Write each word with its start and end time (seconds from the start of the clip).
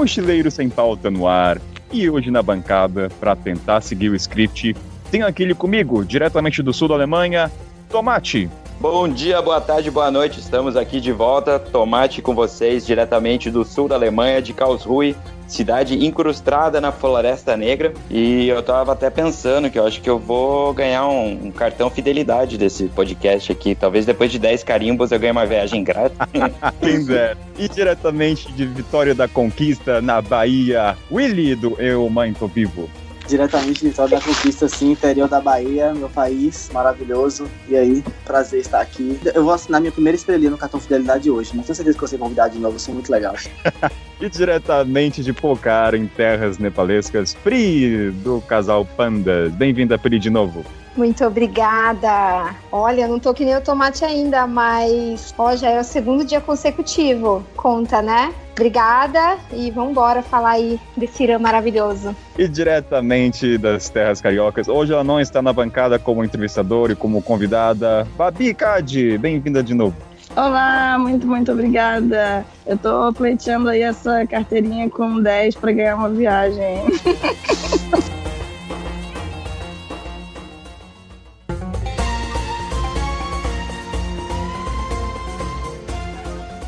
Mochileiro 0.00 0.50
Sem 0.50 0.70
Pauta 0.70 1.10
no 1.10 1.28
ar. 1.28 1.60
E 1.92 2.08
hoje 2.08 2.30
na 2.30 2.42
bancada, 2.42 3.10
para 3.20 3.36
tentar 3.36 3.82
seguir 3.82 4.08
o 4.08 4.14
script, 4.14 4.74
tenho 5.10 5.26
aquele 5.26 5.54
comigo, 5.54 6.02
diretamente 6.02 6.62
do 6.62 6.72
sul 6.72 6.88
da 6.88 6.94
Alemanha, 6.94 7.52
Tomate. 7.90 8.48
Bom 8.80 9.06
dia, 9.06 9.42
boa 9.42 9.60
tarde, 9.60 9.90
boa 9.90 10.10
noite. 10.10 10.40
Estamos 10.40 10.74
aqui 10.74 11.02
de 11.02 11.12
volta. 11.12 11.58
Tomate 11.58 12.22
com 12.22 12.34
vocês, 12.34 12.86
diretamente 12.86 13.50
do 13.50 13.62
sul 13.62 13.86
da 13.86 13.94
Alemanha, 13.94 14.40
de 14.40 14.54
Karlsruhe, 14.54 15.14
cidade 15.46 16.02
incrustada 16.06 16.80
na 16.80 16.90
Floresta 16.90 17.58
Negra. 17.58 17.92
E 18.08 18.48
eu 18.48 18.62
tava 18.62 18.92
até 18.92 19.10
pensando 19.10 19.68
que 19.68 19.78
eu 19.78 19.86
acho 19.86 20.00
que 20.00 20.08
eu 20.08 20.18
vou 20.18 20.72
ganhar 20.72 21.06
um, 21.06 21.48
um 21.48 21.50
cartão 21.50 21.90
fidelidade 21.90 22.56
desse 22.56 22.84
podcast 22.84 23.52
aqui. 23.52 23.74
Talvez 23.74 24.06
depois 24.06 24.32
de 24.32 24.38
10 24.38 24.64
carimbos 24.64 25.12
eu 25.12 25.20
ganhe 25.20 25.32
uma 25.32 25.44
viagem 25.44 25.84
grátis. 25.84 26.16
Quem 26.80 27.04
dera. 27.04 27.36
E 27.58 27.68
diretamente 27.68 28.50
de 28.50 28.64
Vitória 28.64 29.14
da 29.14 29.28
Conquista, 29.28 30.00
na 30.00 30.22
Bahia, 30.22 30.96
Willy 31.12 31.54
do 31.54 31.78
Eu 31.78 32.08
Mãe 32.08 32.32
Tô 32.32 32.46
Vivo 32.46 32.88
diretamente 33.30 33.80
de 33.80 33.88
Vitória 33.88 34.18
da 34.18 34.24
Conquista, 34.24 34.66
assim, 34.66 34.92
interior 34.92 35.28
da 35.28 35.40
Bahia, 35.40 35.94
meu 35.94 36.08
país 36.08 36.68
maravilhoso. 36.72 37.48
E 37.68 37.76
aí, 37.76 38.04
prazer 38.24 38.60
estar 38.60 38.80
aqui. 38.80 39.18
Eu 39.34 39.44
vou 39.44 39.52
assinar 39.52 39.80
minha 39.80 39.92
primeira 39.92 40.16
estrelinha 40.16 40.50
no 40.50 40.58
cartão 40.58 40.80
Fidelidade 40.80 41.30
hoje, 41.30 41.52
mas 41.54 41.66
tenho 41.66 41.76
certeza 41.76 41.96
que 41.96 42.00
você 42.00 42.16
vai 42.16 42.26
convidar 42.26 42.48
de 42.48 42.58
novo, 42.58 42.72
vai 42.72 42.80
ser 42.80 42.92
muito 42.92 43.10
legal. 43.10 43.34
e 44.20 44.28
diretamente 44.28 45.22
de 45.22 45.32
Pocar, 45.32 45.94
em 45.94 46.06
terras 46.06 46.58
nepalescas, 46.58 47.34
Pri, 47.34 48.10
do 48.10 48.40
casal 48.42 48.84
Panda. 48.84 49.48
Bem-vinda, 49.50 49.96
Pri, 49.96 50.18
de 50.18 50.28
novo. 50.28 50.64
Muito 51.00 51.24
obrigada. 51.24 52.54
Olha, 52.70 53.08
não 53.08 53.18
tô 53.18 53.32
que 53.32 53.42
nem 53.42 53.56
o 53.56 53.60
tomate 53.62 54.04
ainda, 54.04 54.46
mas 54.46 55.34
ó, 55.38 55.56
já 55.56 55.70
é 55.70 55.80
o 55.80 55.82
segundo 55.82 56.26
dia 56.26 56.42
consecutivo. 56.42 57.42
Conta, 57.56 58.02
né? 58.02 58.34
Obrigada 58.52 59.38
e 59.50 59.70
vamos 59.70 59.92
embora 59.92 60.20
falar 60.20 60.50
aí 60.50 60.78
desse 60.94 61.22
Irã 61.22 61.38
maravilhoso. 61.38 62.14
E 62.36 62.46
diretamente 62.46 63.56
das 63.56 63.88
terras 63.88 64.20
cariocas, 64.20 64.68
hoje 64.68 64.92
ela 64.92 65.02
não 65.02 65.18
está 65.18 65.40
na 65.40 65.54
bancada 65.54 65.98
como 65.98 66.22
entrevistadora 66.22 66.92
e 66.92 66.96
como 66.96 67.22
convidada. 67.22 68.06
Babi 68.18 68.52
Cade, 68.52 69.16
bem-vinda 69.16 69.62
de 69.62 69.72
novo. 69.72 69.96
Olá, 70.36 70.98
muito, 70.98 71.26
muito 71.26 71.50
obrigada. 71.50 72.44
Eu 72.66 72.76
tô 72.76 73.10
pleiteando 73.14 73.70
aí 73.70 73.80
essa 73.80 74.26
carteirinha 74.26 74.90
com 74.90 75.18
10 75.18 75.54
para 75.54 75.72
ganhar 75.72 75.96
uma 75.96 76.10
viagem. 76.10 76.84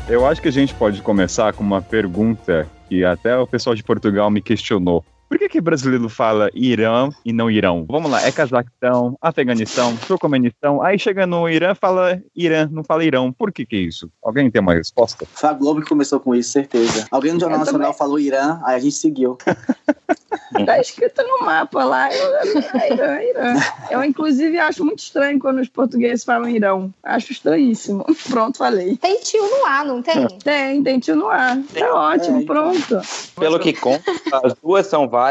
Eu 0.07 0.25
acho 0.25 0.41
que 0.41 0.49
a 0.49 0.51
gente 0.51 0.73
pode 0.73 1.01
começar 1.01 1.53
com 1.53 1.63
uma 1.63 1.81
pergunta 1.81 2.67
que 2.89 3.05
até 3.05 3.37
o 3.37 3.47
pessoal 3.47 3.73
de 3.73 3.83
Portugal 3.83 4.29
me 4.29 4.41
questionou. 4.41 5.03
Por 5.27 5.39
que, 5.39 5.49
que 5.49 5.61
brasileiro 5.61 6.07
fala 6.09 6.49
Irã 6.53 7.09
e 7.25 7.33
não 7.33 7.49
Irão? 7.49 7.85
Vamos 7.89 8.11
lá, 8.11 8.21
é 8.21 8.31
Cazaquistão, 8.31 9.17
Afeganistão, 9.21 9.95
Turcomenistão. 10.07 10.81
Aí 10.81 10.99
chega 10.99 11.25
no 11.25 11.49
Irã, 11.49 11.73
fala 11.73 12.21
Irã, 12.35 12.69
não 12.71 12.83
fala 12.83 13.03
Irão. 13.03 13.31
Por 13.31 13.51
que 13.51 13.65
que 13.65 13.75
é 13.75 13.79
isso? 13.79 14.09
Alguém 14.23 14.49
tem 14.51 14.61
uma 14.61 14.73
resposta? 14.73 15.25
Foi 15.33 15.49
a 15.49 15.53
Globo 15.53 15.81
que 15.81 15.89
começou 15.89 16.19
com 16.19 16.35
isso, 16.35 16.51
certeza. 16.51 17.07
Alguém 17.09 17.33
no 17.33 17.39
Jornal 17.39 17.59
Eu 17.59 17.65
Nacional 17.65 17.87
também. 17.87 17.97
falou 17.97 18.19
Irã, 18.19 18.59
aí 18.63 18.75
a 18.75 18.79
gente 18.79 18.95
seguiu. 18.95 19.37
Tá 20.65 20.79
escrito 20.79 21.23
no 21.23 21.45
mapa 21.45 21.83
lá, 21.83 22.09
Irã, 22.13 23.21
Irã. 23.21 23.55
Eu, 23.89 24.03
inclusive, 24.03 24.57
acho 24.59 24.85
muito 24.85 24.99
estranho 24.99 25.39
quando 25.39 25.59
os 25.59 25.67
portugueses 25.67 26.23
falam 26.23 26.47
Irão. 26.47 26.93
Acho 27.03 27.31
estranhíssimo. 27.31 28.05
Pronto, 28.29 28.59
falei. 28.59 28.95
Tem 28.97 29.19
tio 29.19 29.43
no 29.43 29.65
ar, 29.65 29.83
não 29.83 30.01
tem? 30.01 30.27
Tem, 30.43 30.83
tem 30.83 30.99
tio 30.99 31.15
no 31.15 31.27
ar. 31.27 31.57
Tá 31.73 31.93
ótimo, 31.93 32.37
é, 32.37 32.41
então. 32.41 32.55
pronto. 32.55 33.01
Pelo 33.39 33.59
que 33.59 33.73
conta, 33.73 34.11
as 34.43 34.53
duas 34.53 34.85
são 34.85 35.07
válidas, 35.07 35.22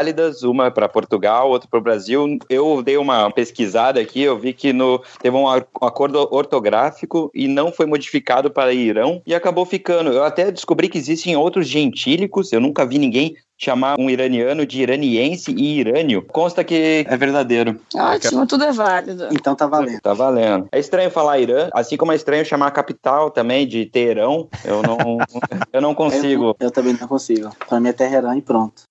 uma 0.43 0.71
para 0.71 0.89
Portugal, 0.89 1.49
outra 1.49 1.67
para 1.69 1.79
o 1.79 1.83
Brasil. 1.83 2.37
Eu 2.49 2.81
dei 2.81 2.97
uma 2.97 3.31
pesquisada 3.31 3.99
aqui, 3.99 4.21
eu 4.21 4.37
vi 4.37 4.53
que 4.53 4.73
no, 4.73 5.01
teve 5.21 5.35
um 5.35 5.47
acordo 5.47 6.27
ortográfico 6.31 7.31
e 7.33 7.47
não 7.47 7.71
foi 7.71 7.85
modificado 7.85 8.51
para 8.51 8.73
Irão 8.73 9.21
e 9.25 9.33
acabou 9.33 9.65
ficando. 9.65 10.11
Eu 10.11 10.23
até 10.23 10.51
descobri 10.51 10.89
que 10.89 10.97
existem 10.97 11.35
outros 11.35 11.67
gentílicos, 11.67 12.51
eu 12.51 12.59
nunca 12.59 12.85
vi 12.85 12.97
ninguém 12.97 13.35
chamar 13.63 13.99
um 13.99 14.09
iraniano 14.09 14.65
de 14.65 14.81
iraniense 14.81 15.51
e 15.51 15.79
irânio, 15.79 16.21
consta 16.21 16.63
que 16.63 17.05
é 17.07 17.17
verdadeiro. 17.17 17.79
Ótimo, 17.95 18.45
tudo 18.45 18.65
é 18.65 18.71
válido. 18.71 19.29
Então 19.31 19.55
tá 19.55 19.67
valendo. 19.67 20.01
Tá 20.01 20.13
valendo. 20.13 20.67
É 20.71 20.79
estranho 20.79 21.09
falar 21.09 21.39
Irã, 21.39 21.69
assim 21.73 21.95
como 21.95 22.11
é 22.11 22.15
estranho 22.15 22.45
chamar 22.45 22.67
a 22.67 22.71
capital 22.71 23.31
também 23.31 23.65
de 23.67 23.85
Teherão. 23.85 24.49
Eu 24.65 24.81
não, 24.81 25.17
eu 25.71 25.81
não 25.81 25.95
consigo. 25.95 26.55
Eu, 26.59 26.67
eu, 26.67 26.71
também 26.71 26.93
não 26.99 27.07
consigo. 27.07 27.49
Pra 27.67 27.79
mim 27.79 27.89
é 27.89 27.93
Teherã 27.93 28.35
e 28.35 28.41
pronto. 28.41 28.83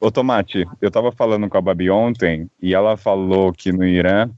Ô 0.00 0.10
Tomate, 0.10 0.64
eu 0.80 0.90
tava 0.90 1.10
falando 1.10 1.48
com 1.48 1.58
a 1.58 1.60
Babi 1.60 1.90
ontem 1.90 2.48
e 2.62 2.74
ela 2.74 2.96
falou 2.96 3.52
que 3.52 3.72
no 3.72 3.84
Irã 3.84 4.30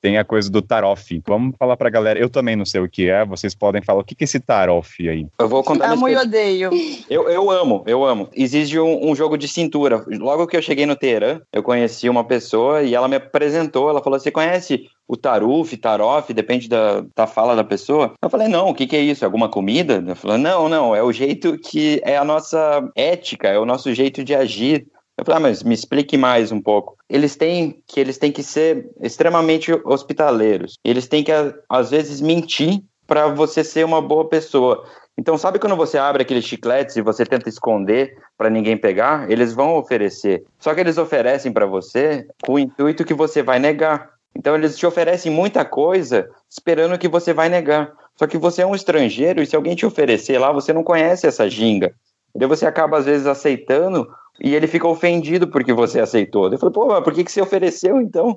tem 0.00 0.16
a 0.16 0.24
coisa 0.24 0.48
do 0.48 0.62
tarof. 0.62 1.20
Vamos 1.26 1.56
falar 1.58 1.76
pra 1.76 1.90
galera. 1.90 2.18
Eu 2.18 2.30
também 2.30 2.54
não 2.54 2.64
sei 2.64 2.80
o 2.80 2.88
que 2.88 3.08
é, 3.08 3.24
vocês 3.24 3.54
podem 3.54 3.82
falar 3.82 4.00
o 4.00 4.04
que, 4.04 4.14
que 4.14 4.22
é 4.22 4.26
esse 4.26 4.38
tarof 4.38 5.08
aí. 5.08 5.26
Eu 5.38 5.48
vou 5.48 5.64
contar. 5.64 5.90
Amo 5.90 6.08
e 6.08 6.16
odeio. 6.16 6.70
Eu, 7.10 7.28
eu 7.28 7.50
amo, 7.50 7.82
eu 7.86 8.04
amo. 8.04 8.28
Existe 8.32 8.78
um, 8.78 9.10
um, 9.10 9.16
jogo 9.16 9.36
de 9.36 9.48
cintura. 9.48 10.04
Logo 10.06 10.46
que 10.46 10.56
eu 10.56 10.62
cheguei 10.62 10.86
no 10.86 10.94
Teherã, 10.94 11.40
eu 11.52 11.62
conheci 11.62 12.08
uma 12.08 12.24
pessoa 12.24 12.82
e 12.82 12.94
ela 12.94 13.08
me 13.08 13.16
apresentou. 13.16 13.90
Ela 13.90 14.02
falou: 14.02 14.20
Você 14.20 14.30
conhece 14.30 14.88
o 15.08 15.16
taruf, 15.16 15.74
tarof, 15.76 16.32
depende 16.34 16.68
da, 16.68 17.02
da 17.16 17.26
fala 17.26 17.56
da 17.56 17.64
pessoa. 17.64 18.12
Eu 18.22 18.28
falei, 18.28 18.46
não, 18.46 18.68
o 18.68 18.74
que, 18.74 18.86
que 18.86 18.94
é 18.94 19.00
isso? 19.00 19.24
É 19.24 19.26
alguma 19.26 19.48
comida? 19.48 19.94
Ela 19.94 20.14
falou, 20.14 20.36
não, 20.36 20.68
não, 20.68 20.94
é 20.94 21.02
o 21.02 21.10
jeito 21.10 21.56
que 21.56 21.98
é 22.04 22.18
a 22.18 22.24
nossa 22.24 22.86
ética, 22.94 23.48
é 23.48 23.58
o 23.58 23.64
nosso 23.64 23.92
jeito 23.94 24.22
de 24.22 24.34
agir. 24.34 24.86
Eu 25.18 25.24
falei, 25.24 25.38
ah, 25.38 25.40
mas 25.40 25.64
me 25.64 25.74
explique 25.74 26.16
mais 26.16 26.52
um 26.52 26.60
pouco. 26.60 26.96
Eles 27.10 27.34
têm 27.34 27.82
que 27.88 27.98
eles 27.98 28.18
têm 28.18 28.30
que 28.30 28.42
ser 28.42 28.88
extremamente 29.00 29.72
hospitaleiros. 29.84 30.78
Eles 30.84 31.08
têm 31.08 31.24
que 31.24 31.32
às 31.68 31.90
vezes 31.90 32.20
mentir 32.20 32.80
para 33.04 33.26
você 33.26 33.64
ser 33.64 33.84
uma 33.84 34.00
boa 34.00 34.28
pessoa. 34.28 34.84
Então, 35.18 35.36
sabe 35.36 35.58
quando 35.58 35.74
você 35.74 35.98
abre 35.98 36.22
aqueles 36.22 36.44
chicletes 36.44 36.94
e 36.94 37.02
você 37.02 37.26
tenta 37.26 37.48
esconder 37.48 38.16
para 38.36 38.48
ninguém 38.48 38.76
pegar? 38.76 39.28
Eles 39.28 39.52
vão 39.52 39.76
oferecer. 39.76 40.44
Só 40.60 40.72
que 40.72 40.80
eles 40.80 40.96
oferecem 40.96 41.50
para 41.50 41.66
você 41.66 42.24
com 42.44 42.52
o 42.52 42.58
intuito 42.58 43.04
que 43.04 43.12
você 43.14 43.42
vai 43.42 43.58
negar. 43.58 44.10
Então, 44.36 44.54
eles 44.54 44.78
te 44.78 44.86
oferecem 44.86 45.32
muita 45.32 45.64
coisa 45.64 46.30
esperando 46.48 46.96
que 46.96 47.08
você 47.08 47.32
vai 47.32 47.48
negar. 47.48 47.92
Só 48.14 48.28
que 48.28 48.38
você 48.38 48.62
é 48.62 48.66
um 48.66 48.74
estrangeiro 48.74 49.42
e 49.42 49.46
se 49.46 49.56
alguém 49.56 49.74
te 49.74 49.84
oferecer 49.84 50.38
lá, 50.38 50.52
você 50.52 50.72
não 50.72 50.84
conhece 50.84 51.26
essa 51.26 51.50
ginga. 51.50 51.92
E 52.34 52.38
daí 52.38 52.48
você 52.48 52.66
acaba, 52.66 52.98
às 52.98 53.04
vezes, 53.04 53.26
aceitando 53.26 54.08
e 54.40 54.54
ele 54.54 54.66
fica 54.66 54.86
ofendido 54.86 55.48
porque 55.48 55.72
você 55.72 56.00
aceitou. 56.00 56.50
Eu 56.50 56.58
falei, 56.58 56.72
pô, 56.72 56.86
mas 56.86 57.02
por 57.02 57.12
que, 57.12 57.24
que 57.24 57.32
você 57.32 57.40
ofereceu 57.40 58.00
então? 58.00 58.36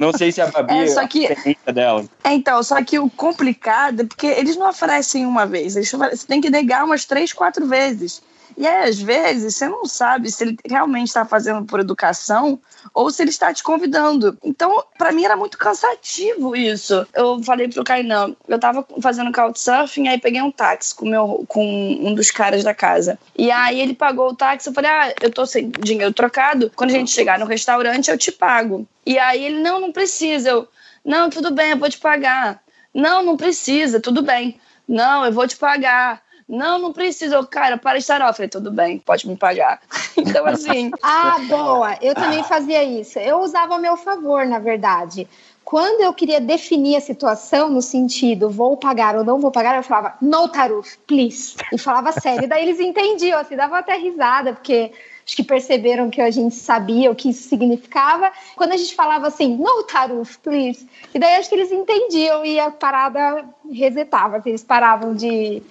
Não 0.00 0.12
sei 0.12 0.32
se 0.32 0.40
a 0.40 0.46
Babi 0.50 0.72
é, 0.72 0.86
só 0.86 1.06
que, 1.06 1.26
é 1.26 1.72
dela. 1.72 2.04
É, 2.24 2.32
então, 2.32 2.62
só 2.62 2.82
que 2.82 2.98
o 2.98 3.10
complicado 3.10 4.00
é 4.00 4.04
porque 4.04 4.26
eles 4.26 4.56
não 4.56 4.68
oferecem 4.68 5.26
uma 5.26 5.46
vez, 5.46 5.76
eles 5.76 5.90
você 5.90 6.26
tem 6.26 6.40
que 6.40 6.48
negar 6.48 6.84
umas 6.84 7.04
três, 7.04 7.32
quatro 7.32 7.66
vezes. 7.66 8.22
E 8.62 8.66
aí, 8.68 8.88
às 8.88 9.02
vezes, 9.02 9.56
você 9.56 9.68
não 9.68 9.84
sabe 9.84 10.30
se 10.30 10.44
ele 10.44 10.56
realmente 10.64 11.08
está 11.08 11.24
fazendo 11.24 11.64
por 11.64 11.80
educação 11.80 12.60
ou 12.94 13.10
se 13.10 13.20
ele 13.20 13.30
está 13.30 13.52
te 13.52 13.60
convidando. 13.60 14.38
Então, 14.40 14.84
para 14.96 15.10
mim 15.10 15.24
era 15.24 15.34
muito 15.34 15.58
cansativo 15.58 16.54
isso. 16.54 17.04
Eu 17.12 17.42
falei 17.42 17.66
pro 17.66 17.82
Kainan, 17.82 18.36
eu 18.46 18.60
tava 18.60 18.86
fazendo 19.00 19.32
couchsurfing, 19.32 20.06
aí 20.06 20.16
peguei 20.16 20.40
um 20.40 20.52
táxi 20.52 20.94
com, 20.94 21.06
meu, 21.06 21.44
com 21.48 21.60
um 21.60 22.14
dos 22.14 22.30
caras 22.30 22.62
da 22.62 22.72
casa. 22.72 23.18
E 23.36 23.50
aí 23.50 23.80
ele 23.80 23.94
pagou 23.94 24.28
o 24.28 24.36
táxi, 24.36 24.68
eu 24.68 24.72
falei, 24.72 24.92
ah, 24.92 25.12
eu 25.20 25.32
tô 25.32 25.44
sem 25.44 25.68
dinheiro 25.80 26.14
trocado, 26.14 26.70
quando 26.76 26.90
a 26.90 26.94
gente 26.94 27.10
chegar 27.10 27.40
no 27.40 27.46
restaurante 27.46 28.12
eu 28.12 28.16
te 28.16 28.30
pago. 28.30 28.86
E 29.04 29.18
aí 29.18 29.44
ele, 29.44 29.58
não, 29.58 29.80
não 29.80 29.90
precisa. 29.90 30.50
Eu, 30.50 30.68
não, 31.04 31.28
tudo 31.28 31.50
bem, 31.50 31.70
eu 31.70 31.78
vou 31.78 31.90
te 31.90 31.98
pagar. 31.98 32.62
Não, 32.94 33.24
não 33.24 33.36
precisa, 33.36 33.98
tudo 33.98 34.22
bem. 34.22 34.60
Não, 34.86 35.24
eu 35.24 35.32
vou 35.32 35.48
te 35.48 35.56
pagar. 35.56 36.22
Não, 36.52 36.78
não 36.78 36.92
precisa. 36.92 37.42
Cara, 37.46 37.78
para 37.78 37.96
estar 37.96 38.20
Eu 38.20 38.34
falei, 38.34 38.48
tudo 38.48 38.70
bem, 38.70 38.98
pode 38.98 39.26
me 39.26 39.36
pagar. 39.36 39.80
Então, 40.14 40.44
assim. 40.44 40.90
ah, 41.02 41.38
boa. 41.48 41.96
Eu 42.02 42.14
também 42.14 42.44
fazia 42.44 42.84
isso. 42.84 43.18
Eu 43.18 43.40
usava 43.40 43.76
a 43.76 43.78
meu 43.78 43.96
favor, 43.96 44.44
na 44.44 44.58
verdade. 44.58 45.26
Quando 45.64 46.02
eu 46.02 46.12
queria 46.12 46.38
definir 46.38 46.96
a 46.96 47.00
situação 47.00 47.70
no 47.70 47.80
sentido 47.80 48.50
vou 48.50 48.76
pagar 48.76 49.16
ou 49.16 49.24
não 49.24 49.40
vou 49.40 49.50
pagar, 49.50 49.76
eu 49.76 49.82
falava 49.82 50.14
no 50.20 50.48
taruf, 50.48 50.98
please. 51.06 51.56
E 51.72 51.78
falava 51.78 52.12
sério. 52.12 52.46
Daí 52.46 52.62
eles 52.62 52.78
entendiam, 52.78 53.40
assim, 53.40 53.56
davam 53.56 53.78
até 53.78 53.96
risada, 53.96 54.52
porque 54.52 54.92
acho 55.24 55.34
que 55.34 55.42
perceberam 55.42 56.10
que 56.10 56.20
a 56.20 56.30
gente 56.30 56.54
sabia 56.54 57.10
o 57.10 57.14
que 57.14 57.30
isso 57.30 57.48
significava. 57.48 58.30
Quando 58.54 58.72
a 58.72 58.76
gente 58.76 58.94
falava 58.94 59.28
assim, 59.28 59.56
no 59.56 59.82
taruf, 59.84 60.38
please. 60.40 60.86
E 61.14 61.18
daí 61.18 61.36
acho 61.36 61.48
que 61.48 61.54
eles 61.54 61.72
entendiam 61.72 62.44
e 62.44 62.60
a 62.60 62.70
parada 62.70 63.42
resetava, 63.72 64.36
assim, 64.36 64.50
eles 64.50 64.62
paravam 64.62 65.14
de 65.14 65.62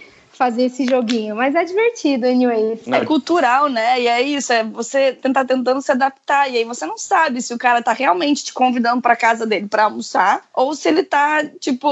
fazer 0.42 0.64
esse 0.64 0.86
joguinho, 0.88 1.36
mas 1.36 1.54
é 1.54 1.64
divertido, 1.64 2.26
anyway. 2.26 2.82
É 2.88 3.06
cultural, 3.06 3.70
né? 3.70 4.02
E 4.02 4.08
é 4.08 4.24
isso, 4.24 4.52
é 4.52 4.64
você 4.64 5.14
tentar 5.14 5.46
tentando 5.46 5.80
se 5.84 5.92
adaptar. 5.92 6.50
E 6.50 6.58
aí 6.58 6.64
você 6.64 6.84
não 6.84 6.98
sabe 6.98 7.44
se 7.44 7.54
o 7.54 7.60
cara 7.60 7.80
tá 7.80 7.94
realmente 7.94 8.46
te 8.46 8.52
convidando 8.52 9.04
para 9.04 9.16
casa 9.16 9.46
dele 9.46 9.68
para 9.68 9.84
almoçar 9.84 10.44
ou 10.52 10.74
se 10.74 10.90
ele 10.90 11.04
tá, 11.04 11.46
tipo, 11.60 11.88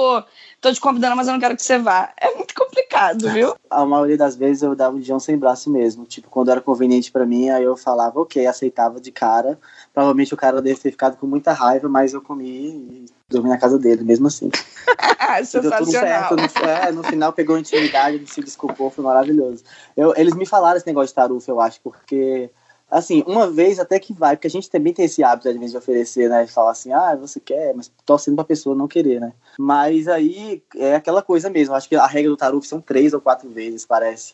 tô 0.60 0.74
te 0.74 0.82
convidando, 0.82 1.16
mas 1.16 1.28
eu 1.28 1.34
não 1.34 1.40
quero 1.40 1.56
que 1.56 1.62
você 1.62 1.78
vá. 1.78 2.12
É 2.20 2.34
muito 2.34 2.56
complicado, 2.56 3.30
viu? 3.30 3.56
A 3.70 3.86
maioria 3.86 4.18
das 4.18 4.36
vezes 4.36 4.64
eu 4.64 4.76
dava 4.76 4.96
um 4.96 5.02
João 5.02 5.20
sem 5.20 5.38
braço 5.38 5.70
mesmo. 5.70 6.06
Tipo, 6.06 6.28
quando 6.28 6.50
era 6.50 6.60
conveniente 6.60 7.12
para 7.12 7.28
mim, 7.28 7.52
aí 7.52 7.64
eu 7.64 7.78
falava, 7.78 8.20
ok, 8.20 8.48
aceitava 8.48 9.00
de 9.00 9.12
cara. 9.12 9.60
Provavelmente 10.00 10.34
o 10.34 10.38
cara 10.38 10.62
deve 10.62 10.80
ter 10.80 10.92
ficado 10.92 11.18
com 11.18 11.28
muita 11.28 11.52
raiva, 11.52 11.90
mas 11.90 12.14
eu 12.14 12.22
comi 12.22 12.48
e 12.48 13.06
dormi 13.28 13.50
na 13.50 13.58
casa 13.58 13.78
dele, 13.78 14.02
mesmo 14.02 14.28
assim. 14.28 14.50
deu 15.60 15.72
tudo 15.72 15.92
certo. 15.92 16.36
No, 16.38 16.70
é, 16.70 16.92
no 16.94 17.04
final 17.04 17.34
pegou 17.34 17.58
intimidade, 17.58 18.16
ele 18.16 18.26
se 18.26 18.40
desculpou, 18.40 18.90
foi 18.90 19.04
maravilhoso. 19.04 19.62
Eu, 19.98 20.14
eles 20.16 20.34
me 20.36 20.46
falaram 20.46 20.78
esse 20.78 20.88
negócio 20.88 21.10
de 21.10 21.16
tarufa, 21.16 21.52
eu 21.52 21.60
acho, 21.60 21.82
porque 21.82 22.50
assim, 22.90 23.26
uma 23.28 23.52
vez 23.52 23.78
até 23.78 24.00
que 24.00 24.14
vai, 24.14 24.38
porque 24.38 24.48
a 24.48 24.50
gente 24.50 24.70
também 24.70 24.94
tem 24.94 25.04
esse 25.04 25.22
hábito, 25.22 25.50
às 25.50 25.56
vezes, 25.56 25.72
de 25.72 25.78
oferecer, 25.78 26.30
né? 26.30 26.46
De 26.46 26.52
falar 26.54 26.72
assim, 26.72 26.94
ah, 26.94 27.18
você 27.18 27.42
quer, 27.42 27.74
mas 27.76 27.92
torcendo 28.06 28.36
pra 28.36 28.46
pessoa 28.46 28.74
não 28.74 28.88
querer, 28.88 29.20
né? 29.20 29.34
Mas 29.60 30.08
aí 30.08 30.64
é 30.78 30.96
aquela 30.96 31.22
coisa 31.22 31.50
mesmo. 31.50 31.76
Acho 31.76 31.90
que 31.90 31.96
a 31.98 32.08
regra 32.08 32.32
do 32.32 32.38
taruf 32.38 32.66
são 32.66 32.80
três 32.80 33.14
ou 33.14 33.20
quatro 33.20 33.50
vezes, 33.50 33.86
parece. 33.86 34.34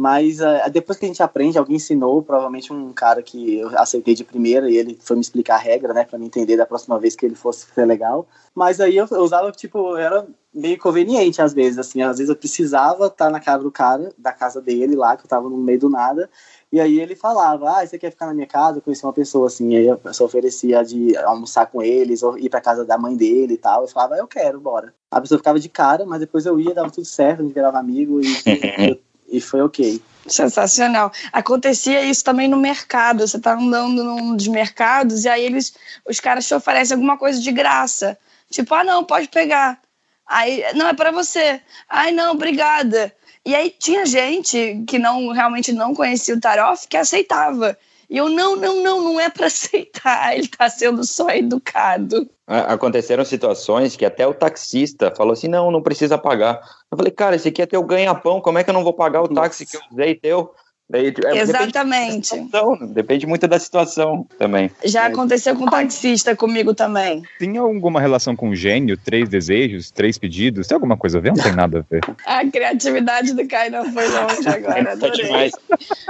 Mas 0.00 0.40
uh, 0.40 0.70
depois 0.72 0.98
que 0.98 1.04
a 1.04 1.08
gente 1.08 1.22
aprende, 1.22 1.58
alguém 1.58 1.76
ensinou, 1.76 2.22
provavelmente 2.22 2.72
um 2.72 2.90
cara 2.90 3.22
que 3.22 3.58
eu 3.58 3.68
aceitei 3.78 4.14
de 4.14 4.24
primeira 4.24 4.70
e 4.70 4.74
ele 4.74 4.98
foi 4.98 5.14
me 5.14 5.20
explicar 5.20 5.56
a 5.56 5.58
regra, 5.58 5.92
né, 5.92 6.04
para 6.04 6.18
me 6.18 6.24
entender 6.24 6.56
da 6.56 6.64
próxima 6.64 6.98
vez 6.98 7.14
que 7.14 7.26
ele 7.26 7.34
fosse 7.34 7.66
ser 7.66 7.84
legal. 7.84 8.26
Mas 8.54 8.80
aí 8.80 8.96
eu, 8.96 9.06
eu 9.10 9.20
usava, 9.20 9.52
tipo, 9.52 9.98
era 9.98 10.26
meio 10.54 10.78
conveniente 10.78 11.42
às 11.42 11.52
vezes, 11.52 11.78
assim, 11.78 12.00
às 12.00 12.16
vezes 12.16 12.30
eu 12.30 12.34
precisava 12.34 13.08
estar 13.08 13.26
tá 13.26 13.30
na 13.30 13.40
casa 13.40 13.62
do 13.62 13.70
cara, 13.70 14.10
da 14.16 14.32
casa 14.32 14.58
dele 14.62 14.96
lá, 14.96 15.18
que 15.18 15.26
eu 15.26 15.28
tava 15.28 15.50
no 15.50 15.58
meio 15.58 15.80
do 15.80 15.90
nada, 15.90 16.30
e 16.72 16.80
aí 16.80 16.98
ele 16.98 17.14
falava, 17.14 17.68
ah, 17.68 17.86
você 17.86 17.98
quer 17.98 18.10
ficar 18.10 18.24
na 18.24 18.32
minha 18.32 18.46
casa? 18.46 18.78
Eu 18.78 18.82
conheci 18.82 19.04
uma 19.04 19.12
pessoa 19.12 19.48
assim, 19.48 19.76
aí 19.76 19.90
a 19.90 19.98
pessoa 19.98 20.26
oferecia 20.26 20.82
de 20.82 21.14
almoçar 21.18 21.66
com 21.66 21.82
eles, 21.82 22.22
ou 22.22 22.38
ir 22.38 22.48
pra 22.48 22.62
casa 22.62 22.86
da 22.86 22.96
mãe 22.96 23.14
dele 23.14 23.52
e 23.52 23.58
tal. 23.58 23.82
Eu 23.82 23.88
falava, 23.88 24.16
eu 24.16 24.26
quero, 24.26 24.58
bora. 24.58 24.94
A 25.10 25.20
pessoa 25.20 25.38
ficava 25.38 25.60
de 25.60 25.68
cara, 25.68 26.06
mas 26.06 26.20
depois 26.20 26.46
eu 26.46 26.58
ia, 26.58 26.72
dava 26.72 26.90
tudo 26.90 27.04
certo, 27.04 27.40
a 27.40 27.42
gente 27.42 27.52
virava 27.52 27.78
amigo 27.78 28.20
e, 28.22 29.00
e 29.30 29.40
foi 29.40 29.62
ok. 29.62 30.02
Sensacional. 30.26 31.12
Acontecia 31.32 32.02
isso 32.02 32.22
também 32.22 32.48
no 32.48 32.56
mercado. 32.56 33.26
Você 33.26 33.38
tá 33.38 33.54
andando 33.54 34.04
num 34.04 34.36
dos 34.36 34.48
mercados 34.48 35.24
e 35.24 35.28
aí 35.28 35.44
eles, 35.44 35.74
os 36.08 36.20
caras 36.20 36.46
te 36.46 36.54
oferecem 36.54 36.94
alguma 36.94 37.16
coisa 37.16 37.40
de 37.40 37.50
graça. 37.50 38.18
Tipo, 38.50 38.74
ah, 38.74 38.84
não, 38.84 39.04
pode 39.04 39.28
pegar. 39.28 39.80
Aí, 40.26 40.62
não, 40.74 40.88
é 40.88 40.92
para 40.92 41.10
você. 41.10 41.60
Ai, 41.88 42.12
não, 42.12 42.32
obrigada. 42.32 43.12
E 43.44 43.54
aí 43.54 43.70
tinha 43.70 44.04
gente 44.04 44.84
que 44.86 44.98
não 44.98 45.32
realmente 45.32 45.72
não 45.72 45.94
conhecia 45.94 46.34
o 46.34 46.40
Tarof 46.40 46.86
que 46.86 46.96
aceitava. 46.96 47.76
E 48.10 48.16
eu, 48.16 48.28
não, 48.28 48.56
não, 48.56 48.82
não, 48.82 49.04
não 49.04 49.20
é 49.20 49.30
para 49.30 49.46
aceitar, 49.46 50.34
ele 50.34 50.42
está 50.42 50.68
sendo 50.68 51.04
só 51.04 51.30
educado. 51.30 52.28
Aconteceram 52.44 53.24
situações 53.24 53.94
que 53.94 54.04
até 54.04 54.26
o 54.26 54.34
taxista 54.34 55.14
falou 55.16 55.32
assim: 55.32 55.46
não, 55.46 55.70
não 55.70 55.80
precisa 55.80 56.18
pagar. 56.18 56.60
Eu 56.90 56.98
falei, 56.98 57.12
cara, 57.12 57.36
esse 57.36 57.48
aqui 57.48 57.62
é 57.62 57.66
teu 57.66 57.84
ganha-pão, 57.84 58.40
como 58.40 58.58
é 58.58 58.64
que 58.64 58.70
eu 58.70 58.74
não 58.74 58.82
vou 58.82 58.92
pagar 58.92 59.22
o 59.22 59.28
táxi 59.28 59.64
que 59.64 59.76
eu 59.76 59.80
usei 59.92 60.16
teu? 60.16 60.52
Daí, 60.90 61.14
é, 61.24 61.38
Exatamente. 61.38 62.34
Depende, 62.34 62.92
depende, 62.92 63.26
muito 63.26 63.46
da 63.46 63.60
situação 63.60 64.26
também. 64.36 64.72
Já 64.84 65.06
aconteceu 65.06 65.54
com 65.54 65.66
taxista 65.66 66.34
comigo 66.34 66.74
também. 66.74 67.22
Tem 67.38 67.56
alguma 67.58 68.00
relação 68.00 68.34
com 68.34 68.52
gênio? 68.56 68.96
Três 68.96 69.28
desejos, 69.28 69.92
três 69.92 70.18
pedidos? 70.18 70.66
Tem 70.66 70.74
alguma 70.74 70.96
coisa 70.96 71.18
a 71.18 71.20
ver? 71.20 71.32
Não 71.32 71.40
tem 71.40 71.54
nada 71.54 71.78
a 71.78 71.84
ver. 71.88 72.00
a 72.26 72.44
criatividade 72.44 73.34
do 73.34 73.46
Kainan 73.46 73.84
foi 73.92 74.08
longe 74.08 74.48
agora. 74.48 74.96
tá 74.96 75.08
demais. 75.10 75.52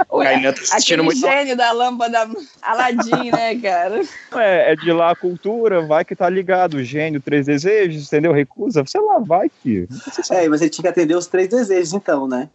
O 0.09 0.17
Kainan 0.17 0.51
tá 0.51 0.61
assistindo 0.61 1.03
muito. 1.03 1.19
gênio 1.19 1.55
da 1.55 1.71
lâmpada 1.71 2.27
Aladim, 2.63 3.29
né, 3.31 3.55
cara? 3.61 4.01
É, 4.35 4.71
é 4.71 4.75
de 4.75 4.91
lá 4.91 5.11
a 5.11 5.15
cultura, 5.15 5.85
vai 5.85 6.03
que 6.03 6.15
tá 6.15 6.27
ligado. 6.27 6.83
Gênio, 6.83 7.21
três 7.21 7.45
desejos, 7.45 8.07
entendeu? 8.07 8.31
Recusa, 8.31 8.83
sei 8.87 9.01
lá, 9.01 9.19
vai 9.19 9.47
que. 9.61 9.87
É, 10.31 10.49
mas 10.49 10.61
ele 10.61 10.71
tinha 10.71 10.81
que 10.81 10.89
atender 10.89 11.15
os 11.15 11.27
três 11.27 11.47
desejos, 11.47 11.93
então, 11.93 12.27
né? 12.27 12.49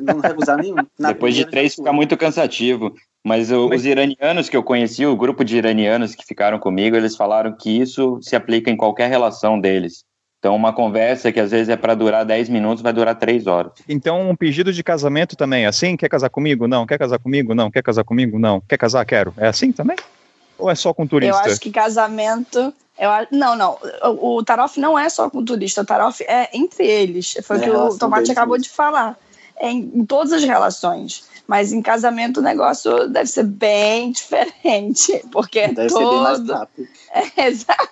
Não 0.00 0.20
recusar 0.20 0.58
nenhum. 0.58 0.76
Depois 0.98 1.34
de 1.34 1.44
três 1.44 1.74
fica 1.74 1.92
muito 1.92 2.16
cansativo. 2.16 2.94
Mas, 3.24 3.50
Mas, 3.50 3.58
os 3.58 3.86
iranianos 3.86 4.48
que 4.48 4.56
eu 4.56 4.62
conheci, 4.62 5.06
o 5.06 5.16
grupo 5.16 5.44
de 5.44 5.56
iranianos 5.56 6.14
que 6.14 6.24
ficaram 6.24 6.58
comigo, 6.58 6.96
eles 6.96 7.14
falaram 7.14 7.56
que 7.56 7.70
isso 7.70 8.18
se 8.20 8.34
aplica 8.34 8.70
em 8.70 8.76
qualquer 8.76 9.08
relação 9.08 9.60
deles. 9.60 10.04
Então, 10.42 10.56
uma 10.56 10.72
conversa 10.72 11.30
que 11.30 11.38
às 11.38 11.52
vezes 11.52 11.68
é 11.68 11.76
para 11.76 11.94
durar 11.94 12.24
10 12.24 12.48
minutos, 12.48 12.82
vai 12.82 12.92
durar 12.92 13.14
3 13.14 13.46
horas. 13.46 13.72
Então, 13.88 14.28
um 14.28 14.34
pedido 14.34 14.72
de 14.72 14.82
casamento 14.82 15.36
também 15.36 15.64
é 15.64 15.68
assim? 15.68 15.96
Quer 15.96 16.08
casar 16.08 16.30
comigo? 16.30 16.66
Não. 16.66 16.84
Quer 16.84 16.98
casar 16.98 17.20
comigo? 17.20 17.54
Não. 17.54 17.70
Quer 17.70 17.80
casar 17.80 18.02
comigo? 18.02 18.40
Não. 18.40 18.60
Quer 18.60 18.76
casar? 18.76 19.04
Quero. 19.04 19.32
É 19.36 19.46
assim 19.46 19.70
também? 19.70 19.96
Ou 20.58 20.68
é 20.68 20.74
só 20.74 20.92
com 20.92 21.06
turista? 21.06 21.36
Eu 21.36 21.52
acho 21.52 21.60
que 21.60 21.70
casamento. 21.70 22.74
Eu, 22.98 23.10
não, 23.30 23.54
não. 23.54 23.78
O, 24.20 24.38
o 24.38 24.44
Tarof 24.44 24.78
não 24.78 24.98
é 24.98 25.08
só 25.08 25.30
com 25.30 25.44
turista. 25.44 25.82
O 25.82 25.84
Tarof 25.84 26.20
é 26.22 26.48
entre 26.52 26.88
eles. 26.88 27.36
Foi 27.44 27.58
o 27.58 27.60
é, 27.60 27.62
que 27.62 27.70
o 27.70 27.96
Tomate 27.96 28.32
acabou 28.32 28.58
de 28.58 28.68
falar 28.68 29.16
em, 29.60 29.90
em 29.94 30.06
todas 30.06 30.32
as 30.32 30.44
relações. 30.44 31.24
Mas 31.46 31.72
em 31.72 31.82
casamento 31.82 32.40
o 32.40 32.42
negócio 32.42 33.08
deve 33.08 33.26
ser 33.26 33.44
bem 33.44 34.12
diferente, 34.12 35.22
porque 35.30 35.60
é 35.60 35.72
deve 35.72 35.88
todo... 35.88 35.98
ser 35.98 36.10
bem 36.10 36.22
mais 36.22 36.48
rápido. 36.48 36.88
É, 37.36 37.48
exato. 37.48 37.82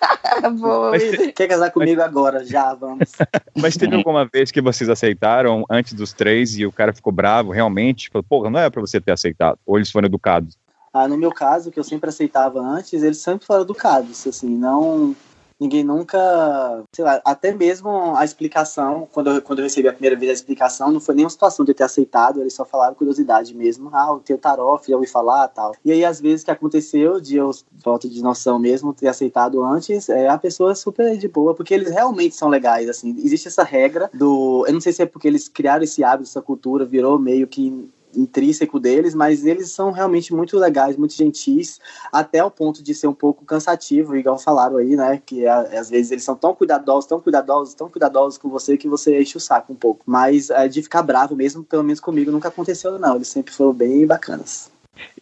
Quer 1.35 1.47
casar 1.47 1.69
comigo 1.69 2.01
agora? 2.01 2.43
Já, 2.43 2.73
vamos. 2.73 3.11
Mas 3.55 3.77
teve 3.77 3.95
alguma 3.95 4.25
vez 4.25 4.49
que 4.49 4.59
vocês 4.59 4.89
aceitaram 4.89 5.63
antes 5.69 5.93
dos 5.93 6.11
três 6.11 6.57
e 6.57 6.65
o 6.65 6.71
cara 6.71 6.91
ficou 6.91 7.13
bravo, 7.13 7.51
realmente? 7.51 8.09
Falou, 8.09 8.25
porra, 8.27 8.49
não 8.49 8.59
é 8.59 8.67
pra 8.71 8.81
você 8.81 8.99
ter 8.99 9.11
aceitado. 9.11 9.59
Ou 9.63 9.77
eles 9.77 9.91
foram 9.91 10.07
educados? 10.07 10.57
Ah, 10.91 11.07
no 11.07 11.17
meu 11.17 11.31
caso, 11.31 11.69
que 11.69 11.79
eu 11.79 11.83
sempre 11.83 12.09
aceitava 12.09 12.59
antes, 12.59 13.03
eles 13.03 13.19
sempre 13.19 13.45
foram 13.45 13.61
educados, 13.61 14.25
assim, 14.25 14.49
não 14.49 15.15
ninguém 15.61 15.83
nunca, 15.83 16.83
sei 16.91 17.05
lá, 17.05 17.21
até 17.23 17.53
mesmo 17.53 18.15
a 18.17 18.25
explicação, 18.25 19.07
quando 19.11 19.29
eu, 19.29 19.41
quando 19.43 19.59
eu 19.59 19.63
recebi 19.63 19.87
a 19.87 19.93
primeira 19.93 20.15
vez 20.15 20.31
a 20.31 20.33
explicação, 20.33 20.91
não 20.91 20.99
foi 20.99 21.13
nenhuma 21.13 21.29
situação 21.29 21.63
de 21.63 21.69
eu 21.69 21.75
ter 21.75 21.83
aceitado, 21.83 22.41
eles 22.41 22.55
só 22.55 22.65
falaram 22.65 22.95
curiosidade 22.95 23.53
mesmo. 23.53 23.91
Ah, 23.93 24.11
o 24.11 24.19
teu 24.19 24.39
tarof, 24.39 24.87
já 24.87 24.95
ouvi 24.95 25.05
falar 25.05 25.47
tal. 25.49 25.75
E 25.85 25.91
aí, 25.91 26.03
às 26.03 26.19
vezes, 26.19 26.43
que 26.43 26.49
aconteceu 26.49 27.21
de 27.21 27.35
eu, 27.35 27.51
falta 27.83 28.09
de 28.09 28.23
noção 28.23 28.57
mesmo, 28.57 28.91
ter 28.91 29.07
aceitado 29.07 29.63
antes, 29.63 30.09
é, 30.09 30.27
a 30.27 30.37
pessoa 30.37 30.71
é 30.71 30.75
super 30.75 31.15
de 31.15 31.27
boa, 31.27 31.53
porque 31.53 31.75
eles 31.75 31.91
realmente 31.91 32.35
são 32.35 32.49
legais, 32.49 32.89
assim. 32.89 33.15
Existe 33.19 33.47
essa 33.47 33.63
regra 33.63 34.09
do. 34.11 34.65
Eu 34.65 34.73
não 34.73 34.81
sei 34.81 34.91
se 34.91 35.03
é 35.03 35.05
porque 35.05 35.27
eles 35.27 35.47
criaram 35.47 35.83
esse 35.83 36.03
hábito, 36.03 36.27
essa 36.27 36.41
cultura, 36.41 36.85
virou 36.85 37.19
meio 37.19 37.45
que 37.45 37.87
intrínseco 38.15 38.79
deles, 38.79 39.13
mas 39.13 39.45
eles 39.45 39.71
são 39.71 39.91
realmente 39.91 40.33
muito 40.33 40.57
legais, 40.57 40.97
muito 40.97 41.13
gentis, 41.13 41.79
até 42.11 42.43
o 42.43 42.51
ponto 42.51 42.83
de 42.83 42.93
ser 42.93 43.07
um 43.07 43.13
pouco 43.13 43.45
cansativo, 43.45 44.15
igual 44.15 44.37
falaram 44.37 44.77
aí, 44.77 44.95
né? 44.95 45.21
Que 45.25 45.47
às 45.47 45.89
vezes 45.89 46.11
eles 46.11 46.23
são 46.23 46.35
tão 46.35 46.53
cuidadosos, 46.53 47.05
tão 47.05 47.19
cuidadosos, 47.19 47.73
tão 47.73 47.89
cuidadosos 47.89 48.37
com 48.37 48.49
você 48.49 48.77
que 48.77 48.87
você 48.87 49.21
enche 49.21 49.37
o 49.37 49.39
saco 49.39 49.73
um 49.73 49.75
pouco. 49.75 50.03
Mas 50.05 50.49
é, 50.49 50.67
de 50.67 50.81
ficar 50.81 51.01
bravo 51.01 51.35
mesmo, 51.35 51.63
pelo 51.63 51.83
menos 51.83 51.99
comigo, 51.99 52.31
nunca 52.31 52.47
aconteceu, 52.47 52.97
não. 52.99 53.15
Eles 53.15 53.27
sempre 53.27 53.53
foram 53.53 53.73
bem 53.73 54.05
bacanas. 54.05 54.71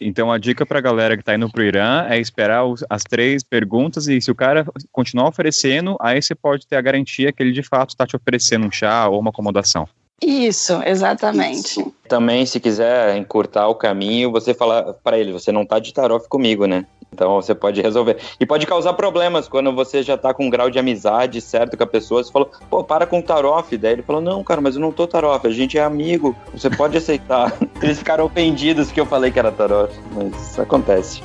Então 0.00 0.30
a 0.30 0.38
dica 0.38 0.66
para 0.66 0.78
a 0.78 0.82
galera 0.82 1.16
que 1.16 1.22
está 1.22 1.34
indo 1.34 1.50
para 1.50 1.60
o 1.60 1.64
Irã 1.64 2.06
é 2.08 2.18
esperar 2.18 2.64
os, 2.64 2.84
as 2.90 3.02
três 3.02 3.42
perguntas 3.42 4.08
e 4.08 4.20
se 4.20 4.30
o 4.30 4.34
cara 4.34 4.66
continuar 4.90 5.28
oferecendo, 5.28 5.96
aí 6.00 6.20
você 6.20 6.34
pode 6.34 6.66
ter 6.66 6.76
a 6.76 6.80
garantia 6.80 7.32
que 7.32 7.42
ele 7.42 7.52
de 7.52 7.62
fato 7.62 7.90
está 7.90 8.06
te 8.06 8.16
oferecendo 8.16 8.66
um 8.66 8.70
chá 8.70 9.08
ou 9.08 9.20
uma 9.20 9.30
acomodação. 9.30 9.88
Isso, 10.22 10.80
exatamente. 10.84 11.80
Isso. 11.80 11.94
Também, 12.08 12.44
se 12.44 12.60
quiser 12.60 13.16
encurtar 13.16 13.68
o 13.68 13.74
caminho, 13.74 14.30
você 14.30 14.52
fala 14.52 14.98
para 15.02 15.18
ele, 15.18 15.32
você 15.32 15.50
não 15.50 15.64
tá 15.64 15.78
de 15.78 15.94
tarof 15.94 16.28
comigo, 16.28 16.66
né? 16.66 16.84
Então 17.12 17.40
você 17.40 17.54
pode 17.54 17.80
resolver. 17.80 18.18
E 18.38 18.46
pode 18.46 18.66
causar 18.66 18.92
problemas 18.92 19.48
quando 19.48 19.74
você 19.74 20.02
já 20.02 20.16
tá 20.16 20.32
com 20.32 20.46
um 20.46 20.50
grau 20.50 20.70
de 20.70 20.78
amizade 20.78 21.40
certo 21.40 21.76
com 21.76 21.82
a 21.82 21.86
pessoa. 21.86 22.22
Você 22.22 22.30
falou, 22.30 22.50
pô, 22.68 22.84
para 22.84 23.06
com 23.06 23.20
tarof. 23.20 23.76
Daí 23.76 23.94
ele 23.94 24.02
falou, 24.02 24.20
não, 24.20 24.44
cara, 24.44 24.60
mas 24.60 24.76
eu 24.76 24.80
não 24.80 24.92
tô 24.92 25.06
tarof, 25.06 25.46
a 25.46 25.50
gente 25.50 25.76
é 25.76 25.82
amigo, 25.82 26.36
você 26.52 26.70
pode 26.70 26.96
aceitar. 26.96 27.52
Eles 27.82 27.98
ficaram 27.98 28.24
ofendidos 28.24 28.92
que 28.92 29.00
eu 29.00 29.06
falei 29.06 29.30
que 29.30 29.38
era 29.38 29.50
tarof, 29.50 29.92
mas 30.12 30.50
isso 30.50 30.62
acontece. 30.62 31.22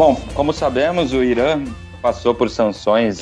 Bom, 0.00 0.16
como 0.32 0.50
sabemos, 0.50 1.12
o 1.12 1.22
Irã 1.22 1.62
passou 2.00 2.34
por 2.34 2.48
sanções 2.48 3.20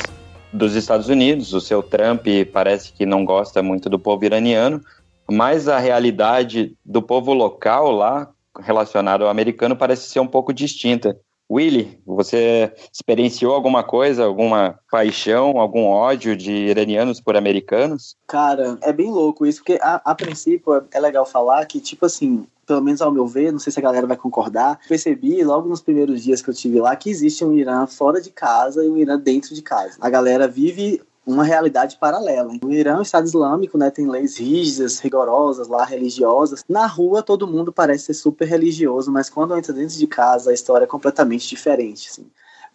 dos 0.53 0.77
Estados 0.77 1.09
Unidos. 1.09 1.53
O 1.53 1.61
seu 1.61 1.83
Trump 1.83 2.25
parece 2.53 2.93
que 2.93 3.05
não 3.05 3.25
gosta 3.25 3.61
muito 3.65 3.91
do 3.91 3.99
povo 3.99 4.25
iraniano, 4.25 4.81
mas 5.29 5.67
a 5.67 5.81
realidade 5.81 6.77
do 6.85 7.03
povo 7.03 7.35
local 7.35 7.91
lá, 7.91 8.31
relacionado 8.61 9.25
ao 9.25 9.29
americano, 9.29 9.75
parece 9.75 10.09
ser 10.09 10.21
um 10.21 10.27
pouco 10.29 10.53
distinta. 10.53 11.19
Willy, 11.51 12.01
você 12.07 12.73
experienciou 12.93 13.57
alguma 13.57 13.83
coisa, 13.83 14.25
alguma 14.25 14.79
paixão, 14.89 15.59
algum 15.59 15.85
ódio 15.85 16.37
de 16.37 16.53
iranianos 16.53 17.21
por 17.21 17.37
americanos? 17.37 18.15
Cara, 18.29 18.79
é 18.83 18.93
bem 18.93 19.11
louco 19.11 19.45
isso, 19.45 19.65
porque 19.65 19.81
a, 19.83 20.01
a 20.05 20.15
princípio 20.15 20.85
é 20.93 21.01
legal 21.01 21.27
falar 21.27 21.67
que, 21.67 21.81
tipo 21.81 22.07
assim, 22.07 22.47
pelo 22.69 22.83
menos 22.83 23.01
ao 23.01 23.11
meu 23.11 23.27
ver, 23.27 23.51
não 23.51 23.59
sei 23.59 23.73
se 23.73 23.79
a 23.79 23.83
galera 23.83 24.07
vai 24.07 24.17
concordar, 24.17 24.79
percebi 24.87 25.43
logo 25.43 25.67
nos 25.67 25.81
primeiros 25.81 26.23
dias 26.23 26.43
que 26.43 26.51
eu 26.51 26.55
tive 26.55 26.79
lá 26.81 26.95
que 26.95 27.09
existe 27.09 27.43
um 27.43 27.53
Irã 27.53 27.87
fora 27.87 28.21
de 28.21 28.31
casa 28.31 28.85
e 28.85 28.91
um 28.91 28.99
Irã 28.99 29.19
dentro 29.19 29.55
de 29.55 29.63
casa. 29.63 29.97
A 29.99 30.11
galera 30.11 30.47
vive 30.47 31.03
uma 31.27 31.45
realidade 31.45 31.97
paralela. 31.99 32.53
O 32.63 32.71
Irã 32.71 32.93
é 32.93 32.99
um 32.99 33.03
Estado 33.03 33.27
Islâmico, 33.27 33.77
né, 33.77 33.91
tem 33.91 34.09
leis 34.09 34.37
rígidas, 34.37 34.99
rigorosas, 34.99 35.67
lá 35.67 35.85
religiosas. 35.85 36.63
Na 36.69 36.87
rua 36.87 37.23
todo 37.23 37.47
mundo 37.47 37.73
parece 37.73 38.07
ser 38.07 38.15
super 38.15 38.47
religioso, 38.47 39.11
mas 39.11 39.31
quando 39.31 39.57
entra 39.57 39.73
dentro 39.73 39.97
de 39.97 40.07
casa 40.07 40.51
a 40.51 40.55
história 40.55 40.85
é 40.85 40.89
completamente 40.89 41.49
diferente, 41.49 42.09
assim 42.11 42.27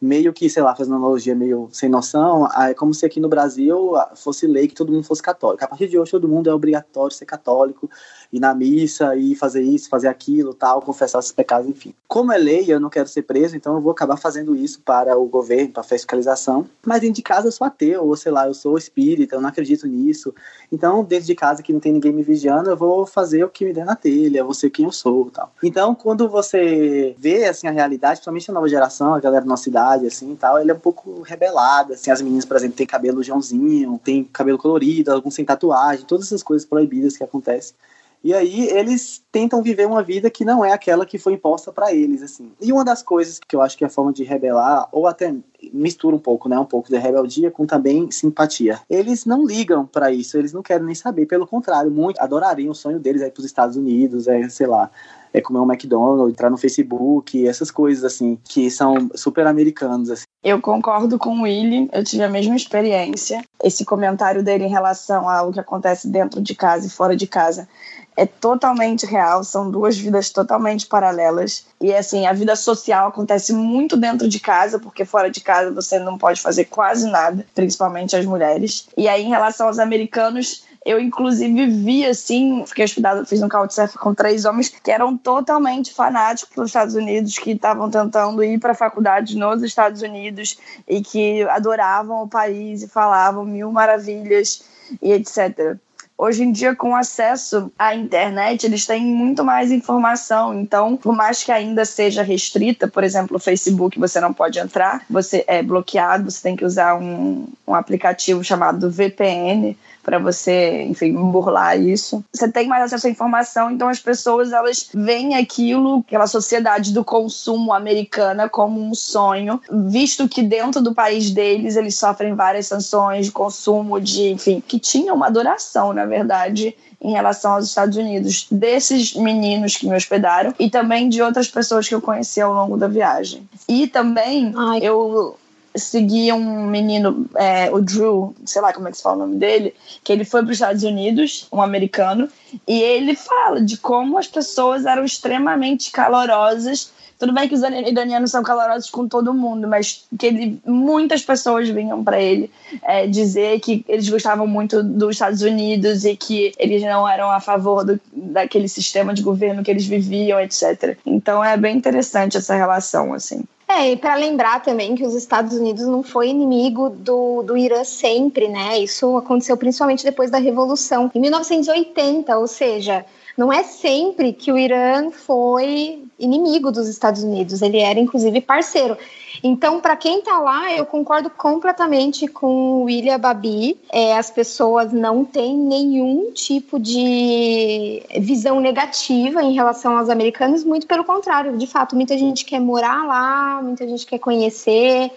meio 0.03 0.33
que, 0.33 0.50
sei 0.50 0.62
lá, 0.62 0.75
fazendo 0.75 0.93
uma 0.93 1.00
analogia 1.00 1.33
meio 1.33 1.69
sem 1.71 1.88
noção, 1.88 2.45
é 2.51 2.73
como 2.73 2.93
se 2.93 3.05
aqui 3.05 3.21
no 3.21 3.29
Brasil 3.29 3.93
fosse 4.15 4.45
lei 4.45 4.67
que 4.67 4.75
todo 4.75 4.91
mundo 4.91 5.05
fosse 5.05 5.21
católico. 5.21 5.63
A 5.63 5.67
partir 5.67 5.88
de 5.88 5.97
hoje 5.97 6.12
todo 6.12 6.27
mundo 6.27 6.50
é 6.50 6.53
obrigatório 6.53 7.15
ser 7.15 7.25
católico, 7.25 7.89
ir 8.33 8.39
na 8.39 8.53
missa 8.55 9.15
e 9.15 9.35
fazer 9.35 9.61
isso, 9.61 9.87
fazer 9.87 10.07
aquilo, 10.07 10.55
tal, 10.55 10.81
confessar 10.81 11.19
esses 11.19 11.31
pecados, 11.31 11.69
enfim. 11.69 11.93
Como 12.07 12.31
é 12.31 12.37
lei, 12.37 12.65
eu 12.67 12.79
não 12.79 12.89
quero 12.89 13.07
ser 13.07 13.21
preso, 13.21 13.55
então 13.55 13.75
eu 13.75 13.81
vou 13.81 13.91
acabar 13.91 14.17
fazendo 14.17 14.55
isso 14.55 14.81
para 14.83 15.15
o 15.15 15.25
governo, 15.27 15.71
para 15.71 15.81
a 15.81 15.85
fiscalização. 15.85 16.67
Mas 16.83 17.01
dentro 17.01 17.17
de 17.17 17.21
casa 17.21 17.47
eu 17.47 17.51
sou 17.51 17.65
ateu, 17.67 18.03
ou 18.03 18.17
sei 18.17 18.31
lá, 18.31 18.47
eu 18.47 18.55
sou 18.55 18.75
espírita, 18.75 19.35
eu 19.35 19.41
não 19.41 19.49
acredito 19.49 19.87
nisso. 19.87 20.33
Então, 20.71 21.03
dentro 21.03 21.27
de 21.27 21.35
casa 21.35 21.61
que 21.61 21.71
não 21.71 21.79
tem 21.79 21.93
ninguém 21.93 22.11
me 22.11 22.23
vigiando, 22.23 22.71
eu 22.71 22.75
vou 22.75 23.05
fazer 23.05 23.43
o 23.43 23.49
que 23.49 23.63
me 23.63 23.71
der 23.71 23.85
na 23.85 23.95
telha, 23.95 24.43
vou 24.43 24.55
ser 24.55 24.71
quem 24.71 24.85
eu 24.85 24.91
sou, 24.91 25.29
tal. 25.29 25.53
Então, 25.61 25.93
quando 25.93 26.27
você 26.27 27.15
vê 27.19 27.45
assim 27.45 27.67
a 27.67 27.71
realidade, 27.71 28.15
principalmente 28.15 28.49
a 28.49 28.53
nova 28.53 28.67
geração, 28.67 29.13
a 29.13 29.19
galera 29.19 29.45
da 29.45 29.49
nossa 29.49 29.69
idade, 29.69 30.07
assim, 30.07 30.35
tal, 30.35 30.59
ele 30.59 30.71
é 30.71 30.73
um 30.73 30.79
pouco 30.79 31.21
rebelada, 31.21 31.93
assim, 31.93 32.09
as 32.09 32.19
meninas, 32.19 32.45
por 32.45 32.57
exemplo, 32.57 32.75
têm 32.75 32.87
cabelo 32.87 33.21
joãozinho, 33.21 33.99
tem 34.03 34.23
cabelo 34.23 34.57
colorido, 34.57 35.11
alguns 35.11 35.35
sem 35.35 35.45
tatuagem, 35.45 36.05
todas 36.05 36.25
essas 36.25 36.41
coisas 36.41 36.67
proibidas 36.67 37.15
que 37.15 37.23
acontecem. 37.23 37.75
E 38.24 38.34
aí 38.34 38.70
eles 38.70 39.22
tentam 39.32 39.62
viver 39.62 39.86
uma 39.86 40.01
vida 40.01 40.30
que 40.30 40.46
não 40.46 40.63
é 40.63 40.72
aquela 40.72 41.06
que 41.06 41.18
foi 41.18 41.34
imposta 41.34 41.74
para 41.74 41.94
eles, 41.94 42.24
assim. 42.24 42.53
E 42.62 42.72
uma 42.72 42.86
das 42.86 43.03
coisas 43.03 43.38
que 43.38 43.53
eu 43.53 43.62
acho 43.62 43.77
que 43.77 43.84
é 43.84 43.88
a 43.88 43.89
forma 43.89 44.13
de 44.13 44.24
rebelar, 44.24 44.88
ou 44.94 45.08
até 45.08 45.36
mistura 45.74 46.15
um 46.15 46.20
pouco, 46.20 46.48
né, 46.48 46.58
um 46.58 46.65
pouco 46.65 46.89
de 46.89 46.98
rebeldia 46.98 47.51
com 47.51 47.65
também 47.65 48.10
simpatia. 48.12 48.80
Eles 48.89 49.25
não 49.25 49.46
ligam 49.46 49.86
para 49.86 50.12
isso, 50.12 50.38
eles 50.38 50.53
não 50.53 50.63
querem 50.63 50.86
nem 50.86 50.96
saber, 50.96 51.25
pelo 51.25 51.46
contrário, 51.46 51.92
muito 51.92 52.20
adorariam 52.20 52.72
o 52.72 52.75
sonho 52.75 53.00
deles 53.00 53.22
é 53.22 53.27
ir 53.27 53.32
para 53.32 53.42
os 53.42 53.46
Estados 53.46 53.75
Unidos, 53.75 54.27
é, 54.27 54.48
sei 54.48 54.68
lá, 54.68 54.89
é 55.33 55.41
comer 55.41 55.59
um 55.59 55.71
McDonald's, 55.71 56.31
entrar 56.31 56.49
no 56.49 56.57
Facebook, 56.57 57.47
essas 57.47 57.71
coisas 57.71 58.03
assim, 58.03 58.37
que 58.43 58.69
são 58.69 59.09
super 59.15 59.47
americanos. 59.47 60.09
Assim. 60.11 60.23
Eu 60.43 60.61
concordo 60.61 61.17
com 61.17 61.39
o 61.39 61.41
Willy, 61.43 61.89
eu 61.91 62.03
tive 62.03 62.23
a 62.23 62.29
mesma 62.29 62.55
experiência. 62.55 63.43
Esse 63.63 63.83
comentário 63.83 64.43
dele 64.43 64.65
em 64.65 64.69
relação 64.69 65.27
ao 65.27 65.51
que 65.51 65.59
acontece 65.59 66.07
dentro 66.07 66.41
de 66.41 66.53
casa 66.53 66.85
e 66.85 66.89
fora 66.89 67.15
de 67.15 67.25
casa 67.25 67.67
é 68.15 68.25
totalmente 68.25 69.05
real, 69.05 69.43
são 69.43 69.69
duas 69.69 69.97
vidas 69.97 70.29
totalmente 70.29 70.85
paralelas. 70.85 71.65
E 71.81 71.93
assim, 71.93 72.25
a 72.25 72.33
vida 72.33 72.55
social 72.55 73.07
acontece 73.07 73.53
muito 73.53 73.97
dentro 73.97 74.27
de 74.27 74.39
casa, 74.39 74.79
porque 74.79 75.03
fora 75.05 75.29
de 75.29 75.41
casa 75.41 75.71
você 75.71 75.99
não 75.99 76.17
pode 76.17 76.41
fazer 76.41 76.65
quase 76.65 77.09
nada, 77.09 77.45
principalmente 77.55 78.15
as 78.15 78.25
mulheres. 78.25 78.87
E 78.95 79.07
aí, 79.07 79.23
em 79.23 79.29
relação 79.29 79.67
aos 79.67 79.79
americanos, 79.79 80.63
eu, 80.85 80.99
inclusive, 80.99 81.67
vi, 81.67 82.05
assim, 82.05 82.63
fiquei 82.65 82.85
hospedada, 82.85 83.25
fiz 83.25 83.41
um 83.41 83.49
couchsurfing 83.49 83.97
com 83.97 84.13
três 84.13 84.45
homens 84.45 84.69
que 84.69 84.91
eram 84.91 85.15
totalmente 85.17 85.93
fanáticos 85.93 86.55
dos 86.55 86.67
Estados 86.67 86.95
Unidos, 86.95 87.37
que 87.37 87.51
estavam 87.51 87.89
tentando 87.89 88.43
ir 88.43 88.59
para 88.59 88.73
faculdade 88.73 89.37
nos 89.37 89.63
Estados 89.63 90.01
Unidos 90.01 90.57
e 90.87 91.01
que 91.01 91.43
adoravam 91.43 92.23
o 92.23 92.27
país 92.27 92.83
e 92.83 92.87
falavam 92.87 93.45
mil 93.45 93.71
maravilhas 93.71 94.63
e 95.01 95.11
etc 95.11 95.77
hoje 96.17 96.43
em 96.43 96.51
dia, 96.51 96.75
com 96.75 96.95
acesso 96.95 97.71
à 97.77 97.93
internet, 97.93 98.65
eles 98.65 98.85
têm 98.85 99.03
muito 99.03 99.43
mais 99.43 99.71
informação. 99.71 100.57
Então, 100.57 100.95
por 100.95 101.15
mais 101.15 101.43
que 101.43 101.51
ainda 101.51 101.83
seja 101.85 102.23
restrita, 102.23 102.87
por 102.87 103.03
exemplo, 103.03 103.35
o 103.35 103.39
Facebook 103.39 103.99
você 103.99 104.21
não 104.21 104.33
pode 104.33 104.59
entrar, 104.59 105.03
você 105.09 105.43
é 105.47 105.61
bloqueado, 105.61 106.29
você 106.31 106.41
tem 106.41 106.55
que 106.55 106.63
usar 106.63 106.95
um, 106.95 107.47
um 107.67 107.75
aplicativo 107.75 108.43
chamado 108.43 108.89
VPN 108.89 109.75
para 110.03 110.19
você, 110.19 110.83
enfim, 110.83 111.13
burlar 111.13 111.79
isso. 111.79 112.24
Você 112.31 112.51
tem 112.51 112.67
mais 112.67 112.83
acesso 112.83 113.07
à 113.07 113.10
informação, 113.10 113.72
então 113.72 113.88
as 113.88 114.00
pessoas 114.00 114.51
elas 114.51 114.89
veem 114.93 115.36
aquilo, 115.36 116.03
aquela 116.05 116.27
sociedade 116.27 116.93
do 116.93 117.03
consumo 117.03 117.74
americana 117.74 118.50
como 118.50 118.81
um 118.81 118.93
sonho, 118.93 119.62
visto 119.72 120.27
que 120.27 120.43
dentro 120.43 120.81
do 120.81 120.93
país 120.93 121.31
deles 121.31 121.75
eles 121.77 121.95
sofrem 121.95 122.36
várias 122.36 122.67
sanções 122.67 123.27
de 123.27 123.31
consumo, 123.31 124.00
de, 124.00 124.29
enfim, 124.29 124.62
que 124.65 124.77
tinha 124.77 125.13
uma 125.13 125.27
adoração, 125.27 125.93
na 125.93 126.05
verdade, 126.05 126.75
em 127.01 127.12
relação 127.12 127.53
aos 127.53 127.67
Estados 127.67 127.98
Unidos, 127.98 128.48
desses 128.50 129.13
meninos 129.13 129.75
que 129.75 129.86
me 129.86 129.95
hospedaram 129.95 130.53
e 130.57 130.69
também 130.69 131.10
de 131.10 131.22
outras 131.22 131.50
pessoas 131.50 131.88
que 131.88 131.93
eu 131.93 132.01
conheci 132.01 132.39
ao 132.39 132.53
longo 132.53 132.77
da 132.77 132.88
viagem. 132.88 133.48
E 133.67 133.88
também 133.88 134.53
Ai. 134.55 134.79
eu 134.81 135.38
segui 135.75 136.32
um 136.32 136.65
menino, 136.65 137.25
é, 137.36 137.72
o 137.72 137.82
Drew, 137.82 138.36
sei 138.46 138.62
lá 138.62 138.72
como 138.74 138.88
é 138.88 138.92
que 138.92 138.98
se 138.98 139.03
fala 139.03 139.15
o 139.18 139.20
nome 139.20 139.38
dele, 139.38 139.74
que 140.03 140.12
ele 140.12 140.25
foi 140.25 140.42
para 140.42 140.51
os 140.51 140.58
Estados 140.58 140.84
Unidos, 140.84 141.48
um 141.51 141.62
americano, 141.62 142.30
e 142.68 142.82
ele 142.82 143.15
fala 143.15 143.62
de 143.62 143.77
como 143.77 144.18
as 144.18 144.27
pessoas 144.27 144.86
eram 144.86 145.03
extremamente 145.03 145.92
calorosas. 145.92 146.92
Tudo 147.18 147.34
bem 147.34 147.48
que 147.48 147.56
os 147.56 147.62
iranianos 147.62 148.32
são 148.32 148.44
calorosos 148.44 148.89
com 148.89 149.08
todo 149.08 149.34
mundo, 149.34 149.68
mas 149.68 150.06
que 150.20 150.25
ele, 150.25 150.60
muitas 150.65 151.22
pessoas 151.22 151.70
vinham 151.70 152.03
para 152.03 152.22
ele 152.22 152.51
é, 152.82 153.08
dizer 153.08 153.60
que 153.62 153.86
eles 153.88 154.10
gostavam 154.10 154.46
muito 154.46 154.84
dos 154.84 155.12
Estados 155.12 155.42
Unidos 155.42 156.03
e 156.03 156.18
que 156.18 156.51
eles 156.60 156.82
não 156.82 157.08
eram 157.08 157.32
a 157.32 157.39
favor 157.39 157.86
do, 157.86 158.00
daquele 158.12 158.68
sistema 158.68 159.13
de 159.13 159.22
governo 159.22 159.63
que 159.63 159.72
eles 159.72 159.86
viviam, 159.86 160.39
etc. 160.39 160.98
Então 161.06 161.44
é 161.44 161.56
bem 161.56 161.77
interessante 161.77 162.36
essa 162.36 162.56
relação, 162.56 163.13
assim. 163.13 163.44
É, 163.75 163.92
e 163.92 163.98
para 163.98 164.13
lembrar 164.13 164.62
também 164.62 164.94
que 164.94 165.03
os 165.03 165.15
Estados 165.15 165.58
Unidos 165.58 165.88
não 165.88 166.03
foi 166.03 166.30
inimigo 166.30 166.92
do, 166.92 167.42
do 167.42 167.58
Irã 167.58 167.84
sempre, 167.84 168.48
né? 168.48 168.77
Isso 168.77 169.18
aconteceu 169.18 169.58
principalmente 169.58 170.03
depois 170.03 170.30
da 170.30 170.38
Revolução, 170.38 171.10
em 171.13 171.20
1980, 171.20 172.38
ou 172.38 172.48
seja, 172.48 173.03
não 173.37 173.51
é 173.51 173.63
sempre 173.63 174.33
que 174.33 174.51
o 174.51 174.57
Irã 174.57 175.09
foi 175.11 176.03
inimigo 176.19 176.71
dos 176.71 176.87
Estados 176.87 177.23
Unidos, 177.23 177.61
ele 177.61 177.79
era 177.79 177.99
inclusive 177.99 178.39
parceiro. 178.41 178.97
Então, 179.43 179.81
para 179.81 179.95
quem 179.97 180.19
está 180.19 180.39
lá, 180.39 180.71
eu 180.71 180.85
concordo 180.85 181.29
completamente 181.29 182.27
com 182.27 182.47
o 182.47 182.83
William 182.83 183.19
Babi. 183.19 183.77
É, 183.91 184.17
as 184.17 184.29
pessoas 184.31 184.93
não 184.93 185.25
têm 185.25 185.57
nenhum 185.57 186.31
tipo 186.31 186.79
de 186.79 188.01
visão 188.19 188.61
negativa 188.61 189.43
em 189.43 189.53
relação 189.53 189.97
aos 189.97 190.09
americanos, 190.09 190.63
muito 190.63 190.87
pelo 190.87 191.03
contrário. 191.03 191.57
De 191.57 191.67
fato, 191.67 191.95
muita 191.95 192.17
gente 192.17 192.45
quer 192.45 192.61
morar 192.61 193.05
lá, 193.05 193.61
muita 193.61 193.85
gente 193.87 194.05
quer 194.05 194.19
conhecer 194.19 195.11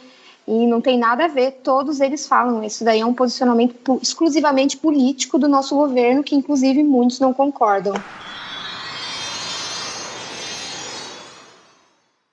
e 0.47 0.67
não 0.67 0.81
tem 0.81 0.99
nada 0.99 1.25
a 1.25 1.29
ver, 1.29 1.61
todos 1.63 2.01
eles 2.01 2.27
falam. 2.27 2.63
Isso 2.63 2.85
daí 2.85 3.01
é 3.01 3.07
um 3.07 3.15
posicionamento 3.15 3.99
exclusivamente 4.01 4.77
político 4.77 5.39
do 5.39 5.49
nosso 5.49 5.75
governo, 5.75 6.23
que 6.23 6.35
inclusive 6.37 6.83
muitos 6.83 7.19
não 7.19 7.35
concordam. 7.35 7.95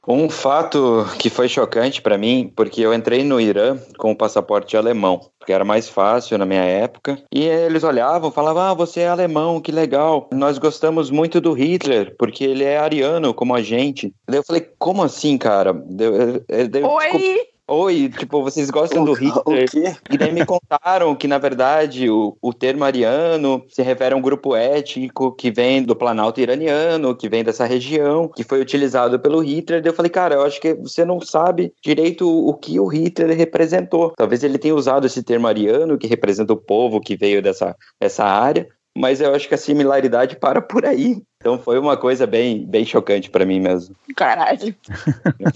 Um 0.05 0.29
fato 0.29 1.05
que 1.17 1.29
foi 1.29 1.47
chocante 1.47 2.01
para 2.01 2.17
mim, 2.17 2.51
porque 2.53 2.81
eu 2.81 2.93
entrei 2.93 3.23
no 3.23 3.39
Irã 3.39 3.77
com 3.97 4.11
o 4.11 4.15
passaporte 4.15 4.75
alemão, 4.75 5.21
porque 5.39 5.53
era 5.53 5.63
mais 5.63 5.87
fácil 5.87 6.37
na 6.37 6.45
minha 6.45 6.63
época, 6.63 7.23
e 7.33 7.45
eles 7.45 7.85
olhavam, 7.85 8.29
falavam: 8.29 8.63
"Ah, 8.63 8.73
você 8.73 8.99
é 8.99 9.07
alemão, 9.07 9.61
que 9.61 9.71
legal. 9.71 10.29
Nós 10.33 10.57
gostamos 10.57 11.09
muito 11.09 11.39
do 11.39 11.53
Hitler, 11.53 12.17
porque 12.19 12.43
ele 12.43 12.65
é 12.65 12.77
ariano 12.77 13.33
como 13.33 13.55
a 13.55 13.61
gente". 13.61 14.13
Daí 14.27 14.39
eu 14.39 14.43
falei: 14.43 14.67
"Como 14.77 15.01
assim, 15.01 15.37
cara?" 15.37 15.71
Deu, 15.71 16.41
deu, 16.69 16.89
Oi. 16.89 17.52
Oi, 17.65 18.09
tipo, 18.09 18.43
vocês 18.43 18.69
gostam 18.69 19.03
o, 19.03 19.05
do 19.05 19.13
Hitler? 19.13 19.97
E 20.11 20.17
daí 20.17 20.33
me 20.33 20.45
contaram 20.45 21.15
que, 21.15 21.29
na 21.29 21.37
verdade, 21.37 22.09
o, 22.09 22.37
o 22.41 22.53
termo 22.53 22.83
ariano 22.83 23.63
se 23.69 23.81
refere 23.81 24.13
a 24.13 24.17
um 24.17 24.21
grupo 24.21 24.53
étnico 24.53 25.31
que 25.33 25.49
vem 25.49 25.81
do 25.81 25.95
Planalto 25.95 26.41
iraniano, 26.41 27.15
que 27.15 27.29
vem 27.29 27.41
dessa 27.41 27.65
região, 27.65 28.27
que 28.27 28.43
foi 28.43 28.59
utilizado 28.59 29.17
pelo 29.17 29.39
Hitler. 29.39 29.81
Daí 29.81 29.89
eu 29.89 29.95
falei, 29.95 30.11
cara, 30.11 30.35
eu 30.35 30.43
acho 30.43 30.59
que 30.59 30.73
você 30.73 31.05
não 31.05 31.21
sabe 31.21 31.73
direito 31.81 32.27
o 32.27 32.53
que 32.53 32.77
o 32.81 32.87
Hitler 32.87 33.35
representou. 33.37 34.11
Talvez 34.17 34.43
ele 34.43 34.57
tenha 34.57 34.75
usado 34.75 35.07
esse 35.07 35.23
termo 35.23 35.47
ariano, 35.47 35.97
que 35.97 36.05
representa 36.05 36.51
o 36.51 36.57
povo 36.57 36.99
que 36.99 37.15
veio 37.15 37.41
dessa, 37.41 37.73
dessa 37.97 38.25
área, 38.25 38.67
mas 38.95 39.19
eu 39.19 39.33
acho 39.33 39.47
que 39.47 39.55
a 39.55 39.57
similaridade 39.57 40.35
para 40.35 40.61
por 40.61 40.85
aí. 40.85 41.21
Então 41.41 41.57
foi 41.57 41.79
uma 41.79 41.97
coisa 41.97 42.27
bem, 42.27 42.65
bem 42.65 42.85
chocante 42.85 43.29
para 43.29 43.45
mim 43.45 43.59
mesmo. 43.59 43.95
Caralho. 44.15 44.75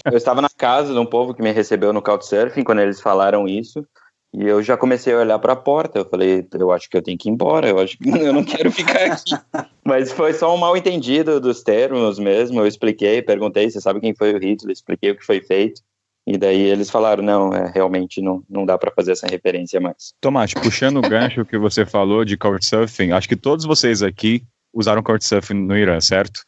Eu 0.06 0.18
estava 0.18 0.42
na 0.42 0.50
casa 0.50 0.94
de 0.94 1.00
um 1.00 1.06
povo 1.06 1.34
que 1.34 1.42
me 1.42 1.52
recebeu 1.52 1.94
no 1.94 2.02
Couchsurfing 2.02 2.64
quando 2.64 2.80
eles 2.80 3.00
falaram 3.00 3.48
isso. 3.48 3.86
E 4.34 4.44
eu 4.44 4.62
já 4.62 4.76
comecei 4.76 5.14
a 5.14 5.20
olhar 5.20 5.40
para 5.40 5.54
a 5.54 5.56
porta. 5.56 6.00
Eu 6.00 6.06
falei, 6.06 6.46
eu 6.54 6.72
acho 6.72 6.90
que 6.90 6.98
eu 6.98 7.02
tenho 7.02 7.18
que 7.18 7.30
ir 7.30 7.32
embora. 7.32 7.70
Eu 7.70 7.80
acho 7.80 7.98
que 7.98 8.10
eu 8.10 8.34
não 8.34 8.44
quero 8.44 8.72
ficar 8.72 9.12
aqui. 9.12 9.36
Mas 9.86 10.12
foi 10.12 10.34
só 10.34 10.54
um 10.54 10.58
mal 10.58 10.76
entendido 10.76 11.40
dos 11.40 11.64
termos 11.64 12.20
mesmo. 12.20 12.60
Eu 12.60 12.68
expliquei, 12.68 13.22
perguntei, 13.22 13.70
você 13.70 13.80
sabe 13.80 14.02
quem 14.02 14.14
foi 14.14 14.34
o 14.34 14.38
Hitler? 14.38 14.74
Expliquei 14.74 15.12
o 15.12 15.16
que 15.16 15.26
foi 15.26 15.42
feito. 15.42 15.82
E 16.28 16.38
daí 16.38 16.60
eles 16.60 16.90
falaram, 16.90 17.24
não, 17.24 17.54
é, 17.54 17.72
realmente 17.74 18.22
não, 18.22 18.44
não 18.50 18.66
dá 18.66 18.78
para 18.78 18.92
fazer 18.92 19.14
essa 19.14 19.26
referência 19.26 19.80
mais. 19.80 20.14
Tomás, 20.20 20.54
puxando 20.54 20.98
o 20.98 21.02
gancho 21.02 21.46
que 21.46 21.58
você 21.58 21.86
falou 21.86 22.26
de 22.26 22.36
Couchsurfing, 22.36 23.12
acho 23.12 23.30
que 23.30 23.36
todos 23.38 23.64
vocês 23.64 24.04
aqui 24.04 24.44
usaram 24.74 25.02
Couchsurfing 25.02 25.54
no 25.54 25.78
Irã, 25.78 26.02
certo? 26.02 26.42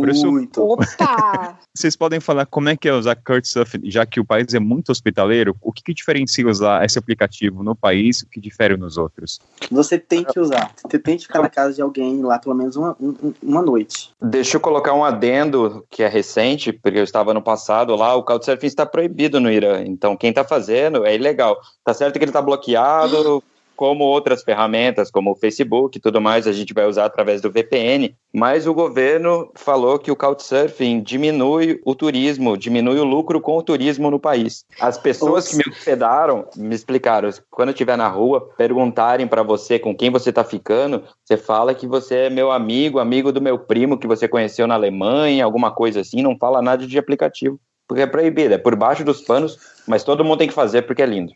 Preço- 0.00 0.30
Muito. 0.30 0.62
Opa! 0.62 1.58
Vocês 1.76 1.96
podem 1.96 2.20
falar 2.20 2.46
como 2.46 2.68
é 2.68 2.76
que 2.76 2.88
é 2.88 2.92
usar 2.94 3.16
Couchsurfing, 3.16 3.90
já 3.90 4.06
que 4.06 4.20
o 4.20 4.24
país 4.24 4.54
é 4.54 4.60
muito 4.60 4.90
hospitaleiro, 4.92 5.56
o 5.60 5.72
que, 5.72 5.82
que 5.82 5.92
diferencia 5.92 6.46
usar 6.46 6.84
esse 6.84 6.98
aplicativo 6.98 7.62
no 7.64 7.74
país, 7.74 8.20
o 8.22 8.28
que 8.28 8.40
difere 8.40 8.76
nos 8.76 8.96
outros? 8.96 9.40
Você 9.70 9.98
tem 9.98 10.22
que 10.22 10.38
usar. 10.38 10.72
Você 10.76 10.98
tem 10.98 11.16
que 11.16 11.24
ficar 11.24 11.42
na 11.42 11.48
casa 11.50 11.74
de 11.74 11.82
alguém 11.82 12.22
lá 12.22 12.38
pelo 12.38 12.54
menos 12.54 12.76
uma, 12.76 12.96
um- 13.00 13.34
uma 13.42 13.60
noite. 13.62 14.10
Deixa 14.22 14.56
eu 14.56 14.60
colocar 14.60 14.94
um 14.94 15.04
adendo 15.04 15.84
que 15.90 16.02
é 16.02 16.08
recente, 16.08 16.72
porque 16.72 16.98
eu 16.98 17.04
estava 17.04 17.34
no 17.34 17.42
passado 17.42 17.94
lá, 17.96 18.14
o 18.14 18.22
Couchsurfing 18.22 18.66
está 18.66 18.86
proibido 18.86 19.40
no 19.40 19.50
Irã. 19.50 19.82
Então, 19.84 20.16
quem 20.16 20.30
está 20.30 20.44
fazendo 20.44 21.04
é 21.04 21.14
ilegal. 21.14 21.56
Tá 21.84 21.92
certo 21.92 22.14
que 22.18 22.24
ele 22.24 22.30
está 22.30 22.40
bloqueado, 22.42 23.42
como 23.76 24.04
outras 24.04 24.42
ferramentas, 24.42 25.10
como 25.10 25.32
o 25.32 25.36
Facebook 25.36 25.98
e 25.98 26.00
tudo 26.00 26.20
mais, 26.20 26.46
a 26.46 26.52
gente 26.52 26.72
vai 26.72 26.86
usar 26.86 27.04
através 27.04 27.40
do 27.40 27.50
VPN. 27.50 28.14
Mas 28.32 28.66
o 28.66 28.74
governo 28.74 29.50
falou 29.54 29.98
que 29.98 30.10
o 30.10 30.16
Couchsurfing 30.16 31.00
diminui 31.02 31.80
o 31.84 31.94
turismo, 31.94 32.56
diminui 32.56 32.98
o 32.98 33.04
lucro 33.04 33.40
com 33.40 33.56
o 33.56 33.62
turismo 33.62 34.10
no 34.10 34.18
país. 34.18 34.64
As 34.80 34.98
pessoas 34.98 35.48
que 35.48 35.56
me 35.56 35.64
hospedaram 35.68 36.46
me 36.56 36.74
explicaram, 36.74 37.30
quando 37.50 37.70
estiver 37.70 37.96
na 37.96 38.08
rua, 38.08 38.48
perguntarem 38.56 39.26
para 39.26 39.42
você 39.42 39.78
com 39.78 39.94
quem 39.94 40.10
você 40.10 40.30
está 40.30 40.44
ficando, 40.44 41.02
você 41.24 41.36
fala 41.36 41.74
que 41.74 41.86
você 41.86 42.14
é 42.16 42.30
meu 42.30 42.50
amigo, 42.50 42.98
amigo 42.98 43.32
do 43.32 43.40
meu 43.40 43.58
primo 43.58 43.98
que 43.98 44.06
você 44.06 44.26
conheceu 44.26 44.66
na 44.66 44.74
Alemanha, 44.74 45.44
alguma 45.44 45.70
coisa 45.70 46.00
assim, 46.00 46.22
não 46.22 46.36
fala 46.36 46.62
nada 46.62 46.86
de 46.86 46.98
aplicativo, 46.98 47.58
porque 47.86 48.02
é 48.02 48.06
proibido, 48.06 48.54
é 48.54 48.58
por 48.58 48.74
baixo 48.76 49.04
dos 49.04 49.20
panos, 49.20 49.58
mas 49.86 50.04
todo 50.04 50.24
mundo 50.24 50.38
tem 50.38 50.48
que 50.48 50.54
fazer 50.54 50.82
porque 50.82 51.02
é 51.02 51.06
lindo. 51.06 51.32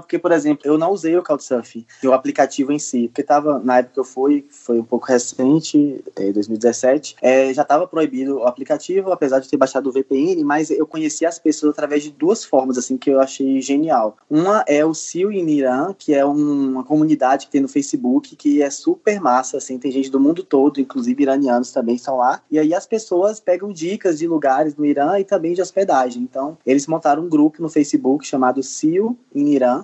Porque, 0.00 0.18
por 0.18 0.32
exemplo, 0.32 0.62
eu 0.64 0.78
não 0.78 0.90
usei 0.90 1.16
o 1.16 1.22
Couchsurfing, 1.22 1.86
o 2.04 2.12
aplicativo 2.12 2.72
em 2.72 2.78
si, 2.78 3.08
porque 3.08 3.22
tava, 3.22 3.58
na 3.58 3.78
época 3.78 3.94
que 3.94 4.00
eu 4.00 4.04
fui, 4.04 4.44
foi 4.50 4.78
um 4.78 4.84
pouco 4.84 5.06
recente, 5.06 6.02
em 6.18 6.32
2017, 6.32 7.16
é, 7.20 7.52
já 7.52 7.62
estava 7.62 7.86
proibido 7.86 8.38
o 8.38 8.46
aplicativo, 8.46 9.12
apesar 9.12 9.40
de 9.40 9.48
ter 9.48 9.56
baixado 9.56 9.88
o 9.88 9.92
VPN, 9.92 10.42
mas 10.44 10.70
eu 10.70 10.86
conheci 10.86 11.26
as 11.26 11.38
pessoas 11.38 11.72
através 11.72 12.02
de 12.02 12.10
duas 12.10 12.44
formas, 12.44 12.78
assim, 12.78 12.96
que 12.96 13.10
eu 13.10 13.20
achei 13.20 13.60
genial. 13.60 14.16
Uma 14.28 14.64
é 14.66 14.84
o 14.84 14.94
Sil 14.94 15.32
in 15.32 15.48
Irã, 15.48 15.94
que 15.96 16.14
é 16.14 16.24
um- 16.24 16.70
uma 16.72 16.84
comunidade 16.84 17.46
que 17.46 17.52
tem 17.52 17.60
no 17.60 17.68
Facebook, 17.68 18.36
que 18.36 18.62
é 18.62 18.70
super 18.70 19.20
massa, 19.20 19.56
assim, 19.56 19.78
tem 19.78 19.90
gente 19.90 20.10
do 20.10 20.20
mundo 20.20 20.42
todo, 20.42 20.80
inclusive 20.80 21.22
iranianos 21.22 21.72
também 21.72 21.94
estão 21.94 22.16
lá, 22.16 22.42
e 22.50 22.58
aí 22.58 22.74
as 22.74 22.86
pessoas 22.86 23.40
pegam 23.40 23.72
dicas 23.72 24.18
de 24.18 24.26
lugares 24.26 24.76
no 24.76 24.84
Irã 24.84 25.18
e 25.18 25.24
também 25.24 25.54
de 25.54 25.62
hospedagem. 25.62 26.22
Então, 26.22 26.56
eles 26.66 26.86
montaram 26.86 27.22
um 27.24 27.28
grupo 27.28 27.62
no 27.62 27.68
Facebook 27.68 28.26
chamado 28.26 28.62
Sil 28.62 29.16
in 29.34 29.48
Irã, 29.48 29.83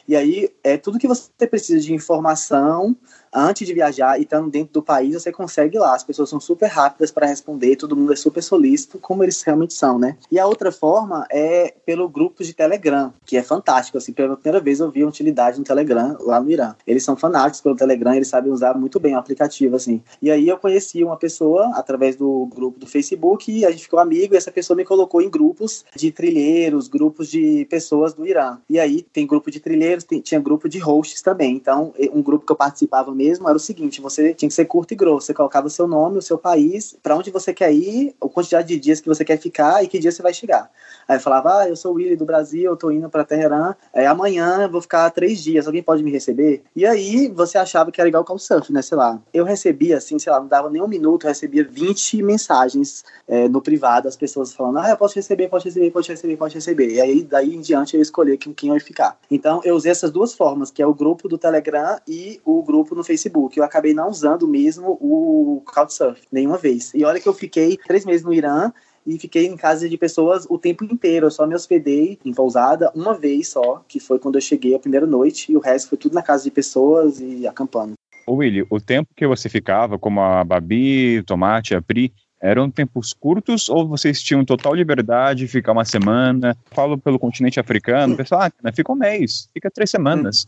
e 0.07 0.15
aí, 0.15 0.49
é 0.63 0.77
tudo 0.77 0.99
que 0.99 1.07
você 1.07 1.47
precisa 1.47 1.79
de 1.79 1.93
informação 1.93 2.95
antes 3.33 3.65
de 3.65 3.73
viajar 3.73 4.19
e 4.19 4.23
estando 4.23 4.49
dentro 4.49 4.73
do 4.73 4.83
país, 4.83 5.13
você 5.13 5.31
consegue 5.31 5.77
lá. 5.77 5.95
As 5.95 6.03
pessoas 6.03 6.29
são 6.29 6.39
super 6.39 6.67
rápidas 6.67 7.11
para 7.11 7.27
responder, 7.27 7.75
todo 7.75 7.95
mundo 7.95 8.11
é 8.11 8.15
super 8.15 8.41
solícito, 8.41 8.99
como 8.99 9.23
eles 9.23 9.41
realmente 9.41 9.73
são, 9.73 9.97
né? 9.97 10.17
E 10.29 10.39
a 10.39 10.45
outra 10.45 10.71
forma 10.71 11.25
é 11.31 11.73
pelo 11.85 12.09
grupo 12.09 12.43
de 12.43 12.53
Telegram, 12.53 13.13
que 13.25 13.37
é 13.37 13.43
fantástico. 13.43 13.97
Assim, 13.97 14.11
pela 14.11 14.35
primeira 14.35 14.59
vez 14.59 14.79
eu 14.79 14.91
vi 14.91 15.01
a 15.03 15.07
utilidade 15.07 15.57
no 15.57 15.63
Telegram 15.63 16.17
lá 16.19 16.39
no 16.41 16.51
Irã. 16.51 16.75
Eles 16.85 17.03
são 17.03 17.15
fanáticos 17.15 17.61
pelo 17.61 17.75
Telegram, 17.75 18.13
eles 18.13 18.27
sabem 18.27 18.51
usar 18.51 18.77
muito 18.77 18.99
bem 18.99 19.15
o 19.15 19.19
aplicativo, 19.19 19.75
assim. 19.75 20.01
E 20.21 20.29
aí 20.29 20.47
eu 20.47 20.57
conheci 20.57 21.03
uma 21.03 21.17
pessoa 21.17 21.71
através 21.75 22.15
do 22.15 22.47
grupo 22.47 22.79
do 22.79 22.87
Facebook 22.87 23.51
e 23.51 23.65
a 23.65 23.71
gente 23.71 23.83
ficou 23.83 23.99
amigo 23.99 24.33
e 24.33 24.37
essa 24.37 24.51
pessoa 24.51 24.75
me 24.75 24.83
colocou 24.83 25.21
em 25.21 25.29
grupos 25.29 25.85
de 25.95 26.11
trilheiros, 26.11 26.87
grupos 26.87 27.29
de 27.29 27.65
pessoas 27.69 28.13
do 28.13 28.27
Irã. 28.27 28.57
E 28.69 28.79
aí 28.79 29.01
tem 29.01 29.25
grupo 29.25 29.49
de 29.49 29.59
trilheiros, 29.59 30.00
tinha 30.01 30.39
grupo 30.39 30.67
de 30.67 30.79
hosts 30.79 31.21
também. 31.21 31.55
Então, 31.55 31.93
um 32.13 32.21
grupo 32.21 32.45
que 32.45 32.51
eu 32.51 32.55
participava 32.55 33.13
mesmo 33.13 33.47
era 33.47 33.55
o 33.55 33.59
seguinte: 33.59 34.01
você 34.01 34.33
tinha 34.33 34.49
que 34.49 34.55
ser 34.55 34.65
curto 34.65 34.93
e 34.93 34.95
grosso. 34.95 35.27
Você 35.27 35.33
colocava 35.33 35.67
o 35.67 35.69
seu 35.69 35.87
nome, 35.87 36.17
o 36.17 36.21
seu 36.21 36.37
país, 36.37 36.95
para 37.01 37.15
onde 37.15 37.31
você 37.31 37.53
quer 37.53 37.71
ir, 37.73 38.15
a 38.21 38.27
quantidade 38.27 38.67
de 38.67 38.79
dias 38.79 38.99
que 38.99 39.07
você 39.07 39.23
quer 39.23 39.37
ficar 39.37 39.83
e 39.83 39.87
que 39.87 39.99
dia 39.99 40.11
você 40.11 40.21
vai 40.21 40.33
chegar. 40.33 40.69
Aí 41.07 41.17
eu 41.17 41.21
falava, 41.21 41.59
ah, 41.59 41.69
eu 41.69 41.75
sou 41.75 41.91
o 41.91 41.95
Willy 41.95 42.15
do 42.15 42.25
Brasil, 42.25 42.63
eu 42.63 42.77
tô 42.77 42.91
indo 42.91 43.09
para 43.09 43.23
Teherã, 43.23 43.75
é, 43.93 44.07
amanhã 44.07 44.61
eu 44.61 44.69
vou 44.69 44.81
ficar 44.81 45.09
três 45.09 45.43
dias, 45.43 45.67
alguém 45.67 45.83
pode 45.83 46.03
me 46.03 46.11
receber? 46.11 46.63
E 46.75 46.85
aí 46.85 47.27
você 47.27 47.57
achava 47.57 47.91
que 47.91 47.99
era 47.99 48.07
igual 48.07 48.23
o 48.23 48.25
Couchsurfing, 48.25 48.73
né, 48.73 48.81
sei 48.81 48.97
lá. 48.97 49.19
Eu 49.33 49.43
recebia, 49.43 49.97
assim, 49.97 50.17
sei 50.17 50.31
lá, 50.31 50.39
não 50.39 50.47
dava 50.47 50.69
nem 50.69 50.81
um 50.81 50.87
minuto, 50.87 51.25
eu 51.25 51.29
recebia 51.29 51.63
20 51.63 52.23
mensagens 52.23 53.03
é, 53.27 53.47
no 53.47 53.61
privado, 53.61 54.07
as 54.07 54.15
pessoas 54.15 54.53
falando, 54.53 54.79
ah, 54.79 54.89
eu 54.89 54.97
posso 54.97 55.15
receber, 55.15 55.49
posso 55.49 55.65
receber, 55.65 55.91
posso 55.91 56.09
receber, 56.09 56.37
posso 56.37 56.55
receber. 56.55 56.89
E 56.91 57.01
aí, 57.01 57.23
daí 57.23 57.55
em 57.55 57.61
diante, 57.61 57.95
eu 57.95 58.01
escolhi 58.01 58.37
com 58.37 58.53
quem 58.53 58.69
eu 58.69 58.75
ia 58.75 58.81
ficar. 58.81 59.17
Então, 59.29 59.61
eu 59.63 59.75
usei 59.81 59.91
essas 59.91 60.11
duas 60.11 60.33
formas, 60.33 60.71
que 60.71 60.81
é 60.81 60.85
o 60.85 60.93
grupo 60.93 61.27
do 61.27 61.37
Telegram 61.37 61.99
e 62.07 62.39
o 62.45 62.63
grupo 62.63 62.95
no 62.95 63.03
Facebook. 63.03 63.57
Eu 63.57 63.63
acabei 63.63 63.93
não 63.93 64.09
usando 64.09 64.47
mesmo 64.47 64.97
o 65.01 65.61
Couchsurfing, 65.65 66.27
nenhuma 66.31 66.57
vez. 66.57 66.93
E 66.93 67.03
olha 67.03 67.19
que 67.19 67.27
eu 67.27 67.33
fiquei 67.33 67.77
três 67.77 68.05
meses 68.05 68.23
no 68.23 68.33
Irã, 68.33 68.71
e 69.03 69.17
fiquei 69.17 69.47
em 69.47 69.57
casa 69.57 69.89
de 69.89 69.97
pessoas 69.97 70.45
o 70.47 70.59
tempo 70.59 70.85
inteiro. 70.85 71.25
Eu 71.25 71.31
só 71.31 71.47
me 71.47 71.55
hospedei 71.55 72.19
em 72.23 72.31
pousada 72.31 72.91
uma 72.93 73.15
vez 73.15 73.47
só, 73.47 73.83
que 73.87 73.99
foi 73.99 74.19
quando 74.19 74.35
eu 74.35 74.41
cheguei 74.41 74.75
a 74.75 74.79
primeira 74.79 75.07
noite, 75.07 75.51
e 75.51 75.57
o 75.57 75.59
resto 75.59 75.89
foi 75.89 75.97
tudo 75.97 76.13
na 76.13 76.21
casa 76.21 76.43
de 76.43 76.51
pessoas 76.51 77.19
e 77.19 77.47
acampando. 77.47 77.93
Ô 78.27 78.35
Willy, 78.35 78.63
o 78.69 78.79
tempo 78.79 79.09
que 79.15 79.25
você 79.25 79.49
ficava, 79.49 79.97
como 79.97 80.21
a 80.21 80.43
Babi, 80.43 81.23
Tomate, 81.23 81.73
a 81.73 81.81
Pri, 81.81 82.13
eram 82.41 82.69
tempos 82.69 83.13
curtos 83.13 83.69
ou 83.69 83.87
vocês 83.87 84.21
tinham 84.21 84.43
total 84.43 84.73
liberdade 84.73 85.41
de 85.41 85.47
ficar 85.47 85.73
uma 85.73 85.85
semana? 85.85 86.57
Falo 86.71 86.97
pelo 86.97 87.19
continente 87.19 87.59
africano, 87.59 88.15
o 88.15 88.17
pessoal, 88.17 88.41
ah, 88.41 88.51
né, 88.63 88.71
fica 88.71 88.91
um 88.91 88.95
mês, 88.95 89.47
fica 89.53 89.69
três 89.69 89.89
semanas. 89.89 90.47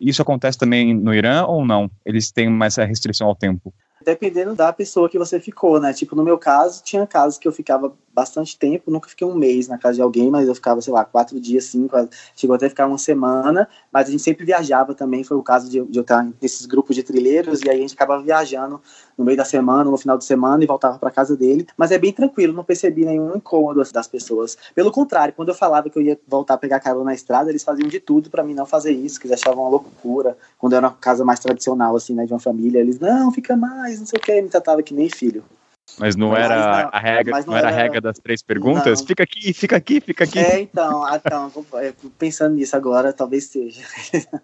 Isso 0.00 0.22
acontece 0.22 0.58
também 0.58 0.94
no 0.94 1.14
Irã 1.14 1.44
ou 1.44 1.64
não? 1.64 1.90
Eles 2.04 2.30
têm 2.30 2.48
mais 2.48 2.74
essa 2.74 2.84
restrição 2.86 3.26
ao 3.26 3.34
tempo? 3.34 3.72
Dependendo 4.04 4.54
da 4.54 4.72
pessoa 4.72 5.08
que 5.08 5.18
você 5.18 5.38
ficou, 5.38 5.80
né? 5.80 5.92
Tipo, 5.92 6.16
no 6.16 6.22
meu 6.22 6.38
caso, 6.38 6.82
tinha 6.82 7.06
casos 7.06 7.38
que 7.38 7.46
eu 7.46 7.52
ficava 7.52 7.92
bastante 8.12 8.58
tempo, 8.58 8.90
nunca 8.90 9.08
fiquei 9.08 9.26
um 9.26 9.34
mês 9.34 9.68
na 9.68 9.78
casa 9.78 9.94
de 9.94 10.02
alguém, 10.02 10.30
mas 10.30 10.48
eu 10.48 10.54
ficava, 10.54 10.80
sei 10.80 10.92
lá, 10.92 11.04
quatro 11.04 11.40
dias, 11.40 11.64
cinco, 11.64 11.96
chegou 12.34 12.56
até 12.56 12.68
ficar 12.68 12.86
uma 12.86 12.98
semana, 12.98 13.68
mas 13.92 14.08
a 14.08 14.10
gente 14.10 14.22
sempre 14.22 14.44
viajava 14.44 14.94
também, 14.94 15.22
foi 15.24 15.36
o 15.36 15.42
caso 15.42 15.70
de, 15.70 15.80
de 15.84 15.98
eu 15.98 16.02
estar 16.02 16.28
nesses 16.40 16.66
grupos 16.66 16.96
de 16.96 17.02
trilheiros, 17.02 17.62
e 17.62 17.70
aí 17.70 17.78
a 17.78 17.80
gente 17.80 17.94
acabava 17.94 18.22
viajando 18.22 18.80
no 19.16 19.24
meio 19.24 19.36
da 19.36 19.44
semana, 19.44 19.90
no 19.90 19.96
final 19.96 20.18
de 20.18 20.24
semana, 20.24 20.62
e 20.62 20.66
voltava 20.66 20.98
para 20.98 21.10
casa 21.10 21.36
dele, 21.36 21.66
mas 21.76 21.92
é 21.92 21.98
bem 21.98 22.12
tranquilo, 22.12 22.52
não 22.52 22.64
percebi 22.64 23.04
nenhum 23.04 23.36
incômodo 23.36 23.82
das 23.92 24.08
pessoas. 24.08 24.56
Pelo 24.74 24.90
contrário, 24.90 25.32
quando 25.34 25.50
eu 25.50 25.54
falava 25.54 25.88
que 25.88 25.98
eu 25.98 26.02
ia 26.02 26.18
voltar 26.26 26.54
a 26.54 26.58
pegar 26.58 26.80
carona 26.80 27.04
na 27.06 27.14
estrada, 27.14 27.50
eles 27.50 27.62
faziam 27.62 27.88
de 27.88 28.00
tudo 28.00 28.28
para 28.28 28.42
mim 28.42 28.54
não 28.54 28.66
fazer 28.66 28.92
isso, 28.92 29.20
que 29.20 29.26
eles 29.26 29.40
achavam 29.40 29.62
uma 29.62 29.70
loucura, 29.70 30.36
quando 30.58 30.74
era 30.74 30.86
uma 30.86 30.94
casa 30.94 31.24
mais 31.24 31.40
tradicional, 31.40 31.96
assim, 31.96 32.14
né, 32.14 32.26
de 32.26 32.32
uma 32.32 32.40
família, 32.40 32.80
eles, 32.80 32.98
não, 32.98 33.32
fica 33.32 33.56
mais, 33.56 33.89
não 33.98 34.06
sei 34.06 34.18
o 34.18 34.22
que, 34.22 34.42
me 34.42 34.48
tratava 34.48 34.82
que 34.82 34.94
nem 34.94 35.08
filho. 35.08 35.44
Mas 35.98 36.16
não 36.16 36.30
Mas 36.30 36.44
era 36.44 36.56
não- 36.82 36.88
a 36.92 36.98
regra, 36.98 37.38
não, 37.40 37.46
não 37.46 37.56
era 37.56 37.68
a 37.68 37.70
era- 37.72 37.82
regra 37.82 38.00
das 38.00 38.18
três 38.18 38.42
perguntas? 38.42 39.00
Não. 39.00 39.06
Fica 39.06 39.22
aqui, 39.22 39.52
fica 39.52 39.76
aqui, 39.76 40.00
fica 40.00 40.24
aqui. 40.24 40.38
É, 40.38 40.60
então, 40.60 41.04
ah, 41.04 41.20
então, 41.24 41.52
pensando 42.18 42.54
nisso 42.54 42.74
agora, 42.76 43.12
talvez 43.12 43.44
seja. 43.44 43.82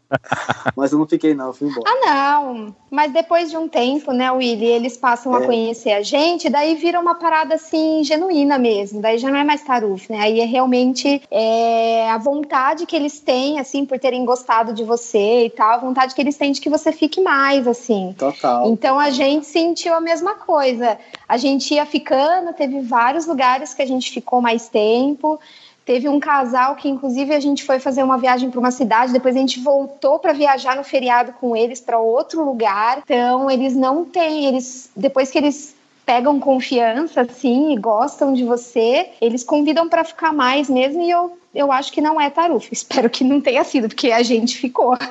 Mas 0.76 0.92
eu 0.92 0.98
não 0.98 1.06
fiquei, 1.06 1.34
não, 1.34 1.46
eu 1.48 1.52
fui 1.54 1.68
embora. 1.68 1.88
Ah, 1.88 2.40
não. 2.40 2.74
Mas 2.90 3.12
depois 3.12 3.50
de 3.50 3.56
um 3.56 3.68
tempo, 3.68 4.12
né, 4.12 4.30
Willy, 4.30 4.66
eles 4.66 4.96
passam 4.96 5.34
a 5.34 5.42
É. 5.42 5.46
conhecer 5.46 5.92
a 5.92 6.02
gente, 6.02 6.48
daí 6.50 6.74
vira 6.74 7.00
uma 7.00 7.14
parada 7.14 7.54
assim, 7.54 8.02
genuína 8.04 8.58
mesmo. 8.58 9.00
Daí 9.00 9.18
já 9.18 9.30
não 9.30 9.38
é 9.38 9.44
mais 9.44 9.62
taruf, 9.62 10.10
né? 10.10 10.18
Aí 10.20 10.40
é 10.40 10.44
realmente 10.44 11.22
é, 11.30 12.10
a 12.10 12.18
vontade 12.18 12.86
que 12.86 12.94
eles 12.96 13.20
têm, 13.20 13.58
assim, 13.58 13.84
por 13.84 13.98
terem 13.98 14.24
gostado 14.24 14.72
de 14.72 14.84
você 14.84 15.46
e 15.46 15.50
tal, 15.50 15.72
a 15.72 15.78
vontade 15.78 16.14
que 16.14 16.20
eles 16.20 16.36
têm 16.36 16.52
de 16.52 16.60
que 16.60 16.68
você 16.70 16.92
fique 16.92 17.20
mais, 17.20 17.66
assim. 17.66 18.14
Total. 18.18 18.68
Então 18.70 18.98
a 18.98 19.10
gente 19.10 19.46
sentiu 19.46 19.94
a 19.94 20.00
mesma 20.00 20.34
coisa. 20.34 20.98
A 21.28 21.35
gente 21.36 21.74
ia 21.74 21.86
ficando, 21.86 22.52
teve 22.52 22.80
vários 22.80 23.26
lugares 23.26 23.74
que 23.74 23.82
a 23.82 23.86
gente 23.86 24.10
ficou 24.10 24.40
mais 24.40 24.68
tempo. 24.68 25.38
Teve 25.84 26.08
um 26.08 26.18
casal 26.18 26.74
que, 26.74 26.88
inclusive, 26.88 27.32
a 27.32 27.38
gente 27.38 27.62
foi 27.62 27.78
fazer 27.78 28.02
uma 28.02 28.18
viagem 28.18 28.50
para 28.50 28.58
uma 28.58 28.72
cidade, 28.72 29.12
depois 29.12 29.36
a 29.36 29.38
gente 29.38 29.60
voltou 29.60 30.18
para 30.18 30.32
viajar 30.32 30.74
no 30.74 30.82
feriado 30.82 31.32
com 31.34 31.56
eles 31.56 31.80
para 31.80 31.98
outro 31.98 32.44
lugar. 32.44 33.02
Então, 33.04 33.48
eles 33.48 33.76
não 33.76 34.04
têm, 34.04 34.46
eles 34.46 34.90
depois 34.96 35.30
que 35.30 35.38
eles 35.38 35.76
pegam 36.04 36.38
confiança 36.38 37.22
assim 37.22 37.72
e 37.72 37.76
gostam 37.76 38.32
de 38.32 38.44
você, 38.44 39.10
eles 39.20 39.42
convidam 39.42 39.88
para 39.88 40.04
ficar 40.04 40.32
mais 40.32 40.70
mesmo 40.70 41.02
e 41.02 41.10
eu 41.10 41.36
eu 41.56 41.72
acho 41.72 41.90
que 41.90 42.02
não 42.02 42.20
é 42.20 42.28
tarufa. 42.28 42.68
Espero 42.70 43.08
que 43.08 43.24
não 43.24 43.40
tenha 43.40 43.64
sido, 43.64 43.88
porque 43.88 44.12
a 44.12 44.22
gente 44.22 44.58
ficou. 44.58 44.96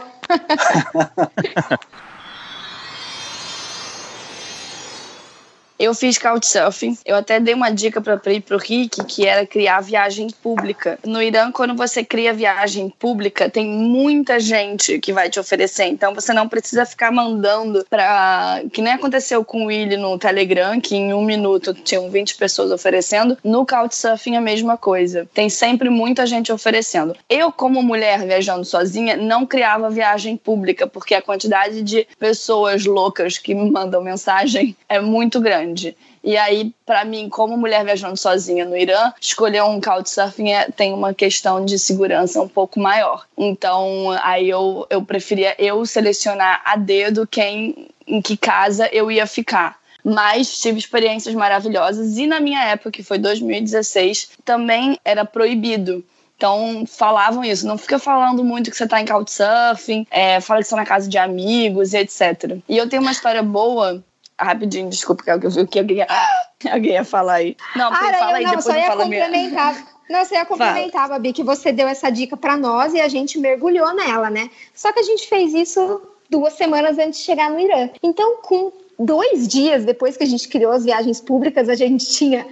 Eu 5.78 5.94
fiz 5.94 6.18
couchsurfing. 6.18 6.98
Eu 7.06 7.18
até 7.18 7.40
dei 7.40 7.54
uma 7.54 7.70
dica 7.70 8.00
para 8.00 8.32
ir 8.32 8.42
pro 8.42 8.58
Rick, 8.58 9.04
que 9.06 9.26
era 9.26 9.46
criar 9.46 9.82
viagem 9.82 10.28
pública. 10.42 10.98
No 11.06 11.22
Irã, 11.22 11.52
quando 11.52 11.76
você 11.76 12.04
cria 12.04 12.34
viagem 12.34 12.90
pública, 12.98 13.50
tem 13.50 13.68
muita 13.68 14.40
gente 14.40 15.00
que 15.00 15.12
vai 15.12 15.30
te 15.30 15.40
oferecer. 15.40 15.86
Então 15.86 16.16
você 16.16 16.32
não 16.32 16.48
precisa 16.48 16.86
ficar 16.86 17.12
mandando 17.12 17.86
para 17.90 18.62
que 18.72 18.82
nem 18.82 18.94
aconteceu 18.94 19.44
com 19.44 19.64
o 19.64 19.66
Willy 19.66 19.98
no 19.98 20.18
Telegram, 20.18 20.80
que 20.80 20.96
em 20.96 21.14
um 21.14 21.24
minuto 21.24 21.74
tinham 21.74 22.10
20 22.10 22.38
pessoas 22.38 22.72
oferecendo. 22.72 23.38
No 23.44 23.66
couchsurfing 23.66 24.38
a 24.38 24.42
mesma 24.42 24.78
coisa. 24.78 25.28
Tem 25.34 25.50
sempre 25.50 25.90
muita 25.90 26.26
gente 26.26 26.52
oferecendo. 26.52 27.16
Eu, 27.30 27.52
como 27.52 27.84
mulher 27.84 28.26
viajando 28.26 28.64
sozinha, 28.64 29.18
não 29.18 29.46
criava 29.46 29.90
viagem 29.90 30.38
pública, 30.38 30.88
porque 30.88 31.14
a 31.14 31.22
quantidade 31.22 31.82
de 31.82 32.08
pessoas 32.18 32.86
loucas 32.86 33.38
que 33.38 33.54
me 33.54 33.70
mandam 33.70 34.02
mensagem 34.02 34.76
é 34.88 35.00
muito 35.02 35.42
grande. 35.42 35.65
Grande. 35.66 35.98
E 36.24 36.38
aí, 36.38 36.74
para 36.86 37.04
mim, 37.04 37.30
como 37.30 37.58
mulher 37.58 37.84
viajando 37.84 38.18
sozinha 38.18 38.66
no 38.66 38.78
Irã, 38.78 39.12
escolher 39.20 39.64
um 39.64 39.82
couchsurfing 39.82 40.52
é, 40.52 40.70
tem 40.72 40.94
uma 40.94 41.14
questão 41.14 41.64
de 41.66 41.78
segurança 41.78 42.42
um 42.42 42.48
pouco 42.48 42.80
maior. 42.80 43.26
Então, 43.38 44.12
aí 44.24 44.50
eu, 44.50 44.86
eu 44.90 45.04
preferia 45.04 45.56
eu 45.60 45.86
selecionar 45.86 46.62
a 46.66 46.76
dedo 46.76 47.28
quem 47.28 47.88
em 48.08 48.22
que 48.22 48.38
casa 48.38 48.88
eu 48.92 49.12
ia 49.12 49.26
ficar 49.26 49.80
mas 50.08 50.60
tive 50.60 50.78
experiências 50.78 51.34
maravilhosas 51.34 52.16
e 52.20 52.28
na 52.28 52.40
minha 52.40 52.64
época, 52.64 52.92
que 52.92 53.02
foi 53.02 53.18
2016, 53.18 54.30
também 54.46 55.00
era 55.04 55.26
proibido. 55.26 56.06
Então, 56.38 56.84
falavam 56.86 57.44
isso. 57.44 57.66
Não 57.66 57.76
fica 57.76 57.98
falando 57.98 58.44
muito 58.44 58.70
que 58.70 58.78
você 58.78 58.88
tá 58.88 59.02
em 59.02 59.06
couchsurfing, 59.08 60.06
é, 60.12 60.40
fala 60.42 60.62
que 60.62 60.68
você 60.68 60.76
tá 60.76 60.82
na 60.82 60.86
casa 60.86 61.10
de 61.10 61.18
amigos 61.18 61.94
e 61.94 61.98
etc. 61.98 62.60
E 62.70 62.78
eu 62.78 62.88
tenho 62.88 63.02
uma 63.02 63.12
história 63.12 63.42
boa. 63.42 64.04
Rapidinho, 64.40 64.90
desculpa, 64.90 65.24
que 65.24 65.32
eu 65.32 65.50
vi 65.50 65.68
que 65.68 65.80
alguém 65.80 65.98
ia, 65.98 66.08
alguém 66.72 66.94
ia 66.94 67.06
falar 67.06 67.36
aí. 67.36 67.56
Não, 67.76 67.92
ah, 67.92 67.96
fala 67.96 68.12
eu, 68.12 68.36
aí, 68.36 68.44
não, 68.44 68.50
depois 68.52 68.66
só 68.66 68.76
ia 68.76 68.92
complementar. 68.92 69.74
Minha... 69.74 69.88
Não, 70.10 70.24
você 70.24 70.36
ia 70.36 70.46
complementar, 70.46 71.10
Babi, 71.10 71.34
que 71.34 71.44
você 71.44 71.72
deu 71.72 71.88
essa 71.88 72.12
dica 72.12 72.38
para 72.38 72.56
nós 72.56 72.94
e 72.94 73.02
a 73.02 73.08
gente 73.08 73.40
mergulhou 73.40 73.94
nela, 73.96 74.30
né? 74.30 74.50
Só 74.74 74.92
que 74.92 75.00
a 75.00 75.04
gente 75.04 75.28
fez 75.28 75.54
isso 75.54 76.02
duas 76.30 76.54
semanas 76.54 76.98
antes 76.98 77.20
de 77.20 77.26
chegar 77.26 77.50
no 77.50 77.60
Irã. 77.60 77.90
Então, 78.04 78.38
com 78.42 78.72
dois 78.98 79.48
dias 79.48 79.86
depois 79.86 80.18
que 80.18 80.24
a 80.24 80.28
gente 80.28 80.48
criou 80.48 80.72
as 80.72 80.86
viagens 80.86 81.20
públicas, 81.22 81.70
a 81.70 81.76
gente 81.76 82.06
tinha 82.06 82.46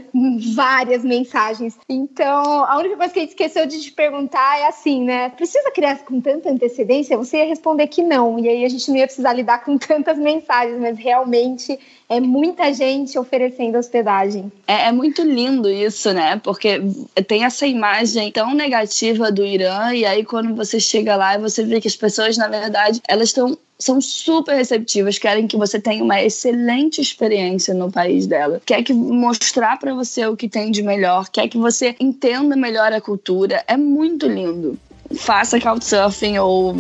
várias 0.54 1.04
mensagens. 1.04 1.78
Então, 1.90 2.64
a 2.66 2.78
única 2.78 2.98
coisa 2.98 3.14
que 3.14 3.20
a 3.20 3.22
gente 3.22 3.32
esqueceu 3.32 3.66
de 3.66 3.82
te 3.82 3.92
perguntar 3.92 4.60
é 4.60 4.68
assim, 4.68 5.04
né? 5.04 5.30
Precisa 5.30 5.72
criar 5.72 6.00
com 6.00 6.20
tanta 6.20 6.50
antecedência? 6.50 7.18
Você 7.18 7.38
ia 7.38 7.46
responder 7.46 7.88
que 7.88 8.02
não. 8.02 8.40
E 8.40 8.50
aí 8.50 8.66
a 8.66 8.70
gente 8.70 8.90
não 8.90 8.98
ia 8.98 9.06
precisar 9.06 9.34
lidar 9.34 9.64
com 9.64 9.78
tantas 9.78 10.18
mensagens, 10.18 10.80
mas 10.80 10.98
realmente 10.98 11.80
é 12.10 12.20
muita 12.20 12.74
gente 12.74 13.18
oferecendo 13.18 13.78
hospedagem. 13.78 14.52
É, 14.68 14.88
é, 14.88 14.92
muito 14.92 15.24
lindo 15.24 15.70
isso, 15.70 16.12
né? 16.14 16.40
Porque 16.44 16.82
tem 17.28 17.44
essa 17.46 17.66
imagem 17.66 18.32
tão 18.32 18.54
negativa 18.54 19.32
do 19.32 19.44
Irã, 19.44 19.94
e 19.94 20.06
aí 20.06 20.24
quando 20.24 20.56
você 20.56 20.80
chega 20.80 21.16
lá, 21.16 21.38
você 21.38 21.64
vê 21.64 21.82
que 21.82 21.88
as 21.88 21.96
pessoas, 21.96 22.38
na 22.38 22.48
verdade, 22.48 23.02
elas 23.08 23.30
estão 23.30 23.58
são 23.84 24.02
super 24.02 24.56
receptivas, 24.56 25.18
querem 25.18 25.48
que 25.48 25.58
você 25.58 25.80
tenha 25.80 26.04
uma 26.04 26.22
excelente 26.22 27.02
experiência 27.02 27.74
no 27.74 27.92
país 27.92 28.26
dela, 28.26 28.62
quer 28.66 28.84
que 28.84 28.94
mostrar 28.94 29.78
para 29.78 29.94
você 29.94 30.26
o 30.26 30.36
que 30.36 30.50
tem 30.50 30.72
de 30.72 30.82
melhor, 30.82 31.30
quer 31.30 31.48
que 31.48 31.58
você 31.58 31.96
entenda 32.00 32.56
melhor 32.56 32.92
a 32.94 33.02
cultura. 33.02 33.64
É 33.68 33.78
muito 33.78 34.28
lindo 34.28 34.78
faça 35.16 35.60
Couchsurfing 35.60 36.40
ou 36.40 36.74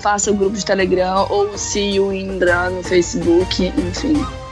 faça 0.00 0.30
o 0.30 0.34
grupo 0.34 0.56
de 0.56 0.64
Telegram 0.64 1.26
ou 1.28 1.58
see 1.58 1.96
you 1.96 2.12
Indra 2.12 2.70
no 2.70 2.82
Facebook, 2.82 3.66
enfim. 3.66 4.43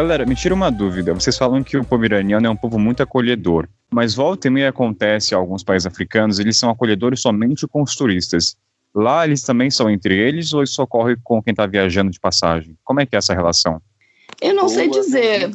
Galera, 0.00 0.24
me 0.24 0.34
tira 0.34 0.54
uma 0.54 0.70
dúvida. 0.70 1.12
Vocês 1.12 1.36
falam 1.36 1.62
que 1.62 1.76
o 1.76 1.84
povo 1.84 2.06
iraniano 2.06 2.46
é 2.46 2.48
um 2.48 2.56
povo 2.56 2.78
muito 2.78 3.02
acolhedor, 3.02 3.68
mas 3.90 4.14
volta 4.14 4.48
e 4.48 4.50
meia 4.50 4.70
acontece 4.70 5.34
em 5.34 5.36
alguns 5.36 5.62
países 5.62 5.84
africanos, 5.84 6.38
eles 6.38 6.56
são 6.56 6.70
acolhedores 6.70 7.20
somente 7.20 7.68
com 7.68 7.82
os 7.82 7.94
turistas. 7.94 8.56
Lá 8.94 9.26
eles 9.26 9.42
também 9.42 9.70
são 9.70 9.90
entre 9.90 10.16
eles 10.16 10.54
ou 10.54 10.62
isso 10.62 10.82
ocorre 10.82 11.16
com 11.22 11.42
quem 11.42 11.50
está 11.50 11.66
viajando 11.66 12.10
de 12.10 12.18
passagem? 12.18 12.78
Como 12.82 12.98
é 12.98 13.04
que 13.04 13.14
é 13.14 13.18
essa 13.18 13.34
relação? 13.34 13.78
Eu 14.40 14.54
não 14.54 14.64
Boa 14.64 14.74
sei 14.74 14.88
dizer. 14.88 15.50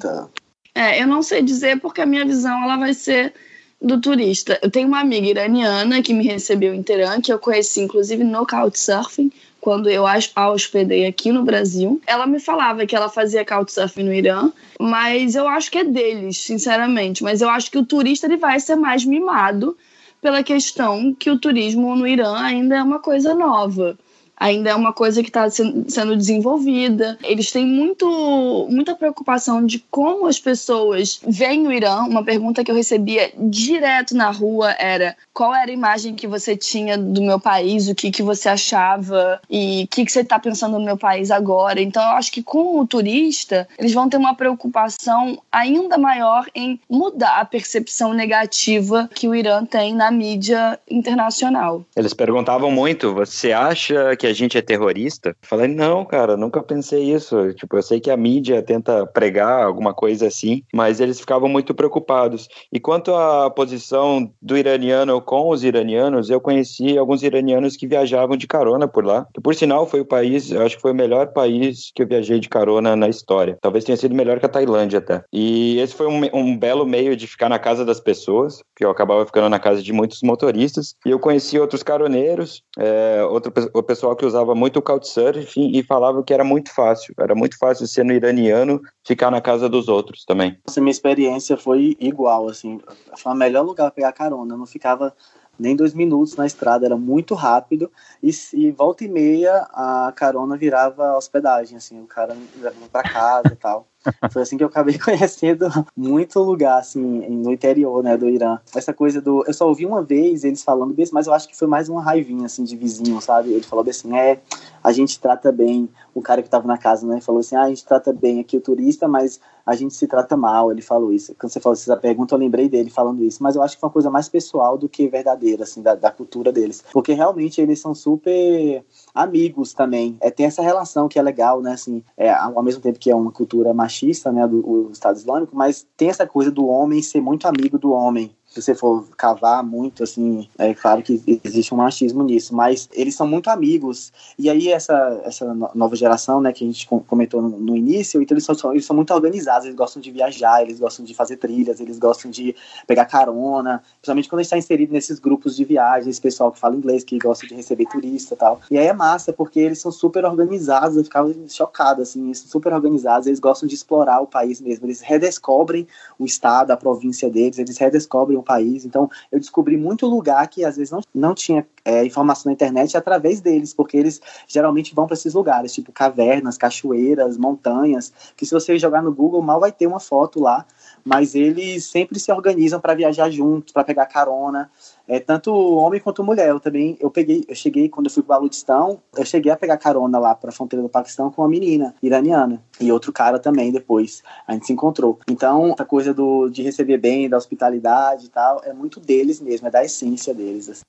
É, 0.76 1.02
eu 1.02 1.08
não 1.08 1.24
sei 1.24 1.42
dizer 1.42 1.80
porque 1.80 2.02
a 2.02 2.06
minha 2.06 2.24
visão 2.24 2.62
ela 2.66 2.78
vai 2.78 2.94
ser 2.94 3.34
do 3.82 4.00
turista. 4.00 4.60
Eu 4.62 4.70
tenho 4.70 4.88
uma 4.88 5.00
amiga 5.00 5.26
iraniana 5.26 6.04
que 6.04 6.14
me 6.14 6.24
recebeu 6.24 6.72
em 6.72 6.84
Teherã, 6.84 7.20
que 7.20 7.34
eu 7.34 7.40
conheci 7.40 7.82
inclusive 7.82 8.24
no 8.24 8.46
Couchsurfing, 8.46 9.32
quando 9.66 9.90
eu 9.90 10.06
a 10.06 10.52
hospedei 10.52 11.08
aqui 11.08 11.32
no 11.32 11.44
Brasil. 11.44 12.00
Ela 12.06 12.28
me 12.28 12.40
falava 12.40 12.86
que 12.86 12.96
ela 12.96 13.10
fazia 13.10 13.44
couchsurfing 13.44 14.04
no 14.04 14.14
Irã, 14.14 14.52
mas 14.80 15.34
eu 15.34 15.48
acho 15.48 15.72
que 15.72 15.80
é 15.80 15.84
deles, 15.84 16.38
sinceramente. 16.38 17.24
Mas 17.24 17.42
eu 17.42 17.50
acho 17.50 17.72
que 17.72 17.80
o 17.80 17.84
turista 17.84 18.28
ele 18.28 18.38
vai 18.38 18.60
ser 18.60 18.76
mais 18.76 19.04
mimado 19.04 19.76
pela 20.22 20.44
questão 20.44 21.12
que 21.16 21.32
o 21.32 21.40
turismo 21.40 21.96
no 21.96 22.08
Irã 22.08 22.36
ainda 22.38 22.76
é 22.76 22.84
uma 22.84 23.00
coisa 23.00 23.34
nova 23.34 23.98
ainda 24.38 24.70
é 24.70 24.76
uma 24.76 24.92
coisa 24.92 25.22
que 25.24 25.30
está 25.30 25.50
sendo 25.50 26.16
desenvolvida. 26.16 27.18
Eles 27.24 27.52
têm 27.52 27.66
muito, 27.66 28.68
muita 28.70 28.94
preocupação 28.94 29.66
de 29.66 29.80
como 29.90 30.28
as 30.28 30.40
pessoas 30.40 31.22
veem 31.26 31.66
o 31.66 31.72
Irã. 31.72 32.02
Uma 32.02 32.24
pergunta 32.24 32.64
que 32.64 32.70
eu 32.70 32.76
recebia 32.76 33.32
direto 33.38 34.16
na 34.16 34.30
rua 34.32 34.76
era 34.78 35.16
qual 35.36 35.54
era 35.54 35.70
a 35.70 35.74
imagem 35.74 36.16
que 36.16 36.26
você 36.26 36.56
tinha 36.56 36.98
do 36.98 37.22
meu 37.22 37.38
país, 37.38 37.90
o 37.90 37.94
que, 37.94 38.10
que 38.10 38.24
você 38.24 38.48
achava 38.48 39.42
e 39.50 39.84
o 39.84 39.88
que, 39.90 40.06
que 40.06 40.12
você 40.12 40.22
está 40.22 40.40
pensando 40.40 40.80
no 40.80 40.86
meu 40.86 40.98
país 40.98 41.30
agora. 41.30 41.82
Então, 41.82 42.02
eu 42.02 42.12
acho 42.12 42.32
que 42.32 42.42
com 42.42 42.80
o 42.80 42.88
turista, 42.88 43.68
eles 43.78 43.94
vão 43.94 44.08
ter 44.08 44.16
uma 44.16 44.34
preocupação 44.34 45.38
ainda 45.52 45.98
maior 45.98 46.46
em 46.56 46.80
mudar 46.90 47.42
a 47.42 47.46
percepção 47.46 48.14
negativa 48.14 49.10
que 49.14 49.28
o 49.28 49.36
Irã 49.36 49.66
tem 49.66 49.94
na 49.94 50.10
mídia 50.10 50.80
internacional. 50.90 51.84
Eles 51.98 52.14
perguntavam 52.14 52.72
muito: 52.72 53.14
você 53.14 53.52
acha 53.52 54.16
que 54.16 54.26
a 54.26 54.34
gente 54.34 54.58
é 54.58 54.62
terrorista? 54.62 55.30
Eu 55.30 55.36
falei, 55.42 55.68
não, 55.68 56.06
cara, 56.06 56.38
nunca 56.38 56.64
pensei 56.64 57.14
isso. 57.14 57.54
Tipo, 57.56 57.76
eu 57.76 57.84
sei 57.84 58.00
que 58.00 58.10
a 58.10 58.16
mídia 58.16 58.64
tenta 58.64 59.06
pregar 59.06 59.66
alguma 59.66 59.94
coisa 59.94 60.28
assim, 60.28 60.64
mas 60.74 61.02
eles 61.02 61.20
ficavam 61.20 61.50
muito 61.50 61.74
preocupados. 61.74 62.48
E 62.72 62.80
quanto 62.80 63.14
à 63.14 63.50
posição 63.50 64.32
do 64.42 64.58
iraniano 64.58 65.25
com 65.26 65.50
os 65.50 65.64
iranianos, 65.64 66.30
eu 66.30 66.40
conheci 66.40 66.98
alguns 66.98 67.24
iranianos 67.24 67.76
que 67.76 67.88
viajavam 67.88 68.38
de 68.38 68.48
carona 68.48 68.88
por 68.88 69.04
lá. 69.04 69.28
Que, 69.34 69.42
por 69.42 69.56
sinal, 69.56 69.88
foi 69.88 70.00
o 70.00 70.06
país, 70.06 70.52
eu 70.52 70.62
acho 70.62 70.76
que 70.76 70.82
foi 70.82 70.92
o 70.92 70.96
melhor 70.96 71.34
país 71.34 71.92
que 71.94 72.04
eu 72.04 72.08
viajei 72.08 72.40
de 72.40 72.48
carona 72.48 72.96
na 72.96 73.10
história. 73.10 73.58
Talvez 73.62 73.84
tenha 73.84 73.98
sido 73.98 74.16
melhor 74.16 74.40
que 74.40 74.46
a 74.46 74.50
Tailândia 74.50 75.00
até. 75.00 75.24
E 75.34 75.80
esse 75.80 75.94
foi 75.94 76.08
um, 76.08 76.22
um 76.34 76.58
belo 76.58 76.86
meio 76.86 77.16
de 77.16 77.28
ficar 77.28 77.50
na 77.50 77.60
casa 77.60 77.84
das 77.84 78.00
pessoas, 78.00 78.62
que 78.76 78.86
eu 78.86 78.90
acabava 78.90 79.26
ficando 79.26 79.50
na 79.50 79.60
casa 79.60 79.82
de 79.82 79.92
muitos 79.92 80.22
motoristas. 80.22 80.96
E 81.06 81.10
eu 81.10 81.20
conheci 81.20 81.58
outros 81.60 81.84
caroneiros, 81.84 82.62
é, 82.78 83.24
outro 83.24 83.52
o 83.74 83.84
pessoal 83.84 84.16
que 84.16 84.26
usava 84.26 84.54
muito 84.54 84.78
o 84.78 84.82
Couchsurfing 84.82 85.72
e 85.74 85.84
falava 85.84 86.24
que 86.24 86.34
era 86.34 86.44
muito 86.44 86.74
fácil. 86.74 87.14
Era 87.20 87.34
muito 87.34 87.58
fácil 87.58 87.88
sendo 87.88 88.14
iraniano 88.14 88.82
ficar 89.06 89.32
na 89.32 89.42
casa 89.42 89.68
dos 89.68 89.88
outros 89.88 90.24
também. 90.26 90.58
Nossa, 90.68 90.82
minha 90.82 90.92
experiência 90.92 91.58
foi 91.58 91.96
igual, 92.00 92.48
assim. 92.48 92.80
Foi 93.18 93.32
o 93.32 93.36
melhor 93.36 93.64
lugar 93.64 93.86
para 93.86 93.96
pegar 93.96 94.12
carona. 94.12 94.54
Eu 94.54 94.58
não 94.58 94.66
ficava 94.66 95.15
nem 95.58 95.76
dois 95.76 95.94
minutos 95.94 96.36
na 96.36 96.46
estrada, 96.46 96.86
era 96.86 96.98
muito 96.98 97.34
rápido. 97.34 97.92
E, 98.22 98.30
e 98.54 98.72
volta 98.72 99.04
e 99.04 99.08
meia 99.08 99.68
a 99.72 100.14
carona 100.16 100.58
virava 100.58 101.16
hospedagem, 101.16 101.78
assim. 101.78 102.02
O 102.02 102.08
cara 102.08 102.36
levava 102.58 102.88
para 102.92 103.10
casa 103.10 103.54
e 103.54 103.56
tal. 103.56 103.88
Foi 104.32 104.42
assim 104.42 104.58
que 104.58 104.64
eu 104.64 104.68
acabei 104.68 104.98
conhecendo 105.00 105.68
muito 105.96 106.40
lugar, 106.40 106.80
assim, 106.80 107.02
no 107.02 107.52
interior, 107.52 108.04
né, 108.04 108.18
do 108.18 108.30
Irã. 108.30 108.60
Essa 108.76 108.94
coisa 108.94 109.22
do... 109.22 109.44
Eu 109.46 109.54
só 109.54 109.68
ouvi 109.68 109.86
uma 109.86 110.02
vez 110.04 110.44
eles 110.44 110.64
falando 110.64 110.94
desse, 110.94 111.14
mas 111.14 111.28
eu 111.28 111.34
acho 111.34 111.48
que 111.48 111.58
foi 111.58 111.68
mais 111.68 111.90
uma 111.90 112.02
raivinha, 112.02 112.46
assim, 112.46 112.64
de 112.64 112.76
vizinho, 112.76 113.20
sabe? 113.22 113.52
Ele 113.52 113.64
falou 113.64 113.86
assim, 113.88 114.18
é, 114.18 114.40
a 114.84 114.92
gente 114.92 115.20
trata 115.20 115.52
bem 115.52 115.90
o 116.14 116.22
cara 116.22 116.42
que 116.42 116.50
tava 116.50 116.68
na 116.68 116.78
casa, 116.78 117.06
né? 117.08 117.20
Falou 117.22 117.40
assim, 117.40 117.56
ah, 117.56 117.64
a 117.64 117.70
gente 117.70 117.86
trata 117.86 118.14
bem 118.14 118.40
aqui 118.40 118.58
o 118.58 118.62
turista, 118.62 119.08
mas 119.08 119.40
a 119.66 119.76
gente 119.76 119.94
se 119.94 120.08
trata 120.08 120.38
mal. 120.38 120.72
Ele 120.72 120.82
falou 120.82 121.12
isso. 121.12 121.36
Quando 121.40 121.52
você 121.52 121.60
falou 121.60 121.74
essa 121.74 121.98
pergunta, 121.98 122.36
eu 122.36 122.40
lembrei 122.40 122.70
dele 122.70 122.90
falando 122.90 123.24
isso. 123.24 123.42
Mas 123.42 123.56
eu 123.56 123.64
acho 123.64 123.76
que 123.76 123.82
foi 123.82 123.88
uma 123.88 123.94
coisa 123.94 124.10
mais 124.10 124.30
pessoal 124.30 124.78
do 124.78 124.88
que 124.88 125.08
verdadeira, 125.08 125.64
assim, 125.64 125.82
da, 125.82 125.96
da 125.96 126.12
cultura 126.12 126.52
deles. 126.52 126.84
Porque 126.94 127.14
realmente 127.14 127.60
eles 127.60 127.80
são 127.80 127.96
super 127.96 128.84
amigos 129.16 129.74
também. 129.74 130.18
É, 130.20 130.30
tem 130.30 130.46
essa 130.46 130.62
relação 130.62 131.08
que 131.08 131.18
é 131.18 131.22
legal, 131.22 131.62
né? 131.62 131.72
Assim, 131.72 132.04
é, 132.18 132.30
ao 132.30 132.62
mesmo 132.62 132.82
tempo 132.82 133.00
que 133.00 133.10
é 133.10 133.16
uma 133.16 133.32
cultura 133.32 133.74
machista, 133.74 134.32
né, 134.32 134.46
do, 134.46 134.62
do 134.62 134.92
Estado 134.92 135.16
Islâmico, 135.16 135.56
mas 135.56 135.88
tem 135.96 136.10
essa 136.10 136.28
coisa 136.28 136.52
do 136.52 136.68
homem 136.68 137.02
ser 137.02 137.22
muito 137.22 137.48
amigo 137.48 137.80
do 137.80 137.92
homem 137.92 138.36
se 138.56 138.62
você 138.62 138.74
for 138.74 139.06
cavar 139.18 139.62
muito, 139.64 140.02
assim, 140.02 140.48
é 140.58 140.74
claro 140.74 141.02
que 141.02 141.22
existe 141.44 141.74
um 141.74 141.78
machismo 141.78 142.24
nisso, 142.24 142.56
mas 142.56 142.88
eles 142.94 143.14
são 143.14 143.28
muito 143.28 143.50
amigos. 143.50 144.14
E 144.40 144.50
aí, 144.50 144.72
essa, 144.72 145.22
essa 145.26 145.54
nova 145.54 145.94
geração, 145.94 146.40
né, 146.40 146.54
que 146.54 146.64
a 146.64 146.68
gente 146.68 146.88
comentou 146.88 147.42
no, 147.42 147.50
no 147.50 147.76
início, 147.76 148.22
então 148.22 148.34
eles 148.34 148.46
são, 148.46 148.72
eles 148.72 148.86
são 148.86 148.96
muito 148.96 149.14
organizados, 149.14 149.66
eles 149.66 149.76
gostam 149.76 150.02
de 150.02 150.10
viajar, 150.10 150.62
eles 150.62 150.80
gostam 150.80 151.04
de 151.04 151.14
fazer 151.14 151.36
trilhas, 151.36 151.82
eles 151.82 152.00
gostam 152.00 152.32
de 152.32 152.56
pegar 152.88 153.06
carona, 153.06 153.84
principalmente 153.98 154.30
quando 154.30 154.40
a 154.40 154.44
gente 154.44 154.48
está 154.48 154.58
inserido 154.58 154.94
nesses 154.94 155.20
grupos 155.20 155.58
de 155.58 155.66
viagem, 155.66 156.10
esse 156.10 156.22
pessoal 156.22 156.50
que 156.50 156.60
fala 156.60 156.78
inglês, 156.78 157.04
que 157.04 157.18
gosta 157.18 157.46
de 157.46 157.56
receber 157.56 157.86
turista 157.88 158.36
e 158.36 158.38
tal. 158.38 158.62
E 158.72 158.78
aí 158.78 158.88
é 158.88 158.94
massa, 158.94 159.34
porque 159.34 159.60
eles 159.60 159.80
são 159.80 159.92
super 159.92 160.24
organizados, 160.24 160.96
eu 160.96 161.04
ficava 161.04 161.34
chocado, 161.50 162.02
assim, 162.02 162.28
eles 162.28 162.40
são 162.40 162.50
super 162.50 162.72
organizados, 162.72 163.28
eles 163.28 163.40
gostam 163.42 163.68
de 163.68 163.76
explorar 163.76 164.22
o 164.22 164.28
país 164.28 164.62
mesmo, 164.62 164.86
eles 164.86 165.02
redescobrem 165.02 165.86
o 166.18 166.26
estado, 166.26 166.72
a 166.72 166.78
província 166.78 167.30
deles, 167.30 167.60
eles 167.60 167.78
redescobrem 167.78 168.38
país. 168.46 168.86
Então, 168.86 169.10
eu 169.32 169.40
descobri 169.40 169.76
muito 169.76 170.06
lugar 170.06 170.48
que 170.48 170.64
às 170.64 170.78
vezes 170.78 170.92
não, 170.92 171.02
não 171.14 171.36
tinha 171.36 171.68
é, 171.84 172.06
informação 172.06 172.50
na 172.50 172.54
internet 172.54 172.96
através 172.96 173.42
deles, 173.42 173.74
porque 173.74 173.98
eles 173.98 174.22
geralmente 174.48 174.96
vão 174.96 175.06
para 175.06 175.16
esses 175.16 175.34
lugares, 175.34 175.74
tipo 175.74 175.92
cavernas, 175.92 176.58
cachoeiras, 176.58 177.38
montanhas, 177.38 178.14
que 178.38 178.46
se 178.46 178.54
você 178.54 178.78
jogar 178.80 179.02
no 179.02 179.12
Google, 179.14 179.42
mal 179.42 179.60
vai 179.60 179.72
ter 179.72 179.88
uma 179.88 180.00
foto 180.00 180.40
lá, 180.40 180.66
mas 181.08 181.36
eles 181.36 181.86
sempre 181.86 182.20
se 182.20 182.32
organizam 182.32 182.82
para 182.82 182.96
viajar 182.96 183.30
juntos, 183.30 183.72
para 183.72 183.84
pegar 183.84 184.08
carona. 184.08 184.72
É, 185.08 185.20
tanto 185.20 185.54
homem 185.54 186.00
quanto 186.00 186.24
mulher. 186.24 186.50
Eu 186.50 186.60
também, 186.60 186.98
eu 187.00 187.12
peguei, 187.12 187.46
eu 187.48 187.56
cheguei, 187.56 187.88
quando 187.88 188.08
eu 188.08 188.12
fui 188.12 188.24
para 188.24 188.38
Baludistão, 188.38 189.00
eu 189.16 189.24
cheguei 189.24 189.52
a 189.52 189.56
pegar 189.56 189.78
carona 189.78 190.18
lá 190.18 190.34
para 190.34 190.50
a 190.50 190.54
fronteira 190.54 190.82
do 190.82 190.90
Paquistão 190.90 191.30
com 191.30 191.44
uma 191.44 191.48
menina 191.48 191.94
iraniana 192.02 192.60
e 192.82 192.92
outro 192.92 193.14
cara 193.14 193.38
também 193.38 193.72
depois. 193.72 194.24
A 194.48 194.54
gente 194.54 194.66
se 194.66 194.74
encontrou. 194.74 195.20
Então, 195.30 195.74
essa 195.74 195.86
coisa 195.86 196.12
do, 196.12 196.50
de 196.50 196.64
receber 196.64 196.98
bem, 196.98 197.30
da 197.30 197.38
hospitalidade 197.38 198.26
e 198.26 198.30
tal, 198.30 198.62
é 198.64 198.74
muito 198.74 199.00
deles 199.00 199.40
mesmo, 199.40 199.68
é 199.68 199.72
da 199.72 199.86
essência 199.86 200.34
deles. 200.34 200.70
Assim. 200.70 200.82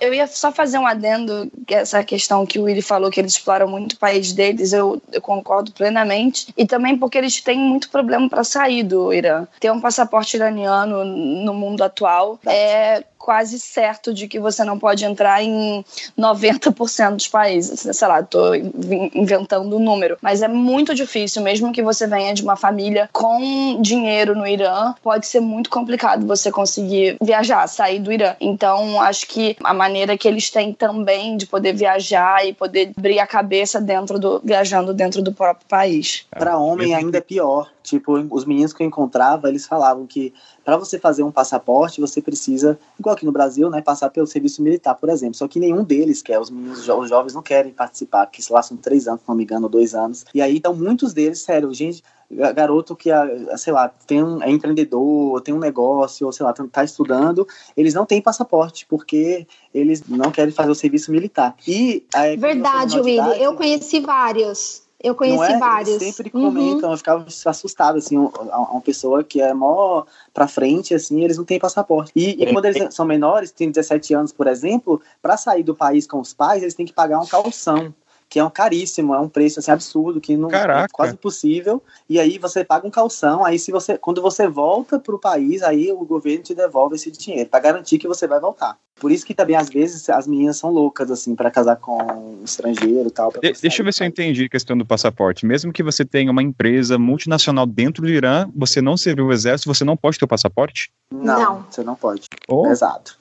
Eu 0.00 0.14
ia 0.14 0.26
só 0.26 0.52
fazer 0.52 0.78
um 0.78 0.86
adendo, 0.86 1.50
essa 1.68 2.02
questão 2.04 2.46
que 2.46 2.58
o 2.58 2.64
Willi 2.64 2.82
falou, 2.82 3.10
que 3.10 3.20
eles 3.20 3.32
exploram 3.32 3.68
muito 3.68 3.94
o 3.94 3.98
país 3.98 4.32
deles, 4.32 4.72
eu, 4.72 5.00
eu 5.12 5.20
concordo 5.20 5.72
plenamente. 5.72 6.52
E 6.56 6.66
também 6.66 6.96
porque 6.96 7.18
eles 7.18 7.40
têm 7.40 7.58
muito 7.58 7.90
problema 7.90 8.28
para 8.28 8.44
sair 8.44 8.82
do 8.82 9.12
Irã. 9.12 9.46
Ter 9.60 9.72
um 9.72 9.80
passaporte 9.80 10.36
iraniano 10.36 11.04
no 11.04 11.54
mundo 11.54 11.82
atual 11.82 12.38
é 12.46 13.02
quase 13.18 13.58
certo 13.58 14.14
de 14.14 14.28
que 14.28 14.38
você 14.38 14.64
não 14.64 14.78
pode 14.78 15.04
entrar 15.04 15.42
em 15.42 15.84
90% 16.18 17.16
dos 17.16 17.28
países. 17.28 17.80
Sei 17.96 18.08
lá, 18.08 18.20
estou 18.20 18.54
inventando 18.54 19.76
um 19.76 19.80
número. 19.80 20.16
Mas 20.22 20.42
é 20.42 20.48
muito 20.48 20.94
difícil, 20.94 21.42
mesmo 21.42 21.72
que 21.72 21.82
você 21.82 22.06
venha 22.06 22.32
de 22.32 22.42
uma 22.42 22.56
família 22.56 23.08
com 23.12 23.80
dinheiro 23.80 24.34
no 24.34 24.46
Irã, 24.46 24.94
pode 25.02 25.26
ser 25.26 25.40
muito 25.40 25.68
complicado 25.68 26.26
você 26.26 26.50
conseguir 26.50 27.16
viajar, 27.22 27.66
sair 27.66 27.98
do 27.98 28.12
Irã. 28.12 28.34
Então, 28.40 29.00
acho 29.00 29.26
que 29.26 29.56
a 29.62 29.74
maneira 29.74 30.16
que 30.16 30.28
eles 30.28 30.50
têm 30.50 30.72
também 30.72 31.36
de 31.36 31.46
poder 31.46 31.72
viajar 31.72 32.46
e 32.46 32.52
poder 32.52 32.92
abrir 32.96 33.18
a 33.18 33.26
cabeça 33.26 33.80
dentro 33.80 34.18
do 34.18 34.40
viajando 34.44 34.94
dentro 34.94 35.22
do 35.22 35.32
próprio 35.32 35.66
país. 35.68 36.24
Para 36.30 36.58
homem 36.58 36.94
ainda 36.94 37.18
é 37.18 37.20
pior. 37.20 37.68
Tipo, 37.88 38.12
os 38.30 38.44
meninos 38.44 38.72
que 38.72 38.82
eu 38.82 38.86
encontrava, 38.86 39.48
eles 39.48 39.66
falavam 39.66 40.06
que 40.06 40.34
para 40.64 40.76
você 40.76 40.98
fazer 40.98 41.22
um 41.22 41.30
passaporte, 41.30 42.00
você 42.00 42.20
precisa, 42.20 42.78
igual 42.98 43.14
aqui 43.14 43.24
no 43.24 43.32
Brasil, 43.32 43.70
né, 43.70 43.80
passar 43.80 44.10
pelo 44.10 44.26
serviço 44.26 44.62
militar, 44.62 44.94
por 44.94 45.08
exemplo. 45.08 45.34
Só 45.34 45.48
que 45.48 45.58
nenhum 45.58 45.82
deles 45.82 46.20
quer, 46.20 46.38
os 46.38 46.50
meninos, 46.50 46.86
os 46.86 47.08
jovens 47.08 47.32
não 47.32 47.42
querem 47.42 47.72
participar, 47.72 48.26
porque 48.26 48.42
lá 48.50 48.62
são 48.62 48.76
três 48.76 49.08
anos, 49.08 49.22
se 49.22 49.28
não 49.28 49.34
me 49.34 49.44
engano, 49.44 49.68
dois 49.68 49.94
anos. 49.94 50.26
E 50.34 50.42
aí, 50.42 50.58
então, 50.58 50.74
muitos 50.74 51.14
deles, 51.14 51.40
sério, 51.40 51.72
gente, 51.72 52.02
garoto 52.30 52.94
que, 52.94 53.08
sei 53.56 53.72
lá, 53.72 53.88
tem 53.88 54.22
um, 54.22 54.42
é 54.42 54.50
empreendedor, 54.50 55.40
tem 55.40 55.54
um 55.54 55.58
negócio, 55.58 56.26
ou 56.26 56.32
sei 56.32 56.44
lá, 56.44 56.52
tá 56.52 56.84
estudando, 56.84 57.48
eles 57.74 57.94
não 57.94 58.04
têm 58.04 58.20
passaporte, 58.20 58.84
porque 58.86 59.46
eles 59.72 60.06
não 60.06 60.30
querem 60.30 60.52
fazer 60.52 60.70
o 60.70 60.74
serviço 60.74 61.10
militar. 61.10 61.56
E 61.66 62.04
Verdade, 62.38 63.00
Willy, 63.00 63.42
eu 63.42 63.54
conheci 63.54 64.00
vários. 64.00 64.87
Eu 65.00 65.14
conheci 65.14 65.52
é? 65.52 65.58
vários. 65.58 66.00
Eles 66.00 66.16
sempre 66.16 66.30
comentam, 66.30 66.88
uhum. 66.88 66.94
eu 66.94 66.98
ficava 66.98 67.26
assustado, 67.46 67.98
assim, 67.98 68.16
uma 68.16 68.80
pessoa 68.80 69.22
que 69.22 69.40
é 69.40 69.54
mó 69.54 70.04
pra 70.34 70.48
frente, 70.48 70.92
assim, 70.92 71.22
eles 71.22 71.36
não 71.38 71.44
têm 71.44 71.58
passaporte. 71.58 72.10
E, 72.16 72.42
e 72.42 72.52
quando 72.52 72.64
eles 72.64 72.92
são 72.92 73.06
menores, 73.06 73.52
têm 73.52 73.70
17 73.70 74.14
anos, 74.14 74.32
por 74.32 74.48
exemplo, 74.48 75.00
para 75.22 75.36
sair 75.36 75.62
do 75.62 75.74
país 75.74 76.06
com 76.06 76.20
os 76.20 76.34
pais, 76.34 76.62
eles 76.62 76.74
têm 76.74 76.86
que 76.86 76.92
pagar 76.92 77.20
um 77.20 77.26
calção 77.26 77.94
que 78.28 78.38
é 78.38 78.44
um 78.44 78.50
caríssimo, 78.50 79.14
é 79.14 79.20
um 79.20 79.28
preço 79.28 79.58
assim, 79.58 79.70
absurdo, 79.70 80.20
que 80.20 80.36
não 80.36 80.48
Caraca. 80.48 80.84
é 80.84 80.88
quase 80.92 81.14
impossível. 81.14 81.82
E 82.08 82.20
aí 82.20 82.38
você 82.38 82.62
paga 82.62 82.86
um 82.86 82.90
calção, 82.90 83.44
aí 83.44 83.58
se 83.58 83.72
você, 83.72 83.96
quando 83.96 84.20
você 84.20 84.46
volta 84.46 84.98
para 84.98 85.14
o 85.14 85.18
país, 85.18 85.62
aí 85.62 85.90
o 85.90 86.04
governo 86.04 86.42
te 86.42 86.54
devolve 86.54 86.96
esse 86.96 87.10
dinheiro 87.10 87.48
para 87.48 87.60
garantir 87.60 87.98
que 87.98 88.06
você 88.06 88.26
vai 88.26 88.38
voltar. 88.38 88.76
Por 89.00 89.12
isso 89.12 89.24
que 89.24 89.32
também 89.32 89.56
às 89.56 89.68
vezes 89.68 90.08
as 90.10 90.26
meninas 90.26 90.56
são 90.56 90.70
loucas 90.70 91.10
assim 91.10 91.34
para 91.34 91.50
casar 91.50 91.76
com 91.76 92.02
um 92.02 92.44
estrangeiro, 92.44 93.10
tal. 93.10 93.30
De, 93.30 93.52
deixa 93.52 93.80
eu 93.80 93.84
ver 93.84 93.94
se 93.94 94.02
eu 94.02 94.08
entendi 94.08 94.44
a 94.44 94.48
questão 94.48 94.76
do 94.76 94.84
passaporte. 94.84 95.46
Mesmo 95.46 95.72
que 95.72 95.82
você 95.82 96.04
tenha 96.04 96.30
uma 96.30 96.42
empresa 96.42 96.98
multinacional 96.98 97.64
dentro 97.64 98.02
do 98.02 98.08
Irã, 98.08 98.50
você 98.54 98.82
não 98.82 98.96
serviu 98.96 99.26
o 99.26 99.32
exército, 99.32 99.72
você 99.72 99.84
não 99.84 99.96
pode 99.96 100.18
ter 100.18 100.24
o 100.24 100.28
passaporte? 100.28 100.90
Não, 101.12 101.40
não. 101.40 101.66
você 101.70 101.82
não 101.82 101.94
pode. 101.94 102.28
Oh. 102.48 102.66
Exato. 102.66 103.16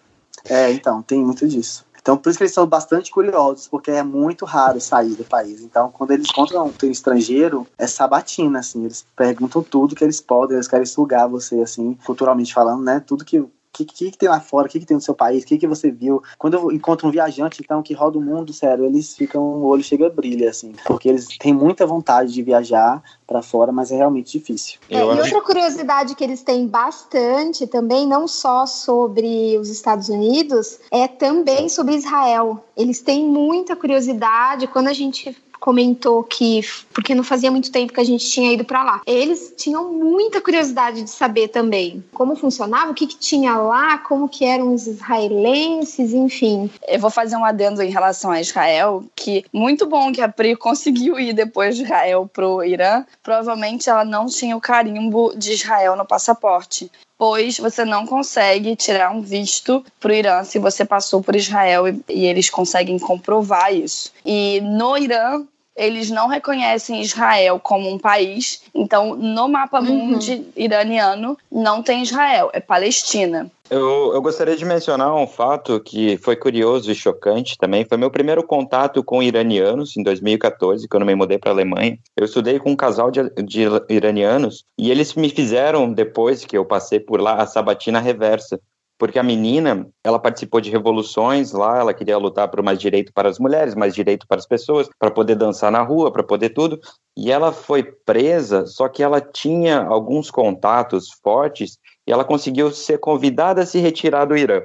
É, 0.50 0.72
então, 0.72 1.02
tem 1.02 1.20
muito 1.20 1.48
disso. 1.48 1.86
Então, 2.08 2.16
por 2.16 2.30
isso 2.30 2.38
que 2.38 2.46
eles 2.46 2.54
são 2.54 2.66
bastante 2.66 3.12
curiosos, 3.12 3.68
porque 3.68 3.92
é 3.92 4.02
muito 4.02 4.46
raro 4.46 4.80
sair 4.80 5.14
do 5.14 5.26
país. 5.26 5.60
Então, 5.60 5.92
quando 5.92 6.12
eles 6.12 6.26
encontram 6.30 6.72
um 6.82 6.90
estrangeiro, 6.90 7.68
é 7.78 7.86
sabatina, 7.86 8.60
assim, 8.60 8.86
eles 8.86 9.06
perguntam 9.14 9.62
tudo 9.62 9.94
que 9.94 10.06
eles 10.06 10.22
podem, 10.22 10.56
eles 10.56 10.70
querem 10.70 10.86
sugar 10.86 11.28
você, 11.28 11.60
assim, 11.60 11.98
culturalmente 12.06 12.54
falando, 12.54 12.82
né? 12.82 13.04
Tudo 13.06 13.26
que 13.26 13.46
que, 13.74 13.86
que, 13.86 14.12
que, 14.12 14.18
tem 14.18 14.30
lá 14.30 14.40
fora, 14.40 14.68
o 14.68 14.70
que, 14.70 14.80
que 14.80 14.86
tem 14.86 14.96
no 14.96 15.02
seu 15.02 15.14
país, 15.14 15.44
o 15.44 15.48
que, 15.48 15.58
que 15.58 15.68
você 15.68 15.92
viu. 15.92 16.22
Quando 16.38 16.56
eu 16.56 16.72
encontro 16.72 17.08
um 17.08 17.12
viajante, 17.12 17.62
então, 17.62 17.84
que 17.84 17.94
roda 17.94 18.18
o 18.18 18.22
mundo, 18.22 18.54
sério, 18.54 18.86
eles 18.86 19.16
ficam, 19.16 19.42
o 19.42 19.66
olho 19.66 19.84
chega 19.84 20.08
a 20.08 20.10
brilha, 20.10 20.50
assim, 20.50 20.74
porque 20.86 21.08
eles 21.10 21.28
têm 21.38 21.54
muita 21.54 21.86
vontade 21.86 22.34
de 22.34 22.42
viajar 22.42 23.02
para 23.26 23.42
fora, 23.42 23.72
mas 23.72 23.92
é 23.92 23.98
realmente 23.98 24.38
difícil. 24.38 24.80
É, 24.90 25.00
e 25.00 25.04
outra 25.04 25.42
curiosidade 25.42 26.16
que 26.16 26.24
eles 26.24 26.42
têm 26.42 26.68
bastante 26.68 27.68
também, 27.68 28.08
não 28.08 28.28
só 28.28 28.66
sobre 28.66 29.58
os 29.58 29.70
Estados 29.70 30.10
Unidos, 30.10 30.80
é 30.92 31.08
também 31.08 31.70
sobre 31.70 31.96
Israel. 31.96 32.64
Eles 32.76 33.02
têm 33.02 33.26
muita 33.26 33.76
curiosidade. 33.76 34.68
Quando 34.68 34.88
a 34.88 34.94
gente 34.94 35.36
comentou 35.60 36.24
que 36.24 36.62
porque 36.94 37.14
não 37.14 37.24
fazia 37.24 37.52
muito 37.52 37.72
tempo 37.72 37.94
que 37.94 38.00
a 38.00 38.04
gente 38.04 38.30
tinha 38.30 38.54
ido 38.54 38.64
para 38.64 38.84
lá. 38.84 39.02
Eles 39.06 39.54
tinham 39.58 39.94
muita 39.94 40.42
curiosidade 40.42 41.04
de 41.04 41.10
saber 41.10 41.50
também 41.50 42.04
como 42.14 42.36
funcionava, 42.36 42.92
o 42.92 42.94
que, 42.94 43.08
que 43.08 43.18
tinha 43.18 43.56
lá, 43.58 43.98
como 43.98 44.30
que 44.30 44.46
eram 44.46 44.74
os 44.74 44.88
israelenses, 44.88 46.14
enfim. 46.14 46.70
Eu 46.88 47.00
vou 47.00 47.10
fazer 47.10 47.36
um 47.36 47.46
adendo 47.46 47.82
em 47.82 47.90
relação 47.90 48.32
a 48.32 48.42
Israel, 48.42 49.04
que 49.16 49.46
muito 49.54 49.86
bom 49.86 50.12
que 50.12 50.22
a 50.22 50.30
Pri 50.30 50.56
conseguiu 50.56 51.20
ir 51.20 51.34
depois 51.34 51.76
de 51.76 51.84
Israel 51.84 52.30
pro 52.32 52.64
Irã. 52.64 53.06
Provavelmente 53.22 53.90
ela 53.90 54.06
não 54.06 54.28
tinha 54.28 54.56
o 54.56 54.62
carimbo 54.62 55.34
de 55.36 55.54
Israel 55.54 55.96
no 55.96 56.06
passaporte 56.06 56.92
pois 57.18 57.58
você 57.58 57.84
não 57.84 58.06
consegue 58.06 58.76
tirar 58.76 59.12
um 59.12 59.22
visto 59.22 59.84
para 60.00 60.12
o 60.12 60.16
Irã 60.16 60.44
se 60.44 60.60
você 60.60 60.86
passou 60.86 61.22
por 61.22 61.36
Israel 61.36 61.88
e, 61.88 62.02
e, 62.08 62.26
eles 62.26 62.50
conseguem 62.50 63.00
comprovar 63.00 63.74
isso. 63.74 64.12
E 64.26 64.62
no 64.62 64.98
Irã 64.98 65.44
eles 65.78 66.10
não 66.10 66.28
reconhecem 66.28 67.02
Israel 67.02 67.60
como 67.60 67.90
um 67.90 68.00
país, 68.00 68.64
então 68.74 69.16
no 69.16 69.48
mapa 69.48 69.80
uhum. 69.80 70.08
mundi 70.08 70.44
iraniano 70.56 71.38
não 71.52 71.84
tem 71.84 72.02
Israel, 72.02 72.50
é 72.52 72.60
Palestina. 72.60 73.50
Eu, 73.70 74.14
eu, 74.14 74.22
gostaria 74.22 74.56
de 74.56 74.64
mencionar 74.64 75.14
um 75.14 75.28
fato 75.28 75.80
que 75.82 76.18
foi 76.18 76.38
curioso 76.38 76.90
e 76.90 76.96
chocante 76.96 77.58
também. 77.58 77.84
Foi 77.84 77.98
meu 77.98 78.10
primeiro 78.10 78.42
contato 78.42 79.04
com 79.04 79.22
iranianos 79.22 79.98
em 79.98 80.04
2014, 80.04 80.88
quando 80.88 81.06
me 81.06 81.14
mudei 81.14 81.38
para 81.38 81.52
a 81.52 81.54
Alemanha. 81.54 82.00
Eu 82.16 82.24
estudei 82.24 82.60
com 82.60 82.72
um 82.72 82.76
casal 82.78 83.12
de, 83.12 83.30
de, 83.44 83.68
iranianos 83.90 84.64
e 84.78 84.90
eles 84.90 85.14
me 85.16 85.30
fizeram, 85.30 85.92
depois 85.92 86.46
que 86.46 86.58
eu 86.58 86.64
passei 86.64 87.00
por 87.00 87.20
lá, 87.20 87.42
a 87.42 87.46
sabatina 87.46 88.00
reversa 88.00 88.58
porque 88.98 89.20
a 89.20 89.24
menina, 89.24 89.88
ela 90.04 90.18
participou 90.18 90.60
de 90.60 90.72
revoluções 90.72 91.52
lá, 91.52 91.78
ela 91.78 91.94
queria 91.94 92.18
lutar 92.18 92.48
por 92.50 92.64
mais 92.64 92.80
direito 92.80 93.14
para 93.14 93.30
as 93.30 93.38
mulheres, 93.38 93.76
mais 93.76 93.94
direito 93.94 94.28
para 94.28 94.38
as 94.38 94.48
pessoas, 94.48 94.90
para 94.98 95.12
poder 95.12 95.36
dançar 95.36 95.72
na 95.72 95.82
rua, 95.82 96.12
para 96.12 96.24
poder 96.24 96.50
tudo. 96.50 96.80
E 97.16 97.32
ela 97.32 97.52
foi 97.52 97.84
presa, 97.84 98.66
só 98.66 98.88
que 98.88 99.04
ela 99.04 99.22
tinha 99.22 99.84
alguns 99.84 100.32
contatos 100.32 101.12
fortes 101.24 101.78
e 102.08 102.12
ela 102.12 102.26
conseguiu 102.26 102.72
ser 102.72 102.98
convidada 102.98 103.62
a 103.62 103.66
se 103.66 103.80
retirar 103.80 104.26
do 104.26 104.36
Irã. 104.36 104.62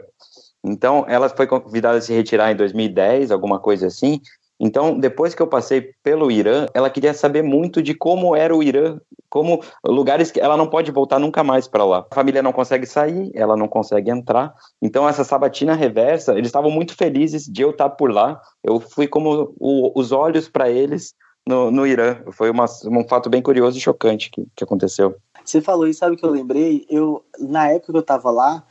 Então, 0.65 1.05
ela 1.09 1.29
foi 1.29 1.47
convidada 1.47 1.99
a 1.99 2.01
se 2.01 2.13
retirar 2.13 2.53
em 2.53 2.57
2010, 2.57 3.33
alguma 3.33 3.59
coisa 3.59 3.89
assim, 3.89 4.21
então, 4.65 4.97
depois 4.97 5.35
que 5.35 5.43
eu 5.43 5.47
passei 5.49 5.93
pelo 6.05 6.31
Irã, 6.31 6.67
ela 6.73 6.89
queria 6.89 7.13
saber 7.13 7.43
muito 7.43 7.83
de 7.83 7.95
como 7.95 8.37
era 8.37 8.55
o 8.55 8.63
Irã, 8.63 8.97
como 9.29 9.61
lugares 9.85 10.31
que 10.31 10.39
ela 10.39 10.57
não 10.57 10.69
pode 10.69 10.93
voltar 10.93 11.19
nunca 11.19 11.43
mais 11.43 11.67
para 11.67 11.85
lá. 11.85 12.07
A 12.09 12.15
família 12.15 12.45
não 12.45 12.53
consegue 12.53 12.87
sair, 12.87 13.33
ela 13.35 13.57
não 13.57 13.67
consegue 13.67 14.09
entrar. 14.09 14.55
Então, 14.81 15.09
essa 15.09 15.25
sabatina 15.25 15.75
reversa, 15.75 16.35
eles 16.35 16.47
estavam 16.47 16.71
muito 16.71 16.95
felizes 16.95 17.45
de 17.45 17.61
eu 17.61 17.71
estar 17.71 17.91
por 17.91 18.13
lá. 18.13 18.41
Eu 18.63 18.79
fui 18.79 19.09
como 19.09 19.53
o, 19.59 19.99
os 19.99 20.13
olhos 20.13 20.49
para 20.49 20.71
eles 20.71 21.13
no, 21.45 21.73
no 21.73 21.85
Irã. 21.85 22.19
Foi 22.31 22.49
uma, 22.49 22.67
um 22.87 23.09
fato 23.09 23.29
bem 23.29 23.43
curioso 23.43 23.77
e 23.77 23.81
chocante 23.81 24.31
que, 24.31 24.47
que 24.55 24.63
aconteceu. 24.63 25.17
Você 25.45 25.61
falou 25.61 25.89
isso, 25.89 25.99
sabe 25.99 26.15
o 26.15 26.17
que 26.17 26.25
eu 26.25 26.31
lembrei? 26.31 26.87
Eu, 26.89 27.25
na 27.41 27.69
época 27.69 27.91
que 27.91 27.99
eu 27.99 28.01
estava 28.01 28.31
lá, 28.31 28.63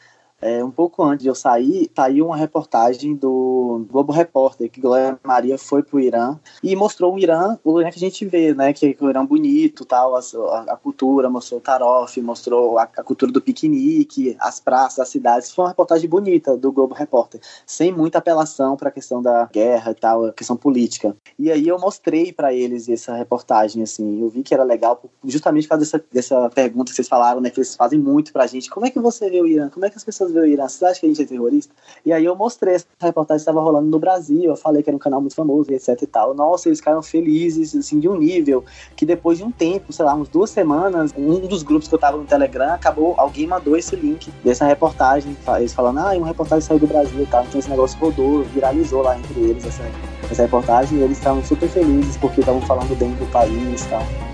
é, 0.41 0.63
um 0.63 0.71
pouco 0.71 1.04
antes 1.04 1.23
de 1.23 1.30
eu 1.30 1.36
sair, 1.36 1.89
saiu 1.95 2.25
uma 2.25 2.36
reportagem 2.36 3.15
do 3.15 3.86
Globo 3.89 4.12
Repórter, 4.12 4.69
que 4.69 4.82
Glória 4.82 5.19
Maria 5.23 5.58
foi 5.58 5.84
pro 5.84 5.99
Irã 5.99 6.38
e 6.63 6.75
mostrou 6.75 7.13
o 7.13 7.19
Irã, 7.19 7.58
o 7.63 7.80
Irã 7.80 7.89
que 7.91 7.97
a 7.97 7.99
gente 7.99 8.25
vê, 8.25 8.54
né, 8.54 8.73
que 8.73 8.86
é 8.99 9.04
o 9.04 9.10
Irã 9.10 9.25
bonito, 9.25 9.86
tal, 9.86 10.15
a, 10.15 10.19
a, 10.67 10.75
cultura, 10.75 11.30
mostrou 11.30 11.60
o 11.60 11.63
tarof, 11.63 12.17
mostrou 12.21 12.77
a, 12.77 12.84
a, 12.84 13.04
cultura 13.04 13.32
do 13.32 13.41
piquenique, 13.41 14.36
as 14.39 14.60
praças, 14.60 14.99
as 14.99 15.10
cidades. 15.10 15.51
Foi 15.54 15.63
uma 15.63 15.69
reportagem 15.69 16.10
bonita 16.10 16.58
do 16.58 16.71
Globo 16.71 16.95
Repórter, 16.95 17.39
sem 17.65 17.91
muita 17.91 18.17
apelação 18.17 18.75
para 18.75 18.89
a 18.89 18.91
questão 18.91 19.21
da 19.21 19.45
guerra 19.45 19.91
e 19.91 19.95
tal, 19.95 20.25
a 20.25 20.34
questão 20.34 20.58
política. 20.58 21.15
E 21.38 21.51
aí 21.51 21.67
eu 21.67 21.77
mostrei 21.77 22.34
para 22.34 22.54
eles 22.54 22.89
essa 22.89 23.13
reportagem, 23.15 23.84
assim, 23.84 24.21
eu 24.21 24.30
vi 24.30 24.41
que 24.41 24.54
era 24.54 24.63
legal, 24.63 25.01
justamente 25.23 25.67
por 25.67 25.77
causa 25.77 25.86
dessa, 25.86 26.06
dessa 26.12 26.49
pergunta 26.49 26.89
que 26.89 26.95
vocês 26.95 27.08
falaram, 27.08 27.39
né, 27.39 27.49
que 27.49 27.60
eles 27.60 27.75
fazem 27.75 27.99
muito 27.99 28.34
pra 28.34 28.47
gente. 28.47 28.69
Como 28.69 28.86
é 28.86 28.89
que 28.89 28.99
você 28.99 29.30
vê 29.30 29.39
o 29.39 29.47
Irã? 29.47 29.69
Como 29.69 29.86
é 29.86 29.89
que 29.89 29.97
as 29.97 30.04
pessoas 30.04 30.31
vamos 30.32 30.34
ver 30.34 30.41
o 30.41 30.46
Irã, 30.46 30.67
você 30.67 30.86
acha 30.86 31.00
que 31.00 31.06
a 31.06 31.10
gente 31.10 31.22
é 31.22 31.26
terrorista? 31.26 31.74
E 32.06 32.12
aí 32.12 32.26
eu 32.26 32.36
mostrei 32.36 32.76
essa 32.76 32.86
reportagem 33.02 33.41
estava 33.41 33.62
rolando 33.62 33.89
no 33.89 34.00
Brasil, 34.00 34.44
eu 34.44 34.56
falei 34.56 34.82
que 34.82 34.89
era 34.89 34.96
um 34.96 35.00
canal 35.00 35.20
muito 35.22 35.36
famoso 35.36 35.72
etc 35.72 36.02
e 36.02 36.08
tal. 36.08 36.34
Nossa, 36.34 36.70
eles 36.70 36.80
ficaram 36.80 37.02
felizes, 37.02 37.76
assim, 37.76 38.00
de 38.00 38.08
um 38.08 38.17
nível 38.17 38.63
que 38.96 39.06
depois 39.06 39.38
de 39.38 39.44
um 39.44 39.52
tempo, 39.52 39.91
sei 39.91 40.06
lá, 40.06 40.15
uns 40.15 40.30
duas 40.30 40.50
semanas, 40.50 41.13
um 41.17 41.39
dos 41.41 41.63
grupos 41.63 41.88
que 41.88 41.96
eu 41.96 42.00
tava 42.00 42.17
no 42.17 42.26
Telegram, 42.26 42.74
acabou, 42.74 43.13
alguém 43.17 43.48
mandou 43.48 43.76
esse 43.76 43.96
link 43.96 44.32
dessa 44.44 44.65
reportagem, 44.65 45.36
eles 45.58 45.74
falando, 45.74 46.00
ah, 46.00 46.13
uma 46.15 46.28
reportagem 46.28 46.65
saiu 46.65 46.80
do 46.80 46.88
Brasil 46.88 47.22
e 47.22 47.26
tal, 47.26 47.44
então 47.44 47.60
esse 47.60 47.70
negócio 47.70 48.00
rodou, 48.00 48.44
viralizou 48.44 49.02
lá 49.02 49.17
entre 49.17 49.39
eles 49.41 49.65
essa, 49.65 49.84
essa 50.30 50.41
reportagem 50.44 51.00
e 51.00 51.02
eles 51.02 51.17
estavam 51.17 51.44
super 51.44 51.70
felizes 51.70 52.17
porque 52.17 52.39
estavam 52.39 52.62
falando 52.62 52.98
bem 52.98 53.12
do 53.15 53.30
país 53.32 53.84
e 53.84 53.89
tal. 53.89 54.31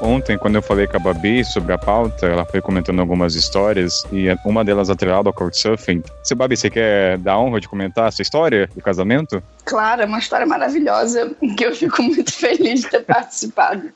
Ontem, 0.00 0.38
quando 0.38 0.54
eu 0.54 0.62
falei 0.62 0.86
com 0.86 0.96
a 0.96 1.00
Babi 1.00 1.44
sobre 1.44 1.72
a 1.72 1.78
pauta, 1.78 2.26
ela 2.26 2.44
foi 2.44 2.60
comentando 2.60 3.00
algumas 3.00 3.34
histórias 3.34 4.04
e 4.12 4.26
uma 4.44 4.64
delas 4.64 4.90
atrelada 4.90 5.28
ao 5.28 5.32
Couchsurfing. 5.32 6.02
Se 6.22 6.34
Babi, 6.34 6.56
você 6.56 6.70
quer 6.70 7.18
dar 7.18 7.38
honra 7.38 7.60
de 7.60 7.68
comentar 7.68 8.08
essa 8.08 8.22
história 8.22 8.68
do 8.74 8.80
casamento? 8.80 9.42
Claro, 9.64 10.02
é 10.02 10.04
uma 10.04 10.20
história 10.20 10.46
maravilhosa 10.46 11.34
que 11.56 11.64
eu 11.64 11.74
fico 11.74 12.02
muito 12.02 12.32
feliz 12.32 12.82
de 12.82 12.90
ter 12.90 13.04
participado. 13.04 13.92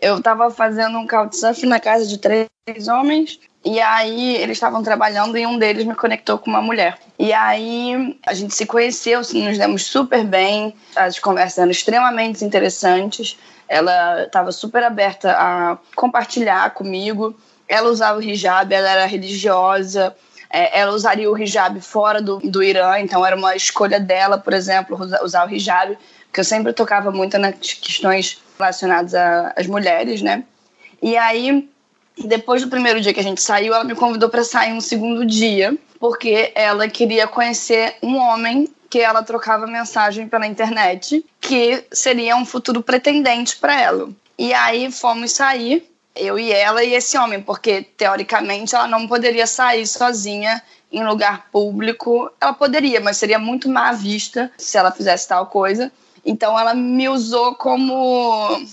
Eu 0.00 0.18
estava 0.18 0.50
fazendo 0.50 0.98
um 0.98 1.06
couchsurfing 1.06 1.66
na 1.66 1.78
casa 1.78 2.06
de 2.06 2.18
três 2.18 2.48
homens 2.88 3.38
e 3.64 3.78
aí 3.78 4.36
eles 4.36 4.56
estavam 4.56 4.82
trabalhando 4.82 5.36
e 5.36 5.46
um 5.46 5.58
deles 5.58 5.84
me 5.84 5.94
conectou 5.94 6.38
com 6.38 6.50
uma 6.50 6.62
mulher. 6.62 6.98
E 7.18 7.32
aí 7.32 8.18
a 8.26 8.32
gente 8.32 8.54
se 8.54 8.64
conheceu, 8.64 9.18
nos 9.18 9.58
demos 9.58 9.84
super 9.84 10.24
bem, 10.24 10.74
as 10.96 11.18
conversas 11.18 11.58
eram 11.58 11.70
extremamente 11.70 12.44
interessantes. 12.44 13.38
Ela 13.70 14.24
estava 14.24 14.50
super 14.50 14.82
aberta 14.82 15.30
a 15.30 15.78
compartilhar 15.94 16.70
comigo. 16.74 17.38
Ela 17.68 17.88
usava 17.88 18.18
o 18.18 18.22
hijab, 18.22 18.74
ela 18.74 18.90
era 18.90 19.06
religiosa. 19.06 20.12
É, 20.52 20.80
ela 20.80 20.92
usaria 20.92 21.30
o 21.30 21.38
hijab 21.38 21.80
fora 21.80 22.20
do, 22.20 22.38
do 22.38 22.60
Irã, 22.60 22.98
então 22.98 23.24
era 23.24 23.36
uma 23.36 23.54
escolha 23.54 24.00
dela, 24.00 24.36
por 24.36 24.52
exemplo, 24.52 24.98
usar 25.22 25.46
o 25.46 25.54
hijab, 25.54 25.96
porque 26.26 26.40
eu 26.40 26.44
sempre 26.44 26.72
tocava 26.72 27.12
muito 27.12 27.38
nas 27.38 27.54
questões 27.54 28.42
relacionadas 28.58 29.14
às 29.14 29.68
mulheres, 29.68 30.20
né? 30.20 30.42
E 31.00 31.16
aí, 31.16 31.70
depois 32.24 32.62
do 32.62 32.68
primeiro 32.68 33.00
dia 33.00 33.14
que 33.14 33.20
a 33.20 33.22
gente 33.22 33.40
saiu, 33.40 33.72
ela 33.72 33.84
me 33.84 33.94
convidou 33.94 34.28
para 34.28 34.42
sair 34.42 34.72
um 34.72 34.80
segundo 34.80 35.24
dia, 35.24 35.78
porque 36.00 36.50
ela 36.56 36.88
queria 36.88 37.28
conhecer 37.28 37.94
um 38.02 38.16
homem 38.16 38.68
que 38.90 38.98
ela 38.98 39.22
trocava 39.22 39.68
mensagem 39.68 40.28
pela 40.28 40.48
internet, 40.48 41.24
que 41.50 41.84
seria 41.90 42.36
um 42.36 42.46
futuro 42.46 42.80
pretendente 42.80 43.56
para 43.56 43.78
ela. 43.80 44.08
E 44.38 44.54
aí 44.54 44.92
fomos 44.92 45.32
sair, 45.32 45.84
eu 46.14 46.38
e 46.38 46.52
ela 46.52 46.84
e 46.84 46.94
esse 46.94 47.18
homem, 47.18 47.42
porque 47.42 47.82
teoricamente 47.82 48.72
ela 48.72 48.86
não 48.86 49.08
poderia 49.08 49.48
sair 49.48 49.84
sozinha 49.84 50.62
em 50.92 51.04
lugar 51.04 51.48
público. 51.50 52.30
Ela 52.40 52.52
poderia, 52.52 53.00
mas 53.00 53.16
seria 53.16 53.38
muito 53.38 53.68
má 53.68 53.90
vista 53.90 54.48
se 54.56 54.78
ela 54.78 54.92
fizesse 54.92 55.26
tal 55.26 55.46
coisa. 55.46 55.90
Então 56.24 56.56
ela 56.56 56.72
me 56.72 57.08
usou 57.08 57.56
como 57.56 58.64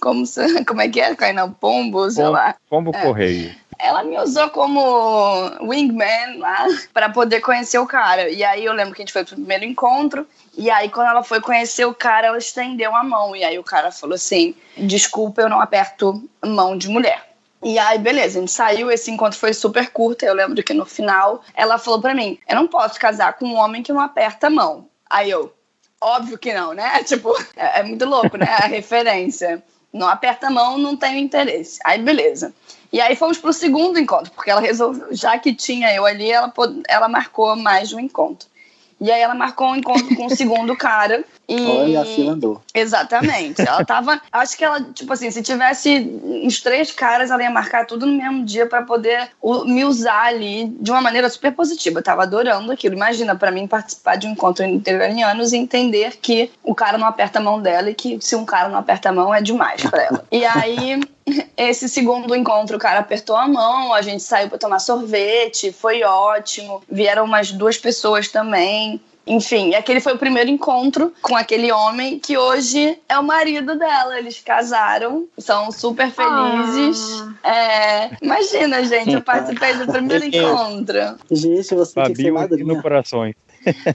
como, 0.00 0.24
como 0.66 0.80
é 0.80 0.88
que 0.88 1.02
é? 1.02 1.14
Caindo 1.14 1.54
pombo, 1.60 2.10
sei 2.10 2.24
Pom, 2.24 2.30
lá. 2.30 2.56
Pombo 2.70 2.92
É. 2.94 3.02
correio. 3.02 3.54
Ela 3.78 4.04
me 4.04 4.18
usou 4.18 4.48
como 4.48 5.50
wingman 5.60 6.38
lá 6.38 6.66
para 6.94 7.10
poder 7.10 7.40
conhecer 7.40 7.78
o 7.78 7.86
cara. 7.86 8.30
E 8.30 8.42
aí 8.42 8.64
eu 8.64 8.72
lembro 8.72 8.94
que 8.94 9.02
a 9.02 9.04
gente 9.04 9.12
foi 9.12 9.22
pro 9.22 9.34
primeiro 9.34 9.64
encontro. 9.64 10.26
E 10.56 10.70
aí, 10.70 10.88
quando 10.90 11.08
ela 11.08 11.22
foi 11.22 11.40
conhecer 11.40 11.84
o 11.86 11.94
cara, 11.94 12.26
ela 12.26 12.38
estendeu 12.38 12.94
a 12.94 13.02
mão. 13.02 13.34
E 13.34 13.42
aí 13.42 13.58
o 13.58 13.64
cara 13.64 13.90
falou 13.90 14.14
assim: 14.14 14.54
Desculpa, 14.76 15.42
eu 15.42 15.48
não 15.48 15.60
aperto 15.60 16.22
mão 16.44 16.76
de 16.76 16.88
mulher. 16.88 17.32
E 17.62 17.78
aí, 17.78 17.98
beleza, 17.98 18.38
a 18.38 18.40
gente 18.40 18.52
saiu, 18.52 18.90
esse 18.90 19.10
encontro 19.10 19.38
foi 19.38 19.54
super 19.54 19.90
curto. 19.90 20.24
Eu 20.24 20.34
lembro 20.34 20.62
que 20.62 20.74
no 20.74 20.84
final 20.84 21.42
ela 21.54 21.78
falou 21.78 22.00
pra 22.00 22.14
mim: 22.14 22.38
Eu 22.48 22.56
não 22.56 22.66
posso 22.66 22.98
casar 22.98 23.34
com 23.34 23.46
um 23.46 23.56
homem 23.56 23.82
que 23.82 23.92
não 23.92 24.00
aperta 24.00 24.48
a 24.48 24.50
mão. 24.50 24.88
Aí 25.08 25.30
eu, 25.30 25.52
óbvio 26.00 26.38
que 26.38 26.52
não, 26.52 26.74
né? 26.74 27.02
Tipo, 27.04 27.34
é, 27.56 27.80
é 27.80 27.82
muito 27.82 28.04
louco, 28.04 28.36
né? 28.36 28.46
A 28.46 28.66
referência. 28.66 29.62
Não 29.92 30.08
aperta 30.08 30.46
a 30.46 30.50
mão, 30.50 30.78
não 30.78 30.96
tenho 30.96 31.18
interesse. 31.18 31.78
Aí, 31.84 32.00
beleza. 32.00 32.54
E 32.90 33.00
aí 33.00 33.14
fomos 33.14 33.38
pro 33.38 33.52
segundo 33.52 33.98
encontro, 33.98 34.32
porque 34.32 34.50
ela 34.50 34.60
resolveu, 34.60 35.08
já 35.14 35.38
que 35.38 35.54
tinha 35.54 35.94
eu 35.94 36.04
ali, 36.04 36.30
ela, 36.30 36.52
ela 36.88 37.08
marcou 37.08 37.56
mais 37.56 37.92
um 37.92 38.00
encontro. 38.00 38.48
E 39.02 39.10
aí 39.10 39.20
ela 39.20 39.34
marcou 39.34 39.68
um 39.68 39.76
encontro 39.76 40.14
com 40.14 40.26
o 40.26 40.30
segundo 40.36 40.76
cara. 40.76 41.24
E... 41.48 41.60
Olha, 41.60 42.02
a 42.02 42.04
fila 42.04 42.32
andou. 42.32 42.62
Exatamente. 42.72 43.60
Ela 43.60 43.84
tava. 43.84 44.20
Acho 44.30 44.56
que 44.56 44.64
ela, 44.64 44.80
tipo 44.80 45.12
assim, 45.12 45.28
se 45.28 45.42
tivesse 45.42 46.08
os 46.46 46.60
três 46.60 46.92
caras, 46.92 47.32
ela 47.32 47.42
ia 47.42 47.50
marcar 47.50 47.84
tudo 47.84 48.06
no 48.06 48.12
mesmo 48.12 48.44
dia 48.44 48.64
pra 48.64 48.82
poder 48.82 49.28
me 49.64 49.84
usar 49.84 50.26
ali 50.26 50.66
de 50.80 50.92
uma 50.92 51.00
maneira 51.00 51.28
super 51.28 51.52
positiva. 51.52 51.98
Eu 51.98 52.04
tava 52.04 52.22
adorando 52.22 52.70
aquilo. 52.70 52.94
Imagina, 52.94 53.34
pra 53.34 53.50
mim, 53.50 53.66
participar 53.66 54.14
de 54.14 54.28
um 54.28 54.30
encontro 54.30 54.64
entre 54.64 54.94
iranianos 54.94 55.52
e 55.52 55.56
entender 55.56 56.16
que 56.22 56.52
o 56.62 56.74
cara 56.74 56.96
não 56.96 57.08
aperta 57.08 57.40
a 57.40 57.42
mão 57.42 57.60
dela 57.60 57.90
e 57.90 57.94
que 57.94 58.18
se 58.20 58.36
um 58.36 58.44
cara 58.44 58.68
não 58.68 58.78
aperta 58.78 59.08
a 59.08 59.12
mão 59.12 59.34
é 59.34 59.42
demais 59.42 59.82
pra 59.82 60.00
ela. 60.00 60.24
E 60.30 60.44
aí. 60.44 61.02
Esse 61.56 61.88
segundo 61.88 62.34
encontro, 62.34 62.76
o 62.76 62.80
cara 62.80 63.00
apertou 63.00 63.36
a 63.36 63.46
mão, 63.46 63.92
a 63.92 64.02
gente 64.02 64.22
saiu 64.22 64.48
pra 64.48 64.58
tomar 64.58 64.78
sorvete, 64.78 65.72
foi 65.72 66.02
ótimo. 66.02 66.82
Vieram 66.90 67.24
umas 67.24 67.52
duas 67.52 67.78
pessoas 67.78 68.28
também. 68.28 69.00
Enfim, 69.24 69.74
aquele 69.74 70.00
foi 70.00 70.14
o 70.14 70.18
primeiro 70.18 70.50
encontro 70.50 71.12
com 71.22 71.36
aquele 71.36 71.70
homem 71.70 72.18
que 72.18 72.36
hoje 72.36 72.98
é 73.08 73.16
o 73.18 73.22
marido 73.22 73.78
dela. 73.78 74.18
Eles 74.18 74.40
casaram, 74.40 75.28
são 75.38 75.70
super 75.70 76.10
felizes. 76.10 77.24
É, 77.44 78.10
imagina, 78.20 78.82
gente, 78.84 79.12
eu 79.12 79.22
participei 79.22 79.74
do 79.74 79.86
primeiro 79.86 80.24
encontro. 80.24 80.98
Gente, 81.30 81.74
você 81.74 81.92
tinha 81.92 82.14
que 82.14 82.22
ser 82.22 82.32
madrinha. 82.32 82.74
no 82.74 82.82
corações. 82.82 83.36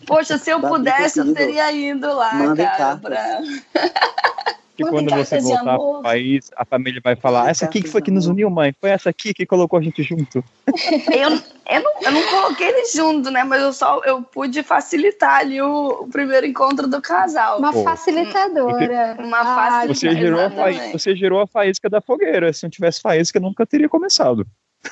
Poxa, 0.05 0.37
se 0.37 0.49
eu 0.49 0.61
pudesse, 0.61 1.19
eu 1.19 1.33
teria 1.33 1.69
ido 1.73 2.07
lá, 2.13 2.33
mandem 2.33 2.65
cara. 2.65 2.95
Pra... 2.95 3.41
Que 4.77 4.83
quando 4.83 5.09
você 5.09 5.39
de 5.39 5.43
voltar 5.43 5.75
pro 5.75 6.01
país, 6.03 6.51
a 6.55 6.63
família 6.63 7.01
vai 7.03 7.15
falar: 7.15 7.49
essa 7.49 7.65
aqui 7.65 7.81
que 7.81 7.89
foi 7.89 7.99
que 7.99 8.11
nos 8.11 8.27
uniu, 8.27 8.47
mãe? 8.47 8.71
Foi 8.79 8.91
essa 8.91 9.09
aqui 9.09 9.33
que 9.33 9.43
colocou 9.43 9.79
a 9.79 9.81
gente 9.81 10.03
junto. 10.03 10.43
Eu, 11.11 11.31
eu, 11.69 11.81
não, 11.81 11.91
eu 12.01 12.11
não 12.11 12.23
coloquei 12.27 12.67
eles 12.67 12.93
junto, 12.93 13.31
né? 13.31 13.43
Mas 13.43 13.61
eu 13.61 13.73
só 13.73 14.01
eu 14.05 14.21
pude 14.21 14.61
facilitar 14.63 15.39
ali 15.39 15.61
o, 15.61 16.03
o 16.03 16.07
primeiro 16.07 16.45
encontro 16.45 16.87
do 16.87 17.01
casal. 17.01 17.57
Uma 17.59 17.73
Pô. 17.73 17.83
facilitadora. 17.83 19.17
Uma 19.19 19.43
facilitadora. 19.43 19.93
Você 19.93 20.15
gerou, 20.15 20.39
a 20.39 20.49
faí- 20.49 20.73
Exatamente. 20.73 20.91
você 21.01 21.15
gerou 21.15 21.41
a 21.41 21.47
faísca 21.47 21.89
da 21.89 21.99
fogueira. 22.01 22.53
Se 22.53 22.63
não 22.63 22.69
tivesse 22.69 23.01
faísca, 23.01 23.39
nunca 23.39 23.65
teria 23.65 23.89
começado. 23.89 24.45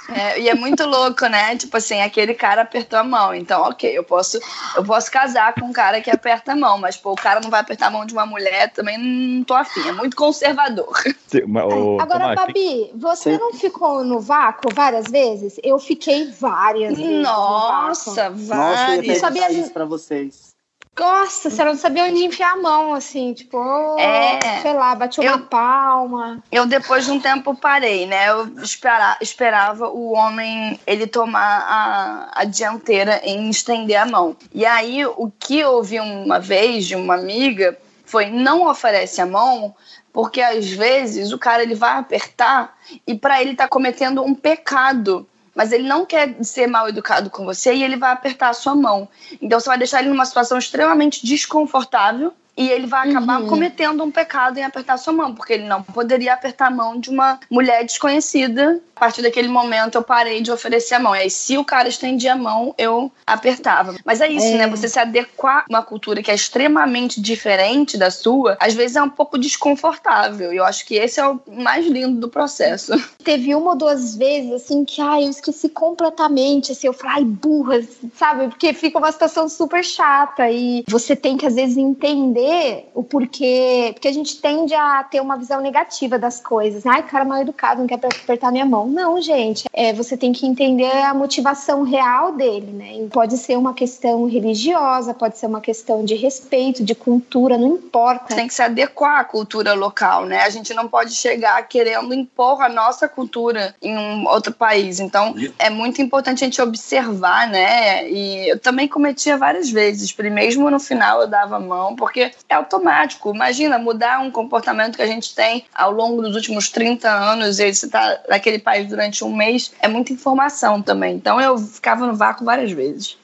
É, 0.09 0.39
e 0.39 0.49
é 0.49 0.55
muito 0.55 0.85
louco, 0.85 1.25
né? 1.27 1.55
Tipo 1.57 1.77
assim, 1.77 2.01
aquele 2.01 2.33
cara 2.33 2.61
apertou 2.61 2.99
a 2.99 3.03
mão. 3.03 3.33
Então, 3.33 3.61
ok, 3.63 3.97
eu 3.97 4.03
posso, 4.03 4.39
eu 4.75 4.83
posso 4.83 5.11
casar 5.11 5.53
com 5.55 5.65
um 5.65 5.73
cara 5.73 6.01
que 6.01 6.09
aperta 6.11 6.53
a 6.53 6.55
mão, 6.55 6.77
mas 6.77 6.95
pô, 6.97 7.11
o 7.11 7.15
cara 7.15 7.39
não 7.39 7.49
vai 7.49 7.61
apertar 7.61 7.87
a 7.87 7.91
mão 7.91 8.05
de 8.05 8.13
uma 8.13 8.25
mulher, 8.25 8.71
também 8.71 8.97
não 8.97 9.43
tô 9.43 9.53
afim. 9.53 9.87
É 9.87 9.91
muito 9.91 10.15
conservador. 10.15 10.93
Te- 11.29 11.43
uma- 11.43 11.65
ô, 11.65 11.99
Agora, 11.99 12.19
Tomás, 12.19 12.35
Babi, 12.35 12.91
você 12.95 13.33
Sim. 13.33 13.37
não 13.39 13.53
ficou 13.53 14.03
no 14.03 14.19
vácuo 14.19 14.69
várias 14.73 15.07
vezes? 15.09 15.59
Eu 15.63 15.77
fiquei 15.79 16.31
várias 16.31 16.97
vezes. 16.97 17.11
no 17.11 17.21
Nossa, 17.23 18.29
vácuo. 18.29 18.37
Nossa, 18.39 18.95
eu 18.95 19.03
ia 19.03 19.13
várias. 19.13 19.17
Sabia- 19.19 19.51
isso 19.51 19.71
pra 19.71 19.85
vocês. 19.85 20.54
Nossa, 20.97 21.49
você 21.49 21.63
não 21.63 21.75
sabia 21.75 22.05
onde 22.05 22.23
enfiar 22.23 22.53
a 22.53 22.57
mão, 22.57 22.93
assim, 22.93 23.33
tipo, 23.33 23.57
oh, 23.57 23.99
É. 23.99 24.61
sei 24.61 24.73
lá, 24.73 24.95
bateu 24.95 25.23
Eu- 25.23 25.33
uma 25.35 25.45
palma. 25.45 26.43
Eu 26.51 26.65
depois 26.65 27.05
de 27.05 27.11
um 27.11 27.19
tempo 27.19 27.53
parei, 27.53 28.05
né? 28.05 28.29
Eu 28.29 28.47
espera, 28.63 29.17
esperava 29.19 29.89
o 29.89 30.13
homem 30.13 30.79
ele 30.87 31.05
tomar 31.05 31.65
a, 31.67 32.41
a 32.41 32.45
dianteira 32.45 33.19
em 33.23 33.49
estender 33.49 33.97
a 33.97 34.05
mão. 34.05 34.37
E 34.53 34.65
aí 34.65 35.05
o 35.05 35.29
que 35.37 35.59
eu 35.59 35.73
ouvi 35.73 35.99
uma 35.99 36.39
vez 36.39 36.85
de 36.85 36.95
uma 36.95 37.15
amiga 37.15 37.77
foi 38.05 38.27
não 38.27 38.67
oferece 38.67 39.19
a 39.19 39.25
mão 39.25 39.75
porque 40.13 40.39
às 40.41 40.69
vezes 40.69 41.33
o 41.33 41.37
cara 41.37 41.61
ele 41.61 41.75
vai 41.75 41.97
apertar 41.97 42.73
e 43.05 43.13
para 43.13 43.41
ele 43.41 43.53
tá 43.53 43.67
cometendo 43.67 44.23
um 44.23 44.33
pecado. 44.33 45.27
Mas 45.55 45.71
ele 45.71 45.87
não 45.87 46.05
quer 46.05 46.35
ser 46.43 46.67
mal 46.67 46.89
educado 46.89 47.29
com 47.29 47.45
você 47.45 47.73
e 47.73 47.83
ele 47.83 47.95
vai 47.95 48.11
apertar 48.11 48.49
a 48.49 48.53
sua 48.53 48.75
mão. 48.75 49.07
Então 49.41 49.59
você 49.59 49.69
vai 49.69 49.77
deixar 49.77 50.01
ele 50.01 50.09
numa 50.09 50.25
situação 50.25 50.57
extremamente 50.57 51.25
desconfortável 51.25 52.33
e 52.57 52.69
ele 52.69 52.87
vai 52.87 53.09
acabar 53.09 53.41
Uhum. 53.41 53.47
cometendo 53.47 54.03
um 54.03 54.11
pecado 54.11 54.57
em 54.57 54.63
apertar 54.63 54.97
sua 54.97 55.13
mão, 55.13 55.33
porque 55.35 55.53
ele 55.53 55.65
não 55.67 55.83
poderia 55.83 56.33
apertar 56.33 56.67
a 56.67 56.71
mão 56.71 56.99
de 56.99 57.09
uma 57.09 57.39
mulher 57.49 57.83
desconhecida. 57.83 58.79
A 58.95 58.99
partir 59.01 59.21
daquele 59.21 59.49
momento 59.49 59.95
eu 59.95 60.03
parei 60.03 60.41
de 60.41 60.49
oferecer 60.51 60.95
a 60.95 60.99
mão. 60.99 61.13
E 61.13 61.19
aí, 61.19 61.29
se 61.29 61.57
o 61.57 61.65
cara 61.65 61.89
estendia 61.89 62.31
a 62.31 62.35
mão, 62.37 62.73
eu 62.77 63.11
apertava. 63.27 63.93
Mas 64.05 64.21
é 64.21 64.29
isso, 64.29 64.45
É. 64.47 64.57
né? 64.59 64.67
Você 64.67 64.87
se 64.87 64.97
adequar 64.97 65.59
a 65.59 65.65
uma 65.69 65.83
cultura 65.83 66.23
que 66.23 66.31
é 66.31 66.35
extremamente 66.35 67.19
diferente 67.19 67.97
da 67.97 68.09
sua, 68.09 68.55
às 68.59 68.73
vezes 68.73 68.95
é 68.95 69.03
um 69.03 69.09
pouco 69.09 69.37
desconfortável. 69.37 70.53
E 70.53 70.57
eu 70.57 70.63
acho 70.63 70.85
que 70.85 70.95
esse 70.95 71.19
é 71.19 71.27
o 71.27 71.39
mais 71.47 71.85
lindo 71.85 72.19
do 72.21 72.29
processo. 72.29 72.93
Teve 73.23 73.53
uma 73.53 73.71
ou 73.71 73.75
duas 73.77 74.15
vezes, 74.15 74.51
assim, 74.53 74.85
que 74.85 75.01
ai, 75.01 75.25
eu 75.25 75.29
esqueci 75.29 75.67
completamente, 75.67 76.71
assim, 76.71 76.87
eu 76.87 76.93
falei, 76.93 77.17
ai, 77.17 77.23
burra, 77.25 77.81
sabe? 78.17 78.47
Porque 78.47 78.73
fica 78.73 78.97
uma 78.97 79.11
situação 79.11 79.49
super 79.49 79.83
chata 79.83 80.49
e 80.49 80.85
você 80.87 81.15
tem 81.17 81.35
que, 81.35 81.45
às 81.45 81.55
vezes, 81.55 81.75
entender 81.75 82.44
o 82.93 83.03
porquê, 83.03 83.91
porque 83.93 84.07
a 84.07 84.13
gente 84.13 84.41
tende 84.41 84.73
a 84.73 85.03
ter 85.03 85.21
uma 85.21 85.37
visão 85.37 85.61
negativa 85.61 86.17
das 86.17 86.39
coisas. 86.39 86.83
né? 86.83 86.91
Ai, 86.95 87.03
cara 87.03 87.25
mal 87.25 87.41
educado, 87.41 87.81
não 87.81 87.87
quer 87.87 87.95
apertar 87.95 88.51
minha 88.51 88.65
mão. 88.65 88.87
Não, 88.87 89.21
gente, 89.21 89.65
é, 89.73 89.93
você 89.93 90.15
tem 90.17 90.31
que 90.31 90.45
entender 90.45 90.91
a 91.03 91.13
motivação 91.13 91.83
real 91.83 92.31
dele, 92.31 92.71
né? 92.71 92.97
E 92.97 93.07
pode 93.07 93.37
ser 93.37 93.57
uma 93.57 93.73
questão 93.73 94.25
religiosa, 94.25 95.13
pode 95.13 95.37
ser 95.37 95.47
uma 95.47 95.61
questão 95.61 96.03
de 96.03 96.15
respeito, 96.15 96.83
de 96.83 96.95
cultura, 96.95 97.57
não 97.57 97.75
importa. 97.75 98.35
tem 98.35 98.47
que 98.47 98.53
se 98.53 98.61
adequar 98.61 99.19
à 99.19 99.23
cultura 99.23 99.73
local, 99.73 100.25
né? 100.25 100.41
A 100.41 100.49
gente 100.49 100.73
não 100.73 100.87
pode 100.87 101.13
chegar 101.15 101.61
querendo 101.67 102.13
impor 102.13 102.61
a 102.61 102.69
nossa 102.69 103.07
cultura 103.07 103.75
em 103.81 103.97
um 103.97 104.27
outro 104.27 104.53
país. 104.53 104.99
Então, 104.99 105.35
é 105.59 105.69
muito 105.69 106.01
importante 106.01 106.43
a 106.43 106.47
gente 106.47 106.61
observar, 106.61 107.47
né? 107.47 108.09
E 108.09 108.49
eu 108.49 108.59
também 108.59 108.87
cometia 108.87 109.37
várias 109.37 109.69
vezes. 109.69 110.15
Mesmo 110.15 110.69
no 110.69 110.79
final 110.79 111.21
eu 111.21 111.27
dava 111.27 111.57
a 111.57 111.59
mão, 111.59 111.95
porque 111.95 112.31
é 112.47 112.55
automático. 112.55 113.33
Imagina 113.33 113.77
mudar 113.77 114.19
um 114.19 114.31
comportamento 114.31 114.95
que 114.95 115.01
a 115.01 115.07
gente 115.07 115.33
tem 115.35 115.65
ao 115.73 115.91
longo 115.91 116.21
dos 116.21 116.35
últimos 116.35 116.69
30 116.69 117.09
anos 117.09 117.59
e 117.59 117.73
você 117.73 117.89
tá 117.89 118.19
naquele 118.29 118.59
país 118.59 118.87
durante 118.87 119.23
um 119.23 119.35
mês, 119.35 119.71
é 119.81 119.87
muita 119.87 120.13
informação 120.13 120.81
também. 120.81 121.15
Então, 121.15 121.39
eu 121.39 121.57
ficava 121.57 122.05
no 122.05 122.15
vácuo 122.15 122.45
várias 122.45 122.71
vezes. 122.71 123.17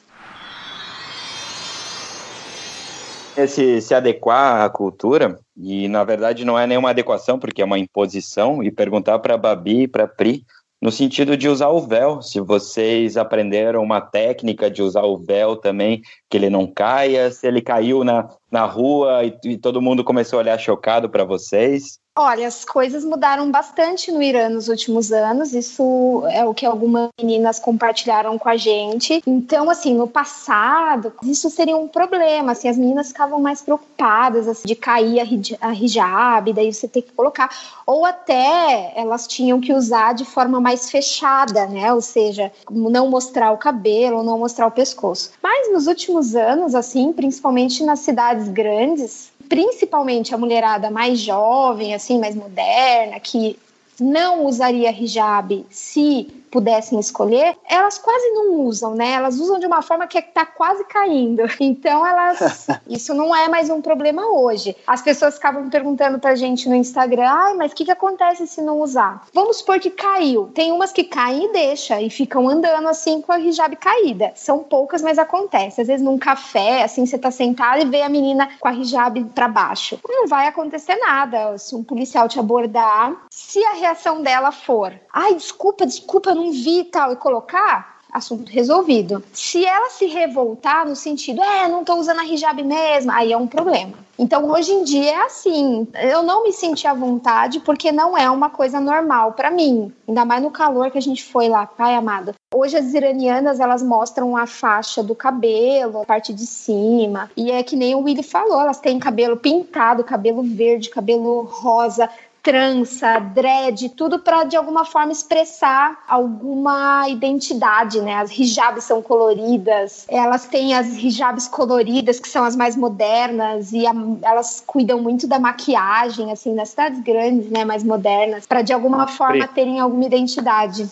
Esse 3.36 3.82
se 3.82 3.96
adequar 3.96 4.62
à 4.62 4.70
cultura, 4.70 5.40
e 5.56 5.88
na 5.88 6.04
verdade 6.04 6.44
não 6.44 6.60
é 6.60 6.68
nenhuma 6.68 6.90
adequação, 6.90 7.40
porque 7.40 7.62
é 7.62 7.66
uma 7.66 7.80
imposição, 7.80 8.62
e 8.62 8.70
perguntar 8.70 9.20
para 9.20 9.38
Babi 9.38 9.84
e 9.84 9.88
para 9.88 10.06
Pri, 10.06 10.44
no 10.82 10.92
sentido 10.92 11.38
de 11.38 11.48
usar 11.48 11.70
o 11.70 11.80
véu, 11.80 12.22
se 12.22 12.40
vocês 12.40 13.16
aprenderam 13.16 13.84
uma 13.84 14.02
técnica 14.02 14.70
de 14.70 14.82
usar 14.82 15.04
o 15.04 15.16
véu 15.16 15.56
também, 15.56 16.02
que 16.28 16.36
ele 16.36 16.50
não 16.50 16.66
caia, 16.66 17.32
se 17.32 17.48
ele 17.48 17.62
caiu 17.62 18.04
na, 18.04 18.28
na 18.52 18.66
rua 18.66 19.24
e, 19.24 19.52
e 19.52 19.58
todo 19.58 19.82
mundo 19.82 20.04
começou 20.04 20.38
a 20.38 20.42
olhar 20.42 20.60
chocado 20.60 21.10
para 21.10 21.24
vocês. 21.24 22.02
Olha, 22.14 22.46
as 22.46 22.66
coisas 22.66 23.06
mudaram 23.06 23.50
bastante 23.50 24.12
no 24.12 24.22
Irã 24.22 24.50
nos 24.50 24.68
últimos 24.68 25.14
anos. 25.14 25.54
Isso 25.54 26.24
é 26.30 26.44
o 26.46 26.54
que 26.54 26.66
algumas 26.66 27.08
meninas 27.18 27.58
compartilharam 27.58 28.38
com 28.38 28.50
a 28.50 28.58
gente. 28.58 29.24
Então, 29.26 29.70
assim, 29.70 29.96
no 29.96 30.06
passado, 30.06 31.14
isso 31.24 31.50
seria 31.50 31.78
um 31.78 31.88
problema. 31.88 32.52
Assim, 32.52 32.68
as 32.68 32.78
meninas 32.78 33.08
ficavam 33.08 33.40
mais 33.40 33.62
preocupadas 33.62 34.46
assim, 34.46 34.68
de 34.68 34.76
cair 34.76 35.22
a, 35.22 35.24
hij- 35.24 35.58
a 35.62 35.74
hijab, 35.74 36.52
daí 36.52 36.74
você 36.74 36.86
ter 36.86 37.02
que 37.04 37.14
colocar. 37.14 37.50
Ou 37.88 38.06
até 38.06 38.92
elas 38.94 39.26
tinham 39.26 39.62
que 39.62 39.74
usar 39.74 40.14
de 40.14 40.26
forma 40.26 40.60
mais 40.60 40.92
fechada, 40.92 41.66
né? 41.66 41.94
Ou 41.94 42.02
seja, 42.02 42.52
não 42.70 43.10
mostrar 43.10 43.54
o 43.54 43.58
cabelo, 43.58 44.22
não 44.22 44.38
mostrar 44.38 44.68
o 44.68 44.72
pescoço. 44.72 45.32
Mas 45.42 45.72
nos 45.72 45.88
últimos 45.88 46.36
anos, 46.36 46.76
assim, 46.76 47.14
principalmente 47.14 47.86
nas 47.86 48.00
cidades 48.00 48.41
grandes, 48.48 49.32
principalmente 49.48 50.34
a 50.34 50.38
mulherada 50.38 50.90
mais 50.90 51.20
jovem, 51.20 51.94
assim, 51.94 52.20
mais 52.20 52.36
moderna, 52.36 53.20
que 53.20 53.58
não 54.00 54.46
usaria 54.46 54.92
hijab 54.92 55.66
se 55.70 56.41
pudessem 56.52 57.00
escolher, 57.00 57.58
elas 57.68 57.98
quase 57.98 58.30
não 58.32 58.60
usam, 58.62 58.94
né? 58.94 59.14
Elas 59.14 59.40
usam 59.40 59.58
de 59.58 59.66
uma 59.66 59.82
forma 59.82 60.06
que 60.06 60.20
está 60.20 60.46
quase 60.46 60.84
caindo. 60.86 61.44
Então, 61.72 62.06
elas. 62.06 62.68
Isso 62.90 63.14
não 63.14 63.34
é 63.36 63.48
mais 63.48 63.70
um 63.70 63.82
problema 63.82 64.26
hoje. 64.28 64.76
As 64.86 65.02
pessoas 65.02 65.36
ficavam 65.36 65.70
perguntando 65.70 66.20
pra 66.20 66.36
gente 66.36 66.68
no 66.68 66.76
Instagram: 66.76 67.28
ai, 67.28 67.54
mas 67.54 67.72
o 67.72 67.76
que, 67.76 67.86
que 67.86 67.92
acontece 67.92 68.46
se 68.46 68.62
não 68.62 68.82
usar? 68.82 69.26
Vamos 69.34 69.58
supor 69.58 69.80
que 69.80 69.90
caiu. 69.90 70.50
Tem 70.54 70.72
umas 70.72 70.92
que 70.92 71.04
caem 71.04 71.46
e 71.46 71.54
deixa 71.54 72.02
e 72.02 72.10
ficam 72.10 72.50
andando 72.50 72.88
assim 72.90 73.22
com 73.22 73.32
a 73.32 73.40
hijab 73.40 73.76
caída. 73.78 74.34
São 74.36 74.60
poucas, 74.60 75.02
mas 75.02 75.18
acontece. 75.18 75.82
Às 75.82 75.88
vezes 75.88 76.04
num 76.04 76.18
café, 76.18 76.84
assim, 76.84 77.06
você 77.06 77.18
tá 77.18 77.32
sentado 77.32 77.82
e 77.82 77.86
vê 77.86 78.02
a 78.02 78.10
menina 78.10 78.50
com 78.60 78.68
a 78.68 78.74
hijab 78.74 79.24
pra 79.36 79.48
baixo. 79.48 80.00
Não 80.08 80.28
vai 80.28 80.48
acontecer 80.48 80.96
nada. 80.98 81.58
Se 81.58 81.76
um 81.76 81.84
policial 81.84 82.28
te 82.28 82.40
abordar, 82.40 83.16
se 83.30 83.64
a 83.64 83.74
reação 83.74 84.22
dela 84.22 84.52
for: 84.52 84.94
ai, 85.14 85.36
desculpa, 85.36 85.86
desculpa, 85.86 86.32
eu 86.32 86.36
não 86.36 86.41
vi 86.50 86.80
e 86.80 86.84
tal, 86.86 87.12
e 87.12 87.16
colocar, 87.16 88.00
assunto 88.12 88.50
resolvido. 88.50 89.24
Se 89.32 89.66
ela 89.66 89.90
se 89.90 90.06
revoltar 90.08 90.88
no 90.88 90.96
sentido, 90.96 91.42
é, 91.42 91.68
não 91.68 91.84
tô 91.84 91.96
usando 91.96 92.20
a 92.20 92.26
hijab 92.26 92.64
mesmo, 92.64 93.12
aí 93.12 93.32
é 93.32 93.38
um 93.38 93.48
problema. 93.48 93.94
Então, 94.20 94.52
hoje 94.52 94.72
em 94.72 94.84
dia 94.84 95.12
é 95.12 95.26
assim, 95.26 95.88
eu 95.96 96.22
não 96.22 96.44
me 96.44 96.54
senti 96.54 96.86
à 96.86 96.94
vontade 96.94 97.60
porque 97.62 97.92
não 97.92 98.16
é 98.16 98.30
uma 98.30 98.52
coisa 98.52 98.80
normal 98.80 99.32
para 99.32 99.50
mim, 99.50 99.92
ainda 100.08 100.24
mais 100.24 100.44
no 100.44 100.52
calor 100.52 100.92
que 100.92 100.98
a 100.98 101.02
gente 101.02 101.24
foi 101.24 101.50
lá, 101.50 101.66
pai 101.66 101.96
amado. 101.96 102.36
Hoje 102.54 102.78
as 102.78 102.94
iranianas, 102.94 103.60
elas 103.60 103.82
mostram 103.82 104.38
a 104.38 104.46
faixa 104.46 105.02
do 105.02 105.16
cabelo, 105.16 106.02
a 106.02 106.06
parte 106.06 106.34
de 106.34 106.46
cima, 106.46 107.32
e 107.36 107.50
é 107.50 107.64
que 107.64 107.76
nem 107.76 107.96
o 107.96 108.02
Willy 108.02 108.22
falou, 108.22 108.62
elas 108.62 108.80
têm 108.80 109.00
cabelo 109.00 109.38
pintado, 109.38 110.04
cabelo 110.04 110.44
verde, 110.44 110.90
cabelo 110.90 111.42
rosa, 111.42 112.08
trança, 112.44 113.20
dread, 113.20 113.90
tudo 113.90 114.20
para 114.20 114.44
de 114.44 114.56
alguma 114.56 114.84
forma 114.84 115.12
expressar 115.12 116.04
alguma 116.08 117.08
identidade, 117.08 118.02
né? 118.02 118.16
As 118.16 118.32
hijabs 118.38 118.84
são 118.84 119.02
coloridas, 119.02 120.06
elas 120.10 120.46
têm 120.46 120.74
as 120.74 120.98
hijabs 120.98 121.48
coloridas 121.48 122.20
que 122.20 122.28
são 122.28 122.44
as 122.44 122.56
mais 122.56 122.76
modernas 122.76 123.72
e 123.72 123.86
a, 123.86 123.94
elas 124.24 124.64
cuidam 124.66 125.02
muito 125.02 125.28
da 125.28 125.40
maquiagem, 125.40 126.32
assim, 126.32 126.54
nas 126.54 126.70
cidades 126.70 127.02
grandes, 127.02 127.50
né, 127.50 127.64
mais 127.64 127.84
modernas, 127.84 128.46
para 128.46 128.62
de 128.62 128.74
alguma 128.74 129.08
forma 129.08 129.48
terem 129.48 129.80
alguma 129.80 130.06
identidade. 130.06 130.90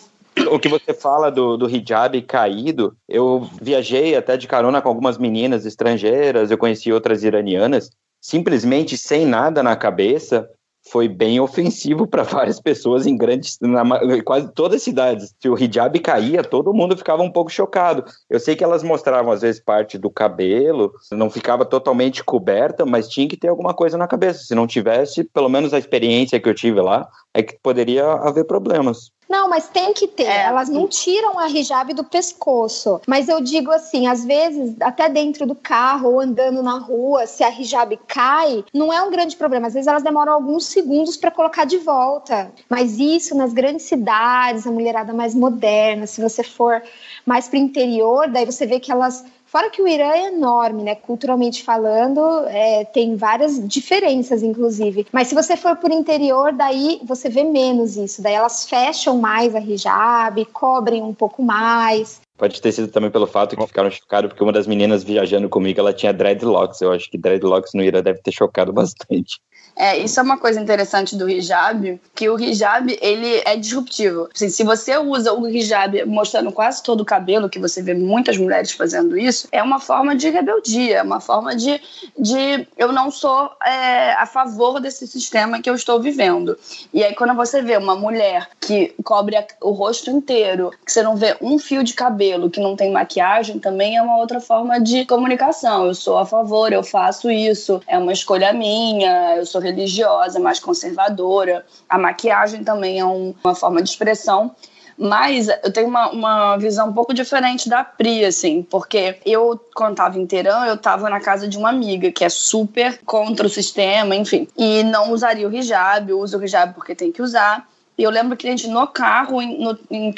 O 0.50 0.58
que 0.58 0.68
você 0.68 0.94
fala 0.94 1.30
do, 1.30 1.56
do 1.56 1.68
hijab 1.68 2.20
caído, 2.22 2.96
eu 3.08 3.46
viajei 3.60 4.16
até 4.16 4.36
de 4.36 4.46
carona 4.46 4.80
com 4.80 4.88
algumas 4.88 5.18
meninas 5.18 5.66
estrangeiras, 5.66 6.50
eu 6.50 6.58
conheci 6.58 6.92
outras 6.92 7.24
iranianas, 7.24 7.90
simplesmente 8.20 8.96
sem 8.96 9.26
nada 9.26 9.62
na 9.62 9.74
cabeça, 9.74 10.48
foi 10.88 11.08
bem 11.08 11.40
ofensivo 11.40 12.06
para 12.06 12.22
várias 12.24 12.60
pessoas 12.60 13.06
em 13.06 13.16
grandes, 13.16 13.58
na, 13.60 13.84
quase 14.22 14.52
todas 14.52 14.76
as 14.76 14.82
cidades. 14.82 15.34
Se 15.40 15.48
o 15.48 15.58
hijab 15.58 15.98
caía, 16.00 16.42
todo 16.42 16.72
mundo 16.72 16.96
ficava 16.96 17.22
um 17.22 17.30
pouco 17.30 17.50
chocado. 17.50 18.04
Eu 18.28 18.40
sei 18.40 18.56
que 18.56 18.64
elas 18.64 18.82
mostravam 18.82 19.32
às 19.32 19.42
vezes 19.42 19.62
parte 19.62 19.98
do 19.98 20.10
cabelo, 20.10 20.92
não 21.12 21.30
ficava 21.30 21.64
totalmente 21.64 22.24
coberta, 22.24 22.86
mas 22.86 23.08
tinha 23.08 23.28
que 23.28 23.36
ter 23.36 23.48
alguma 23.48 23.74
coisa 23.74 23.98
na 23.98 24.08
cabeça. 24.08 24.44
Se 24.44 24.54
não 24.54 24.66
tivesse, 24.66 25.24
pelo 25.24 25.48
menos 25.48 25.74
a 25.74 25.78
experiência 25.78 26.40
que 26.40 26.48
eu 26.48 26.54
tive 26.54 26.80
lá, 26.80 27.08
é 27.34 27.42
que 27.42 27.58
poderia 27.62 28.04
haver 28.04 28.44
problemas. 28.44 29.10
Não, 29.30 29.48
mas 29.48 29.68
tem 29.68 29.92
que 29.92 30.08
ter. 30.08 30.24
É. 30.24 30.46
Elas 30.46 30.68
não 30.68 30.88
tiram 30.88 31.38
a 31.38 31.48
hijab 31.48 31.94
do 31.94 32.02
pescoço. 32.02 33.00
Mas 33.06 33.28
eu 33.28 33.40
digo 33.40 33.70
assim, 33.70 34.08
às 34.08 34.24
vezes, 34.24 34.74
até 34.80 35.08
dentro 35.08 35.46
do 35.46 35.54
carro 35.54 36.10
ou 36.10 36.20
andando 36.20 36.64
na 36.64 36.78
rua, 36.78 37.28
se 37.28 37.44
a 37.44 37.48
hijab 37.48 37.96
cai, 38.08 38.64
não 38.74 38.92
é 38.92 39.00
um 39.00 39.10
grande 39.10 39.36
problema. 39.36 39.68
Às 39.68 39.74
vezes 39.74 39.86
elas 39.86 40.02
demoram 40.02 40.32
alguns 40.32 40.66
segundos 40.66 41.16
para 41.16 41.30
colocar 41.30 41.64
de 41.64 41.78
volta. 41.78 42.50
Mas 42.68 42.98
isso 42.98 43.36
nas 43.36 43.52
grandes 43.52 43.84
cidades, 43.84 44.66
a 44.66 44.72
mulherada 44.72 45.12
mais 45.12 45.32
moderna, 45.32 46.08
se 46.08 46.20
você 46.20 46.42
for 46.42 46.82
mais 47.24 47.46
para 47.46 47.56
o 47.56 47.62
interior, 47.62 48.28
daí 48.28 48.44
você 48.44 48.66
vê 48.66 48.80
que 48.80 48.90
elas 48.90 49.24
Fora 49.50 49.68
que 49.68 49.82
o 49.82 49.88
Irã 49.88 50.12
é 50.12 50.28
enorme, 50.28 50.84
né? 50.84 50.94
Culturalmente 50.94 51.64
falando, 51.64 52.20
é, 52.46 52.84
tem 52.84 53.16
várias 53.16 53.58
diferenças, 53.66 54.44
inclusive. 54.44 55.08
Mas 55.10 55.26
se 55.26 55.34
você 55.34 55.56
for 55.56 55.74
por 55.74 55.90
interior, 55.90 56.52
daí 56.52 57.00
você 57.02 57.28
vê 57.28 57.42
menos 57.42 57.96
isso. 57.96 58.22
Daí 58.22 58.34
elas 58.34 58.68
fecham 58.68 59.18
mais 59.18 59.52
a 59.56 59.58
hijab, 59.58 60.44
cobrem 60.52 61.02
um 61.02 61.12
pouco 61.12 61.42
mais. 61.42 62.20
Pode 62.38 62.62
ter 62.62 62.70
sido 62.70 62.92
também 62.92 63.10
pelo 63.10 63.26
fato 63.26 63.56
que 63.56 63.66
ficaram 63.66 63.90
chocados, 63.90 64.28
porque 64.28 64.44
uma 64.44 64.52
das 64.52 64.68
meninas 64.68 65.02
viajando 65.02 65.48
comigo, 65.48 65.80
ela 65.80 65.92
tinha 65.92 66.12
dreadlocks. 66.12 66.80
Eu 66.80 66.92
acho 66.92 67.10
que 67.10 67.18
dreadlocks 67.18 67.74
no 67.74 67.82
Irã 67.82 68.00
deve 68.00 68.22
ter 68.22 68.30
chocado 68.30 68.70
bastante. 68.72 69.40
É, 69.80 69.96
isso 69.96 70.20
é 70.20 70.22
uma 70.22 70.36
coisa 70.36 70.60
interessante 70.60 71.16
do 71.16 71.26
hijab, 71.26 71.98
que 72.14 72.28
o 72.28 72.38
hijab, 72.38 72.98
ele 73.00 73.40
é 73.46 73.56
disruptivo. 73.56 74.28
Assim, 74.34 74.50
se 74.50 74.62
você 74.62 74.98
usa 74.98 75.32
o 75.32 75.48
hijab 75.48 76.04
mostrando 76.04 76.52
quase 76.52 76.82
todo 76.82 77.00
o 77.00 77.04
cabelo, 77.04 77.48
que 77.48 77.58
você 77.58 77.80
vê 77.80 77.94
muitas 77.94 78.36
mulheres 78.36 78.72
fazendo 78.72 79.16
isso, 79.16 79.48
é 79.50 79.62
uma 79.62 79.80
forma 79.80 80.14
de 80.14 80.28
rebeldia, 80.28 80.98
é 80.98 81.02
uma 81.02 81.18
forma 81.18 81.56
de, 81.56 81.80
de 82.18 82.68
eu 82.76 82.92
não 82.92 83.10
sou 83.10 83.50
é, 83.64 84.12
a 84.12 84.26
favor 84.26 84.80
desse 84.80 85.06
sistema 85.06 85.62
que 85.62 85.70
eu 85.70 85.74
estou 85.74 85.98
vivendo. 85.98 86.58
E 86.92 87.02
aí 87.02 87.14
quando 87.14 87.34
você 87.34 87.62
vê 87.62 87.78
uma 87.78 87.96
mulher 87.96 88.50
que 88.60 88.92
cobre 89.02 89.34
o 89.62 89.70
rosto 89.70 90.10
inteiro, 90.10 90.72
que 90.84 90.92
você 90.92 91.02
não 91.02 91.16
vê 91.16 91.38
um 91.40 91.58
fio 91.58 91.82
de 91.82 91.94
cabelo, 91.94 92.50
que 92.50 92.60
não 92.60 92.76
tem 92.76 92.92
maquiagem, 92.92 93.58
também 93.58 93.96
é 93.96 94.02
uma 94.02 94.18
outra 94.18 94.40
forma 94.40 94.78
de 94.78 95.06
comunicação. 95.06 95.86
Eu 95.86 95.94
sou 95.94 96.18
a 96.18 96.26
favor, 96.26 96.70
eu 96.70 96.84
faço 96.84 97.30
isso, 97.30 97.80
é 97.86 97.96
uma 97.96 98.12
escolha 98.12 98.52
minha, 98.52 99.36
eu 99.36 99.46
sou 99.46 99.69
religiosa, 99.70 100.38
mais 100.38 100.58
conservadora. 100.58 101.64
A 101.88 101.98
maquiagem 101.98 102.62
também 102.62 103.00
é 103.00 103.04
um, 103.04 103.34
uma 103.42 103.54
forma 103.54 103.82
de 103.82 103.90
expressão. 103.90 104.54
Mas 105.00 105.48
eu 105.48 105.72
tenho 105.72 105.88
uma, 105.88 106.10
uma 106.10 106.56
visão 106.58 106.90
um 106.90 106.92
pouco 106.92 107.14
diferente 107.14 107.70
da 107.70 107.82
Pri, 107.82 108.22
assim, 108.22 108.62
porque 108.62 109.16
eu, 109.24 109.58
quando 109.74 109.96
tava 109.96 110.26
Teherã, 110.26 110.66
eu 110.66 110.76
tava 110.76 111.08
na 111.08 111.18
casa 111.18 111.48
de 111.48 111.56
uma 111.56 111.70
amiga 111.70 112.12
que 112.12 112.22
é 112.22 112.28
super 112.28 113.00
contra 113.06 113.46
o 113.46 113.48
sistema, 113.48 114.14
enfim, 114.14 114.46
e 114.58 114.82
não 114.82 115.10
usaria 115.10 115.48
o 115.48 115.54
hijab, 115.54 116.10
eu 116.10 116.20
uso 116.20 116.36
o 116.36 116.44
hijab 116.44 116.74
porque 116.74 116.94
tem 116.94 117.10
que 117.10 117.22
usar. 117.22 117.66
E 118.00 118.02
eu 118.02 118.10
lembro 118.10 118.34
que 118.34 118.46
a 118.46 118.50
gente 118.50 118.66
no 118.66 118.86
carro, 118.86 119.42
no, 119.42 119.78
em 119.90 120.14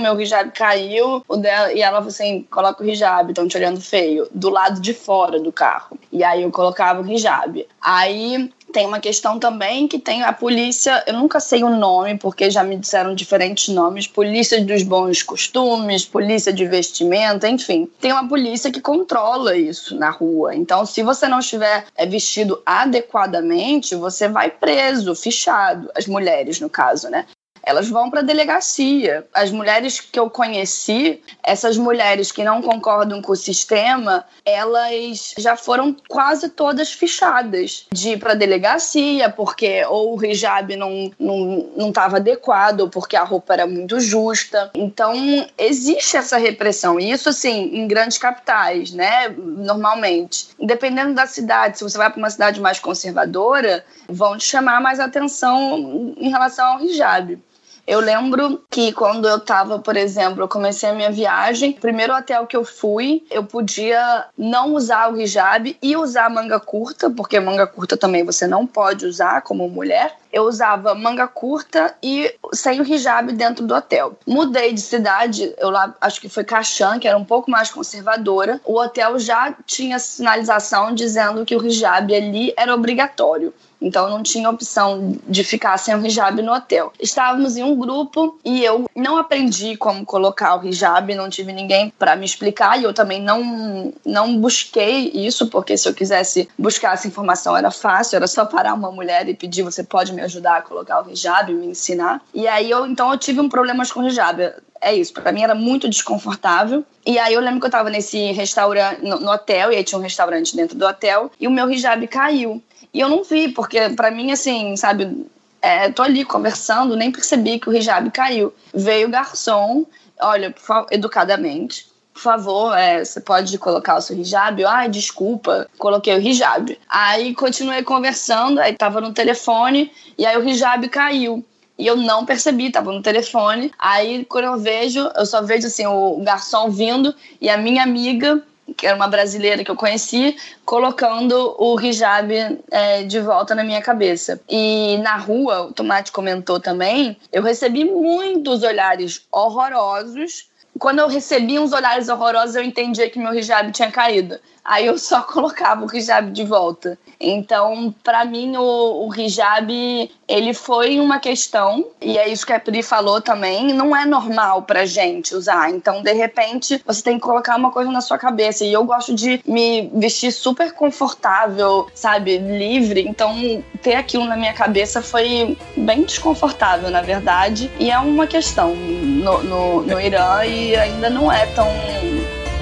meu 0.00 0.20
hijab 0.20 0.52
caiu, 0.52 1.24
o 1.28 1.36
dela, 1.36 1.72
e 1.72 1.82
ela 1.82 1.96
falou 1.96 2.08
assim: 2.08 2.46
coloca 2.48 2.84
o 2.84 2.88
hijab, 2.88 3.30
estão 3.30 3.48
te 3.48 3.56
olhando 3.56 3.80
feio, 3.80 4.28
do 4.30 4.48
lado 4.48 4.80
de 4.80 4.94
fora 4.94 5.40
do 5.40 5.50
carro. 5.50 5.98
E 6.12 6.22
aí 6.22 6.42
eu 6.42 6.52
colocava 6.52 7.02
o 7.02 7.06
hijab. 7.12 7.66
Aí 7.80 8.52
tem 8.72 8.86
uma 8.86 9.00
questão 9.00 9.38
também 9.38 9.88
que 9.88 9.98
tem 9.98 10.22
a 10.22 10.32
polícia, 10.32 11.02
eu 11.06 11.14
nunca 11.14 11.40
sei 11.40 11.64
o 11.64 11.70
nome, 11.70 12.18
porque 12.18 12.50
já 12.50 12.62
me 12.62 12.76
disseram 12.76 13.14
diferentes 13.14 13.72
nomes, 13.72 14.06
polícia 14.06 14.62
dos 14.62 14.82
bons 14.82 15.22
costumes, 15.22 16.04
polícia 16.04 16.52
de 16.52 16.66
vestimenta, 16.66 17.48
enfim. 17.48 17.88
Tem 18.00 18.12
uma 18.12 18.28
polícia 18.28 18.70
que 18.70 18.80
controla 18.80 19.56
isso 19.56 19.96
na 19.96 20.10
rua. 20.10 20.54
Então, 20.54 20.84
se 20.84 21.02
você 21.02 21.26
não 21.28 21.38
estiver 21.38 21.86
é, 21.96 22.06
vestido 22.06 22.60
adequadamente, 22.66 23.94
você 23.94 24.28
vai 24.28 24.50
preso, 24.50 25.14
fichado. 25.14 25.90
As 25.94 26.06
mulheres, 26.06 26.60
no 26.60 26.68
caso, 26.68 27.08
né? 27.08 27.26
Elas 27.66 27.88
vão 27.88 28.08
para 28.08 28.20
a 28.20 28.22
delegacia. 28.22 29.26
As 29.34 29.50
mulheres 29.50 30.00
que 30.00 30.18
eu 30.18 30.30
conheci, 30.30 31.20
essas 31.42 31.76
mulheres 31.76 32.30
que 32.30 32.44
não 32.44 32.62
concordam 32.62 33.20
com 33.20 33.32
o 33.32 33.36
sistema, 33.36 34.24
elas 34.44 35.34
já 35.36 35.56
foram 35.56 35.94
quase 36.08 36.48
todas 36.48 36.92
fichadas 36.92 37.86
de 37.92 38.10
ir 38.10 38.18
para 38.18 38.32
a 38.32 38.36
delegacia, 38.36 39.28
porque 39.28 39.84
ou 39.86 40.16
o 40.16 40.24
hijab 40.24 40.76
não 40.76 41.10
não 41.18 41.68
não 41.76 41.88
estava 41.88 42.18
adequado, 42.18 42.82
ou 42.82 42.88
porque 42.88 43.16
a 43.16 43.24
roupa 43.24 43.54
era 43.54 43.66
muito 43.66 43.98
justa. 43.98 44.70
Então, 44.72 45.12
existe 45.58 46.16
essa 46.16 46.36
repressão. 46.36 47.00
E 47.00 47.10
isso, 47.10 47.28
assim, 47.28 47.76
em 47.76 47.88
grandes 47.88 48.16
capitais, 48.16 48.92
né? 48.92 49.28
Normalmente. 49.36 50.48
Dependendo 50.60 51.14
da 51.14 51.26
cidade, 51.26 51.78
se 51.78 51.84
você 51.84 51.98
vai 51.98 52.10
para 52.10 52.18
uma 52.18 52.30
cidade 52.30 52.60
mais 52.60 52.78
conservadora, 52.78 53.84
vão 54.08 54.38
te 54.38 54.44
chamar 54.44 54.80
mais 54.80 55.00
atenção 55.00 56.14
em 56.16 56.28
relação 56.28 56.64
ao 56.74 56.84
hijab. 56.84 57.38
Eu 57.86 58.00
lembro 58.00 58.64
que 58.68 58.90
quando 58.92 59.28
eu 59.28 59.38
tava, 59.38 59.78
por 59.78 59.96
exemplo, 59.96 60.42
eu 60.42 60.48
comecei 60.48 60.88
a 60.88 60.94
minha 60.94 61.10
viagem, 61.10 61.72
primeiro 61.72 62.12
hotel 62.12 62.44
que 62.44 62.56
eu 62.56 62.64
fui, 62.64 63.24
eu 63.30 63.44
podia 63.44 64.24
não 64.36 64.74
usar 64.74 65.12
o 65.12 65.20
hijab 65.20 65.76
e 65.80 65.96
usar 65.96 66.28
manga 66.28 66.58
curta, 66.58 67.08
porque 67.08 67.38
manga 67.38 67.64
curta 67.64 67.96
também 67.96 68.24
você 68.24 68.44
não 68.46 68.66
pode 68.66 69.06
usar 69.06 69.42
como 69.42 69.68
mulher. 69.68 70.16
Eu 70.32 70.42
usava 70.42 70.94
manga 70.96 71.28
curta 71.28 71.94
e 72.02 72.34
sem 72.52 72.80
o 72.80 72.84
hijab 72.84 73.32
dentro 73.32 73.64
do 73.64 73.74
hotel. 73.74 74.18
Mudei 74.26 74.72
de 74.72 74.80
cidade, 74.80 75.54
eu 75.56 75.70
lá 75.70 75.94
acho 76.00 76.20
que 76.20 76.28
foi 76.28 76.42
Caxã, 76.42 76.98
que 76.98 77.06
era 77.06 77.16
um 77.16 77.24
pouco 77.24 77.50
mais 77.50 77.70
conservadora. 77.70 78.60
O 78.64 78.78
hotel 78.80 79.18
já 79.18 79.54
tinha 79.64 79.98
sinalização 80.00 80.92
dizendo 80.92 81.44
que 81.44 81.54
o 81.54 81.64
hijab 81.64 82.12
ali 82.12 82.52
era 82.56 82.74
obrigatório. 82.74 83.54
Então 83.80 84.08
não 84.08 84.22
tinha 84.22 84.48
opção 84.48 85.16
de 85.28 85.44
ficar 85.44 85.76
sem 85.78 85.94
o 85.94 86.06
hijab 86.06 86.40
no 86.42 86.52
hotel. 86.52 86.92
Estávamos 87.00 87.56
em 87.56 87.62
um 87.62 87.76
grupo 87.76 88.38
e 88.44 88.64
eu 88.64 88.88
não 88.94 89.18
aprendi 89.18 89.76
como 89.76 90.04
colocar 90.04 90.56
o 90.56 90.66
hijab, 90.66 91.14
não 91.14 91.28
tive 91.28 91.52
ninguém 91.52 91.92
para 91.98 92.16
me 92.16 92.24
explicar 92.24 92.80
e 92.80 92.84
eu 92.84 92.94
também 92.94 93.20
não 93.20 93.92
não 94.04 94.38
busquei 94.38 95.10
isso, 95.14 95.48
porque 95.48 95.76
se 95.76 95.88
eu 95.88 95.94
quisesse 95.94 96.48
buscar 96.58 96.94
essa 96.94 97.06
informação 97.06 97.56
era 97.56 97.70
fácil, 97.70 98.16
era 98.16 98.26
só 98.26 98.44
parar 98.44 98.74
uma 98.74 98.90
mulher 98.90 99.28
e 99.28 99.34
pedir, 99.34 99.62
você 99.62 99.82
pode 99.82 100.12
me 100.12 100.22
ajudar 100.22 100.56
a 100.56 100.62
colocar 100.62 101.06
o 101.06 101.10
hijab, 101.10 101.52
me 101.52 101.66
ensinar. 101.68 102.22
E 102.34 102.48
aí 102.48 102.70
eu 102.70 102.86
então 102.86 103.10
eu 103.12 103.18
tive 103.18 103.40
um 103.40 103.48
problemas 103.48 103.92
com 103.92 104.00
o 104.00 104.08
hijab 104.08 104.54
é 104.80 104.94
isso, 104.94 105.12
para 105.12 105.32
mim 105.32 105.42
era 105.42 105.54
muito 105.54 105.88
desconfortável. 105.88 106.84
E 107.04 107.18
aí 107.18 107.34
eu 107.34 107.40
lembro 107.40 107.60
que 107.60 107.66
eu 107.66 107.70
tava 107.70 107.90
nesse 107.90 108.32
restaurante, 108.32 109.02
no, 109.02 109.18
no, 109.20 109.30
hotel, 109.30 109.72
e 109.72 109.76
aí 109.76 109.84
tinha 109.84 109.98
um 109.98 110.02
restaurante 110.02 110.56
dentro 110.56 110.76
do 110.76 110.86
hotel, 110.86 111.30
e 111.40 111.46
o 111.46 111.50
meu 111.50 111.70
hijab 111.70 112.06
caiu. 112.06 112.62
E 112.96 113.00
eu 113.00 113.10
não 113.10 113.22
vi, 113.22 113.48
porque 113.48 113.90
para 113.90 114.10
mim, 114.10 114.32
assim, 114.32 114.74
sabe, 114.74 115.26
é, 115.60 115.90
tô 115.90 116.02
ali 116.02 116.24
conversando, 116.24 116.96
nem 116.96 117.12
percebi 117.12 117.58
que 117.58 117.68
o 117.68 117.76
hijab 117.76 118.10
caiu. 118.10 118.54
Veio 118.72 119.06
o 119.08 119.10
garçom, 119.10 119.84
olha, 120.18 120.54
educadamente, 120.90 121.86
por 122.14 122.22
favor, 122.22 122.74
é, 122.74 123.04
você 123.04 123.20
pode 123.20 123.58
colocar 123.58 123.98
o 123.98 124.00
seu 124.00 124.16
hijab? 124.16 124.62
Eu, 124.62 124.68
ai, 124.70 124.88
desculpa, 124.88 125.68
coloquei 125.76 126.16
o 126.16 126.22
hijab. 126.22 126.78
Aí 126.88 127.34
continuei 127.34 127.82
conversando, 127.82 128.60
aí 128.60 128.72
tava 128.72 128.98
no 128.98 129.12
telefone, 129.12 129.92
e 130.16 130.24
aí 130.24 130.38
o 130.38 130.48
hijab 130.48 130.88
caiu. 130.88 131.44
E 131.78 131.86
eu 131.86 131.96
não 131.96 132.24
percebi, 132.24 132.70
tava 132.70 132.90
no 132.90 133.02
telefone. 133.02 133.70
Aí, 133.78 134.24
quando 134.24 134.46
eu 134.46 134.56
vejo, 134.56 135.00
eu 135.14 135.26
só 135.26 135.42
vejo 135.42 135.66
assim, 135.66 135.86
o 135.86 136.22
garçom 136.24 136.70
vindo 136.70 137.14
e 137.42 137.50
a 137.50 137.58
minha 137.58 137.82
amiga 137.82 138.42
que 138.76 138.86
era 138.86 138.96
uma 138.96 139.08
brasileira 139.08 139.62
que 139.64 139.70
eu 139.70 139.76
conheci, 139.76 140.36
colocando 140.64 141.54
o 141.58 141.80
hijab 141.80 142.32
é, 142.70 143.04
de 143.04 143.20
volta 143.20 143.54
na 143.54 143.62
minha 143.62 143.82
cabeça. 143.82 144.40
E 144.48 144.98
na 144.98 145.16
rua, 145.16 145.62
o 145.62 145.72
Tomate 145.72 146.12
comentou 146.12 146.58
também, 146.58 147.16
eu 147.32 147.42
recebi 147.42 147.84
muitos 147.84 148.62
olhares 148.62 149.22
horrorosos. 149.30 150.48
Quando 150.78 150.98
eu 150.98 151.08
recebi 151.08 151.58
uns 151.58 151.72
olhares 151.72 152.08
horrorosos, 152.08 152.56
eu 152.56 152.62
entendia 152.62 153.08
que 153.08 153.18
meu 153.18 153.34
hijab 153.34 153.70
tinha 153.72 153.90
caído 153.90 154.38
aí 154.66 154.86
eu 154.86 154.98
só 154.98 155.22
colocava 155.26 155.84
o 155.84 155.96
hijab 155.96 156.30
de 156.30 156.44
volta. 156.44 156.98
Então, 157.18 157.94
para 158.04 158.24
mim, 158.24 158.56
o, 158.56 159.08
o 159.08 159.14
hijab, 159.14 160.10
ele 160.28 160.52
foi 160.52 161.00
uma 161.00 161.18
questão, 161.18 161.86
e 162.00 162.18
é 162.18 162.28
isso 162.28 162.46
que 162.46 162.52
a 162.52 162.60
Pri 162.60 162.82
falou 162.82 163.20
também, 163.20 163.72
não 163.72 163.96
é 163.96 164.04
normal 164.04 164.62
pra 164.62 164.84
gente 164.84 165.34
usar. 165.34 165.70
Então, 165.70 166.02
de 166.02 166.12
repente, 166.12 166.82
você 166.84 167.02
tem 167.02 167.14
que 167.14 167.22
colocar 167.22 167.56
uma 167.56 167.70
coisa 167.70 167.90
na 167.90 168.00
sua 168.00 168.18
cabeça. 168.18 168.64
E 168.64 168.72
eu 168.72 168.84
gosto 168.84 169.14
de 169.14 169.40
me 169.46 169.90
vestir 169.94 170.30
super 170.30 170.72
confortável, 170.72 171.86
sabe? 171.94 172.36
Livre. 172.36 173.06
Então, 173.08 173.62
ter 173.82 173.94
aquilo 173.94 174.24
na 174.24 174.36
minha 174.36 174.52
cabeça 174.52 175.00
foi 175.00 175.56
bem 175.76 176.02
desconfortável, 176.02 176.90
na 176.90 177.00
verdade. 177.00 177.70
E 177.78 177.90
é 177.90 177.98
uma 177.98 178.26
questão 178.26 178.74
no, 178.74 179.42
no, 179.42 179.82
no 179.82 180.00
Irã 180.00 180.44
e 180.44 180.76
ainda 180.76 181.08
não 181.08 181.32
é 181.32 181.46
tão, 181.46 181.68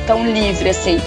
tão 0.06 0.24
livre 0.26 0.68
assim. 0.68 0.98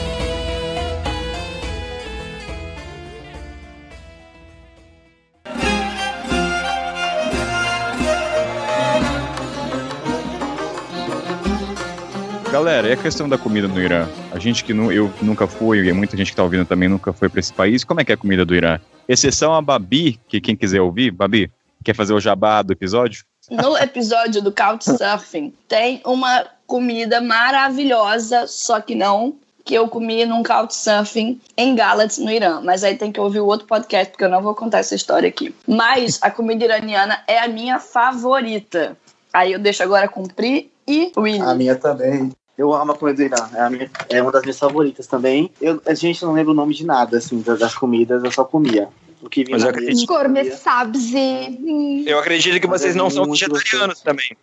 Galera, 12.57 12.87
e 12.87 12.91
a 12.93 12.97
questão 12.97 13.29
da 13.29 13.37
comida 13.37 13.67
no 13.67 13.79
Irã? 13.79 14.07
A 14.31 14.39
gente 14.39 14.63
que 14.63 14.73
nu, 14.73 14.91
eu 14.91 15.13
nunca 15.21 15.45
fui, 15.45 15.87
e 15.87 15.93
muita 15.93 16.17
gente 16.17 16.31
que 16.31 16.35
tá 16.35 16.41
ouvindo 16.41 16.65
também 16.65 16.89
nunca 16.89 17.13
foi 17.13 17.29
para 17.29 17.39
esse 17.39 17.53
país. 17.53 17.83
Como 17.83 18.01
é 18.01 18.03
que 18.03 18.11
é 18.11 18.15
a 18.15 18.17
comida 18.17 18.43
do 18.43 18.55
Irã? 18.55 18.79
Exceção 19.07 19.53
a 19.53 19.61
Babi, 19.61 20.19
que 20.27 20.41
quem 20.41 20.55
quiser 20.55 20.81
ouvir, 20.81 21.11
Babi, 21.11 21.51
quer 21.83 21.95
fazer 21.95 22.13
o 22.13 22.19
jabá 22.19 22.63
do 22.63 22.73
episódio? 22.73 23.23
No 23.51 23.77
episódio 23.77 24.41
do 24.41 24.51
Couchsurfing 24.51 25.53
tem 25.67 26.01
uma 26.03 26.47
comida 26.65 27.21
maravilhosa, 27.21 28.47
só 28.47 28.81
que 28.81 28.95
não 28.95 29.35
que 29.63 29.75
eu 29.75 29.87
comi 29.87 30.25
num 30.25 30.41
couchsurfing 30.41 31.39
em 31.55 31.75
Galatz, 31.75 32.17
no 32.17 32.31
Irã. 32.31 32.59
Mas 32.63 32.83
aí 32.83 32.97
tem 32.97 33.11
que 33.11 33.19
ouvir 33.19 33.39
o 33.39 33.45
outro 33.45 33.67
podcast, 33.67 34.09
porque 34.09 34.23
eu 34.23 34.29
não 34.29 34.41
vou 34.41 34.55
contar 34.55 34.79
essa 34.79 34.95
história 34.95 35.29
aqui. 35.29 35.53
Mas 35.67 36.17
a 36.23 36.31
comida 36.31 36.65
iraniana 36.65 37.21
é 37.27 37.37
a 37.37 37.47
minha 37.47 37.79
favorita. 37.79 38.97
Aí 39.31 39.51
eu 39.51 39.59
deixo 39.59 39.83
agora 39.83 40.07
cumprir 40.07 40.71
e 40.87 41.11
Willy. 41.15 41.39
A 41.39 41.53
minha 41.53 41.75
também. 41.75 42.31
Eu 42.57 42.73
amo 42.73 42.91
a 42.91 42.95
comida 42.95 43.17
do 43.17 43.23
Irã. 43.23 43.49
É, 43.53 43.69
minha, 43.69 43.91
é 44.09 44.21
uma 44.21 44.31
das 44.31 44.41
minhas 44.41 44.57
favoritas 44.57 45.05
também. 45.05 45.51
Eu, 45.61 45.81
a 45.85 45.93
gente 45.93 46.23
não 46.23 46.33
lembra 46.33 46.51
o 46.51 46.55
nome 46.55 46.73
de 46.73 46.85
nada, 46.85 47.17
assim, 47.17 47.41
das 47.41 47.75
comidas, 47.75 48.23
eu 48.23 48.31
só 48.31 48.43
comia. 48.43 48.89
O 49.21 49.29
que 49.29 49.43
vinha 49.43 49.57
Mas 49.57 49.63
eu 49.63 49.69
acredito... 49.69 50.07
Gourmet 50.07 50.51
sabzi. 50.51 52.03
Eu 52.05 52.19
acredito 52.19 52.59
que 52.59 52.67
vocês 52.67 52.95
não 52.95 53.09
são 53.09 53.25
vegetarianos 53.25 54.01
também. 54.01 54.35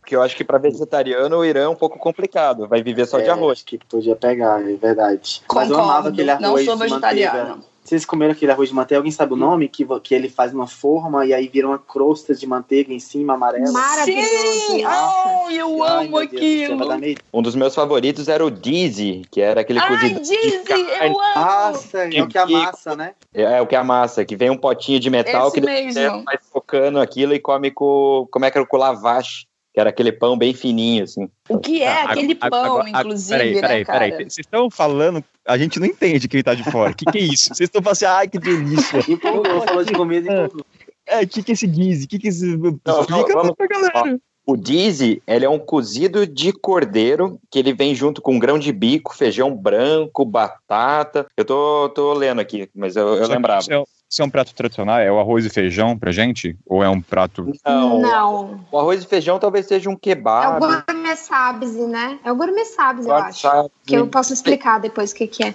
Porque 0.00 0.14
eu 0.14 0.22
acho 0.22 0.36
que 0.36 0.44
para 0.44 0.58
vegetariano 0.58 1.36
o 1.36 1.44
Irã 1.44 1.62
é 1.62 1.68
um 1.68 1.74
pouco 1.74 1.98
complicado. 1.98 2.68
Vai 2.68 2.80
viver 2.80 3.06
só 3.06 3.18
é, 3.18 3.22
de 3.22 3.30
arroz. 3.30 3.62
que 3.62 3.78
podia 3.78 4.14
pegar, 4.14 4.62
é 4.62 4.74
verdade. 4.74 5.42
Concordo, 5.48 5.70
Mas 5.70 5.78
eu 5.78 5.84
amava 5.84 6.08
aquele 6.10 6.30
arroz 6.30 6.42
não 6.42 6.64
sou 6.64 6.76
vegetariano. 6.76 7.64
Vocês 7.86 8.04
comeram 8.04 8.32
aquele 8.32 8.50
arroz 8.50 8.68
de 8.68 8.74
manteiga? 8.74 8.98
Alguém 8.98 9.12
sabe 9.12 9.32
o 9.32 9.36
nome? 9.36 9.68
Que, 9.68 9.86
que 10.00 10.12
ele 10.14 10.28
faz 10.28 10.52
uma 10.52 10.66
forma 10.66 11.24
e 11.24 11.32
aí 11.32 11.46
vira 11.46 11.68
uma 11.68 11.78
crosta 11.78 12.34
de 12.34 12.44
manteiga 12.46 12.92
em 12.92 12.98
cima, 12.98 13.34
amarela. 13.34 13.70
Maravilhoso. 13.70 14.28
Sim! 14.28 14.84
Oh, 14.84 15.50
eu 15.50 15.82
Ai, 15.84 16.06
amo 16.06 16.18
Deus 16.18 16.32
aquilo! 16.32 16.98
meio- 16.98 17.16
Um 17.32 17.42
dos 17.42 17.54
meus 17.54 17.74
favoritos 17.76 18.26
era 18.26 18.44
o 18.44 18.50
Dizzy, 18.50 19.22
que 19.30 19.40
era 19.40 19.60
aquele 19.60 19.78
Ai, 19.78 19.88
cozido 19.88 20.20
Dizzy, 20.20 20.58
carne. 20.64 20.82
eu 20.82 21.20
amo! 21.20 21.36
Nossa, 21.36 21.98
é 22.12 22.22
o 22.22 22.26
que 22.28 22.38
amassa, 22.38 22.96
né? 22.96 23.14
É, 23.32 23.42
é 23.42 23.60
o 23.62 23.66
que 23.68 23.76
amassa, 23.76 24.24
que 24.24 24.34
vem 24.34 24.50
um 24.50 24.56
potinho 24.56 24.98
de 24.98 25.08
metal 25.08 25.46
Esse 25.46 25.60
que 25.60 25.64
mesmo. 25.64 26.24
vai 26.24 26.38
focando 26.52 26.98
aquilo 26.98 27.34
e 27.34 27.38
come 27.38 27.70
com. 27.70 28.26
Como 28.32 28.44
é 28.44 28.50
que 28.50 28.58
era 28.58 28.66
com 28.66 28.76
lavache? 28.76 29.46
Que 29.76 29.80
era 29.80 29.90
aquele 29.90 30.10
pão 30.10 30.38
bem 30.38 30.54
fininho, 30.54 31.04
assim. 31.04 31.28
O 31.50 31.58
que 31.58 31.82
é 31.82 31.92
Ah, 31.92 32.04
aquele 32.04 32.32
agora- 32.40 32.50
pão, 32.50 32.76
agora- 32.78 32.88
inclusive, 32.88 33.38
Peraí, 33.38 33.54
né, 33.56 33.60
peraí, 33.60 33.84
cara? 33.84 33.98
peraí. 33.98 34.24
Vocês 34.24 34.38
estão 34.38 34.70
falando, 34.70 35.22
a 35.46 35.58
gente 35.58 35.78
não 35.78 35.86
entende 35.86 36.26
quem 36.28 36.42
tá 36.42 36.54
de 36.54 36.64
fora. 36.64 36.92
O 36.92 36.94
que, 36.96 37.04
que 37.04 37.18
é 37.18 37.20
isso? 37.20 37.48
Vocês 37.54 37.68
estão 37.68 37.82
falando 37.82 37.92
assim, 37.92 38.06
ai, 38.06 38.26
que 38.26 38.38
delícia. 38.38 39.00
Empolgou, 39.06 39.60
falou 39.60 39.84
de 39.84 39.92
comida 39.92 40.30
e 40.30 40.34
empolgou. 40.34 40.64
É, 41.06 41.20
o 41.20 41.28
que, 41.28 41.42
que 41.42 41.52
é 41.52 41.54
esse 41.54 41.66
guise? 41.66 42.06
O 42.06 42.08
que, 42.08 42.18
que 42.18 42.26
é 42.26 42.30
esse. 42.30 42.46
Explica 42.54 43.32
vamos- 43.34 43.54
pra 43.54 43.66
galera. 43.66 44.18
O 44.46 44.56
Dizzy, 44.56 45.20
ele 45.26 45.44
é 45.44 45.50
um 45.50 45.58
cozido 45.58 46.26
de 46.26 46.52
cordeiro 46.54 47.38
que 47.50 47.58
ele 47.58 47.74
vem 47.74 47.94
junto 47.94 48.22
com 48.22 48.38
grão 48.38 48.58
de 48.58 48.72
bico, 48.72 49.14
feijão 49.14 49.54
branco, 49.54 50.24
batata. 50.24 51.26
Eu 51.36 51.44
tô, 51.44 51.90
tô 51.90 52.14
lendo 52.14 52.40
aqui, 52.40 52.70
mas 52.74 52.96
eu, 52.96 53.08
eu 53.16 53.28
lembrava. 53.28 53.60
Isso 54.08 54.22
é, 54.22 54.24
um 54.24 54.30
prato 54.30 54.54
tradicional? 54.54 54.98
É 55.00 55.10
o 55.10 55.18
arroz 55.18 55.44
e 55.44 55.50
feijão 55.50 55.98
pra 55.98 56.12
gente? 56.12 56.56
Ou 56.64 56.82
é 56.82 56.88
um 56.88 57.00
prato. 57.00 57.52
Não, 57.64 58.00
Não. 58.00 58.64
o 58.70 58.78
arroz 58.78 59.02
e 59.02 59.06
feijão 59.06 59.38
talvez 59.38 59.66
seja 59.66 59.90
um 59.90 59.94
É 59.94 59.96
o 59.96 59.98
kebab. 59.98 60.60
gourmet 60.60 61.16
sabzi, 61.16 61.86
né? 61.86 62.18
É 62.24 62.30
o 62.30 62.36
gourmet 62.36 62.64
sabzi, 62.64 63.08
eu 63.08 63.14
acho. 63.14 63.40
sabzi. 63.40 63.70
Que 63.84 63.96
eu 63.96 64.06
posso 64.06 64.32
explicar 64.32 64.78
depois 64.78 65.10
o 65.10 65.14
que, 65.14 65.26
que 65.26 65.44
é. 65.44 65.54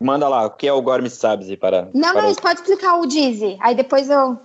Manda 0.00 0.26
lá, 0.28 0.46
o 0.46 0.50
que 0.50 0.66
é 0.66 0.72
o 0.72 0.80
gourmet 0.80 1.10
sabzi 1.10 1.56
para... 1.56 1.88
Não, 1.94 2.12
para 2.12 2.22
não, 2.22 2.34
pode 2.34 2.60
explicar 2.60 2.96
o 2.96 3.06
Dizzy. 3.06 3.56
Aí 3.60 3.74
depois 3.74 4.08
eu 4.08 4.38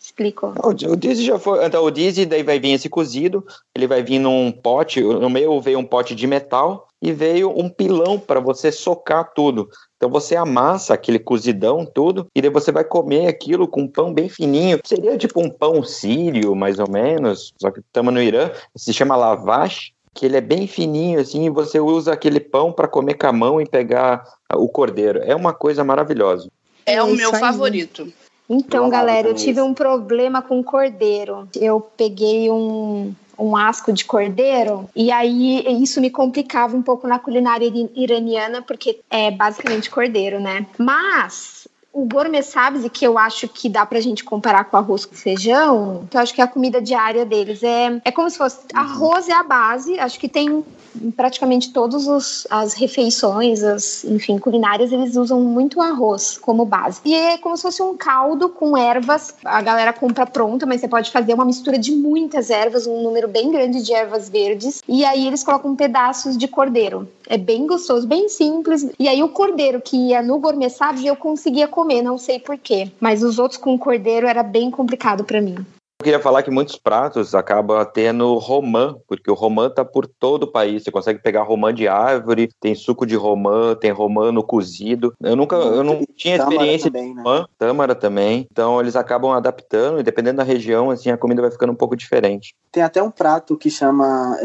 explico. 0.00 0.54
O, 0.62 0.68
o 0.68 0.96
Dizzy 0.96 1.24
já 1.24 1.38
foi. 1.38 1.64
Então, 1.66 1.84
o 1.84 1.90
Dizzy 1.90 2.24
daí 2.24 2.42
vai 2.42 2.60
vir 2.60 2.72
esse 2.72 2.88
cozido, 2.88 3.44
ele 3.74 3.86
vai 3.86 4.02
vir 4.02 4.18
num 4.18 4.52
pote, 4.52 5.02
no 5.02 5.28
meio 5.28 5.60
veio 5.60 5.78
um 5.78 5.84
pote 5.84 6.14
de 6.14 6.26
metal 6.26 6.87
e 7.00 7.12
veio 7.12 7.50
um 7.50 7.68
pilão 7.68 8.18
para 8.18 8.40
você 8.40 8.72
socar 8.72 9.32
tudo. 9.34 9.68
Então 9.96 10.10
você 10.10 10.36
amassa 10.36 10.94
aquele 10.94 11.18
cozidão 11.18 11.84
tudo 11.86 12.26
e 12.34 12.40
daí 12.42 12.50
você 12.50 12.70
vai 12.70 12.84
comer 12.84 13.26
aquilo 13.26 13.66
com 13.68 13.82
um 13.82 13.88
pão 13.88 14.12
bem 14.12 14.28
fininho. 14.28 14.78
Seria 14.84 15.16
tipo 15.16 15.40
um 15.40 15.50
pão 15.50 15.82
sírio, 15.82 16.54
mais 16.54 16.78
ou 16.78 16.90
menos, 16.90 17.52
só 17.60 17.70
que 17.70 17.80
estamos 17.80 18.12
no 18.12 18.22
Irã, 18.22 18.50
se 18.76 18.92
chama 18.92 19.16
lavash, 19.16 19.92
que 20.14 20.26
ele 20.26 20.36
é 20.36 20.40
bem 20.40 20.66
fininho 20.66 21.20
assim, 21.20 21.46
e 21.46 21.50
você 21.50 21.78
usa 21.78 22.12
aquele 22.12 22.40
pão 22.40 22.72
para 22.72 22.88
comer 22.88 23.14
com 23.14 23.26
a 23.26 23.32
mão 23.32 23.60
e 23.60 23.66
pegar 23.66 24.24
o 24.54 24.68
cordeiro. 24.68 25.20
É 25.22 25.34
uma 25.34 25.52
coisa 25.52 25.84
maravilhosa. 25.84 26.48
É 26.84 26.94
É 26.94 27.02
o 27.02 27.14
meu 27.14 27.34
aí. 27.34 27.40
favorito. 27.40 28.12
Então, 28.50 28.86
Eu 28.86 28.90
galera, 28.90 29.28
eu 29.28 29.34
tive 29.34 29.60
um 29.60 29.74
problema 29.74 30.40
com 30.40 30.64
cordeiro. 30.64 31.46
Eu 31.54 31.80
peguei 31.80 32.50
um, 32.50 33.14
um 33.38 33.56
asco 33.56 33.92
de 33.92 34.04
cordeiro 34.04 34.88
e 34.94 35.10
aí 35.12 35.64
isso 35.82 36.00
me 36.00 36.10
complicava 36.10 36.76
um 36.76 36.82
pouco 36.82 37.06
na 37.06 37.18
culinária 37.18 37.70
iraniana, 37.94 38.62
porque 38.62 39.00
é 39.10 39.30
basicamente 39.30 39.90
cordeiro, 39.90 40.40
né? 40.40 40.66
Mas 40.76 41.57
o 41.92 42.04
gourmet 42.04 42.42
sabzi, 42.42 42.88
que 42.88 43.04
eu 43.04 43.18
acho 43.18 43.48
que 43.48 43.68
dá 43.68 43.84
pra 43.84 44.00
gente 44.00 44.22
comparar 44.22 44.64
com 44.64 44.76
arroz 44.76 45.04
com 45.04 45.14
feijão, 45.14 46.06
que 46.10 46.16
eu 46.16 46.20
acho 46.20 46.34
que 46.34 46.40
é 46.40 46.44
a 46.44 46.48
comida 46.48 46.80
diária 46.80 47.24
deles. 47.24 47.62
É, 47.62 48.00
é 48.04 48.12
como 48.12 48.28
se 48.30 48.38
fosse 48.38 48.58
arroz 48.74 49.28
é 49.28 49.32
a 49.32 49.42
base, 49.42 49.98
acho 49.98 50.18
que 50.18 50.28
tem 50.28 50.64
em 51.00 51.10
praticamente 51.10 51.72
todas 51.72 52.46
as 52.50 52.74
refeições, 52.74 53.62
as, 53.62 54.04
enfim, 54.04 54.38
culinárias, 54.38 54.92
eles 54.92 55.16
usam 55.16 55.40
muito 55.40 55.80
arroz 55.80 56.38
como 56.38 56.64
base. 56.64 57.00
E 57.04 57.14
é 57.14 57.38
como 57.38 57.56
se 57.56 57.62
fosse 57.62 57.82
um 57.82 57.96
caldo 57.96 58.48
com 58.48 58.76
ervas. 58.76 59.34
A 59.44 59.60
galera 59.60 59.92
compra 59.92 60.26
pronta, 60.26 60.66
mas 60.66 60.80
você 60.80 60.88
pode 60.88 61.10
fazer 61.10 61.34
uma 61.34 61.44
mistura 61.44 61.78
de 61.78 61.92
muitas 61.92 62.50
ervas, 62.50 62.86
um 62.86 63.02
número 63.02 63.28
bem 63.28 63.50
grande 63.50 63.82
de 63.82 63.92
ervas 63.92 64.28
verdes. 64.28 64.82
E 64.88 65.04
aí 65.04 65.26
eles 65.26 65.44
colocam 65.44 65.74
pedaços 65.76 66.36
de 66.36 66.48
cordeiro. 66.48 67.08
É 67.28 67.36
bem 67.36 67.66
gostoso, 67.66 68.06
bem 68.06 68.28
simples. 68.28 68.90
E 68.98 69.06
aí 69.06 69.22
o 69.22 69.28
cordeiro 69.28 69.82
que 69.82 69.96
ia 69.96 70.22
no 70.22 70.38
gourmet 70.38 70.70
sabes, 70.70 71.04
eu 71.04 71.14
conseguia 71.14 71.68
comer, 71.68 72.00
não 72.00 72.16
sei 72.16 72.38
porquê. 72.40 72.90
Mas 72.98 73.22
os 73.22 73.38
outros 73.38 73.60
com 73.60 73.78
cordeiro 73.78 74.26
era 74.26 74.42
bem 74.42 74.70
complicado 74.70 75.24
pra 75.24 75.40
mim. 75.40 75.56
Eu 76.00 76.04
queria 76.04 76.20
falar 76.20 76.44
que 76.44 76.50
muitos 76.50 76.76
pratos 76.76 77.34
acabam 77.34 77.84
tendo 77.92 78.32
romã, 78.36 78.94
porque 79.08 79.28
o 79.28 79.34
romã 79.34 79.68
tá 79.68 79.84
por 79.84 80.06
todo 80.06 80.44
o 80.44 80.52
país. 80.52 80.84
Você 80.84 80.92
consegue 80.92 81.18
pegar 81.18 81.42
romã 81.42 81.74
de 81.74 81.88
árvore, 81.88 82.50
tem 82.60 82.72
suco 82.72 83.04
de 83.04 83.16
romã, 83.16 83.74
tem 83.74 83.90
romã 83.90 84.30
no 84.30 84.44
cozido. 84.44 85.12
Eu 85.20 85.34
nunca, 85.34 85.56
eu 85.56 85.82
não 85.82 86.00
tinha 86.16 86.38
Tâmara 86.38 86.54
experiência 86.54 86.88
também, 86.88 87.08
de 87.08 87.14
né? 87.14 87.22
romã, 87.22 87.46
tâmara 87.58 87.94
também. 87.96 88.46
Então 88.50 88.80
eles 88.80 88.94
acabam 88.94 89.32
adaptando 89.32 89.98
e 89.98 90.04
dependendo 90.04 90.36
da 90.36 90.44
região, 90.44 90.88
assim, 90.88 91.10
a 91.10 91.18
comida 91.18 91.42
vai 91.42 91.50
ficando 91.50 91.72
um 91.72 91.76
pouco 91.76 91.96
diferente. 91.96 92.54
Tem 92.70 92.84
até 92.84 93.02
um 93.02 93.10
prato 93.10 93.56
que 93.56 93.68
chama, 93.68 94.38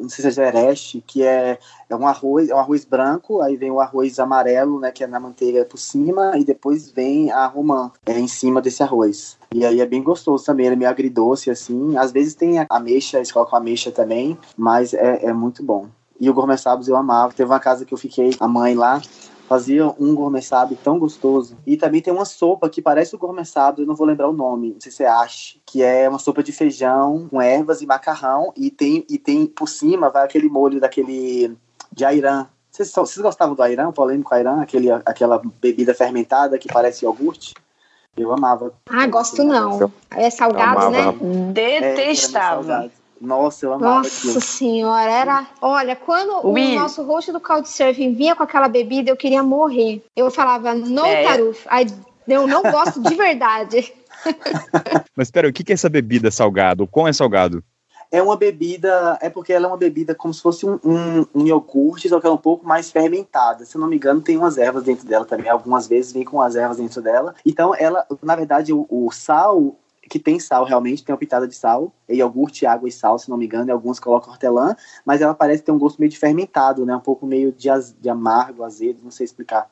não 0.00 0.08
sei 0.08 0.22
se 0.22 0.40
é 0.40 0.52
jereste, 0.52 1.02
que 1.06 1.22
é, 1.22 1.58
é 1.88 1.96
um 1.96 2.06
arroz, 2.06 2.48
é 2.48 2.54
um 2.54 2.58
arroz 2.58 2.84
branco, 2.84 3.40
aí 3.40 3.56
vem 3.56 3.70
o 3.70 3.80
arroz 3.80 4.18
amarelo, 4.18 4.80
né, 4.80 4.90
que 4.90 5.04
é 5.04 5.06
na 5.06 5.20
manteiga 5.20 5.64
por 5.64 5.78
cima, 5.78 6.32
e 6.36 6.44
depois 6.44 6.90
vem 6.90 7.30
a 7.30 7.46
romã 7.46 7.90
é, 8.06 8.18
em 8.18 8.28
cima 8.28 8.60
desse 8.60 8.82
arroz. 8.82 9.38
E 9.52 9.64
aí 9.64 9.80
é 9.80 9.86
bem 9.86 10.02
gostoso 10.02 10.44
também, 10.44 10.66
ele 10.66 10.74
é 10.74 10.78
meio 10.78 10.90
agridoce, 10.90 11.50
assim. 11.50 11.96
Às 11.96 12.12
vezes 12.12 12.34
tem 12.34 12.58
a 12.58 12.66
ameixa, 12.70 13.18
eles 13.18 13.32
colocam 13.32 13.58
ameixa 13.58 13.90
também, 13.90 14.38
mas 14.56 14.94
é, 14.94 15.26
é 15.26 15.32
muito 15.32 15.62
bom. 15.62 15.86
E 16.20 16.28
o 16.28 16.34
gourmet 16.34 16.58
sabos 16.58 16.86
eu 16.86 16.96
amava. 16.96 17.32
Teve 17.32 17.50
uma 17.50 17.58
casa 17.58 17.84
que 17.84 17.94
eu 17.94 17.98
fiquei, 17.98 18.36
a 18.38 18.46
mãe 18.46 18.74
lá, 18.74 19.00
fazia 19.50 19.92
um 19.98 20.14
gourmet 20.14 20.40
sabe 20.40 20.76
tão 20.76 20.96
gostoso. 20.96 21.58
E 21.66 21.76
também 21.76 22.00
tem 22.00 22.12
uma 22.12 22.24
sopa 22.24 22.70
que 22.70 22.80
parece 22.80 23.16
o 23.16 23.18
gourmet 23.18 23.44
sabe, 23.44 23.82
eu 23.82 23.86
não 23.86 23.96
vou 23.96 24.06
lembrar 24.06 24.28
o 24.28 24.32
nome, 24.32 24.74
não 24.74 24.80
sei 24.80 24.92
se 24.92 24.98
você 24.98 25.04
acha, 25.04 25.58
que 25.66 25.82
é 25.82 26.08
uma 26.08 26.20
sopa 26.20 26.40
de 26.40 26.52
feijão 26.52 27.26
com 27.28 27.42
ervas 27.42 27.82
e 27.82 27.86
macarrão 27.86 28.52
e 28.56 28.70
tem 28.70 29.04
e 29.10 29.18
tem 29.18 29.46
por 29.46 29.68
cima 29.68 30.08
vai 30.08 30.24
aquele 30.24 30.48
molho 30.48 30.78
daquele 30.78 31.56
de 31.90 32.04
airã. 32.04 32.46
Vocês, 32.70 32.92
vocês 32.92 33.18
gostavam 33.18 33.56
do 33.56 33.62
airã, 33.64 33.90
polêmico 33.90 34.32
airã, 34.32 34.60
aquele 34.60 34.88
aquela 34.92 35.42
bebida 35.60 35.92
fermentada 35.94 36.56
que 36.56 36.72
parece 36.72 37.04
iogurte? 37.04 37.52
Eu 38.16 38.32
amava. 38.32 38.72
Ah, 38.88 39.06
gosto 39.08 39.42
não. 39.42 39.90
É 40.12 40.30
salgado, 40.30 40.90
né? 40.90 41.08
É, 41.56 41.94
Detestava. 41.94 42.62
salgado. 42.62 42.99
Nossa, 43.20 43.66
eu 43.66 43.72
amava 43.74 43.96
Nossa 43.96 44.18
aquilo. 44.28 44.40
senhora, 44.40 45.10
era. 45.10 45.46
Olha, 45.60 45.94
quando 45.94 46.46
Will. 46.48 46.72
o 46.72 46.80
nosso 46.80 47.02
host 47.02 47.30
do 47.32 47.40
Couchsurfing 47.40 48.14
vinha 48.14 48.34
com 48.34 48.42
aquela 48.42 48.66
bebida, 48.68 49.10
eu 49.10 49.16
queria 49.16 49.42
morrer. 49.42 50.02
Eu 50.16 50.30
falava, 50.30 50.74
no 50.74 51.04
É. 51.04 51.24
taruf. 51.24 51.66
Aí 51.68 51.86
eu 52.26 52.46
não 52.46 52.62
gosto 52.62 53.00
de 53.02 53.14
verdade. 53.14 53.92
Mas 55.16 55.28
espera, 55.28 55.48
o 55.48 55.52
que, 55.52 55.70
é 55.70 55.74
essa 55.74 55.88
bebida 55.88 56.30
salgado? 56.30 56.84
O 56.84 56.86
quão 56.88 57.06
é 57.06 57.12
salgado? 57.12 57.62
É 58.12 58.20
uma 58.20 58.36
bebida, 58.36 59.16
é 59.20 59.30
porque 59.30 59.52
ela 59.52 59.66
é 59.66 59.68
uma 59.68 59.76
bebida 59.76 60.16
como 60.16 60.34
se 60.34 60.42
fosse 60.42 60.66
um, 60.66 60.80
um, 60.84 61.26
um 61.32 61.46
iogurte, 61.46 62.08
só 62.08 62.18
que 62.18 62.26
ela 62.26 62.34
é 62.34 62.38
um 62.38 62.40
pouco 62.42 62.66
mais 62.66 62.90
fermentada. 62.90 63.64
Se 63.64 63.76
eu 63.76 63.80
não 63.80 63.86
me 63.86 63.94
engano, 63.96 64.20
tem 64.20 64.36
umas 64.36 64.58
ervas 64.58 64.82
dentro 64.82 65.06
dela 65.06 65.24
também. 65.24 65.48
Algumas 65.48 65.86
vezes 65.86 66.12
vem 66.12 66.24
com 66.24 66.40
as 66.40 66.56
ervas 66.56 66.78
dentro 66.78 67.00
dela. 67.00 67.34
Então, 67.46 67.72
ela, 67.78 68.04
na 68.22 68.34
verdade, 68.34 68.72
o, 68.72 68.84
o 68.90 69.12
sal, 69.12 69.76
que 70.10 70.18
tem 70.18 70.40
sal 70.40 70.64
realmente, 70.64 71.04
tem 71.04 71.12
uma 71.12 71.18
pitada 71.18 71.46
de 71.46 71.54
sal, 71.54 71.92
é 72.08 72.16
iogurte, 72.16 72.66
água 72.66 72.88
e 72.88 72.92
sal, 72.92 73.16
se 73.16 73.30
não 73.30 73.36
me 73.36 73.46
engano, 73.46 73.68
e 73.68 73.70
alguns 73.70 74.00
colocam 74.00 74.32
hortelã, 74.32 74.74
mas 75.06 75.20
ela 75.20 75.32
parece 75.32 75.62
ter 75.62 75.70
um 75.70 75.78
gosto 75.78 76.00
meio 76.00 76.10
de 76.10 76.18
fermentado, 76.18 76.84
né? 76.84 76.96
Um 76.96 77.00
pouco 77.00 77.24
meio 77.24 77.52
de, 77.52 77.70
az- 77.70 77.94
de 77.98 78.08
amargo, 78.10 78.64
azedo, 78.64 78.98
não 79.04 79.12
sei 79.12 79.24
explicar. 79.24 79.70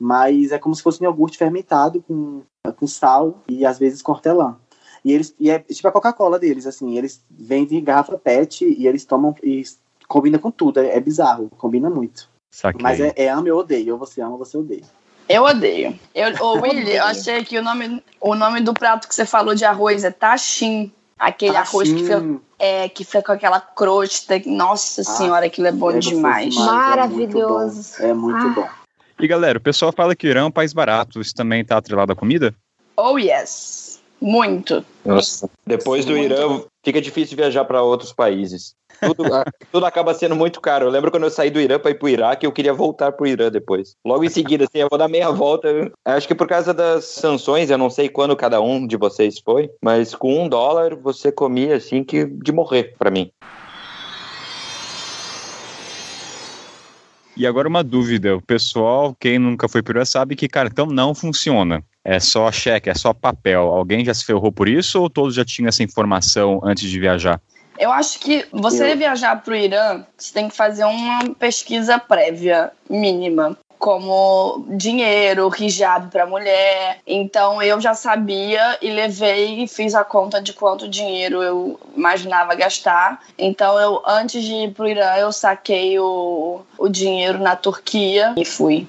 Mas 0.00 0.52
é 0.52 0.58
como 0.58 0.74
se 0.74 0.82
fosse 0.82 1.02
um 1.02 1.04
iogurte 1.04 1.36
fermentado 1.36 2.02
com, 2.08 2.40
com 2.76 2.86
sal 2.86 3.42
e 3.46 3.66
às 3.66 3.78
vezes 3.78 4.00
com 4.00 4.10
hortelã. 4.12 4.56
E 5.04 5.12
eles 5.12 5.34
e 5.38 5.50
é 5.50 5.58
tipo 5.58 5.86
a 5.86 5.92
Coca-Cola 5.92 6.38
deles, 6.38 6.66
assim, 6.66 6.96
eles 6.96 7.22
vendem 7.30 7.84
garrafa 7.84 8.16
PET 8.16 8.64
e 8.64 8.86
eles 8.86 9.04
tomam 9.04 9.34
e 9.42 9.62
combina 10.08 10.38
com 10.38 10.50
tudo, 10.50 10.80
é, 10.80 10.96
é 10.96 11.00
bizarro, 11.00 11.50
combina 11.58 11.90
muito. 11.90 12.30
Saquei. 12.50 12.82
Mas 12.82 13.00
é, 13.00 13.12
é 13.16 13.28
ama 13.28 13.50
ou 13.50 13.60
odeio, 13.60 13.92
ou 13.92 13.98
você 13.98 14.22
ama 14.22 14.32
ou 14.32 14.38
você 14.38 14.56
odeia. 14.56 14.84
Eu 15.28 15.44
odeio. 15.44 15.98
Eu, 16.14 16.34
ô, 16.44 16.60
Willy, 16.60 16.96
eu 16.96 17.04
achei 17.04 17.44
que 17.44 17.58
o 17.58 17.62
nome, 17.62 18.02
o 18.20 18.34
nome 18.34 18.60
do 18.60 18.74
prato 18.74 19.08
que 19.08 19.14
você 19.14 19.24
falou 19.24 19.54
de 19.54 19.64
arroz 19.64 20.04
é 20.04 20.10
tachim. 20.10 20.92
Aquele 21.18 21.56
arroz 21.56 21.90
que 21.90 22.02
fica, 22.02 22.16
Tachim, 22.16 22.40
é, 22.58 22.88
que 22.88 23.04
fica 23.04 23.22
com 23.22 23.32
aquela 23.32 23.60
crosta. 23.60 24.40
Nossa 24.44 25.02
senhora, 25.04 25.46
aquilo 25.46 25.68
é 25.68 25.72
bom 25.72 25.92
é 25.92 25.98
demais. 25.98 26.54
Maravilhoso. 26.56 28.02
É 28.02 28.12
muito 28.12 28.42
bom. 28.42 28.42
É 28.42 28.42
muito 28.42 28.60
Ah. 28.60 28.62
bom. 28.62 28.68
E 29.20 29.26
galera, 29.28 29.58
o 29.58 29.60
pessoal 29.60 29.92
fala 29.92 30.14
que 30.16 30.26
o 30.26 30.30
Irã 30.30 30.40
é 30.40 30.44
um 30.44 30.50
país 30.50 30.72
barato. 30.72 31.20
Isso 31.20 31.34
também 31.34 31.64
tá 31.64 31.76
atrelado 31.76 32.12
à 32.12 32.16
comida? 32.16 32.54
Oh, 32.96 33.16
yes. 33.16 34.00
Muito. 34.20 34.84
Nossa. 35.04 35.48
Depois 35.66 36.04
do 36.04 36.16
Irã, 36.16 36.62
fica 36.84 37.00
difícil 37.00 37.36
viajar 37.36 37.64
para 37.64 37.82
outros 37.82 38.12
países. 38.12 38.74
Tudo, 39.00 39.24
tudo 39.72 39.86
acaba 39.86 40.14
sendo 40.14 40.36
muito 40.36 40.60
caro. 40.60 40.86
Eu 40.86 40.90
lembro 40.90 41.10
quando 41.10 41.24
eu 41.24 41.30
saí 41.30 41.50
do 41.50 41.60
Irã 41.60 41.78
para 41.78 41.90
ir 41.90 41.98
pro 41.98 42.08
Iraque, 42.08 42.46
eu 42.46 42.52
queria 42.52 42.72
voltar 42.72 43.12
pro 43.12 43.26
Irã 43.26 43.50
depois. 43.50 43.96
Logo 44.04 44.24
em 44.24 44.28
seguida, 44.28 44.64
assim, 44.64 44.78
eu 44.78 44.88
vou 44.88 44.98
dar 44.98 45.08
meia 45.08 45.30
volta. 45.30 45.68
Acho 46.04 46.28
que 46.28 46.34
por 46.34 46.46
causa 46.46 46.72
das 46.72 47.04
sanções, 47.04 47.70
eu 47.70 47.78
não 47.78 47.90
sei 47.90 48.08
quando 48.08 48.36
cada 48.36 48.60
um 48.60 48.86
de 48.86 48.96
vocês 48.96 49.40
foi, 49.44 49.70
mas 49.82 50.14
com 50.14 50.44
um 50.44 50.48
dólar 50.48 50.94
você 50.94 51.30
comia 51.30 51.76
assim 51.76 52.04
que 52.04 52.24
de 52.24 52.52
morrer 52.52 52.94
para 52.98 53.10
mim. 53.10 53.30
E 57.36 57.48
agora 57.48 57.66
uma 57.66 57.82
dúvida, 57.82 58.36
o 58.36 58.40
pessoal, 58.40 59.12
quem 59.18 59.40
nunca 59.40 59.68
foi 59.68 59.82
para 59.82 60.04
sabe 60.04 60.36
que 60.36 60.46
cartão 60.46 60.86
não 60.86 61.12
funciona. 61.12 61.82
É 62.04 62.20
só 62.20 62.52
cheque, 62.52 62.88
é 62.88 62.94
só 62.94 63.12
papel. 63.12 63.62
Alguém 63.62 64.04
já 64.04 64.14
se 64.14 64.24
ferrou 64.24 64.52
por 64.52 64.68
isso 64.68 65.00
ou 65.00 65.10
todos 65.10 65.34
já 65.34 65.44
tinham 65.44 65.68
essa 65.68 65.82
informação 65.82 66.60
antes 66.62 66.88
de 66.88 67.00
viajar? 67.00 67.40
Eu 67.78 67.90
acho 67.92 68.18
que 68.20 68.46
você 68.52 68.92
Eu- 68.92 68.96
viajar 68.96 69.42
para 69.42 69.52
o 69.52 69.56
Irã, 69.56 70.04
você 70.16 70.32
tem 70.32 70.48
que 70.48 70.56
fazer 70.56 70.84
uma 70.84 71.34
pesquisa 71.38 71.98
prévia 71.98 72.70
mínima, 72.88 73.56
como 73.78 74.64
dinheiro, 74.78 75.50
hijab 75.58 76.10
para 76.10 76.24
mulher. 76.26 77.00
Então 77.06 77.60
eu 77.60 77.80
já 77.80 77.92
sabia 77.92 78.78
e 78.80 78.90
levei 78.90 79.62
e 79.62 79.68
fiz 79.68 79.94
a 79.94 80.04
conta 80.04 80.40
de 80.40 80.52
quanto 80.52 80.88
dinheiro 80.88 81.42
eu 81.42 81.78
imaginava 81.96 82.54
gastar. 82.54 83.20
Então 83.36 83.78
eu 83.78 84.00
antes 84.06 84.42
de 84.42 84.54
ir 84.54 84.72
para 84.72 84.84
o 84.84 84.88
Irã, 84.88 85.14
eu 85.16 85.32
saquei 85.32 85.98
o, 85.98 86.62
o 86.78 86.88
dinheiro 86.88 87.38
na 87.38 87.56
Turquia 87.56 88.32
e 88.38 88.44
fui. 88.44 88.86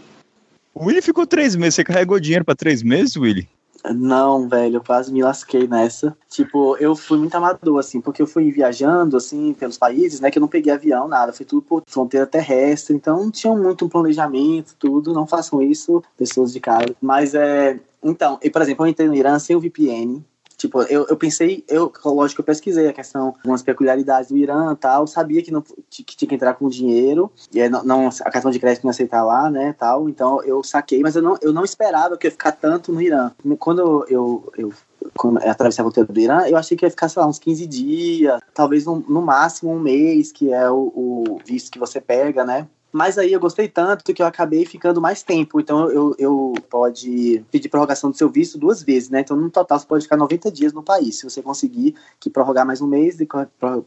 O 0.73 0.85
Willy 0.85 1.01
ficou 1.01 1.25
três 1.25 1.55
meses. 1.55 1.75
Você 1.75 1.83
carregou 1.83 2.19
dinheiro 2.19 2.45
para 2.45 2.55
três 2.55 2.83
meses, 2.83 3.15
Willy? 3.15 3.49
Não, 3.93 4.47
velho, 4.47 4.77
eu 4.77 4.83
quase 4.83 5.11
me 5.11 5.21
lasquei 5.23 5.67
nessa. 5.67 6.15
Tipo, 6.29 6.77
eu 6.77 6.95
fui 6.95 7.17
muito 7.17 7.35
amador, 7.35 7.79
assim, 7.79 8.01
porque 8.01 8.21
eu 8.21 8.27
fui 8.27 8.51
viajando, 8.51 9.17
assim, 9.17 9.53
pelos 9.53 9.77
países, 9.77 10.19
né, 10.19 10.31
que 10.31 10.37
eu 10.37 10.41
não 10.41 10.47
peguei 10.47 10.73
avião, 10.73 11.07
nada, 11.07 11.33
foi 11.33 11.45
tudo 11.45 11.61
por 11.61 11.83
fronteira 11.87 12.25
terrestre, 12.25 12.95
então 12.95 13.23
não 13.23 13.31
tinha 13.31 13.53
muito 13.53 13.85
um 13.85 13.89
planejamento, 13.89 14.75
tudo, 14.79 15.13
não 15.13 15.27
façam 15.27 15.61
isso, 15.61 16.03
pessoas 16.17 16.51
de 16.51 16.59
casa. 16.59 16.95
Mas, 17.01 17.33
é, 17.35 17.79
então, 18.03 18.39
e, 18.41 18.49
por 18.49 18.61
exemplo, 18.61 18.85
eu 18.85 18.89
entrei 18.89 19.07
no 19.07 19.15
Irã 19.15 19.37
sem 19.39 19.55
o 19.55 19.59
VPN, 19.59 20.23
Tipo, 20.65 20.81
eu, 20.83 21.05
eu 21.07 21.15
pensei, 21.15 21.63
eu, 21.67 21.93
lógico, 22.03 22.41
eu 22.41 22.45
pesquisei 22.45 22.87
a 22.87 22.93
questão, 22.93 23.27
algumas 23.27 23.61
peculiaridades 23.61 24.29
do 24.29 24.37
Irã 24.37 24.73
e 24.73 24.75
tal, 24.75 25.05
sabia 25.05 25.43
que, 25.43 25.51
não, 25.51 25.61
que 25.91 26.03
tinha 26.03 26.27
que 26.27 26.33
entrar 26.33 26.55
com 26.55 26.67
dinheiro, 26.67 27.31
e 27.53 27.69
não, 27.69 27.83
não- 27.83 28.09
a 28.21 28.31
cartão 28.31 28.49
de 28.49 28.59
crédito 28.59 28.83
não 28.83 28.89
aceitar 28.89 29.23
lá, 29.23 29.47
né, 29.49 29.75
tal, 29.77 30.09
então 30.09 30.43
eu 30.43 30.63
saquei, 30.63 31.01
mas 31.01 31.15
eu 31.15 31.21
não, 31.21 31.37
eu 31.39 31.53
não 31.53 31.63
esperava 31.63 32.17
que 32.17 32.25
eu 32.25 32.29
ia 32.29 32.31
ficar 32.31 32.51
tanto 32.53 32.91
no 32.91 32.99
Irã. 32.99 33.31
Quando 33.59 34.05
eu, 34.09 34.51
eu, 34.57 34.73
quando 35.15 35.39
eu 35.39 35.51
atravessei 35.51 35.83
a 35.83 35.85
fronteira 35.85 36.11
do 36.11 36.19
Irã, 36.19 36.47
eu 36.47 36.57
achei 36.57 36.75
que 36.75 36.83
ia 36.83 36.89
ficar, 36.89 37.09
sei 37.09 37.21
lá, 37.21 37.27
uns 37.27 37.37
15 37.37 37.67
dias, 37.67 38.39
talvez 38.51 38.85
no, 38.85 39.03
no 39.07 39.21
máximo 39.21 39.71
um 39.71 39.79
mês, 39.79 40.31
que 40.31 40.51
é 40.51 40.67
o, 40.69 40.91
o 40.95 41.39
visto 41.45 41.71
que 41.71 41.77
você 41.77 42.01
pega, 42.01 42.43
né, 42.43 42.67
mas 42.95 43.17
aí 43.17 43.33
eu 43.33 43.39
gostei 43.41 43.67
tanto 43.67 44.13
que 44.13 44.21
eu 44.21 44.25
acabei 44.25 44.65
ficando 44.65 45.01
mais 45.01 45.21
tempo. 45.21 45.59
Então 45.59 45.91
eu, 45.91 46.15
eu 46.17 46.53
pode 46.69 47.43
pedir 47.51 47.67
prorrogação 47.67 48.09
do 48.09 48.15
seu 48.15 48.29
visto 48.29 48.57
duas 48.57 48.81
vezes, 48.81 49.09
né? 49.09 49.19
Então 49.19 49.35
no 49.35 49.49
total 49.49 49.77
você 49.77 49.85
pode 49.85 50.03
ficar 50.03 50.15
90 50.15 50.49
dias 50.49 50.71
no 50.71 50.81
país, 50.81 51.19
se 51.19 51.25
você 51.29 51.41
conseguir 51.41 51.93
que 52.21 52.29
prorrogar 52.29 52.65
mais 52.65 52.79
um 52.81 52.87
mês 52.87 53.19
e 53.19 53.27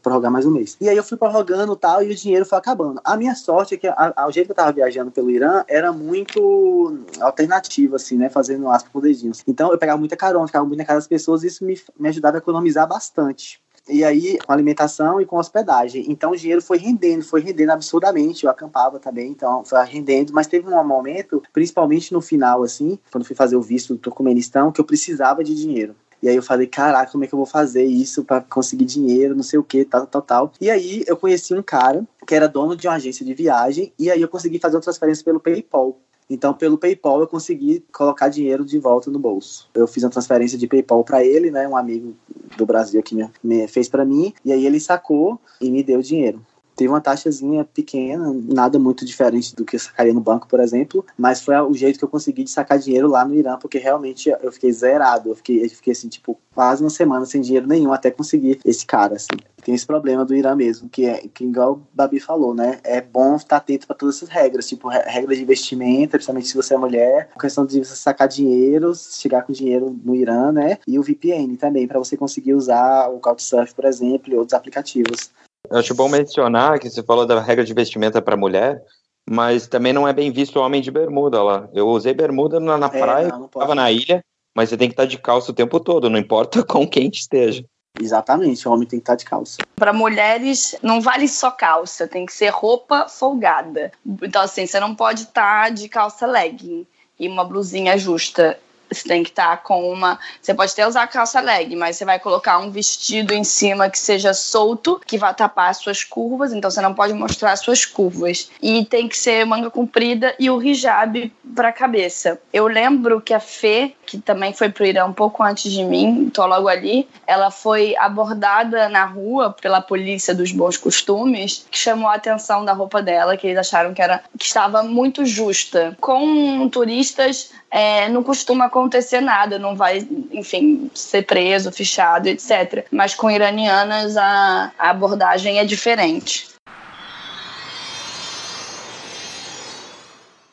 prorrogar 0.03 0.31
mais 0.31 0.45
um 0.45 0.51
mês. 0.51 0.77
E 0.79 0.87
aí 0.87 0.95
eu 0.95 1.03
fui 1.03 1.17
prorrogando 1.17 1.75
tal 1.75 2.03
e 2.03 2.11
o 2.11 2.15
dinheiro 2.15 2.45
foi 2.45 2.59
acabando. 2.59 3.01
A 3.03 3.17
minha 3.17 3.33
sorte 3.33 3.73
é 3.73 3.77
que 3.77 3.87
a, 3.87 4.13
a- 4.15 4.27
o 4.27 4.31
jeito 4.31 4.45
que 4.45 4.51
eu 4.51 4.55
tava 4.55 4.71
viajando 4.71 5.09
pelo 5.09 5.31
Irã 5.31 5.63
era 5.67 5.91
muito 5.91 6.99
alternativo, 7.19 7.95
assim, 7.95 8.15
né? 8.15 8.29
Fazendo 8.29 8.69
aspas 8.69 8.91
com 8.91 8.99
dedinhos. 9.01 9.43
Então 9.47 9.71
eu 9.71 9.77
pegava 9.79 9.97
muita 9.97 10.15
carona, 10.15 10.45
ficava 10.45 10.65
muito 10.65 10.77
na 10.77 10.85
casa 10.85 10.99
das 10.99 11.07
pessoas 11.07 11.43
e 11.43 11.47
isso 11.47 11.65
me, 11.65 11.81
me 11.99 12.09
ajudava 12.09 12.37
a 12.37 12.39
economizar 12.39 12.87
bastante. 12.87 13.59
E 13.89 14.03
aí, 14.03 14.37
com 14.37 14.53
alimentação 14.53 15.19
e 15.19 15.25
com 15.25 15.37
hospedagem. 15.37 16.05
Então, 16.07 16.31
o 16.31 16.37
dinheiro 16.37 16.61
foi 16.61 16.77
rendendo, 16.77 17.23
foi 17.23 17.41
rendendo 17.41 17.71
absurdamente. 17.71 18.45
Eu 18.45 18.51
acampava 18.51 18.99
também, 18.99 19.31
então 19.31 19.65
foi 19.65 19.83
rendendo. 19.85 20.31
Mas 20.33 20.47
teve 20.47 20.69
um 20.69 20.83
momento, 20.83 21.41
principalmente 21.51 22.13
no 22.13 22.21
final, 22.21 22.63
assim, 22.63 22.99
quando 23.11 23.25
fui 23.25 23.35
fazer 23.35 23.55
o 23.55 23.61
visto 23.61 23.93
do 23.93 23.99
Turcomenistão, 23.99 24.71
que 24.71 24.79
eu 24.79 24.85
precisava 24.85 25.43
de 25.43 25.55
dinheiro. 25.55 25.95
E 26.21 26.27
aí 26.27 26.35
eu 26.35 26.43
falei, 26.43 26.67
caraca, 26.67 27.11
como 27.11 27.23
é 27.23 27.27
que 27.27 27.33
eu 27.33 27.37
vou 27.37 27.45
fazer 27.45 27.83
isso 27.83 28.25
para 28.25 28.41
conseguir 28.41 28.85
dinheiro, 28.85 29.35
não 29.35 29.43
sei 29.43 29.57
o 29.57 29.63
que, 29.63 29.85
tal, 29.85 30.05
tal, 30.05 30.21
tal. 30.21 30.51
E 30.59 30.69
aí 30.69 31.03
eu 31.07 31.15
conheci 31.15 31.53
um 31.53 31.63
cara 31.63 32.05
que 32.27 32.35
era 32.35 32.47
dono 32.47 32.75
de 32.75 32.87
uma 32.87 32.95
agência 32.95 33.25
de 33.25 33.33
viagem, 33.33 33.93
e 33.97 34.11
aí 34.11 34.21
eu 34.21 34.27
consegui 34.27 34.59
fazer 34.59 34.75
uma 34.75 34.81
transferência 34.81 35.23
pelo 35.23 35.39
PayPal. 35.39 35.97
Então, 36.29 36.53
pelo 36.53 36.77
PayPal, 36.77 37.21
eu 37.21 37.27
consegui 37.27 37.83
colocar 37.91 38.29
dinheiro 38.29 38.63
de 38.63 38.77
volta 38.77 39.09
no 39.09 39.17
bolso. 39.17 39.67
Eu 39.73 39.87
fiz 39.87 40.03
uma 40.03 40.11
transferência 40.11 40.57
de 40.57 40.67
PayPal 40.67 41.03
para 41.03 41.23
ele, 41.23 41.49
né? 41.49 41.67
Um 41.67 41.75
amigo 41.75 42.15
do 42.55 42.65
Brasil 42.65 43.01
que 43.01 43.15
me, 43.15 43.27
me 43.43 43.67
fez 43.67 43.89
para 43.89 44.05
mim, 44.05 44.33
e 44.45 44.51
aí 44.51 44.65
ele 44.65 44.79
sacou 44.79 45.39
e 45.59 45.71
me 45.71 45.81
deu 45.81 46.01
dinheiro. 46.01 46.45
Teve 46.79 46.87
uma 46.87 47.01
taxazinha 47.01 47.65
pequena, 47.65 48.33
nada 48.33 48.79
muito 48.79 49.03
diferente 49.03 49.53
do 49.53 49.65
que 49.65 49.75
eu 49.75 49.79
sacaria 49.81 50.13
no 50.13 50.21
banco, 50.21 50.47
por 50.47 50.61
exemplo, 50.61 51.05
mas 51.17 51.41
foi 51.41 51.53
o 51.59 51.73
jeito 51.73 51.99
que 51.99 52.05
eu 52.05 52.07
consegui 52.07 52.45
de 52.45 52.49
sacar 52.49 52.79
dinheiro 52.79 53.09
lá 53.09 53.25
no 53.25 53.35
Irã, 53.35 53.57
porque 53.57 53.77
realmente 53.77 54.33
eu 54.41 54.49
fiquei 54.49 54.71
zerado. 54.71 55.31
Eu 55.31 55.35
fiquei, 55.35 55.65
eu 55.65 55.69
fiquei 55.69 55.91
assim, 55.91 56.07
tipo, 56.07 56.39
quase 56.55 56.81
uma 56.81 56.89
semana 56.89 57.25
sem 57.25 57.41
dinheiro 57.41 57.67
nenhum 57.67 57.91
até 57.91 58.09
conseguir 58.09 58.61
esse 58.63 58.85
cara, 58.85 59.17
assim. 59.17 59.27
Tem 59.61 59.75
esse 59.75 59.85
problema 59.85 60.23
do 60.23 60.33
Irã 60.33 60.55
mesmo, 60.55 60.87
que 60.87 61.05
é, 61.05 61.17
que 61.33 61.43
igual 61.43 61.73
o 61.73 61.81
Babi 61.93 62.17
falou, 62.17 62.55
né? 62.55 62.79
É 62.81 63.01
bom 63.01 63.35
estar 63.35 63.57
atento 63.57 63.85
para 63.85 63.97
todas 63.97 64.15
essas 64.15 64.29
regras, 64.29 64.65
tipo, 64.65 64.87
re- 64.87 65.03
regras 65.05 65.35
de 65.35 65.43
investimento, 65.43 66.11
principalmente 66.11 66.47
se 66.47 66.55
você 66.55 66.75
é 66.75 66.77
mulher, 66.77 67.29
a 67.35 67.39
questão 67.41 67.65
de 67.65 67.83
você 67.83 67.93
sacar 67.93 68.29
dinheiro, 68.29 68.93
chegar 68.95 69.41
com 69.41 69.51
dinheiro 69.51 69.99
no 70.01 70.15
Irã, 70.15 70.53
né? 70.53 70.77
E 70.87 70.97
o 70.97 71.03
VPN 71.03 71.57
também, 71.57 71.85
para 71.89 71.99
você 71.99 72.15
conseguir 72.15 72.53
usar 72.53 73.09
o 73.09 73.19
Couchsurf, 73.19 73.75
por 73.75 73.83
exemplo, 73.83 74.31
e 74.33 74.37
outros 74.37 74.53
aplicativos. 74.53 75.29
Eu 75.71 75.77
acho 75.79 75.93
bom 75.95 76.09
mencionar 76.09 76.79
que 76.79 76.89
você 76.89 77.03
falou 77.03 77.25
da 77.25 77.39
regra 77.39 77.63
de 77.63 77.73
vestimenta 77.73 78.21
para 78.21 78.35
mulher, 78.37 78.81
mas 79.29 79.67
também 79.67 79.93
não 79.93 80.07
é 80.07 80.13
bem 80.13 80.31
visto 80.31 80.57
o 80.57 80.61
homem 80.63 80.81
de 80.81 80.89
bermuda 80.91 81.43
lá. 81.43 81.67
Eu 81.73 81.87
usei 81.87 82.13
bermuda 82.13 82.59
na, 82.59 82.77
na 82.77 82.87
É, 82.87 82.99
praia, 82.99 83.27
não, 83.27 83.39
não 83.41 83.47
pode. 83.47 83.63
estava 83.63 83.75
na 83.75 83.91
ilha, 83.91 84.23
mas 84.55 84.69
você 84.69 84.77
tem 84.77 84.87
que 84.87 84.93
estar 84.93 85.05
de 85.05 85.17
calça 85.17 85.51
o 85.51 85.55
tempo 85.55 85.79
todo, 85.79 86.09
não 86.09 86.17
importa 86.17 86.63
com 86.65 86.87
quente 86.87 87.19
esteja. 87.21 87.63
Exatamente, 87.99 88.67
o 88.67 88.71
homem 88.71 88.87
tem 88.87 88.99
que 88.99 89.03
estar 89.03 89.15
de 89.15 89.25
calça. 89.25 89.57
Para 89.75 89.91
mulheres, 89.91 90.75
não 90.81 91.01
vale 91.01 91.27
só 91.27 91.51
calça, 91.51 92.07
tem 92.07 92.25
que 92.25 92.31
ser 92.33 92.49
roupa 92.49 93.07
folgada. 93.09 93.91
Então, 94.23 94.41
assim, 94.41 94.65
você 94.65 94.79
não 94.79 94.95
pode 94.95 95.23
estar 95.23 95.69
de 95.71 95.89
calça 95.89 96.25
legging 96.25 96.85
e 97.19 97.27
uma 97.27 97.43
blusinha 97.43 97.97
justa. 97.97 98.57
Você 98.91 99.07
tem 99.07 99.23
que 99.23 99.29
estar 99.29 99.57
com 99.63 99.91
uma. 99.91 100.19
Você 100.41 100.53
pode 100.53 100.71
até 100.71 100.87
usar 100.87 101.07
calça 101.07 101.39
leg, 101.39 101.75
mas 101.75 101.97
você 101.97 102.05
vai 102.05 102.19
colocar 102.19 102.57
um 102.59 102.71
vestido 102.71 103.33
em 103.33 103.43
cima 103.43 103.89
que 103.89 103.99
seja 103.99 104.33
solto, 104.33 105.01
que 105.05 105.17
vai 105.17 105.33
tapar 105.33 105.69
as 105.69 105.77
suas 105.77 106.03
curvas, 106.03 106.53
então 106.53 106.69
você 106.69 106.81
não 106.81 106.93
pode 106.93 107.13
mostrar 107.13 107.51
as 107.51 107.59
suas 107.59 107.85
curvas. 107.85 108.49
E 108.61 108.85
tem 108.85 109.07
que 109.07 109.17
ser 109.17 109.45
manga 109.45 109.69
comprida 109.69 110.35
e 110.39 110.49
o 110.49 110.61
hijab 110.61 111.31
para 111.55 111.69
a 111.69 111.73
cabeça. 111.73 112.39
Eu 112.51 112.67
lembro 112.67 113.21
que 113.21 113.33
a 113.33 113.39
Fê, 113.39 113.93
que 114.09 114.17
também 114.17 114.51
foi 114.51 114.69
pro 114.69 114.85
Irã 114.85 115.05
um 115.05 115.13
pouco 115.13 115.43
antes 115.43 115.71
de 115.71 115.83
mim, 115.83 116.31
tô 116.33 116.43
logo 116.47 116.67
ali, 116.67 117.07
ela 117.27 117.51
foi 117.51 117.95
abordada 117.95 118.89
na 118.89 119.05
rua 119.05 119.55
pela 119.61 119.81
polícia 119.81 120.33
dos 120.33 120.51
bons 120.51 120.77
costumes, 120.77 121.67
que 121.69 121.77
chamou 121.77 122.09
a 122.09 122.15
atenção 122.15 122.65
da 122.65 122.73
roupa 122.73 123.03
dela, 123.03 123.37
que 123.37 123.45
eles 123.45 123.59
acharam 123.59 123.93
que 123.93 124.01
era 124.01 124.23
que 124.37 124.45
estava 124.45 124.81
muito 124.81 125.23
justa. 125.25 125.95
Com 126.01 126.67
turistas 126.69 127.51
é, 127.69 128.09
não 128.09 128.23
costuma 128.23 128.65
acontecer 128.65 129.21
nada, 129.21 129.59
não 129.59 129.75
vai, 129.75 130.07
enfim, 130.31 130.89
ser 130.95 131.21
preso, 131.21 131.71
fichado, 131.71 132.27
etc. 132.27 132.85
Mas 132.91 133.13
com 133.13 133.29
iranianas 133.29 134.17
a, 134.17 134.71
a 134.79 134.89
abordagem 134.89 135.59
é 135.59 135.65
diferente. 135.65 136.48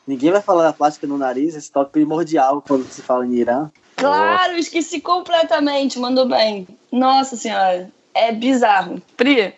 Ninguém 0.07 0.31
vai 0.31 0.41
falar 0.41 0.63
da 0.63 0.73
plástica 0.73 1.05
no 1.05 1.17
nariz, 1.17 1.53
esse 1.53 1.69
toque 1.69 1.91
primordial 1.91 2.63
quando 2.65 2.89
se 2.89 3.01
fala 3.01 3.25
em 3.25 3.33
Irã. 3.33 3.69
Claro, 3.97 4.53
esqueci 4.57 5.01
completamente, 5.01 5.99
mandou 5.99 6.27
bem. 6.27 6.65
Nossa 6.91 7.35
senhora, 7.35 7.91
é 8.13 8.31
bizarro. 8.31 9.01
Pri, 9.17 9.53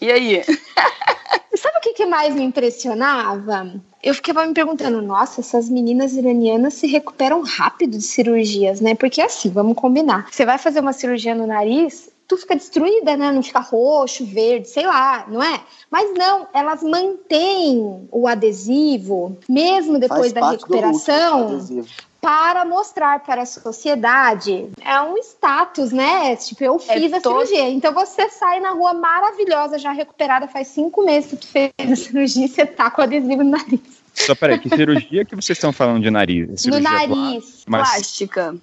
e 0.00 0.10
aí? 0.10 0.42
Sabe 1.54 1.78
o 1.78 1.80
que, 1.80 1.92
que 1.92 2.06
mais 2.06 2.34
me 2.34 2.42
impressionava? 2.42 3.72
Eu 4.02 4.14
ficava 4.14 4.44
me 4.44 4.52
perguntando, 4.52 5.00
nossa, 5.00 5.40
essas 5.40 5.68
meninas 5.68 6.14
iranianas 6.14 6.74
se 6.74 6.88
recuperam 6.88 7.42
rápido 7.42 7.96
de 7.96 8.02
cirurgias, 8.02 8.80
né? 8.80 8.96
Porque 8.96 9.20
assim, 9.20 9.48
vamos 9.48 9.76
combinar. 9.76 10.26
Você 10.30 10.44
vai 10.44 10.58
fazer 10.58 10.80
uma 10.80 10.92
cirurgia 10.92 11.34
no 11.34 11.46
nariz, 11.46 12.10
tu 12.32 12.36
fica 12.38 12.56
destruída, 12.56 13.14
né? 13.16 13.30
Não 13.30 13.42
fica 13.42 13.60
roxo, 13.60 14.24
verde, 14.24 14.68
sei 14.68 14.86
lá, 14.86 15.26
não 15.28 15.42
é? 15.42 15.60
Mas 15.90 16.12
não, 16.16 16.46
elas 16.54 16.82
mantêm 16.82 18.08
o 18.10 18.26
adesivo, 18.26 19.36
mesmo 19.48 19.98
depois 19.98 20.20
Faz 20.20 20.32
da 20.32 20.50
recuperação 20.50 21.84
para 22.20 22.64
mostrar 22.64 23.20
para 23.20 23.42
a 23.42 23.46
sociedade. 23.46 24.70
É 24.80 25.00
um 25.02 25.18
status, 25.18 25.92
né? 25.92 26.36
Tipo, 26.36 26.64
eu 26.64 26.76
É 26.88 26.94
fiz 26.98 27.12
a 27.12 27.20
todo- 27.20 27.44
cirurgia. 27.46 27.68
Então 27.68 27.92
você 27.92 28.28
sai 28.30 28.60
na 28.60 28.70
rua 28.70 28.94
maravilhosa, 28.94 29.78
já 29.78 29.92
recuperada, 29.92 30.48
faz 30.48 30.68
cinco 30.68 31.04
meses 31.04 31.30
que 31.30 31.36
tu 31.36 31.46
fez 31.48 31.70
a 31.78 31.96
cirurgia 31.96 32.46
e 32.46 32.48
você 32.48 32.64
tá 32.64 32.90
com 32.90 33.02
adesivo 33.02 33.42
no 33.42 33.50
nariz. 33.50 33.80
Só 34.14 34.34
peraí, 34.34 34.58
que 34.58 34.68
cirurgia 34.68 35.24
que 35.24 35.34
vocês 35.34 35.58
estão 35.58 35.72
falando 35.72 36.02
de 36.02 36.10
nariz? 36.10 36.48
É 36.48 36.52
no 36.52 36.58
cirurgia 36.58 36.90
nariz. 36.90 37.64
Mas- 37.66 37.90
Plástica. 37.90 38.54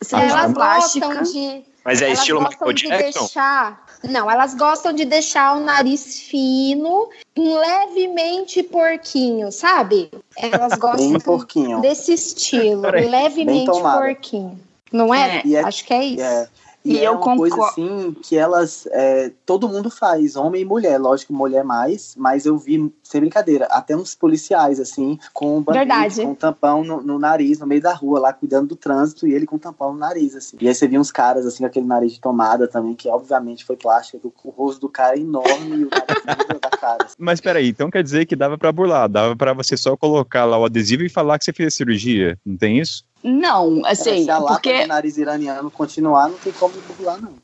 Ah, 0.00 0.04
Cirurgia 0.04 0.30
elas 0.38 0.52
plástica. 0.54 1.06
gostam 1.08 1.22
de. 1.32 1.62
Mas 1.88 2.02
é 2.02 2.06
elas 2.08 2.18
estilo 2.18 2.42
Michael 2.42 2.72
de 2.74 2.86
Jackson? 2.86 3.20
deixar. 3.20 3.86
Não, 4.04 4.30
elas 4.30 4.52
gostam 4.54 4.92
de 4.92 5.06
deixar 5.06 5.56
o 5.56 5.60
nariz 5.60 6.20
fino, 6.20 7.08
levemente 7.34 8.62
porquinho, 8.62 9.50
sabe? 9.50 10.10
Elas 10.36 10.74
gostam 10.78 11.18
porquinho. 11.18 11.80
desse 11.80 12.12
estilo, 12.12 12.82
levemente 12.82 13.70
porquinho. 13.70 14.60
Não 14.92 15.14
é? 15.14 15.40
E 15.46 15.56
é- 15.56 15.60
Acho 15.62 15.82
que 15.84 15.94
é 15.94 16.04
isso. 16.04 16.22
É, 16.22 16.48
E, 16.84 16.94
E 16.94 16.98
é 16.98 17.08
eu 17.08 17.12
uma 17.12 17.36
coisa 17.36 17.62
assim 17.66 18.16
que 18.22 18.36
elas. 18.36 18.86
é, 18.92 19.32
todo 19.44 19.68
mundo 19.68 19.90
faz, 19.90 20.36
homem 20.36 20.62
e 20.62 20.64
mulher. 20.64 20.98
Lógico, 20.98 21.32
mulher 21.32 21.64
mais, 21.64 22.14
mas 22.16 22.46
eu 22.46 22.56
vi, 22.56 22.92
sem 23.02 23.20
brincadeira, 23.20 23.66
até 23.70 23.96
uns 23.96 24.14
policiais, 24.14 24.80
assim, 24.80 25.18
com 25.32 25.58
um 25.58 25.62
Verdade. 25.62 26.22
com 26.22 26.30
um 26.30 26.34
tampão 26.34 26.84
no, 26.84 27.02
no 27.02 27.18
nariz, 27.18 27.58
no 27.58 27.66
meio 27.66 27.82
da 27.82 27.92
rua, 27.92 28.20
lá 28.20 28.32
cuidando 28.32 28.68
do 28.68 28.76
trânsito, 28.76 29.26
e 29.26 29.34
ele 29.34 29.46
com 29.46 29.56
um 29.56 29.58
tampão 29.58 29.92
no 29.92 29.98
nariz, 29.98 30.34
assim. 30.34 30.56
E 30.60 30.68
aí 30.68 30.74
você 30.74 30.86
via 30.86 31.00
uns 31.00 31.10
caras, 31.10 31.46
assim, 31.46 31.58
com 31.58 31.66
aquele 31.66 31.86
nariz 31.86 32.12
de 32.12 32.20
tomada 32.20 32.68
também, 32.68 32.94
que 32.94 33.08
obviamente 33.08 33.64
foi 33.64 33.76
plástico, 33.76 34.32
o, 34.44 34.50
rosto 34.50 34.80
do 34.80 34.88
cara 34.88 35.16
é 35.16 35.20
enorme 35.20 35.76
e 35.76 35.84
o 35.84 35.90
nariz 36.24 36.46
da 36.60 36.70
cara. 36.70 37.04
assim. 37.04 37.16
Mas 37.18 37.40
peraí, 37.40 37.68
então 37.68 37.90
quer 37.90 38.02
dizer 38.02 38.26
que 38.26 38.36
dava 38.36 38.56
pra 38.56 38.72
burlar, 38.72 39.08
dava 39.08 39.36
pra 39.36 39.52
você 39.52 39.76
só 39.76 39.96
colocar 39.96 40.44
lá 40.44 40.58
o 40.58 40.64
adesivo 40.64 41.02
e 41.02 41.08
falar 41.08 41.38
que 41.38 41.44
você 41.44 41.52
fez 41.52 41.74
a 41.74 41.76
cirurgia, 41.76 42.38
não 42.44 42.56
tem 42.56 42.78
isso? 42.78 43.04
Não, 43.22 43.82
assim, 43.84 44.24
Se 44.24 44.30
a 44.30 44.38
lata 44.38 44.54
porque 44.54 44.82
do 44.82 44.88
nariz 44.88 45.16
iraniano 45.18 45.70
continuar, 45.70 46.28
não 46.28 46.38
tem 46.38 46.52
como 46.52 46.74
burlar, 46.82 47.20
não. 47.20 47.34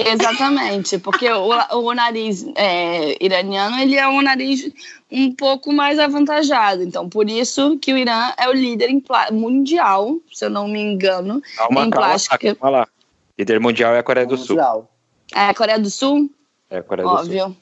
Exatamente, 0.00 0.96
porque 0.98 1.28
o, 1.30 1.48
o 1.50 1.92
nariz 1.94 2.46
é, 2.54 3.16
iraniano 3.22 3.78
ele 3.78 3.96
é 3.96 4.06
um 4.08 4.22
nariz 4.22 4.70
um 5.10 5.34
pouco 5.34 5.72
mais 5.72 5.98
avantajado. 5.98 6.82
Então, 6.84 7.08
por 7.08 7.28
isso 7.28 7.76
que 7.78 7.92
o 7.92 7.98
Irã 7.98 8.32
é 8.38 8.48
o 8.48 8.52
líder 8.52 8.88
mundial, 9.32 10.16
se 10.32 10.44
eu 10.44 10.50
não 10.50 10.68
me 10.68 10.80
engano. 10.80 11.42
Calma, 11.56 11.84
Em 11.86 11.90
calma, 11.90 12.06
plástica. 12.08 12.54
calma 12.54 12.78
lá. 12.78 12.88
Líder 13.36 13.58
mundial 13.60 13.94
é 13.94 13.98
a 13.98 14.02
Coreia 14.02 14.26
do 14.26 14.36
Sul. 14.36 14.56
Mundial. 14.56 14.90
É 15.34 15.40
a 15.46 15.54
Coreia 15.54 15.78
do 15.78 15.90
Sul, 15.90 16.30
É 16.70 16.78
a 16.78 16.82
Coreia 16.82 17.08
do 17.08 17.16
Sul. 17.16 17.20
óbvio. 17.24 17.56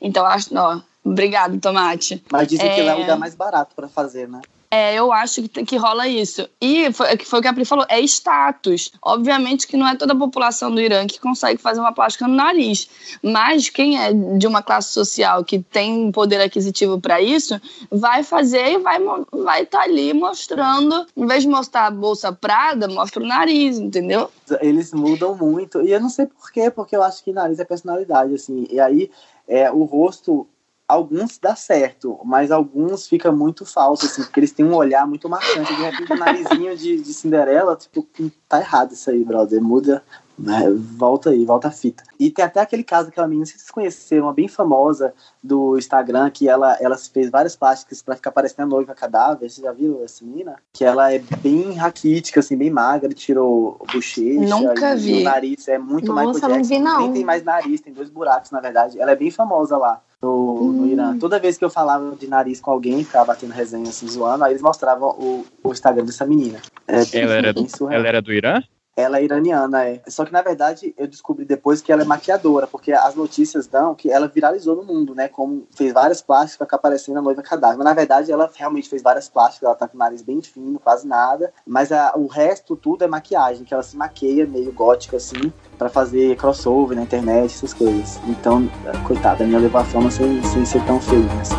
Então, 0.00 0.24
acho, 0.24 0.56
ó, 0.56 0.80
obrigado, 1.04 1.60
Tomate. 1.60 2.24
Mas 2.32 2.48
dizem 2.48 2.72
que 2.74 2.80
É. 2.80 2.84
lá 2.84 2.92
é 2.92 2.94
o 2.96 3.00
lugar 3.00 3.18
mais 3.18 3.34
barato 3.34 3.74
pra 3.74 3.88
fazer, 3.88 4.26
né? 4.28 4.40
É, 4.74 4.92
eu 4.92 5.12
acho 5.12 5.40
que, 5.40 5.48
tem- 5.48 5.64
que 5.64 5.76
rola 5.76 6.08
isso. 6.08 6.48
E 6.60 6.92
foi, 6.92 7.16
foi 7.18 7.38
o 7.38 7.42
que 7.42 7.46
a 7.46 7.52
Pri 7.52 7.64
falou, 7.64 7.86
é 7.88 8.00
status. 8.00 8.90
Obviamente 9.00 9.68
que 9.68 9.76
não 9.76 9.86
é 9.86 9.94
toda 9.94 10.14
a 10.14 10.16
população 10.16 10.74
do 10.74 10.80
Irã 10.80 11.06
que 11.06 11.20
consegue 11.20 11.62
fazer 11.62 11.78
uma 11.78 11.92
plástica 11.92 12.26
no 12.26 12.34
nariz. 12.34 12.88
Mas 13.22 13.70
quem 13.70 14.02
é 14.02 14.12
de 14.12 14.48
uma 14.48 14.64
classe 14.64 14.92
social 14.92 15.44
que 15.44 15.60
tem 15.60 16.10
poder 16.10 16.40
aquisitivo 16.40 17.00
para 17.00 17.20
isso, 17.20 17.60
vai 17.88 18.24
fazer 18.24 18.72
e 18.72 18.78
vai 18.78 18.96
estar 18.96 19.24
vai 19.30 19.64
tá 19.64 19.82
ali 19.82 20.12
mostrando, 20.12 21.06
em 21.16 21.24
vez 21.24 21.44
de 21.44 21.48
mostrar 21.48 21.86
a 21.86 21.90
bolsa 21.92 22.32
Prada, 22.32 22.88
mostra 22.88 23.22
o 23.22 23.26
nariz, 23.26 23.78
entendeu? 23.78 24.28
Eles 24.60 24.92
mudam 24.92 25.36
muito. 25.36 25.82
E 25.82 25.92
eu 25.92 26.00
não 26.00 26.08
sei 26.08 26.26
porquê, 26.26 26.68
porque 26.68 26.96
eu 26.96 27.02
acho 27.04 27.22
que 27.22 27.32
nariz 27.32 27.60
é 27.60 27.64
personalidade, 27.64 28.34
assim. 28.34 28.66
E 28.68 28.80
aí, 28.80 29.08
é, 29.46 29.70
o 29.70 29.84
rosto, 29.84 30.48
alguns 30.86 31.38
dá 31.38 31.56
certo, 31.56 32.20
mas 32.24 32.50
alguns 32.50 33.06
fica 33.06 33.32
muito 33.32 33.64
falso, 33.64 34.06
assim, 34.06 34.22
porque 34.22 34.40
eles 34.40 34.52
têm 34.52 34.64
um 34.64 34.74
olhar 34.74 35.06
muito 35.06 35.28
marcante. 35.28 35.74
De 35.74 35.82
repente, 35.82 36.12
o 36.12 36.16
narizinho 36.16 36.76
de, 36.76 37.00
de 37.00 37.14
Cinderela, 37.14 37.76
tipo, 37.76 38.06
tá 38.48 38.60
errado 38.60 38.92
isso 38.92 39.10
aí, 39.10 39.24
brother. 39.24 39.62
Muda, 39.62 40.04
né? 40.38 40.64
volta 40.96 41.30
aí, 41.30 41.44
volta 41.44 41.68
a 41.68 41.70
fita. 41.70 42.02
E 42.18 42.30
tem 42.30 42.44
até 42.44 42.60
aquele 42.60 42.82
caso 42.82 43.06
daquela 43.08 43.26
menina, 43.26 43.42
não 43.42 43.46
sei 43.46 43.54
se 43.56 43.60
vocês 43.64 43.70
conheceram, 43.70 44.26
uma 44.26 44.32
bem 44.32 44.48
famosa 44.48 45.12
do 45.42 45.76
Instagram, 45.78 46.30
que 46.30 46.48
ela, 46.48 46.76
ela 46.80 46.96
fez 46.96 47.30
várias 47.30 47.54
plásticas 47.56 48.02
pra 48.02 48.16
ficar 48.16 48.32
parecendo 48.32 48.62
a 48.62 48.66
noiva 48.76 48.94
cadáver. 48.94 49.48
Vocês 49.48 49.64
já 49.64 49.72
viram 49.72 50.02
essa 50.04 50.24
menina? 50.24 50.56
Que 50.72 50.84
ela 50.84 51.12
é 51.12 51.18
bem 51.18 51.72
raquítica, 51.74 52.40
assim, 52.40 52.56
bem 52.56 52.70
magra, 52.70 53.10
tirou 53.12 53.78
bochecha. 53.92 54.40
Nunca 54.40 54.96
vi. 54.96 55.20
O 55.20 55.24
nariz 55.24 55.68
é 55.68 55.78
muito 55.78 56.12
Nossa, 56.12 56.32
Michael 56.32 56.48
não 56.50 56.56
Jackson. 56.62 56.74
vi, 56.74 56.80
não. 56.80 57.00
Nem 57.00 57.12
tem 57.12 57.24
mais 57.24 57.42
nariz, 57.44 57.80
tem 57.80 57.92
dois 57.92 58.10
buracos, 58.10 58.50
na 58.50 58.60
verdade. 58.60 59.00
Ela 59.00 59.12
é 59.12 59.16
bem 59.16 59.30
famosa 59.30 59.76
lá. 59.76 60.00
No, 60.22 60.72
no 60.72 60.82
Hum. 60.84 60.86
Irã. 60.86 61.18
Toda 61.18 61.38
vez 61.38 61.58
que 61.58 61.64
eu 61.64 61.68
falava 61.68 62.16
de 62.16 62.26
nariz 62.26 62.58
com 62.58 62.70
alguém, 62.70 63.04
ficava 63.04 63.26
batendo 63.26 63.52
resenha 63.52 63.90
assim, 63.90 64.08
zoando, 64.08 64.42
aí 64.44 64.52
eles 64.52 64.62
mostravam 64.62 65.10
o, 65.10 65.44
o 65.62 65.70
Instagram 65.72 66.06
dessa 66.06 66.24
menina. 66.24 66.60
É 66.88 67.02
Ela 67.18 67.34
era, 67.34 67.54
ela 67.90 68.08
era 68.08 68.22
do 68.22 68.32
Irã? 68.32 68.62
Ela 68.96 69.18
é 69.18 69.24
iraniana, 69.24 69.84
é. 69.84 70.00
Só 70.06 70.24
que, 70.24 70.32
na 70.32 70.40
verdade, 70.40 70.94
eu 70.96 71.08
descobri 71.08 71.44
depois 71.44 71.82
que 71.82 71.90
ela 71.90 72.02
é 72.02 72.04
maquiadora, 72.04 72.64
porque 72.66 72.92
as 72.92 73.16
notícias 73.16 73.66
dão 73.66 73.92
que 73.92 74.08
ela 74.08 74.28
viralizou 74.28 74.76
no 74.76 74.84
mundo, 74.84 75.16
né? 75.16 75.26
Como 75.26 75.66
fez 75.76 75.92
várias 75.92 76.22
plásticas 76.22 76.58
pra 76.58 76.66
ficar 76.66 76.78
parecendo 76.78 77.18
a 77.18 77.22
noiva 77.22 77.42
cadáver. 77.42 77.76
Mas, 77.76 77.84
na 77.84 77.92
verdade, 77.92 78.30
ela 78.30 78.48
realmente 78.54 78.88
fez 78.88 79.02
várias 79.02 79.28
plásticas, 79.28 79.66
ela 79.66 79.74
tá 79.74 79.88
com 79.88 79.96
o 79.96 79.98
nariz 79.98 80.22
bem 80.22 80.40
fino, 80.40 80.78
quase 80.78 81.08
nada. 81.08 81.52
Mas 81.66 81.90
a- 81.90 82.12
o 82.14 82.28
resto, 82.28 82.76
tudo 82.76 83.02
é 83.02 83.08
maquiagem, 83.08 83.64
que 83.64 83.74
ela 83.74 83.82
se 83.82 83.96
maqueia 83.96 84.46
meio 84.46 84.72
gótica, 84.72 85.16
assim, 85.16 85.52
pra 85.76 85.88
fazer 85.88 86.36
crossover 86.36 86.96
na 86.96 87.02
internet, 87.02 87.52
essas 87.52 87.74
coisas. 87.74 88.20
Então, 88.28 88.70
coitada, 89.08 89.42
a 89.42 89.46
minha 89.46 89.58
levou 89.58 89.80
a 89.80 89.84
fama 89.84 90.08
sem, 90.08 90.40
sem 90.44 90.64
ser 90.64 90.84
tão 90.86 91.00
feia, 91.00 91.24
assim. 91.40 91.56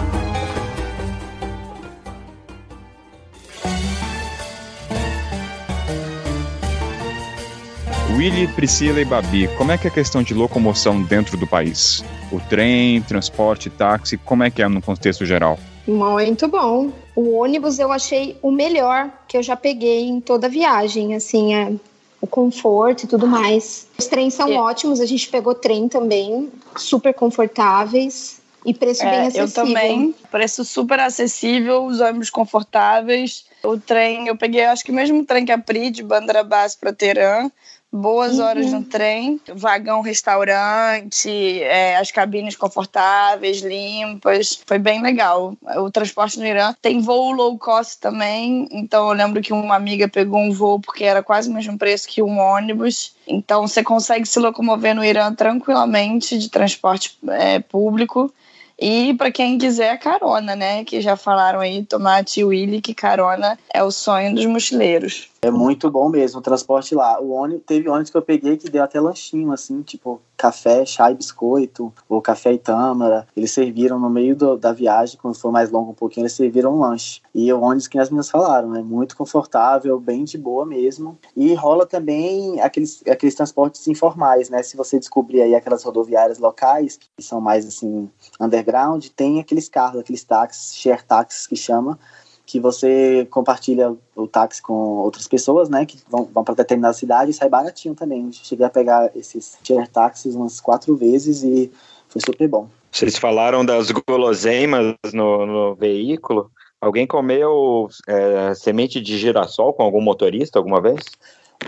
Willy, 8.15 8.47
Priscila 8.47 9.01
e 9.01 9.05
Babi, 9.05 9.47
como 9.57 9.71
é 9.71 9.77
que 9.77 9.87
é 9.87 9.89
a 9.89 9.93
questão 9.93 10.23
de 10.23 10.33
locomoção 10.33 11.01
dentro 11.03 11.35
do 11.37 11.45
país? 11.45 12.03
O 12.31 12.39
trem, 12.39 13.01
transporte, 13.01 13.69
táxi, 13.69 14.17
como 14.17 14.43
é 14.43 14.49
que 14.49 14.61
é 14.61 14.67
no 14.67 14.81
contexto 14.81 15.25
geral? 15.25 15.59
Muito 15.85 16.47
bom. 16.47 16.91
O 17.15 17.35
ônibus 17.37 17.77
eu 17.77 17.91
achei 17.91 18.37
o 18.41 18.51
melhor 18.51 19.09
que 19.27 19.37
eu 19.37 19.43
já 19.43 19.55
peguei 19.55 20.03
em 20.07 20.19
toda 20.21 20.47
a 20.47 20.49
viagem, 20.49 21.13
assim, 21.13 21.53
é 21.53 21.73
o 22.21 22.25
conforto 22.27 23.03
e 23.03 23.07
tudo 23.07 23.27
mais. 23.27 23.87
Os 23.97 24.05
trens 24.07 24.33
são 24.33 24.47
É. 24.49 24.55
ótimos, 24.59 25.01
a 25.01 25.05
gente 25.05 25.27
pegou 25.27 25.53
trem 25.53 25.87
também, 25.89 26.49
super 26.77 27.13
confortáveis 27.13 28.39
e 28.65 28.73
preço 28.73 29.03
bem 29.03 29.11
É, 29.11 29.15
eu 29.15 29.27
acessível. 29.43 29.51
também. 29.51 30.15
Preço 30.31 30.63
super 30.63 30.99
acessível, 31.01 31.85
os 31.85 31.99
ônibus 31.99 32.29
confortáveis. 32.29 33.45
O 33.63 33.77
trem, 33.77 34.27
eu 34.27 34.37
peguei, 34.37 34.63
acho 34.63 34.83
que 34.83 34.91
o 34.91 34.95
mesmo 34.95 35.23
trem 35.25 35.45
que 35.45 35.51
a 35.51 35.57
Pri, 35.57 35.91
de 35.91 36.01
Bandarabás 36.01 36.75
para 36.75 36.93
Teherã. 36.93 37.49
Boas 37.97 38.39
Uhum. 38.39 38.45
horas 38.45 38.71
no 38.73 38.83
trem, 38.83 39.39
vagão 39.53 40.01
restaurante, 40.01 41.29
é, 41.63 41.95
as 41.95 42.11
cabines 42.11 42.53
confortáveis, 42.57 43.61
limpas. 43.61 44.61
Foi 44.65 44.77
bem 44.77 45.01
legal. 45.01 45.55
O 45.77 45.89
transporte 45.89 46.37
no 46.37 46.45
Irã 46.45 46.75
tem 46.81 46.99
voo 46.99 47.31
low 47.31 47.57
cost 47.57 47.97
também. 48.01 48.67
Então 48.69 49.07
eu 49.07 49.13
lembro 49.13 49.41
que 49.41 49.53
uma 49.53 49.75
amiga 49.77 50.09
pegou 50.09 50.39
um 50.41 50.51
voo 50.51 50.77
porque 50.77 51.05
era 51.05 51.23
quase 51.23 51.49
o 51.49 51.53
mesmo 51.53 51.77
preço 51.77 52.05
que 52.09 52.21
um 52.21 52.37
ônibus. 52.37 53.15
Então 53.25 53.65
você 53.65 53.81
consegue 53.81 54.25
se 54.25 54.39
locomover 54.39 54.93
no 54.93 55.03
Irã 55.03 55.33
tranquilamente 55.33 56.37
de 56.37 56.49
transporte 56.49 57.17
é, 57.29 57.59
público. 57.59 58.29
E 58.77 59.13
para 59.13 59.31
quem 59.31 59.57
quiser 59.57 59.97
carona, 59.99 60.53
né? 60.53 60.83
Que 60.83 60.99
já 60.99 61.15
falaram 61.15 61.61
aí, 61.61 61.81
Tomate 61.85 62.41
e 62.41 62.43
Willy, 62.43 62.81
que 62.81 62.93
carona 62.93 63.57
é 63.73 63.81
o 63.81 63.89
sonho 63.89 64.35
dos 64.35 64.45
mochileiros. 64.45 65.29
É 65.45 65.51
muito 65.51 65.91
bom 65.91 66.09
mesmo 66.09 66.39
o 66.39 66.41
transporte 66.41 66.95
lá. 66.95 67.21
O 67.21 67.29
ônibus, 67.29 67.63
teve 67.67 67.87
ônibus 67.87 68.09
que 68.09 68.17
eu 68.17 68.21
peguei 68.23 68.57
que 68.57 68.67
deu 68.67 68.83
até 68.83 68.99
lanchinho, 68.99 69.51
assim, 69.51 69.83
tipo 69.83 70.19
café, 70.35 70.83
chá 70.85 71.11
e 71.11 71.15
biscoito, 71.15 71.93
ou 72.09 72.19
café 72.19 72.53
e 72.53 72.57
tâmara. 72.57 73.27
Eles 73.37 73.51
serviram 73.51 73.99
no 73.99 74.09
meio 74.09 74.35
do- 74.35 74.57
da 74.57 74.71
viagem, 74.73 75.19
quando 75.21 75.35
for 75.35 75.51
mais 75.51 75.69
longo 75.69 75.91
um 75.91 75.93
pouquinho, 75.93 76.23
eles 76.23 76.33
serviram 76.33 76.73
um 76.75 76.79
lanche. 76.79 77.21
E 77.33 77.53
o 77.53 77.61
ônibus 77.61 77.87
que 77.87 77.99
as 77.99 78.09
meninas 78.09 78.29
falaram, 78.29 78.75
é 78.75 78.81
muito 78.81 79.15
confortável, 79.15 79.99
bem 79.99 80.23
de 80.23 80.37
boa 80.37 80.65
mesmo. 80.65 81.17
E 81.35 81.53
rola 81.53 81.85
também 81.85 82.59
aqueles, 82.59 83.03
aqueles 83.07 83.35
transportes 83.35 83.87
informais, 83.87 84.49
né? 84.49 84.63
Se 84.63 84.75
você 84.75 84.97
descobrir 84.97 85.43
aí 85.43 85.53
aquelas 85.53 85.83
rodoviárias 85.83 86.39
locais, 86.39 86.97
que 86.97 87.23
são 87.23 87.39
mais 87.39 87.67
assim, 87.67 88.09
underground, 88.41 89.05
tem 89.15 89.39
aqueles 89.39 89.69
carros, 89.69 89.99
aqueles 90.01 90.23
táxis, 90.23 90.75
share 90.75 91.03
táxis 91.03 91.45
que 91.45 91.55
chama, 91.55 91.99
que 92.45 92.59
você 92.59 93.27
compartilha 93.31 93.95
o 94.15 94.27
táxi 94.27 94.61
com 94.61 94.73
outras 94.73 95.27
pessoas, 95.27 95.67
né, 95.67 95.85
que 95.85 95.97
vão, 96.09 96.25
vão 96.25 96.43
para 96.43 96.55
determinada 96.55 96.93
cidade 96.93 97.31
e 97.31 97.33
sai 97.33 97.49
baratinho 97.49 97.95
também. 97.95 98.31
Cheguei 98.31 98.65
a 98.65 98.69
pegar 98.69 99.09
esses 99.15 99.57
share 99.63 99.87
táxis 99.87 100.35
umas 100.35 100.59
quatro 100.61 100.95
vezes 100.95 101.43
e 101.43 101.71
foi 102.07 102.21
super 102.23 102.47
bom. 102.47 102.67
Vocês 102.91 103.17
falaram 103.17 103.65
das 103.65 103.89
guloseimas 103.91 104.95
no, 105.13 105.45
no 105.45 105.75
veículo. 105.75 106.51
Alguém 106.79 107.07
comeu 107.07 107.89
é, 108.07 108.53
semente 108.53 109.01
de 109.01 109.17
girassol 109.17 109.73
com 109.73 109.83
algum 109.83 110.01
motorista 110.01 110.59
alguma 110.59 110.79
vez? 110.79 110.99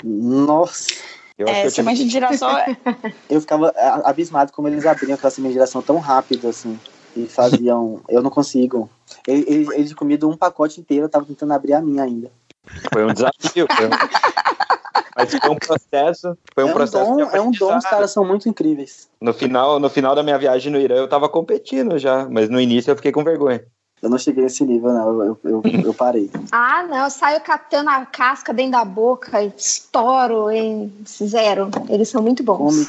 Nossa, 0.04 0.94
Eu 1.38 1.48
acho 1.48 1.58
É, 1.58 1.62
tive... 1.64 1.72
semente 1.72 2.04
de 2.04 2.10
girassol 2.10 2.58
é- 2.58 2.78
eu 3.30 3.42
ficava 3.42 3.74
a- 3.76 4.10
abismado 4.10 4.52
como 4.54 4.68
eles 4.68 4.86
abriam 4.86 5.16
aquela 5.16 5.32
semente 5.32 5.54
de 5.54 5.56
geração 5.56 5.82
tão 5.82 5.98
rápido, 5.98 6.48
assim, 6.48 6.80
e 7.24 7.28
faziam... 7.28 8.02
eu 8.10 8.22
não 8.22 8.30
consigo. 8.30 8.90
Ele, 9.28 9.46
ele, 9.48 9.68
ele 9.74 9.84
de 9.84 9.96
comida 9.96 10.28
um 10.28 10.38
pacote 10.38 10.80
inteiro, 10.80 11.06
eu 11.06 11.10
tava 11.10 11.26
tentando 11.26 11.54
abrir 11.54 11.74
a 11.74 11.82
minha 11.82 12.04
ainda. 12.04 12.32
Foi 12.94 13.06
um 13.06 13.14
desafio. 13.14 13.68
foi 13.76 13.86
um- 13.88 13.90
Mas 15.16 15.34
foi 15.34 15.50
um 15.50 15.56
processo. 15.56 16.38
Foi 16.54 16.64
um 16.64 16.68
é 16.68 16.72
um 16.72 16.74
processo 16.74 17.12
dom, 17.16 17.22
é 17.32 17.42
um 17.42 17.52
dom, 17.52 17.78
os 17.78 17.86
caras 17.86 18.12
são 18.12 18.24
muito 18.24 18.48
incríveis. 18.48 19.08
No 19.20 19.34
final, 19.34 19.80
no 19.80 19.90
final 19.90 20.14
da 20.14 20.22
minha 20.22 20.38
viagem 20.38 20.72
no 20.72 20.80
Irã, 20.80 20.96
eu 20.96 21.08
tava 21.08 21.28
competindo 21.28 21.98
já, 21.98 22.28
mas 22.30 22.50
no 22.50 22.62
início 22.62 22.92
eu 22.92 22.96
fiquei 22.96 23.12
com 23.12 23.24
vergonha. 23.24 23.64
Eu 24.00 24.12
não 24.12 24.18
cheguei 24.20 24.44
nesse 24.44 24.64
nível, 24.64 24.94
não, 24.94 25.10
eu, 25.24 25.40
eu, 25.44 25.62
eu, 25.66 25.82
eu 25.86 25.94
parei. 25.94 26.30
Ah, 26.52 26.84
não, 26.84 27.06
eu 27.06 27.10
saio 27.10 27.42
catando 27.42 27.90
a 27.90 28.06
casca 28.06 28.54
dentro 28.54 28.74
da 28.74 28.86
boca, 28.86 29.42
estouro 29.42 30.52
em 30.52 30.94
zero. 31.06 31.72
Eles 31.90 32.10
são 32.10 32.22
muito 32.22 32.44
bons. 32.44 32.58
Come 32.58 32.88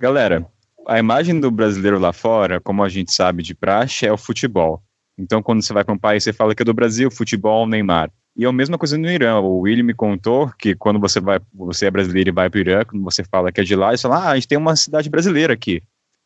Galera, 0.00 0.46
a 0.88 0.98
imagem 0.98 1.38
do 1.38 1.50
brasileiro 1.50 1.98
lá 1.98 2.10
fora, 2.10 2.58
como 2.58 2.82
a 2.82 2.88
gente 2.88 3.12
sabe 3.12 3.42
de 3.42 3.54
praxe, 3.54 4.06
é 4.06 4.10
o 4.10 4.16
futebol. 4.16 4.82
Então, 5.18 5.42
quando 5.42 5.60
você 5.62 5.74
vai 5.74 5.84
para 5.84 5.94
um 5.94 5.98
país, 5.98 6.24
você 6.24 6.32
fala 6.32 6.54
que 6.54 6.62
é 6.62 6.64
do 6.64 6.72
Brasil, 6.72 7.10
futebol, 7.10 7.66
Neymar. 7.66 8.10
E 8.34 8.46
é 8.46 8.48
a 8.48 8.52
mesma 8.52 8.78
coisa 8.78 8.96
no 8.96 9.10
Irã. 9.10 9.38
O 9.40 9.58
William 9.58 9.84
me 9.84 9.92
contou 9.92 10.50
que 10.58 10.74
quando 10.74 10.98
você 10.98 11.20
vai, 11.20 11.38
você 11.52 11.84
é 11.84 11.90
brasileiro 11.90 12.30
e 12.30 12.32
vai 12.32 12.48
para 12.48 12.56
o 12.56 12.60
Irã, 12.62 12.82
quando 12.82 13.04
você 13.04 13.22
fala 13.22 13.52
que 13.52 13.60
é 13.60 13.64
de 13.64 13.76
lá, 13.76 13.94
você 13.94 14.08
fala, 14.08 14.24
ah, 14.24 14.30
a 14.30 14.34
gente 14.36 14.48
tem 14.48 14.56
uma 14.56 14.74
cidade 14.74 15.10
brasileira 15.10 15.52
aqui. 15.52 15.82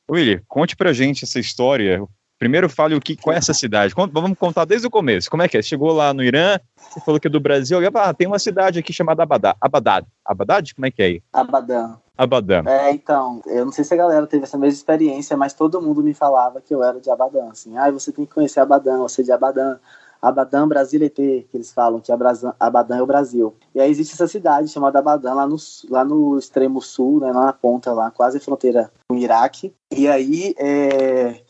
William, 0.09 0.41
conte 0.47 0.77
pra 0.77 0.93
gente 0.93 1.25
essa 1.25 1.41
história. 1.41 2.01
Primeiro 2.39 2.69
fale 2.69 2.95
o 2.95 3.01
que, 3.01 3.17
qual 3.17 3.35
é 3.35 3.39
essa 3.39 3.55
cidade. 3.55 3.95
Vamos 3.95 4.39
contar 4.39 4.65
desde 4.65 4.87
o 4.87 4.91
começo. 4.91 5.31
Como 5.31 5.43
é 5.43 5.49
que 5.49 5.57
é? 5.57 5.63
Chegou 5.63 5.93
lá 5.93 6.13
no 6.13 6.23
Irã, 6.23 6.59
você 6.77 7.01
falou 7.01 7.21
que 7.21 7.29
é 7.29 7.31
do 7.31 7.41
Brasil, 7.41 7.79
ah, 7.95 8.15
tem 8.15 8.27
uma 8.27 8.39
cidade 8.39 8.79
aqui 8.79 8.93
chamada 8.93 9.23
Abadá. 9.23 9.57
Abadad. 9.61 10.07
Abadad? 10.25 10.75
Como 10.75 10.87
é 10.87 10.91
que 10.91 11.03
é 11.03 11.07
aí? 11.07 11.23
Abadã. 11.33 11.97
Abadã. 12.17 12.63
É, 12.67 12.93
então, 12.93 13.43
eu 13.47 13.65
não 13.65 13.73
sei 13.73 13.85
se 13.85 13.93
a 13.93 13.97
galera 13.97 14.27
teve 14.27 14.45
essa 14.45 14.57
mesma 14.57 14.77
experiência, 14.77 15.37
mas 15.37 15.53
todo 15.53 15.83
mundo 15.83 16.03
me 16.03 16.15
falava 16.15 16.61
que 16.61 16.75
eu 16.75 16.83
era 16.83 17.01
de 17.01 17.11
Abadã, 17.11 17.49
assim, 17.51 17.77
ah, 17.77 17.91
você 17.91 18.13
tem 18.13 18.25
que 18.25 18.35
conhecer 18.35 18.61
Abadã, 18.61 18.99
você 18.99 19.23
é 19.23 19.25
de 19.25 19.33
Abadã. 19.33 19.79
Abadã, 20.23 20.67
Brasil 20.67 21.05
ET, 21.05 21.15
que 21.15 21.49
eles 21.53 21.71
falam 21.71 22.01
que 22.01 22.11
Abadã 22.11 22.97
é 22.97 23.03
o 23.03 23.07
Brasil. 23.07 23.55
E 23.75 23.81
aí 23.81 23.91
existe 23.91 24.15
essa 24.15 24.27
cidade 24.27 24.69
chamada 24.69 24.99
Abadã, 24.99 25.35
lá 25.35 25.47
no, 25.47 25.57
lá 25.91 26.03
no 26.03 26.39
extremo 26.39 26.81
sul, 26.81 27.21
né, 27.21 27.31
lá 27.31 27.47
na 27.47 27.53
ponta, 27.53 27.93
lá 27.93 28.11
quase 28.11 28.41
fronteira 28.41 28.91
com 29.07 29.17
o 29.17 29.19
Iraque. 29.19 29.75
E 29.95 30.09
aí 30.09 30.55
é, 30.57 31.43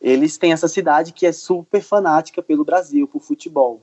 eles 0.00 0.38
têm 0.38 0.52
essa 0.52 0.68
cidade 0.68 1.12
que 1.12 1.26
é 1.26 1.32
super 1.32 1.82
fanática 1.82 2.42
pelo 2.42 2.64
Brasil, 2.64 3.06
por 3.06 3.20
futebol. 3.20 3.82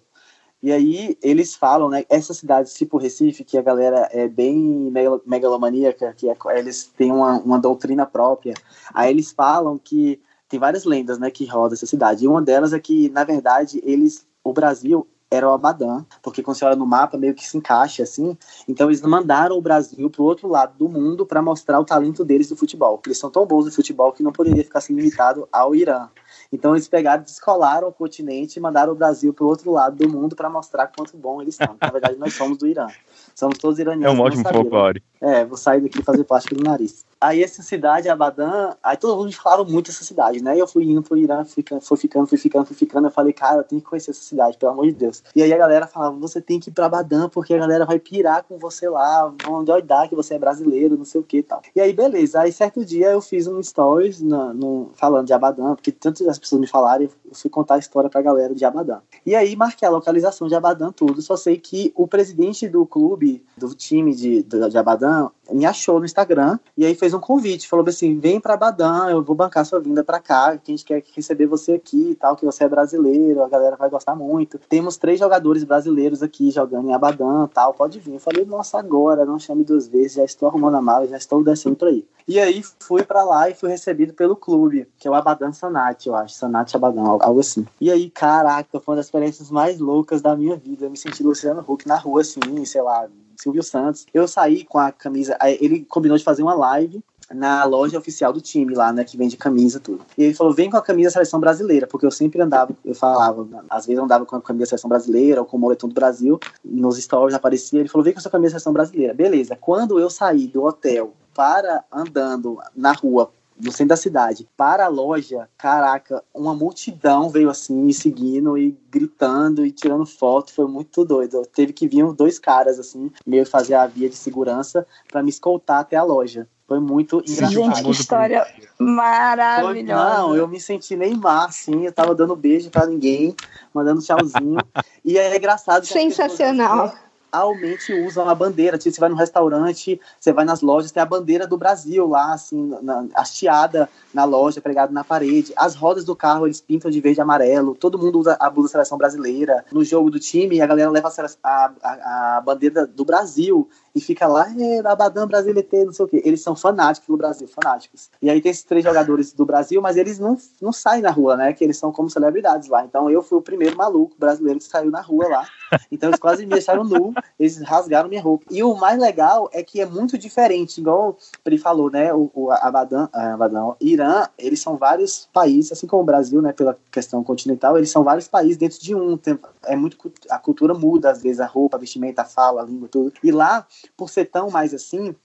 E 0.61 0.71
aí 0.71 1.17
eles 1.21 1.53
falam, 1.53 1.89
né, 1.89 2.05
essa 2.09 2.33
cidade 2.33 2.73
tipo 2.73 2.97
Recife, 2.97 3.43
que 3.43 3.57
a 3.57 3.61
galera 3.61 4.09
é 4.11 4.27
bem 4.27 4.91
megalomaníaca, 5.25 6.13
que 6.13 6.27
é, 6.27 6.35
eles 6.57 6.91
têm 6.97 7.11
uma, 7.11 7.37
uma 7.39 7.59
doutrina 7.59 8.05
própria, 8.05 8.53
aí 8.93 9.11
eles 9.11 9.31
falam 9.31 9.77
que 9.77 10.19
tem 10.47 10.59
várias 10.59 10.85
lendas, 10.85 11.19
né, 11.19 11.29
que 11.29 11.45
rodam 11.45 11.73
essa 11.73 11.85
cidade. 11.85 12.25
E 12.25 12.27
uma 12.27 12.41
delas 12.41 12.73
é 12.73 12.79
que, 12.79 13.09
na 13.09 13.23
verdade, 13.23 13.81
eles 13.83 14.25
o 14.43 14.53
Brasil 14.53 15.07
era 15.29 15.49
o 15.49 15.53
Abadã, 15.53 16.05
porque 16.21 16.43
quando 16.43 16.57
você 16.57 16.65
olha 16.65 16.75
no 16.75 16.85
mapa 16.85 17.17
meio 17.17 17.33
que 17.33 17.47
se 17.47 17.57
encaixa 17.57 18.03
assim. 18.03 18.37
Então 18.67 18.87
eles 18.87 19.01
mandaram 19.01 19.57
o 19.57 19.61
Brasil 19.61 20.09
para 20.09 20.21
o 20.21 20.25
outro 20.25 20.47
lado 20.47 20.77
do 20.77 20.87
mundo 20.87 21.25
para 21.25 21.41
mostrar 21.41 21.79
o 21.79 21.85
talento 21.85 22.23
deles 22.23 22.49
do 22.49 22.55
futebol, 22.55 23.01
eles 23.05 23.17
são 23.17 23.29
tão 23.29 23.45
bons 23.45 23.65
no 23.65 23.71
futebol 23.71 24.11
que 24.11 24.23
não 24.23 24.31
poderia 24.31 24.63
ficar 24.63 24.81
se 24.81 24.93
limitado 24.93 25.47
ao 25.51 25.75
Irã. 25.75 26.09
Então 26.51 26.75
eles 26.75 26.87
pegaram, 26.87 27.23
descolaram 27.23 27.87
o 27.87 27.93
continente 27.93 28.57
e 28.57 28.61
mandaram 28.61 28.93
o 28.93 28.95
Brasil 28.95 29.33
para 29.33 29.45
o 29.45 29.47
outro 29.47 29.71
lado 29.71 29.95
do 29.95 30.09
mundo 30.09 30.35
para 30.35 30.49
mostrar 30.49 30.87
quanto 30.87 31.17
bom 31.17 31.41
eles 31.41 31.55
são. 31.55 31.75
Na 31.79 31.89
verdade, 31.89 32.17
nós 32.17 32.33
somos 32.33 32.57
do 32.57 32.67
Irã. 32.67 32.87
Somos 33.35 33.57
todos 33.57 33.79
iranianos. 33.79 34.17
É 34.17 34.21
um 34.21 34.23
ótimo 34.23 34.43
folclore. 34.47 35.03
É, 35.19 35.43
vou 35.43 35.57
sair 35.57 35.81
daqui 35.81 35.99
e 35.99 36.03
fazer 36.03 36.23
plástico 36.23 36.55
do 36.55 36.63
nariz. 36.63 37.05
Aí 37.19 37.43
essa 37.43 37.63
cidade, 37.63 38.07
Abadan, 38.07 38.75
aí 38.83 38.95
todo 38.95 39.17
mundo 39.17 39.33
falaram 39.33 39.65
muito 39.65 39.87
dessa 39.87 40.03
cidade, 40.03 40.43
né? 40.43 40.55
E 40.55 40.59
eu 40.59 40.67
fui 40.67 40.83
indo 40.83 41.01
pro 41.01 41.17
Irã, 41.17 41.43
fui 41.43 41.55
ficando, 41.55 41.81
fui 41.81 41.97
ficando, 41.97 42.27
fui 42.27 42.37
ficando, 42.37 42.65
fui 42.65 42.75
ficando. 42.75 43.07
Eu 43.07 43.11
falei, 43.11 43.33
cara, 43.33 43.57
eu 43.57 43.63
tenho 43.63 43.81
que 43.81 43.87
conhecer 43.87 44.11
essa 44.11 44.21
cidade, 44.21 44.57
pelo 44.57 44.71
amor 44.71 44.85
de 44.85 44.93
Deus. 44.93 45.23
E 45.35 45.41
aí 45.41 45.51
a 45.51 45.57
galera 45.57 45.87
falava, 45.87 46.15
você 46.17 46.39
tem 46.39 46.59
que 46.59 46.69
ir 46.69 46.73
pra 46.73 46.85
Abadan, 46.85 47.27
porque 47.29 47.53
a 47.53 47.57
galera 47.57 47.85
vai 47.85 47.99
pirar 47.99 48.43
com 48.43 48.57
você 48.57 48.87
lá, 48.87 49.33
vão 49.43 49.63
doidar 49.63 50.07
que 50.07 50.15
você 50.15 50.35
é 50.35 50.39
brasileiro, 50.39 50.97
não 50.97 51.05
sei 51.05 51.19
o 51.19 51.23
que 51.23 51.37
e 51.37 51.43
tal. 51.43 51.61
E 51.75 51.81
aí, 51.81 51.91
beleza. 51.91 52.41
Aí 52.41 52.51
certo 52.51 52.85
dia 52.85 53.09
eu 53.09 53.21
fiz 53.21 53.47
um 53.47 53.61
stories 53.63 54.21
no, 54.21 54.53
no, 54.53 54.91
falando 54.93 55.25
de 55.25 55.33
Abadan, 55.33 55.75
porque 55.75 55.91
tantas 55.91 56.24
as 56.27 56.39
pessoas 56.39 56.61
me 56.61 56.67
falaram, 56.67 57.03
eu 57.03 57.11
fui 57.33 57.49
contar 57.49 57.75
a 57.75 57.79
história 57.79 58.09
pra 58.09 58.21
galera 58.21 58.53
de 58.53 58.65
Abadan. 58.65 59.01
E 59.25 59.35
aí 59.35 59.55
marquei 59.55 59.87
a 59.87 59.91
localização 59.91 60.47
de 60.47 60.55
Abadan, 60.55 60.91
tudo. 60.91 61.21
Só 61.21 61.35
sei 61.35 61.57
que 61.57 61.91
o 61.95 62.07
presidente 62.07 62.67
do 62.67 62.85
clube, 62.85 63.43
do 63.57 63.73
time 63.73 64.13
de, 64.13 64.43
de, 64.43 64.77
Abadan, 64.77 65.29
me 65.51 65.65
achou 65.65 65.99
no 65.99 66.05
Instagram 66.05 66.59
e 66.77 66.85
aí 66.85 66.95
fez 66.95 67.13
um 67.13 67.19
convite, 67.19 67.67
falou 67.67 67.85
assim, 67.87 68.19
vem 68.19 68.39
para 68.39 68.53
Abadan, 68.53 69.09
eu 69.09 69.23
vou 69.23 69.35
bancar 69.35 69.65
sua 69.65 69.79
vinda 69.79 70.03
para 70.03 70.19
cá, 70.19 70.57
que 70.57 70.71
a 70.71 70.75
gente 70.75 70.85
quer 70.85 71.03
receber 71.15 71.45
você 71.45 71.73
aqui 71.73 72.11
e 72.11 72.15
tal, 72.15 72.35
que 72.35 72.45
você 72.45 72.63
é 72.63 72.69
brasileiro, 72.69 73.43
a 73.43 73.49
galera 73.49 73.75
vai 73.75 73.89
gostar 73.89 74.15
muito. 74.15 74.59
Temos 74.69 74.97
três 74.97 75.19
jogadores 75.19 75.63
brasileiros 75.63 76.23
aqui 76.23 76.51
jogando 76.51 76.89
em 76.89 76.93
Abadan, 76.93 77.47
tal, 77.47 77.73
pode 77.73 77.99
vir. 77.99 78.13
Eu 78.13 78.19
falei, 78.19 78.45
nossa, 78.45 78.79
agora, 78.79 79.25
não 79.25 79.39
chame 79.39 79.63
duas 79.63 79.87
vezes, 79.87 80.13
já 80.13 80.23
estou 80.23 80.47
arrumando 80.47 80.75
a 80.75 80.81
mala, 80.81 81.07
já 81.07 81.17
estou 81.17 81.43
descendo 81.43 81.75
para 81.75 81.89
aí. 81.89 82.05
E 82.27 82.39
aí 82.39 82.63
fui 82.79 83.03
para 83.03 83.23
lá 83.23 83.49
e 83.49 83.53
fui 83.53 83.69
recebido 83.69 84.13
pelo 84.13 84.35
clube, 84.35 84.87
que 84.97 85.07
é 85.07 85.11
o 85.11 85.13
Abadan 85.13 85.51
Sanat, 85.51 86.07
eu 86.07 86.15
acho, 86.15 86.33
Sanat 86.33 86.73
Abadan, 86.73 87.03
algo 87.03 87.39
assim. 87.39 87.67
E 87.79 87.91
aí, 87.91 88.09
caraca, 88.09 88.79
foi 88.79 88.93
uma 88.93 88.97
das 88.97 89.05
experiências 89.05 89.51
mais 89.51 89.79
loucas 89.79 90.23
da 90.23 90.35
minha 90.35 90.55
vida. 90.55 90.85
Eu 90.85 90.89
me 90.89 90.97
senti 90.97 91.21
Luciano 91.21 91.63
Huck 91.67 91.87
na 91.87 91.97
rua, 91.97 92.21
assim, 92.21 92.65
sei 92.65 92.81
lá, 92.81 93.07
Silvio 93.37 93.63
Santos. 93.63 94.05
Eu 94.13 94.27
saí 94.27 94.63
com 94.63 94.77
a 94.77 94.91
camisa, 94.91 95.37
ele 95.59 95.85
combinou 95.85 96.17
de 96.17 96.23
fazer 96.23 96.43
uma 96.43 96.53
live 96.53 97.03
na 97.33 97.63
loja 97.63 97.97
oficial 97.97 98.31
do 98.31 98.39
time 98.39 98.75
lá, 98.75 98.93
né, 98.93 99.03
que 99.03 99.17
vende 99.17 99.35
camisa 99.35 99.79
tudo. 99.79 100.01
E 100.17 100.23
ele 100.23 100.33
falou: 100.33 100.53
"Vem 100.53 100.69
com 100.69 100.77
a 100.77 100.81
camisa 100.81 101.09
da 101.09 101.13
seleção 101.13 101.39
brasileira", 101.39 101.87
porque 101.87 102.05
eu 102.05 102.11
sempre 102.11 102.41
andava, 102.41 102.71
eu 102.83 102.93
falava, 102.93 103.47
às 103.69 103.85
vezes 103.85 104.01
andava 104.01 104.25
com 104.25 104.35
a 104.35 104.41
camisa 104.41 104.65
da 104.65 104.69
seleção 104.69 104.89
brasileira 104.89 105.41
ou 105.41 105.45
com 105.45 105.57
o 105.57 105.59
moletom 105.59 105.87
do 105.87 105.95
Brasil, 105.95 106.39
nos 106.63 106.97
stories 106.97 107.35
aparecia, 107.35 107.79
ele 107.79 107.89
falou: 107.89 108.03
"Vem 108.03 108.13
com 108.13 108.19
a 108.19 108.21
sua 108.21 108.31
camisa 108.31 108.53
da 108.53 108.59
seleção 108.59 108.73
brasileira". 108.73 109.13
Beleza. 109.13 109.57
Quando 109.59 109.99
eu 109.99 110.09
saí 110.09 110.47
do 110.47 110.63
hotel 110.63 111.13
para 111.33 111.83
andando 111.91 112.59
na 112.75 112.93
rua 112.93 113.31
no 113.59 113.71
centro 113.71 113.87
da 113.87 113.97
cidade, 113.97 114.47
para 114.57 114.85
a 114.85 114.89
loja, 114.89 115.49
caraca, 115.57 116.23
uma 116.33 116.53
multidão 116.53 117.29
veio 117.29 117.49
assim 117.49 117.75
me 117.75 117.93
seguindo 117.93 118.57
e 118.57 118.77
gritando 118.89 119.65
e 119.65 119.71
tirando 119.71 120.05
foto, 120.05 120.53
foi 120.53 120.67
muito 120.67 121.05
doido. 121.05 121.41
Teve 121.53 121.73
que 121.73 121.87
vir 121.87 122.05
dois 122.13 122.37
caras 122.37 122.79
assim, 122.79 123.11
meio 123.25 123.45
fazer 123.45 123.75
a 123.75 123.87
via 123.87 124.09
de 124.09 124.15
segurança 124.15 124.85
para 125.11 125.23
me 125.23 125.29
escoltar 125.29 125.79
até 125.79 125.95
a 125.95 126.03
loja. 126.03 126.47
Foi 126.67 126.79
muito 126.79 127.21
engraçado. 127.27 127.51
Gente, 127.51 127.83
que 127.83 127.91
história 127.91 128.47
maravilhosa. 128.79 130.17
Não, 130.17 130.35
eu 130.35 130.47
me 130.47 130.59
senti 130.59 130.95
Neymar, 130.95 131.49
assim, 131.49 131.85
eu 131.85 131.91
tava 131.91 132.15
dando 132.15 132.35
beijo 132.35 132.71
para 132.71 132.87
ninguém, 132.87 133.35
mandando 133.71 134.01
tchauzão. 134.01 134.57
e 135.05 135.17
é 135.17 135.37
engraçado. 135.37 135.85
Sensacional 135.85 136.91
realmente 137.35 137.93
usam 137.93 138.27
a 138.29 138.35
bandeira. 138.35 138.77
Tipo, 138.77 138.95
você 138.95 138.99
vai 138.99 139.09
no 139.09 139.15
restaurante, 139.15 139.99
você 140.19 140.31
vai 140.31 140.45
nas 140.45 140.61
lojas, 140.61 140.91
tem 140.91 141.03
a 141.03 141.05
bandeira 141.05 141.45
do 141.45 141.57
Brasil 141.57 142.07
lá, 142.07 142.33
assim, 142.33 142.77
na, 142.81 143.05
hasteada 143.13 143.89
na 144.15 144.23
loja, 144.23 144.61
pregada 144.61 144.93
na 144.93 145.03
parede. 145.03 145.53
As 145.57 145.75
rodas 145.75 146.05
do 146.05 146.15
carro 146.15 146.47
eles 146.47 146.61
pintam 146.61 146.89
de 146.89 147.01
verde 147.01 147.19
e 147.19 147.21
amarelo. 147.21 147.75
Todo 147.75 147.99
mundo 147.99 148.17
usa 148.17 148.37
a 148.39 148.49
blusa 148.49 148.69
da 148.69 148.71
seleção 148.71 148.97
brasileira. 148.97 149.65
No 149.71 149.83
jogo 149.83 150.09
do 150.09 150.19
time, 150.19 150.61
a 150.61 150.65
galera 150.65 150.89
leva 150.89 151.11
a, 151.43 151.71
a, 151.83 152.37
a 152.37 152.41
bandeira 152.41 152.87
do 152.87 153.03
Brasil 153.03 153.69
e 153.93 154.01
fica 154.01 154.27
lá, 154.27 154.47
é, 154.57 154.79
Abadão, 154.85 155.25
Brasil 155.25 155.57
ET, 155.57 155.71
não 155.71 155.93
sei 155.93 156.05
o 156.05 156.07
quê. 156.07 156.21
Eles 156.25 156.41
são 156.41 156.55
fanáticos 156.55 157.07
do 157.07 157.17
Brasil, 157.17 157.47
fanáticos. 157.47 158.09
E 158.21 158.29
aí 158.29 158.41
tem 158.41 158.51
esses 158.51 158.63
três 158.63 158.83
jogadores 158.83 159.33
do 159.33 159.45
Brasil, 159.45 159.81
mas 159.81 159.97
eles 159.97 160.19
não, 160.19 160.37
não 160.61 160.71
saem 160.71 161.01
na 161.01 161.11
rua, 161.11 161.37
né? 161.37 161.53
Que 161.53 161.63
eles 161.63 161.77
são 161.77 161.91
como 161.91 162.09
celebridades 162.09 162.69
lá. 162.69 162.83
Então 162.85 163.09
eu 163.09 163.21
fui 163.21 163.37
o 163.37 163.41
primeiro 163.41 163.77
maluco 163.77 164.15
brasileiro 164.17 164.59
que 164.59 164.65
saiu 164.65 164.91
na 164.91 165.01
rua 165.01 165.27
lá. 165.27 165.47
Então 165.91 166.09
eles 166.09 166.19
quase 166.19 166.45
me 166.45 166.51
deixaram 166.51 166.83
nu, 166.83 167.13
eles 167.39 167.61
rasgaram 167.61 168.09
minha 168.09 168.21
roupa. 168.21 168.45
E 168.51 168.63
o 168.63 168.75
mais 168.75 168.99
legal 168.99 169.49
é 169.53 169.63
que 169.63 169.81
é 169.81 169.85
muito 169.85 170.17
diferente, 170.17 170.79
igual 170.79 171.17
o 171.45 171.57
falou, 171.57 171.89
né? 171.89 172.13
O, 172.13 172.29
o 172.33 172.51
Abadan, 172.51 173.09
Abadan, 173.13 173.73
Irã, 173.79 174.04
eles 174.37 174.59
são 174.59 174.77
vários 174.77 175.29
países, 175.31 175.71
assim 175.71 175.87
como 175.87 176.01
o 176.01 176.05
Brasil, 176.05 176.41
né? 176.41 176.51
Pela 176.51 176.77
questão 176.91 177.23
continental, 177.23 177.77
eles 177.77 177.89
são 177.89 178.03
vários 178.03 178.27
países 178.27 178.57
dentro 178.57 178.79
de 178.79 178.95
um. 178.95 179.19
É 179.65 179.75
muito 179.75 179.97
a 180.29 180.37
cultura 180.37 180.73
muda 180.73 181.11
às 181.11 181.21
vezes 181.21 181.39
a 181.39 181.45
roupa, 181.45 181.77
a 181.77 181.79
vestimenta, 181.79 182.21
a 182.21 182.25
fala, 182.25 182.61
a 182.61 182.65
língua, 182.65 182.87
tudo. 182.87 183.13
E 183.23 183.31
lá 183.31 183.65
por 183.95 184.09
ser 184.09 184.25
tão 184.25 184.49
mais 184.49 184.73
assim, 184.73 185.15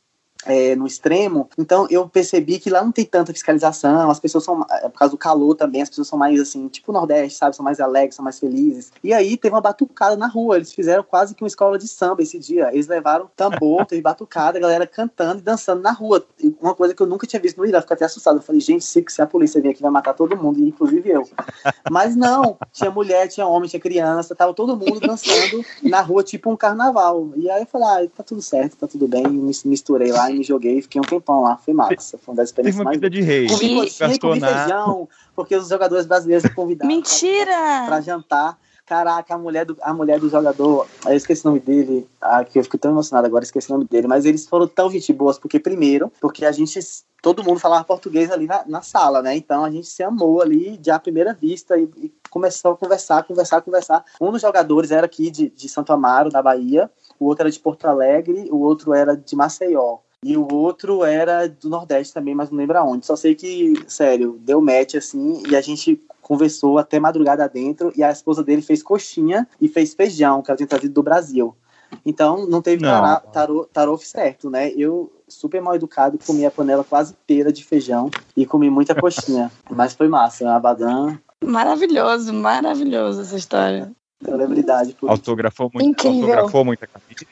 é, 0.46 0.74
no 0.74 0.86
extremo, 0.86 1.48
então 1.58 1.86
eu 1.90 2.08
percebi 2.08 2.58
que 2.58 2.70
lá 2.70 2.82
não 2.82 2.92
tem 2.92 3.04
tanta 3.04 3.32
fiscalização, 3.32 4.10
as 4.10 4.20
pessoas 4.20 4.44
são, 4.44 4.64
é, 4.70 4.88
por 4.88 4.98
causa 4.98 5.12
do 5.12 5.18
calor 5.18 5.54
também, 5.54 5.82
as 5.82 5.88
pessoas 5.88 6.08
são 6.08 6.18
mais 6.18 6.40
assim, 6.40 6.68
tipo 6.68 6.90
o 6.90 6.94
Nordeste, 6.94 7.38
sabe, 7.38 7.56
são 7.56 7.64
mais 7.64 7.80
alegres, 7.80 8.14
são 8.14 8.24
mais 8.24 8.38
felizes. 8.38 8.92
E 9.02 9.12
aí 9.12 9.36
teve 9.36 9.54
uma 9.54 9.60
batucada 9.60 10.16
na 10.16 10.26
rua, 10.26 10.56
eles 10.56 10.72
fizeram 10.72 11.02
quase 11.02 11.34
que 11.34 11.42
uma 11.42 11.48
escola 11.48 11.78
de 11.78 11.88
samba 11.88 12.22
esse 12.22 12.38
dia. 12.38 12.70
Eles 12.72 12.86
levaram 12.86 13.30
tambor, 13.36 13.84
teve 13.86 14.02
batucada, 14.02 14.58
a 14.58 14.60
galera 14.60 14.86
cantando 14.86 15.40
e 15.40 15.42
dançando 15.42 15.82
na 15.82 15.92
rua. 15.92 16.24
Uma 16.60 16.74
coisa 16.74 16.94
que 16.94 17.02
eu 17.02 17.06
nunca 17.06 17.26
tinha 17.26 17.40
visto 17.40 17.58
no 17.58 17.66
Irã, 17.66 17.80
fiquei 17.80 17.94
até 17.94 18.04
assustado. 18.04 18.36
Eu 18.36 18.42
falei, 18.42 18.60
gente, 18.60 18.84
se, 18.84 19.04
se 19.08 19.22
a 19.22 19.26
polícia 19.26 19.60
vir 19.60 19.70
aqui 19.70 19.82
vai 19.82 19.90
matar 19.90 20.14
todo 20.14 20.36
mundo, 20.36 20.60
inclusive 20.60 21.10
eu. 21.10 21.28
Mas 21.90 22.16
não, 22.16 22.56
tinha 22.72 22.90
mulher, 22.90 23.28
tinha 23.28 23.46
homem, 23.46 23.68
tinha 23.68 23.80
criança, 23.80 24.34
tava 24.34 24.54
todo 24.54 24.76
mundo 24.76 25.00
dançando 25.00 25.64
na 25.82 26.00
rua, 26.00 26.22
tipo 26.22 26.50
um 26.50 26.56
carnaval. 26.56 27.30
E 27.36 27.50
aí 27.50 27.62
eu 27.62 27.66
falei, 27.66 28.06
ah, 28.06 28.10
tá 28.16 28.22
tudo 28.22 28.42
certo, 28.42 28.76
tá 28.76 28.86
tudo 28.86 29.06
bem, 29.06 29.26
me 29.26 29.52
misturei 29.64 30.12
lá 30.12 30.29
e 30.30 30.38
me 30.38 30.44
joguei, 30.44 30.80
fiquei 30.82 31.00
um 31.00 31.04
tempão 31.04 31.42
lá, 31.42 31.56
foi 31.56 31.74
massa. 31.74 32.18
Foi 32.18 32.32
uma 32.32 32.36
das 32.36 32.48
experiências 32.48 32.76
Teve 32.76 32.82
uma 32.82 32.90
mais. 32.90 32.96
vida 32.96 33.10
de 33.10 33.20
rei. 33.20 33.48
Comi 33.48 33.74
coxinha 33.76 34.14
e 34.14 34.18
comi 34.18 34.40
feijão, 34.40 35.08
porque 35.34 35.56
os 35.56 35.68
jogadores 35.68 36.06
brasileiros 36.06 36.44
me 36.44 36.50
convidaram. 36.50 36.88
Mentira! 36.88 37.84
Pra, 37.86 38.00
jantar. 38.00 38.58
Caraca, 38.90 39.36
a 39.36 39.38
mulher, 39.38 39.64
do, 39.64 39.76
a 39.82 39.94
mulher 39.94 40.18
do 40.18 40.28
jogador, 40.28 40.84
eu 41.06 41.14
esqueci 41.14 41.46
o 41.46 41.50
nome 41.50 41.60
dele, 41.60 42.08
ah, 42.20 42.44
que 42.44 42.58
eu 42.58 42.64
fico 42.64 42.76
tão 42.76 42.90
emocionado 42.90 43.24
agora, 43.24 43.44
esqueci 43.44 43.70
o 43.70 43.74
nome 43.74 43.86
dele, 43.86 44.08
mas 44.08 44.24
eles 44.24 44.48
foram 44.48 44.66
tão 44.66 44.90
gente 44.90 45.12
boas, 45.12 45.38
porque 45.38 45.60
primeiro, 45.60 46.12
porque 46.20 46.44
a 46.44 46.50
gente, 46.50 46.76
todo 47.22 47.44
mundo 47.44 47.60
falava 47.60 47.84
português 47.84 48.32
ali 48.32 48.48
na, 48.48 48.64
na 48.66 48.82
sala, 48.82 49.22
né? 49.22 49.36
Então 49.36 49.64
a 49.64 49.70
gente 49.70 49.86
se 49.86 50.02
amou 50.02 50.42
ali 50.42 50.76
de 50.76 50.90
à 50.90 50.98
primeira 50.98 51.32
vista 51.32 51.78
e, 51.78 51.84
e 51.98 52.12
começou 52.28 52.72
a 52.72 52.76
conversar, 52.76 53.22
conversar, 53.22 53.62
conversar. 53.62 54.04
Um 54.20 54.32
dos 54.32 54.42
jogadores 54.42 54.90
era 54.90 55.06
aqui 55.06 55.30
de, 55.30 55.50
de 55.50 55.68
Santo 55.68 55.92
Amaro, 55.92 56.28
da 56.28 56.42
Bahia, 56.42 56.90
o 57.16 57.26
outro 57.26 57.42
era 57.42 57.50
de 57.52 57.60
Porto 57.60 57.84
Alegre, 57.84 58.48
o 58.50 58.58
outro 58.58 58.92
era 58.92 59.16
de 59.16 59.36
Maceió. 59.36 59.98
E 60.22 60.36
o 60.36 60.46
outro 60.52 61.02
era 61.02 61.48
do 61.48 61.70
Nordeste 61.70 62.12
também, 62.12 62.34
mas 62.34 62.50
não 62.50 62.58
lembro 62.58 62.76
aonde. 62.76 63.06
Só 63.06 63.16
sei 63.16 63.34
que, 63.34 63.82
sério, 63.88 64.38
deu 64.42 64.60
match 64.60 64.94
assim 64.94 65.42
e 65.48 65.56
a 65.56 65.60
gente 65.62 65.98
conversou 66.20 66.78
até 66.78 67.00
madrugada 67.00 67.48
dentro 67.48 67.90
e 67.96 68.02
a 68.02 68.10
esposa 68.10 68.44
dele 68.44 68.60
fez 68.60 68.82
coxinha 68.82 69.48
e 69.60 69.66
fez 69.66 69.94
feijão, 69.94 70.42
que 70.42 70.50
ela 70.50 70.56
tinha 70.58 70.66
trazido 70.66 70.92
do 70.92 71.02
Brasil. 71.02 71.56
Então 72.04 72.46
não 72.46 72.60
teve 72.60 72.82
Não. 72.82 73.20
tarô, 73.32 73.64
tarô 73.64 73.96
certo, 73.96 74.50
né? 74.50 74.70
Eu, 74.76 75.10
super 75.26 75.60
mal 75.60 75.74
educado, 75.74 76.18
comi 76.24 76.44
a 76.44 76.50
panela 76.50 76.84
quase 76.84 77.14
inteira 77.14 77.50
de 77.50 77.64
feijão 77.64 78.10
e 78.36 78.44
comi 78.44 78.68
muita 78.68 78.94
coxinha. 78.94 79.50
Mas 79.70 79.94
foi 79.94 80.06
massa. 80.06 80.54
Abadan, 80.54 81.18
Maravilhoso, 81.42 82.34
maravilhoso 82.34 83.22
essa 83.22 83.36
história. 83.36 83.90
celebridade. 84.22 84.94
Autografou 85.02 85.70
muito, 85.72 86.06
autografou 86.06 86.64
muita 86.64 86.86
camisa, 86.86 87.26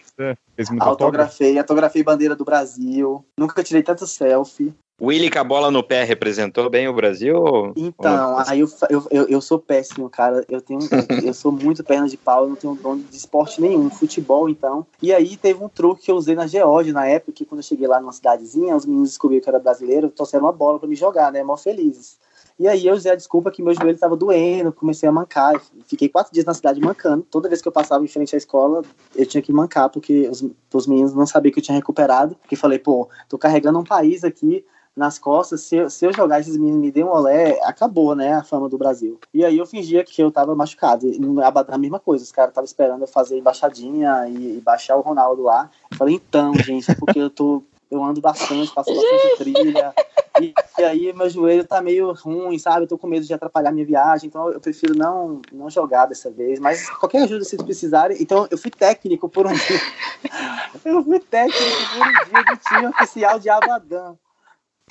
fez 0.57 0.69
muito 0.71 0.83
autógrafo. 0.83 1.23
Autografei, 1.33 1.59
autografei 1.59 2.03
bandeira 2.03 2.35
do 2.37 2.45
Brasil. 2.45 3.25
Nunca 3.39 3.63
tirei 3.63 3.83
tanto 3.83 4.07
selfie. 4.07 4.75
Willy 5.01 5.31
com 5.31 5.39
a 5.39 5.45
bola 5.45 5.71
no 5.71 5.81
pé 5.81 6.03
representou 6.03 6.69
bem 6.69 6.89
o 6.89 6.93
Brasil? 6.93 7.73
Então, 7.77 8.33
ou- 8.35 8.43
aí 8.49 8.59
eu, 8.59 8.69
eu, 8.91 9.07
eu, 9.13 9.29
eu 9.29 9.41
sou 9.41 9.57
péssimo, 9.57 10.11
cara. 10.11 10.45
Eu 10.49 10.61
tenho, 10.61 10.81
eu 11.25 11.33
sou 11.33 11.53
muito 11.53 11.85
perna 11.85 12.09
de 12.09 12.17
pau, 12.17 12.43
eu 12.43 12.49
não 12.49 12.57
tenho 12.57 12.75
dom 12.75 12.97
de 12.97 13.17
esporte 13.17 13.61
nenhum, 13.61 13.89
futebol, 13.91 14.49
então. 14.49 14.85
E 15.01 15.13
aí 15.13 15.37
teve 15.37 15.63
um 15.63 15.69
truque 15.69 16.03
que 16.07 16.11
eu 16.11 16.17
usei 16.17 16.35
na 16.35 16.49
Geórgia 16.49 16.93
na 16.93 17.07
época, 17.07 17.31
que 17.31 17.45
quando 17.45 17.61
eu 17.61 17.65
cheguei 17.65 17.87
lá 17.87 18.01
numa 18.01 18.13
cidadezinha, 18.13 18.75
os 18.75 18.85
meninos 18.85 19.11
descobriram 19.11 19.41
que 19.45 19.49
eu 19.49 19.55
era 19.55 19.63
brasileiro, 19.63 20.11
trouxeram 20.11 20.47
uma 20.47 20.53
bola 20.53 20.81
pra 20.81 20.89
me 20.89 20.97
jogar, 20.97 21.31
né? 21.31 21.45
Mó 21.45 21.57
felizes. 21.57 22.19
E 22.59 22.67
aí 22.67 22.87
eu 22.87 22.95
usei 22.95 23.13
a 23.13 23.17
desculpa 23.17 23.51
que 23.51 23.63
meu 23.63 23.75
joelho 23.75 23.93
estava 23.93 24.17
doendo, 24.17 24.73
comecei 24.73 25.09
a 25.09 25.13
mancar. 25.13 25.61
Fiquei 25.87 26.09
quatro 26.09 26.33
dias 26.33 26.45
na 26.45 26.55
cidade 26.55 26.81
mancando. 26.81 27.25
Toda 27.31 27.49
vez 27.49 27.63
que 27.63 27.69
eu 27.69 27.73
passava 27.73 28.03
em 28.05 28.09
frente 28.09 28.35
à 28.35 28.39
escola, 28.39 28.83
eu 29.15 29.27
tinha 29.27 29.43
que 29.43 29.53
mancar, 29.53 29.89
porque 29.89 30.29
os, 30.29 30.45
os 30.75 30.87
meninos 30.87 31.15
não 31.15 31.27
sabiam 31.27 31.53
que 31.53 31.61
eu 31.61 31.63
tinha 31.63 31.77
recuperado. 31.77 32.35
Porque 32.37 32.57
falei, 32.57 32.79
pô, 32.79 33.09
tô 33.29 33.39
carregando 33.39 33.79
um 33.79 33.85
país 33.85 34.25
aqui 34.25 34.65
nas 34.99 35.17
costas, 35.19 35.61
se 35.61 35.77
eu, 35.77 35.89
se 35.89 36.05
eu 36.05 36.13
jogar 36.13 36.41
esses 36.41 36.57
meninos 36.57 36.81
me 36.81 36.91
dêem 36.91 37.07
um 37.07 37.11
olé, 37.11 37.61
acabou, 37.63 38.17
né, 38.17 38.35
a 38.35 38.43
fama 38.43 38.69
do 38.69 38.77
Brasil. 38.77 39.19
E 39.33 39.45
aí 39.45 39.57
eu 39.57 39.65
fingia 39.65 40.03
que 40.03 40.21
eu 40.21 40.31
tava 40.31 40.57
machucado. 40.57 41.07
E 41.07 41.21
Abadan 41.43 41.75
a 41.75 41.79
mesma 41.79 42.01
coisa, 42.01 42.25
os 42.25 42.33
caras 42.33 42.51
estavam 42.51 42.67
esperando 42.67 43.03
eu 43.03 43.07
fazer 43.07 43.39
embaixadinha 43.39 44.29
e, 44.29 44.59
e 44.59 44.61
baixar 44.61 44.97
o 44.97 45.01
Ronaldo 45.01 45.43
lá. 45.43 45.71
Eu 45.93 45.97
falei, 45.97 46.17
então, 46.17 46.53
gente, 46.55 46.91
é 46.91 46.95
porque 46.97 47.21
eu 47.21 47.31
tô. 47.31 47.63
Eu 47.91 48.03
ando 48.05 48.21
bastante, 48.21 48.73
faço 48.73 48.95
bastante 48.95 49.37
trilha. 49.39 49.95
E, 50.41 50.55
e 50.79 50.83
aí 50.85 51.13
meu 51.13 51.29
joelho 51.29 51.65
tá 51.65 51.81
meio 51.81 52.13
ruim, 52.13 52.59
sabe? 52.59 52.85
Eu 52.85 52.89
tô 52.89 52.99
com 52.99 53.07
medo 53.07 53.27
de 53.27 53.33
atrapalhar 53.35 53.73
minha 53.73 53.87
viagem, 53.87 54.29
então 54.29 54.51
eu 54.51 54.61
prefiro 54.61 54.95
não, 54.95 55.41
não 55.53 55.71
jogar 55.71 56.07
dessa 56.07 56.31
vez. 56.31 56.61
Mas 56.61 56.89
qualquer 56.91 57.23
ajuda 57.25 57.45
se 57.45 57.51
vocês 57.51 57.63
precisarem. 57.63 58.17
Então 58.21 58.47
eu 58.51 58.59
fui 58.59 58.71
técnico 58.71 59.29
por 59.29 59.47
um 59.47 59.53
dia. 59.53 59.81
Eu 60.85 61.03
fui 61.03 61.19
técnico 61.19 61.65
por 61.93 62.07
um 62.07 62.13
dia 62.31 62.45
do 62.45 62.57
time 62.57 62.87
oficial 62.87 63.39
de 63.39 63.49
Abadan. 63.51 64.15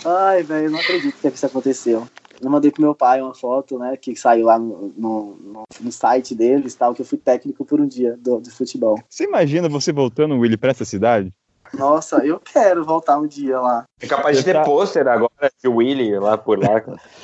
Ai, 0.06 0.44
velho, 0.44 0.72
não 0.72 0.80
acredito 0.80 1.16
que 1.20 1.28
isso 1.28 1.46
aconteceu. 1.46 2.08
Eu 2.42 2.50
mandei 2.50 2.70
pro 2.72 2.82
meu 2.82 2.94
pai 2.94 3.22
uma 3.22 3.34
foto, 3.34 3.80
né, 3.80 3.98
que 3.98 4.16
saiu 4.16 4.46
lá 4.46 4.60
no, 4.60 4.94
no, 4.96 5.64
no- 5.82 5.92
site 5.92 6.36
deles, 6.36 6.76
tal, 6.76 6.94
que 6.94 7.02
eu 7.02 7.06
fui 7.06 7.18
técnico 7.18 7.66
por 7.66 7.82
um 7.82 7.88
dia 7.88 8.16
do, 8.18 8.40
do 8.40 8.52
futebol. 8.52 9.00
Você 9.10 9.24
imagina 9.24 9.68
você 9.68 9.92
voltando, 9.92 10.38
Willy, 10.38 10.58
pra 10.58 10.72
essa 10.72 10.86
cidade? 10.86 11.34
Nossa, 11.74 12.26
eu 12.26 12.40
quero 12.40 12.84
voltar 12.84 13.18
um 13.18 13.28
dia 13.28 13.60
lá. 13.60 13.86
É 14.02 14.08
capaz 14.08 14.38
de 14.38 14.44
ter 14.44 14.54
Tá. 14.54 14.64
pôster 14.64 15.08
agora 15.08 15.52
de 15.62 15.68
Willy 15.68 16.18
lá 16.20 16.38
por 16.38 16.60
lá. 16.60 16.84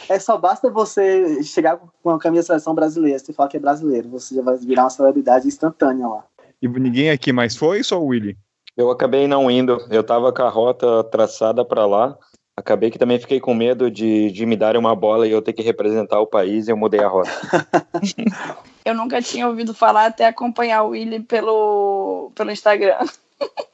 É 0.09 0.19
só 0.19 0.37
basta 0.37 0.69
você 0.69 1.43
chegar 1.43 1.79
com 2.01 2.09
a 2.09 2.19
camisa 2.19 2.41
da 2.41 2.47
seleção 2.47 2.73
brasileira, 2.75 3.19
você 3.19 3.33
falar 3.33 3.49
que 3.49 3.57
é 3.57 3.59
brasileiro, 3.59 4.09
você 4.09 4.35
já 4.35 4.41
vai 4.41 4.57
virar 4.57 4.83
uma 4.83 4.89
celebridade 4.89 5.47
instantânea 5.47 6.07
lá. 6.07 6.23
E 6.61 6.67
ninguém 6.67 7.09
aqui 7.09 7.33
mais 7.33 7.55
foi, 7.55 7.83
só 7.83 8.01
o 8.01 8.07
Willy? 8.07 8.37
Eu 8.75 8.89
acabei 8.89 9.27
não 9.27 9.51
indo. 9.51 9.85
Eu 9.89 10.03
tava 10.03 10.31
com 10.33 10.41
a 10.41 10.49
rota 10.49 11.03
traçada 11.03 11.63
pra 11.63 11.85
lá. 11.85 12.17
Acabei 12.55 12.91
que 12.91 12.99
também 12.99 13.19
fiquei 13.19 13.39
com 13.39 13.53
medo 13.53 13.89
de, 13.89 14.31
de 14.31 14.45
me 14.45 14.55
darem 14.55 14.79
uma 14.79 14.95
bola 14.95 15.27
e 15.27 15.31
eu 15.31 15.41
ter 15.41 15.53
que 15.53 15.63
representar 15.63 16.19
o 16.19 16.27
país 16.27 16.67
e 16.67 16.71
eu 16.71 16.77
mudei 16.77 17.03
a 17.03 17.07
rota. 17.07 17.29
Eu 18.85 18.93
nunca 18.93 19.21
tinha 19.21 19.47
ouvido 19.47 19.73
falar 19.73 20.07
até 20.07 20.25
acompanhar 20.25 20.83
o 20.83 20.89
Willy 20.89 21.21
pelo, 21.21 22.31
pelo 22.35 22.51
Instagram. 22.51 22.97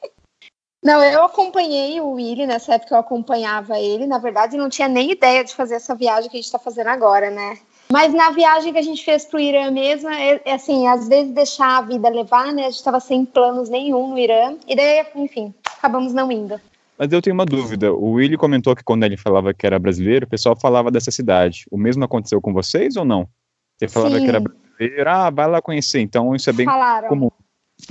Não, 0.82 1.02
eu 1.04 1.24
acompanhei 1.24 2.00
o 2.00 2.12
Willy, 2.12 2.46
nessa 2.46 2.74
época 2.74 2.94
eu 2.94 3.00
acompanhava 3.00 3.78
ele. 3.78 4.06
Na 4.06 4.18
verdade, 4.18 4.56
não 4.56 4.70
tinha 4.70 4.88
nem 4.88 5.10
ideia 5.10 5.44
de 5.44 5.54
fazer 5.54 5.74
essa 5.74 5.94
viagem 5.94 6.30
que 6.30 6.36
a 6.36 6.38
gente 6.38 6.46
está 6.46 6.58
fazendo 6.58 6.88
agora, 6.88 7.30
né? 7.30 7.58
Mas 7.92 8.14
na 8.14 8.30
viagem 8.30 8.72
que 8.72 8.78
a 8.78 8.82
gente 8.82 9.04
fez 9.04 9.26
pro 9.26 9.40
Irã 9.40 9.70
mesmo, 9.70 10.08
é, 10.08 10.40
é 10.44 10.52
assim, 10.54 10.86
às 10.86 11.06
vezes 11.08 11.34
deixar 11.34 11.78
a 11.78 11.82
vida 11.82 12.08
levar, 12.08 12.52
né? 12.52 12.62
A 12.62 12.70
gente 12.70 12.76
estava 12.76 13.00
sem 13.00 13.26
planos 13.26 13.68
nenhum 13.68 14.08
no 14.08 14.18
Irã. 14.18 14.56
E 14.66 14.74
daí, 14.74 15.04
enfim, 15.16 15.52
acabamos 15.78 16.14
não 16.14 16.32
indo. 16.32 16.58
Mas 16.96 17.12
eu 17.12 17.20
tenho 17.20 17.34
uma 17.34 17.44
dúvida. 17.44 17.92
O 17.92 18.12
Willy 18.12 18.36
comentou 18.36 18.76
que 18.76 18.84
quando 18.84 19.04
ele 19.04 19.16
falava 19.16 19.52
que 19.52 19.66
era 19.66 19.78
brasileiro, 19.78 20.24
o 20.24 20.28
pessoal 20.28 20.54
falava 20.54 20.90
dessa 20.90 21.10
cidade. 21.10 21.64
O 21.70 21.76
mesmo 21.76 22.04
aconteceu 22.04 22.40
com 22.40 22.52
vocês 22.52 22.96
ou 22.96 23.04
não? 23.04 23.28
Você 23.76 23.88
falava 23.88 24.16
Sim. 24.16 24.24
que 24.24 24.28
era 24.28 24.40
brasileiro, 24.40 25.10
ah, 25.10 25.30
vai 25.30 25.48
lá 25.48 25.60
conhecer. 25.60 26.00
Então 26.00 26.34
isso 26.34 26.48
é 26.48 26.52
bem 26.52 26.66
Falaram. 26.66 27.08
comum. 27.08 27.30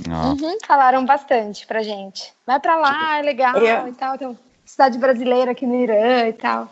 Ah, 0.08 0.30
Uhum, 0.30 0.56
falaram 0.66 1.04
bastante 1.04 1.66
pra 1.66 1.82
gente. 1.82 2.32
Vai 2.46 2.58
pra 2.60 2.76
lá, 2.76 3.18
é 3.18 3.22
legal 3.22 3.56
É. 3.56 3.88
e 3.88 3.92
tal. 3.92 4.16
Tem 4.18 4.38
cidade 4.64 4.98
brasileira 4.98 5.50
aqui 5.52 5.66
no 5.66 5.74
Irã 5.74 6.26
e 6.28 6.32
tal. 6.32 6.68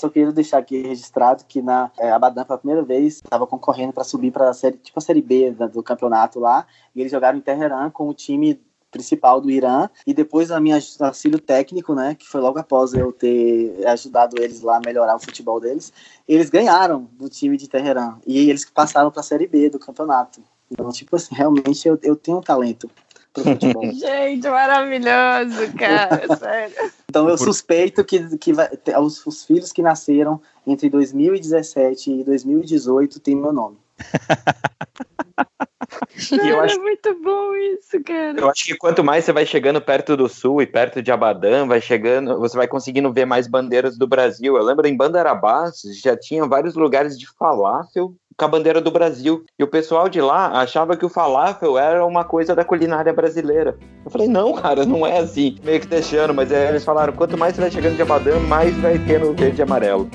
Só 0.00 0.08
queria 0.08 0.32
deixar 0.32 0.58
aqui 0.58 0.80
registrado 0.80 1.44
que 1.44 1.60
na 1.60 1.90
é, 1.98 2.10
Abadan 2.10 2.44
pela 2.44 2.58
primeira 2.58 2.82
vez 2.82 3.16
estava 3.16 3.46
concorrendo 3.46 3.92
para 3.92 4.02
subir 4.02 4.30
para 4.30 4.48
a 4.48 4.54
série, 4.54 4.78
tipo 4.78 4.98
a 4.98 5.02
série 5.02 5.20
B 5.20 5.50
da- 5.50 5.66
do 5.66 5.82
campeonato 5.82 6.40
lá, 6.40 6.66
e 6.94 7.00
eles 7.00 7.12
jogaram 7.12 7.36
em 7.36 7.42
Teherã 7.42 7.90
com 7.90 8.08
o 8.08 8.14
time 8.14 8.58
principal 8.90 9.40
do 9.40 9.50
Irã 9.50 9.88
e 10.06 10.12
depois 10.12 10.50
a 10.50 10.60
minha 10.60 10.78
auxílio 11.00 11.38
técnico, 11.38 11.94
né, 11.94 12.14
que 12.14 12.28
foi 12.28 12.40
logo 12.40 12.58
após 12.58 12.92
eu 12.92 13.12
ter 13.12 13.86
ajudado 13.86 14.40
eles 14.40 14.60
lá 14.62 14.78
a 14.78 14.82
melhorar 14.84 15.16
o 15.16 15.20
futebol 15.20 15.60
deles, 15.60 15.92
eles 16.28 16.50
ganharam 16.50 17.08
do 17.12 17.28
time 17.28 17.56
de 17.56 17.68
Teherã 17.68 18.18
e 18.26 18.50
eles 18.50 18.64
passaram 18.64 19.10
para 19.10 19.20
a 19.20 19.24
série 19.24 19.46
B 19.46 19.70
do 19.70 19.78
campeonato. 19.78 20.42
Então, 20.70 20.90
tipo 20.90 21.16
assim, 21.16 21.34
realmente 21.34 21.86
eu, 21.86 21.98
eu 22.02 22.14
tenho 22.14 22.38
um 22.38 22.42
talento 22.42 22.88
pro 23.32 23.42
futebol. 23.44 23.82
Gente, 23.92 24.48
maravilhoso, 24.48 25.72
cara. 25.78 26.26
Sério. 26.36 26.92
Então 27.08 27.28
eu 27.28 27.36
suspeito 27.36 28.04
que, 28.04 28.36
que 28.38 28.52
vai, 28.52 28.68
os, 29.00 29.26
os 29.26 29.44
filhos 29.44 29.72
que 29.72 29.82
nasceram 29.82 30.40
entre 30.66 30.88
2017 30.88 32.20
e 32.20 32.24
2018 32.24 33.20
têm 33.20 33.34
meu 33.34 33.52
nome. 33.52 33.78
Eu 36.30 36.60
acho, 36.60 36.76
É 36.76 36.82
muito 36.82 37.14
bom 37.22 37.54
isso, 37.54 38.02
cara. 38.04 38.38
eu 38.38 38.50
acho 38.50 38.64
que 38.64 38.76
quanto 38.76 39.02
mais 39.02 39.24
você 39.24 39.32
vai 39.32 39.44
chegando 39.44 39.80
perto 39.80 40.16
do 40.16 40.28
sul 40.28 40.62
e 40.62 40.66
perto 40.66 41.02
de 41.02 41.10
Abadan, 41.10 41.66
vai 41.66 41.80
chegando, 41.80 42.38
você 42.38 42.56
vai 42.56 42.68
conseguindo 42.68 43.12
ver 43.12 43.24
mais 43.24 43.46
bandeiras 43.46 43.98
do 43.98 44.06
Brasil. 44.06 44.56
Eu 44.56 44.62
lembro 44.62 44.86
em 44.86 44.96
Bandarabás 44.96 45.82
já 46.02 46.16
tinha 46.16 46.46
vários 46.46 46.74
lugares 46.74 47.18
de 47.18 47.26
falafel 47.26 48.14
com 48.36 48.44
a 48.44 48.48
bandeira 48.48 48.80
do 48.80 48.90
Brasil. 48.90 49.44
E 49.58 49.62
o 49.62 49.68
pessoal 49.68 50.08
de 50.08 50.20
lá 50.20 50.60
achava 50.60 50.96
que 50.96 51.04
o 51.04 51.10
falafel 51.10 51.76
era 51.78 52.04
uma 52.06 52.24
coisa 52.24 52.54
da 52.54 52.64
culinária 52.64 53.12
brasileira. 53.12 53.76
Eu 54.02 54.10
falei, 54.10 54.28
não, 54.28 54.54
cara, 54.54 54.86
não 54.86 55.06
é 55.06 55.18
assim. 55.18 55.58
Meio 55.62 55.80
que 55.80 55.86
deixando, 55.86 56.32
mas 56.32 56.50
aí 56.50 56.68
eles 56.68 56.84
falaram, 56.84 57.12
quanto 57.12 57.36
mais 57.36 57.54
você 57.54 57.60
vai 57.60 57.70
chegando 57.70 57.96
de 57.96 58.02
Abadan, 58.02 58.38
mais 58.40 58.74
vai 58.78 58.98
ter 58.98 59.20
no 59.20 59.34
verde 59.34 59.60
e 59.60 59.62
amarelo. 59.62 60.08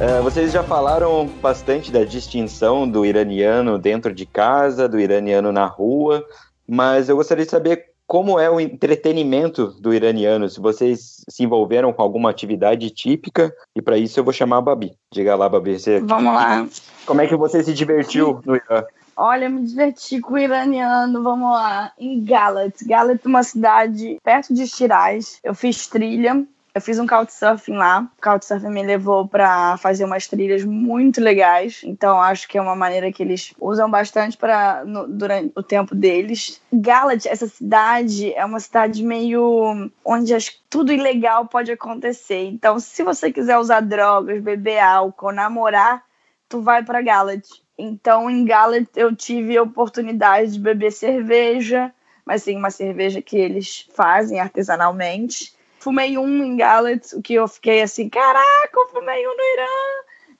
É, 0.00 0.20
vocês 0.20 0.52
já 0.52 0.62
falaram 0.62 1.26
bastante 1.42 1.90
da 1.90 2.04
distinção 2.04 2.88
do 2.88 3.04
iraniano 3.04 3.76
dentro 3.78 4.14
de 4.14 4.24
casa, 4.24 4.88
do 4.88 5.00
iraniano 5.00 5.50
na 5.50 5.66
rua, 5.66 6.24
mas 6.68 7.08
eu 7.08 7.16
gostaria 7.16 7.44
de 7.44 7.50
saber 7.50 7.86
como 8.06 8.38
é 8.38 8.48
o 8.48 8.60
entretenimento 8.60 9.66
do 9.80 9.92
iraniano, 9.92 10.48
se 10.48 10.60
vocês 10.60 11.24
se 11.28 11.42
envolveram 11.42 11.92
com 11.92 12.00
alguma 12.00 12.30
atividade 12.30 12.88
típica, 12.90 13.52
e 13.74 13.82
para 13.82 13.98
isso 13.98 14.20
eu 14.20 14.24
vou 14.24 14.32
chamar 14.32 14.58
a 14.58 14.62
Babi. 14.62 14.92
Diga 15.12 15.34
lá, 15.34 15.48
Babi, 15.48 15.78
você, 15.78 16.00
Vamos 16.00 16.32
lá. 16.32 16.66
como 17.04 17.20
é 17.20 17.26
que 17.26 17.36
você 17.36 17.62
se 17.64 17.74
divertiu 17.74 18.40
no 18.46 18.54
Irã? 18.54 18.84
Olha, 19.16 19.48
me 19.48 19.66
diverti 19.66 20.20
com 20.20 20.34
o 20.34 20.38
iraniano, 20.38 21.24
vamos 21.24 21.50
lá, 21.50 21.90
em 21.98 22.24
Galat. 22.24 22.84
Galat 22.86 23.20
é 23.22 23.28
uma 23.28 23.42
cidade 23.42 24.16
perto 24.22 24.54
de 24.54 24.64
Shiraz. 24.64 25.40
Eu 25.42 25.56
fiz 25.56 25.88
trilha, 25.88 26.46
eu 26.78 26.80
fiz 26.80 26.98
um 26.98 27.06
couchsurfing 27.06 27.76
lá. 27.76 28.08
O 28.16 28.22
couchsurfing 28.22 28.70
me 28.70 28.84
levou 28.84 29.26
para 29.26 29.76
fazer 29.78 30.04
umas 30.04 30.28
trilhas 30.28 30.64
muito 30.64 31.20
legais. 31.20 31.80
Então 31.84 32.20
acho 32.20 32.48
que 32.48 32.56
é 32.56 32.62
uma 32.62 32.76
maneira 32.76 33.10
que 33.10 33.20
eles 33.20 33.52
usam 33.60 33.90
bastante 33.90 34.36
para 34.36 34.84
durante 35.08 35.52
o 35.56 35.62
tempo 35.62 35.92
deles. 35.94 36.60
Galat, 36.72 37.26
essa 37.26 37.48
cidade 37.48 38.32
é 38.32 38.44
uma 38.44 38.60
cidade 38.60 39.02
meio 39.02 39.90
onde 40.04 40.32
as, 40.32 40.50
tudo 40.70 40.92
ilegal 40.92 41.46
pode 41.46 41.72
acontecer. 41.72 42.44
Então, 42.44 42.78
se 42.78 43.02
você 43.02 43.32
quiser 43.32 43.58
usar 43.58 43.80
drogas, 43.80 44.40
beber 44.40 44.78
álcool, 44.78 45.32
namorar, 45.32 46.04
tu 46.48 46.60
vai 46.60 46.84
para 46.84 47.02
Galat. 47.02 47.44
Então, 47.76 48.30
em 48.30 48.44
Galat, 48.44 48.86
eu 48.94 49.14
tive 49.16 49.56
a 49.56 49.62
oportunidade 49.62 50.52
de 50.52 50.60
beber 50.60 50.92
cerveja, 50.92 51.92
mas 52.24 52.44
sim, 52.44 52.56
uma 52.56 52.70
cerveja 52.70 53.20
que 53.20 53.36
eles 53.36 53.88
fazem 53.94 54.38
artesanalmente. 54.38 55.57
Fumei 55.78 56.18
um 56.18 56.44
em 56.44 56.56
Galat, 56.56 57.12
o 57.14 57.22
que 57.22 57.34
eu 57.34 57.46
fiquei 57.46 57.82
assim, 57.82 58.08
caraca, 58.08 58.70
eu 58.74 58.88
fumei 58.88 59.26
um 59.26 59.36
no 59.36 59.42
Irã. 59.42 59.66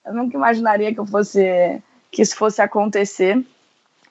Eu 0.06 0.14
nunca 0.14 0.36
imaginaria 0.36 0.92
que 0.92 1.00
eu 1.00 1.06
fosse 1.06 1.82
que 2.10 2.22
isso 2.22 2.36
fosse 2.36 2.60
acontecer, 2.62 3.44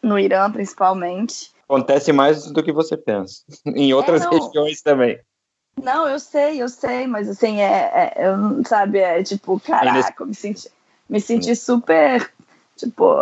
no 0.02 0.18
Irã 0.20 0.52
principalmente. 0.52 1.52
Acontece 1.68 2.14
mais 2.14 2.46
do 2.52 2.64
que 2.64 2.72
você 2.72 2.96
pensa. 2.96 3.44
Em 3.66 3.94
outras 3.94 4.24
não. 4.24 4.32
regiões 4.32 4.82
também. 4.82 5.20
Não, 5.82 6.08
eu 6.08 6.20
sei, 6.20 6.62
eu 6.62 6.70
sei, 6.70 7.06
mas 7.06 7.30
assim, 7.30 7.62
é, 7.62 8.14
é 8.16 8.28
eu, 8.28 8.64
sabe, 8.66 8.98
é 9.00 9.22
tipo, 9.22 9.60
caraca, 9.60 10.24
eu 10.24 10.28
me 10.28 10.34
senti, 10.34 10.72
me 11.08 11.22
senti 11.22 11.56
super, 11.56 12.32
tipo, 12.76 13.14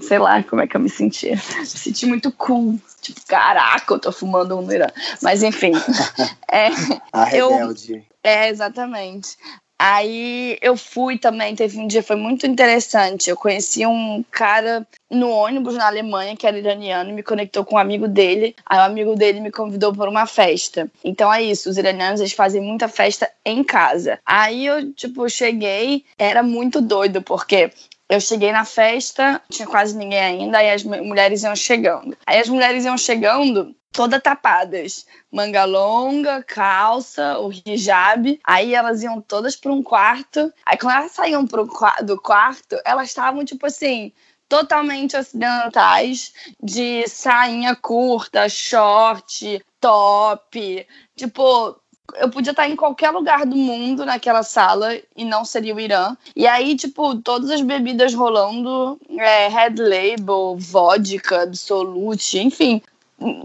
sei 0.00 0.18
lá 0.18 0.42
como 0.42 0.62
é 0.62 0.66
que 0.66 0.76
eu 0.76 0.80
me 0.80 0.88
senti. 0.88 1.30
Me 1.58 1.66
senti 1.66 2.06
muito 2.06 2.30
cool. 2.32 2.78
Tipo, 3.00 3.20
caraca, 3.26 3.94
eu 3.94 3.98
tô 3.98 4.12
fumando 4.12 4.56
um 4.58 4.62
no 4.62 4.72
Irã. 4.72 4.86
Mas 5.22 5.42
enfim. 5.42 5.72
é, 6.50 6.68
A 7.12 7.34
eu, 7.34 7.50
rebelde. 7.50 8.04
é, 8.22 8.48
exatamente. 8.48 9.36
Aí 9.80 10.58
eu 10.60 10.76
fui 10.76 11.16
também, 11.16 11.54
teve 11.54 11.78
um 11.78 11.86
dia, 11.86 12.02
foi 12.02 12.16
muito 12.16 12.44
interessante. 12.44 13.30
Eu 13.30 13.36
conheci 13.36 13.86
um 13.86 14.24
cara 14.28 14.84
no 15.08 15.30
ônibus 15.30 15.74
na 15.76 15.86
Alemanha, 15.86 16.36
que 16.36 16.46
era 16.48 16.58
iraniano, 16.58 17.10
e 17.10 17.12
me 17.12 17.22
conectou 17.22 17.64
com 17.64 17.76
um 17.76 17.78
amigo 17.78 18.08
dele. 18.08 18.56
Aí 18.66 18.76
o 18.78 18.82
amigo 18.82 19.14
dele 19.14 19.40
me 19.40 19.52
convidou 19.52 19.94
para 19.94 20.10
uma 20.10 20.26
festa. 20.26 20.90
Então 21.04 21.32
é 21.32 21.40
isso, 21.44 21.70
os 21.70 21.78
iranianos 21.78 22.18
eles 22.18 22.32
fazem 22.32 22.60
muita 22.60 22.88
festa 22.88 23.30
em 23.44 23.62
casa. 23.62 24.18
Aí 24.26 24.66
eu, 24.66 24.92
tipo, 24.92 25.28
cheguei, 25.28 26.04
era 26.18 26.42
muito 26.42 26.80
doido, 26.80 27.22
porque 27.22 27.70
eu 28.08 28.20
cheguei 28.20 28.52
na 28.52 28.64
festa, 28.64 29.40
tinha 29.50 29.68
quase 29.68 29.96
ninguém 29.96 30.18
ainda, 30.20 30.58
aí 30.58 30.70
as 30.70 30.82
mu- 30.82 31.04
mulheres 31.04 31.42
iam 31.42 31.54
chegando. 31.54 32.16
Aí 32.26 32.40
as 32.40 32.48
mulheres 32.48 32.84
iam 32.84 32.96
chegando 32.96 33.74
toda 33.92 34.20
tapadas, 34.20 35.06
manga 35.30 35.64
longa, 35.64 36.42
calça, 36.42 37.38
o 37.38 37.50
hijab. 37.52 38.40
Aí 38.44 38.74
elas 38.74 39.02
iam 39.02 39.20
todas 39.20 39.56
para 39.56 39.72
um 39.72 39.82
quarto. 39.82 40.52
Aí 40.64 40.78
quando 40.78 40.96
elas 40.96 41.12
saíam 41.12 41.46
pro 41.46 41.68
do 42.02 42.20
quarto, 42.20 42.80
elas 42.84 43.08
estavam 43.08 43.44
tipo 43.44 43.66
assim, 43.66 44.12
totalmente 44.48 45.16
ocidentais, 45.16 46.32
de 46.62 47.06
sainha 47.08 47.76
curta, 47.76 48.48
short, 48.48 49.62
top, 49.80 50.86
tipo 51.16 51.76
eu 52.16 52.30
podia 52.30 52.50
estar 52.52 52.68
em 52.68 52.76
qualquer 52.76 53.10
lugar 53.10 53.44
do 53.44 53.56
mundo 53.56 54.04
naquela 54.04 54.42
sala 54.42 54.98
e 55.16 55.24
não 55.24 55.44
seria 55.44 55.74
o 55.74 55.80
Irã. 55.80 56.16
E 56.34 56.46
aí, 56.46 56.74
tipo, 56.76 57.16
todas 57.16 57.50
as 57.50 57.60
bebidas 57.60 58.14
rolando, 58.14 58.98
é, 59.16 59.48
Red 59.48 59.74
Label, 59.78 60.56
vodka, 60.58 61.42
Absolute, 61.42 62.38
enfim. 62.38 62.80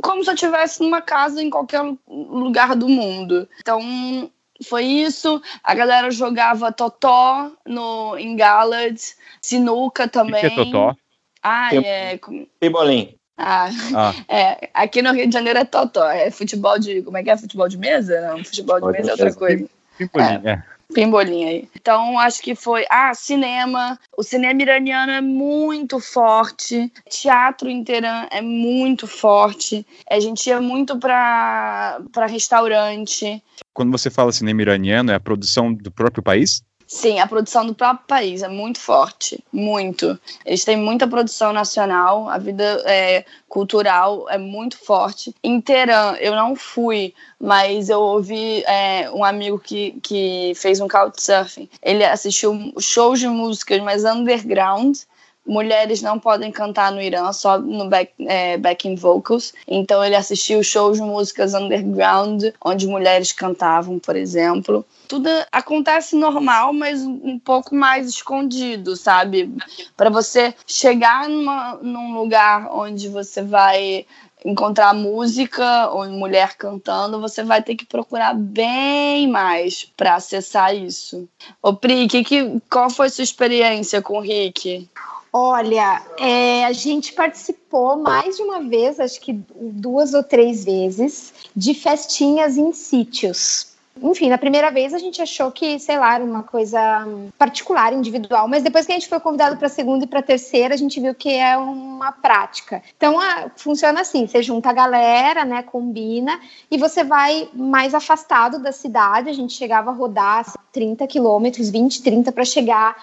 Como 0.01 0.23
se 0.23 0.29
eu 0.29 0.35
estivesse 0.35 0.81
numa 0.81 1.01
casa 1.01 1.41
em 1.41 1.49
qualquer 1.49 1.81
lu- 1.81 1.97
lugar 2.07 2.75
do 2.75 2.87
mundo. 2.87 3.47
Então, 3.59 4.29
foi 4.67 4.85
isso. 4.85 5.41
A 5.63 5.73
galera 5.73 6.11
jogava 6.11 6.71
totó 6.71 7.51
no, 7.65 8.17
em 8.17 8.35
Galad, 8.35 8.97
sinuca 9.41 10.03
O 10.03 10.07
que 10.07 10.13
também. 10.13 10.41
que 10.41 10.45
é 10.45 10.49
Totó? 10.65 10.95
Ah, 11.41 11.69
Tem- 11.71 11.85
é. 11.85 12.19
Pibolim. 12.59 13.15
Ah, 13.37 13.69
Ah, 13.93 14.13
é, 14.27 14.69
aqui 14.73 15.01
no 15.01 15.11
Rio 15.11 15.27
de 15.27 15.33
Janeiro 15.33 15.59
é 15.59 15.65
totó, 15.65 16.05
é 16.09 16.29
futebol 16.29 16.77
de, 16.77 17.01
como 17.01 17.17
é 17.17 17.23
que 17.23 17.29
é, 17.29 17.37
futebol 17.37 17.67
de 17.67 17.77
mesa? 17.77 18.21
Não, 18.21 18.43
futebol 18.43 18.79
de 18.79 18.85
Futebol 18.85 18.91
de 18.91 18.97
mesa 18.99 19.09
é 19.09 19.11
outra 19.11 19.33
coisa, 19.33 19.69
pimpolim, 19.97 20.47
é. 20.47 20.63
pimbolinha 20.93 21.47
aí. 21.49 21.69
Então, 21.75 22.19
acho 22.19 22.41
que 22.41 22.53
foi, 22.53 22.85
ah, 22.89 23.13
cinema, 23.13 23.99
o 24.15 24.23
cinema 24.23 24.61
iraniano 24.61 25.11
é 25.11 25.21
muito 25.21 25.99
forte, 25.99 26.91
teatro 27.09 27.69
Teherã 27.83 28.27
é 28.31 28.41
muito 28.41 29.07
forte, 29.07 29.85
a 30.09 30.19
gente 30.19 30.47
ia 30.47 30.61
muito 30.61 30.97
pra, 30.99 31.99
pra 32.11 32.27
restaurante, 32.27 33.43
Quando 33.73 33.91
você 33.91 34.09
fala 34.09 34.31
cinema 34.31 34.61
iraniano, 34.61 35.11
é 35.11 35.15
a 35.15 35.19
produção 35.19 35.73
do 35.73 35.91
próprio 35.91 36.21
país? 36.21 36.63
Sim, 36.93 37.19
a 37.19 37.25
produção 37.25 37.65
do 37.65 37.73
próprio 37.73 38.05
país 38.05 38.43
é 38.43 38.47
muito 38.47 38.79
forte, 38.79 39.43
muito. 39.51 40.17
Eles 40.45 40.63
têm 40.63 40.77
muita 40.77 41.07
produção 41.07 41.51
nacional, 41.51 42.29
a 42.29 42.37
vida 42.37 42.63
é, 42.85 43.25
cultural 43.49 44.29
é 44.29 44.37
muito 44.37 44.77
forte. 44.77 45.33
Em 45.43 45.59
Teherã, 45.59 46.15
eu 46.19 46.35
não 46.35 46.55
fui, 46.55 47.15
mas 47.41 47.89
eu 47.89 47.99
ouvi 47.99 48.63
é, 48.65 49.09
um 49.09 49.25
amigo 49.25 49.57
que, 49.57 49.99
que 50.03 50.53
fez 50.55 50.79
um 50.79 50.87
couchsurfing. 50.87 51.67
Ele 51.81 52.05
assistiu 52.05 52.71
shows 52.79 53.19
de 53.19 53.27
músicas, 53.27 53.81
mas 53.81 54.05
underground. 54.05 54.95
Mulheres 55.47 55.99
não 56.03 56.19
podem 56.19 56.51
cantar 56.51 56.91
no 56.91 57.01
Irã, 57.01 57.33
só 57.33 57.57
no 57.57 57.89
back, 57.89 58.13
é, 58.19 58.55
backing 58.57 58.95
vocals. 58.95 59.51
Então 59.67 60.05
ele 60.05 60.15
assistiu 60.15 60.63
shows 60.63 60.97
de 60.97 61.03
músicas 61.03 61.55
underground, 61.55 62.43
onde 62.63 62.85
mulheres 62.85 63.31
cantavam, 63.31 63.97
por 63.97 64.15
exemplo 64.15 64.85
tudo 65.13 65.29
acontece 65.51 66.15
normal, 66.15 66.73
mas 66.73 67.03
um 67.03 67.37
pouco 67.37 67.75
mais 67.75 68.09
escondido, 68.09 68.95
sabe? 68.95 69.53
Para 69.95 70.09
você 70.09 70.55
chegar 70.65 71.29
numa, 71.29 71.75
num 71.83 72.15
lugar 72.15 72.67
onde 72.73 73.09
você 73.09 73.43
vai 73.43 74.07
encontrar 74.43 74.91
música 74.95 75.87
ou 75.91 76.09
mulher 76.09 76.55
cantando, 76.57 77.21
você 77.21 77.43
vai 77.43 77.61
ter 77.61 77.75
que 77.75 77.85
procurar 77.85 78.33
bem 78.33 79.27
mais 79.27 79.85
para 79.95 80.15
acessar 80.15 80.75
isso. 80.75 81.29
Ô 81.61 81.75
Pri, 81.75 82.07
que, 82.07 82.23
que, 82.23 82.59
qual 82.67 82.89
foi 82.89 83.07
sua 83.11 83.23
experiência 83.23 84.01
com 84.01 84.17
o 84.17 84.21
Rick? 84.21 84.89
Olha, 85.31 86.01
é, 86.17 86.65
a 86.65 86.73
gente 86.73 87.13
participou 87.13 87.97
mais 87.97 88.35
de 88.35 88.41
uma 88.41 88.61
vez, 88.63 88.99
acho 88.99 89.21
que 89.21 89.39
duas 89.55 90.15
ou 90.15 90.23
três 90.23 90.65
vezes, 90.65 91.31
de 91.55 91.75
festinhas 91.75 92.57
em 92.57 92.73
sítios. 92.73 93.72
Enfim, 94.01 94.29
na 94.29 94.37
primeira 94.37 94.71
vez 94.71 94.93
a 94.93 94.97
gente 94.97 95.21
achou 95.21 95.51
que, 95.51 95.79
sei 95.79 95.97
lá, 95.97 96.15
era 96.15 96.23
uma 96.23 96.43
coisa 96.43 96.79
particular, 97.37 97.93
individual, 97.93 98.47
mas 98.47 98.63
depois 98.63 98.85
que 98.85 98.91
a 98.91 98.95
gente 98.95 99.07
foi 99.07 99.19
convidado 99.19 99.57
para 99.57 99.67
a 99.67 99.69
segunda 99.69 100.03
e 100.03 100.07
para 100.07 100.19
a 100.19 100.23
terceira, 100.23 100.73
a 100.73 100.77
gente 100.77 100.99
viu 100.99 101.13
que 101.13 101.29
é 101.29 101.55
uma 101.57 102.11
prática. 102.11 102.81
Então, 102.97 103.19
a, 103.19 103.49
funciona 103.55 104.01
assim: 104.01 104.27
você 104.27 104.41
junta 104.41 104.69
a 104.69 104.73
galera, 104.73 105.45
né, 105.45 105.61
combina, 105.63 106.39
e 106.69 106.77
você 106.77 107.03
vai 107.03 107.49
mais 107.53 107.93
afastado 107.93 108.59
da 108.59 108.71
cidade. 108.71 109.29
A 109.29 109.33
gente 109.33 109.53
chegava 109.53 109.91
a 109.91 109.93
rodar 109.93 110.39
assim, 110.39 110.57
30 110.71 111.05
quilômetros, 111.07 111.69
20, 111.69 112.01
30 112.01 112.31
para 112.31 112.43
chegar 112.43 112.95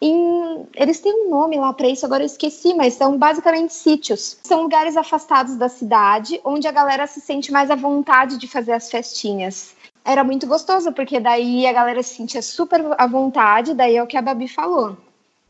em, 0.00 0.66
eles 0.74 1.00
têm 1.00 1.26
um 1.26 1.30
nome 1.30 1.56
lá 1.56 1.72
para 1.72 1.88
isso, 1.88 2.04
agora 2.04 2.22
eu 2.22 2.26
esqueci, 2.26 2.74
mas 2.74 2.94
são 2.94 3.16
basicamente 3.16 3.72
sítios. 3.72 4.38
São 4.42 4.62
lugares 4.62 4.96
afastados 4.96 5.56
da 5.56 5.68
cidade, 5.68 6.40
onde 6.44 6.68
a 6.68 6.72
galera 6.72 7.06
se 7.06 7.20
sente 7.20 7.50
mais 7.50 7.70
à 7.70 7.74
vontade 7.74 8.36
de 8.36 8.46
fazer 8.46 8.72
as 8.72 8.90
festinhas. 8.90 9.74
Era 10.06 10.22
muito 10.22 10.46
gostoso, 10.46 10.92
porque 10.92 11.18
daí 11.18 11.66
a 11.66 11.72
galera 11.72 12.00
se 12.00 12.14
sentia 12.14 12.40
super 12.40 12.80
à 12.96 13.08
vontade, 13.08 13.74
daí 13.74 13.96
é 13.96 14.02
o 14.02 14.06
que 14.06 14.16
a 14.16 14.22
Babi 14.22 14.46
falou. 14.46 14.96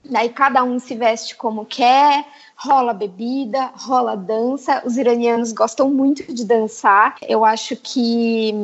Daí 0.02 0.28
cada 0.30 0.62
um 0.62 0.78
se 0.78 0.94
veste 0.94 1.36
como 1.36 1.64
quer, 1.64 2.24
rola 2.56 2.94
bebida, 2.94 3.70
rola 3.74 4.16
dança. 4.16 4.82
Os 4.84 4.96
iranianos 4.96 5.52
gostam 5.52 5.90
muito 5.90 6.32
de 6.32 6.44
dançar. 6.44 7.16
Eu 7.28 7.44
acho 7.44 7.76
que 7.76 8.54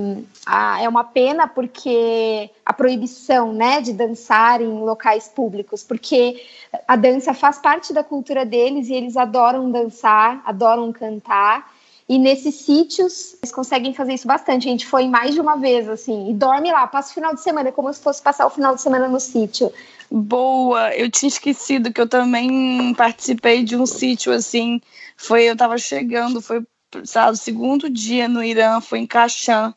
ah, 0.47 0.81
é 0.81 0.89
uma 0.89 1.05
pena 1.05 1.47
porque 1.47 2.49
a 2.65 2.73
proibição, 2.73 3.53
né, 3.53 3.81
de 3.81 3.93
dançar 3.93 4.61
em 4.61 4.69
locais 4.69 5.29
públicos, 5.29 5.83
porque 5.83 6.43
a 6.87 6.97
dança 6.97 7.35
faz 7.35 7.59
parte 7.59 7.93
da 7.93 8.05
cultura 8.05 8.47
deles 8.47 8.89
e 8.89 8.95
eles 8.95 9.17
adoram 9.17 9.71
dançar, 9.71 10.41
adoram 10.47 10.93
cantar. 10.93 11.72
E 12.13 12.19
nesses 12.19 12.57
sítios, 12.57 13.37
eles 13.43 13.51
conseguem 13.51 13.95
fazer 13.95 14.13
isso 14.13 14.27
bastante. 14.27 14.69
A 14.69 14.71
gente 14.71 14.85
foi 14.85 15.09
mais 15.09 15.33
de 15.33 15.41
uma 15.41 15.57
vez, 15.57 15.89
assim, 15.89 16.29
e 16.29 16.35
dorme 16.35 16.71
lá, 16.71 16.87
passa 16.87 17.11
o 17.11 17.15
final 17.15 17.35
de 17.35 17.41
semana, 17.41 17.71
é 17.71 17.73
como 17.73 17.91
se 17.91 18.03
fosse 18.03 18.21
passar 18.21 18.45
o 18.45 18.51
final 18.51 18.75
de 18.75 18.83
semana 18.83 19.09
no 19.09 19.19
sítio. 19.19 19.73
Boa, 20.11 20.95
eu 20.95 21.11
tinha 21.11 21.29
esquecido 21.29 21.91
que 21.91 21.99
eu 21.99 22.07
também 22.07 22.93
participei 22.93 23.65
de 23.65 23.77
um 23.77 23.87
sítio 23.87 24.31
assim. 24.31 24.79
Foi, 25.17 25.45
eu 25.45 25.57
tava 25.57 25.79
chegando, 25.79 26.43
foi, 26.43 26.63
sabe, 27.03 27.33
o 27.33 27.37
segundo 27.37 27.89
dia 27.89 28.29
no 28.29 28.45
Irã, 28.45 28.79
foi 28.83 28.99
em 28.99 29.07
Kashan. 29.07 29.73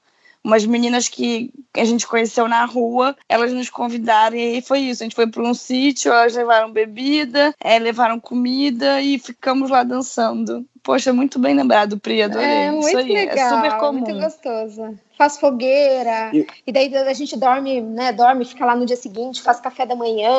Umas 0.46 0.64
meninas 0.64 1.10
que 1.10 1.50
a 1.76 1.84
gente 1.84 2.06
conheceu 2.06 2.48
na 2.48 2.66
rua, 2.66 3.18
elas 3.28 3.52
nos 3.52 3.68
convidaram 3.68 4.38
e 4.38 4.62
foi 4.62 4.78
isso. 4.82 5.02
A 5.02 5.06
gente 5.06 5.16
foi 5.16 5.26
para 5.26 5.42
um 5.42 5.56
sítio, 5.56 6.12
elas 6.14 6.36
levaram 6.36 6.72
bebida, 6.72 7.52
é, 7.60 7.80
levaram 7.80 8.20
comida 8.20 9.02
e 9.02 9.18
ficamos 9.18 9.72
lá 9.72 9.82
dançando. 9.84 10.64
Poxa, 10.84 11.12
muito 11.12 11.40
bem 11.40 11.56
lembrado, 11.56 12.00
Pri, 12.00 12.22
adorei. 12.22 12.48
É 12.48 12.70
muito 12.72 12.88
isso 12.90 12.98
aí, 13.00 13.12
legal, 13.12 13.36
é 13.36 13.50
super 13.56 13.78
comum. 13.80 14.02
muito 14.02 14.14
gostoso. 14.24 14.96
Faz 15.18 15.40
fogueira, 15.40 16.30
E- 16.32 16.46
e 16.68 16.72
daí 16.72 16.96
a 16.96 17.14
gente 17.14 17.36
dorme, 17.36 17.82
né, 17.82 18.12
dorme, 18.14 18.46
fica 18.46 18.66
lá 18.66 18.76
no 18.76 18.86
dia 18.86 18.98
seguinte, 18.98 19.42
faz 19.42 19.60
café 19.60 19.84
da 19.84 19.96
manhã, 19.96 20.30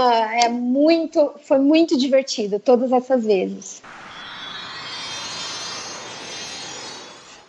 é 0.41 0.49
muito, 0.49 1.33
foi 1.43 1.59
muito 1.59 1.99
divertido 1.99 2.61
todas 2.61 2.93
essas 2.93 3.24
vezes. 3.24 3.83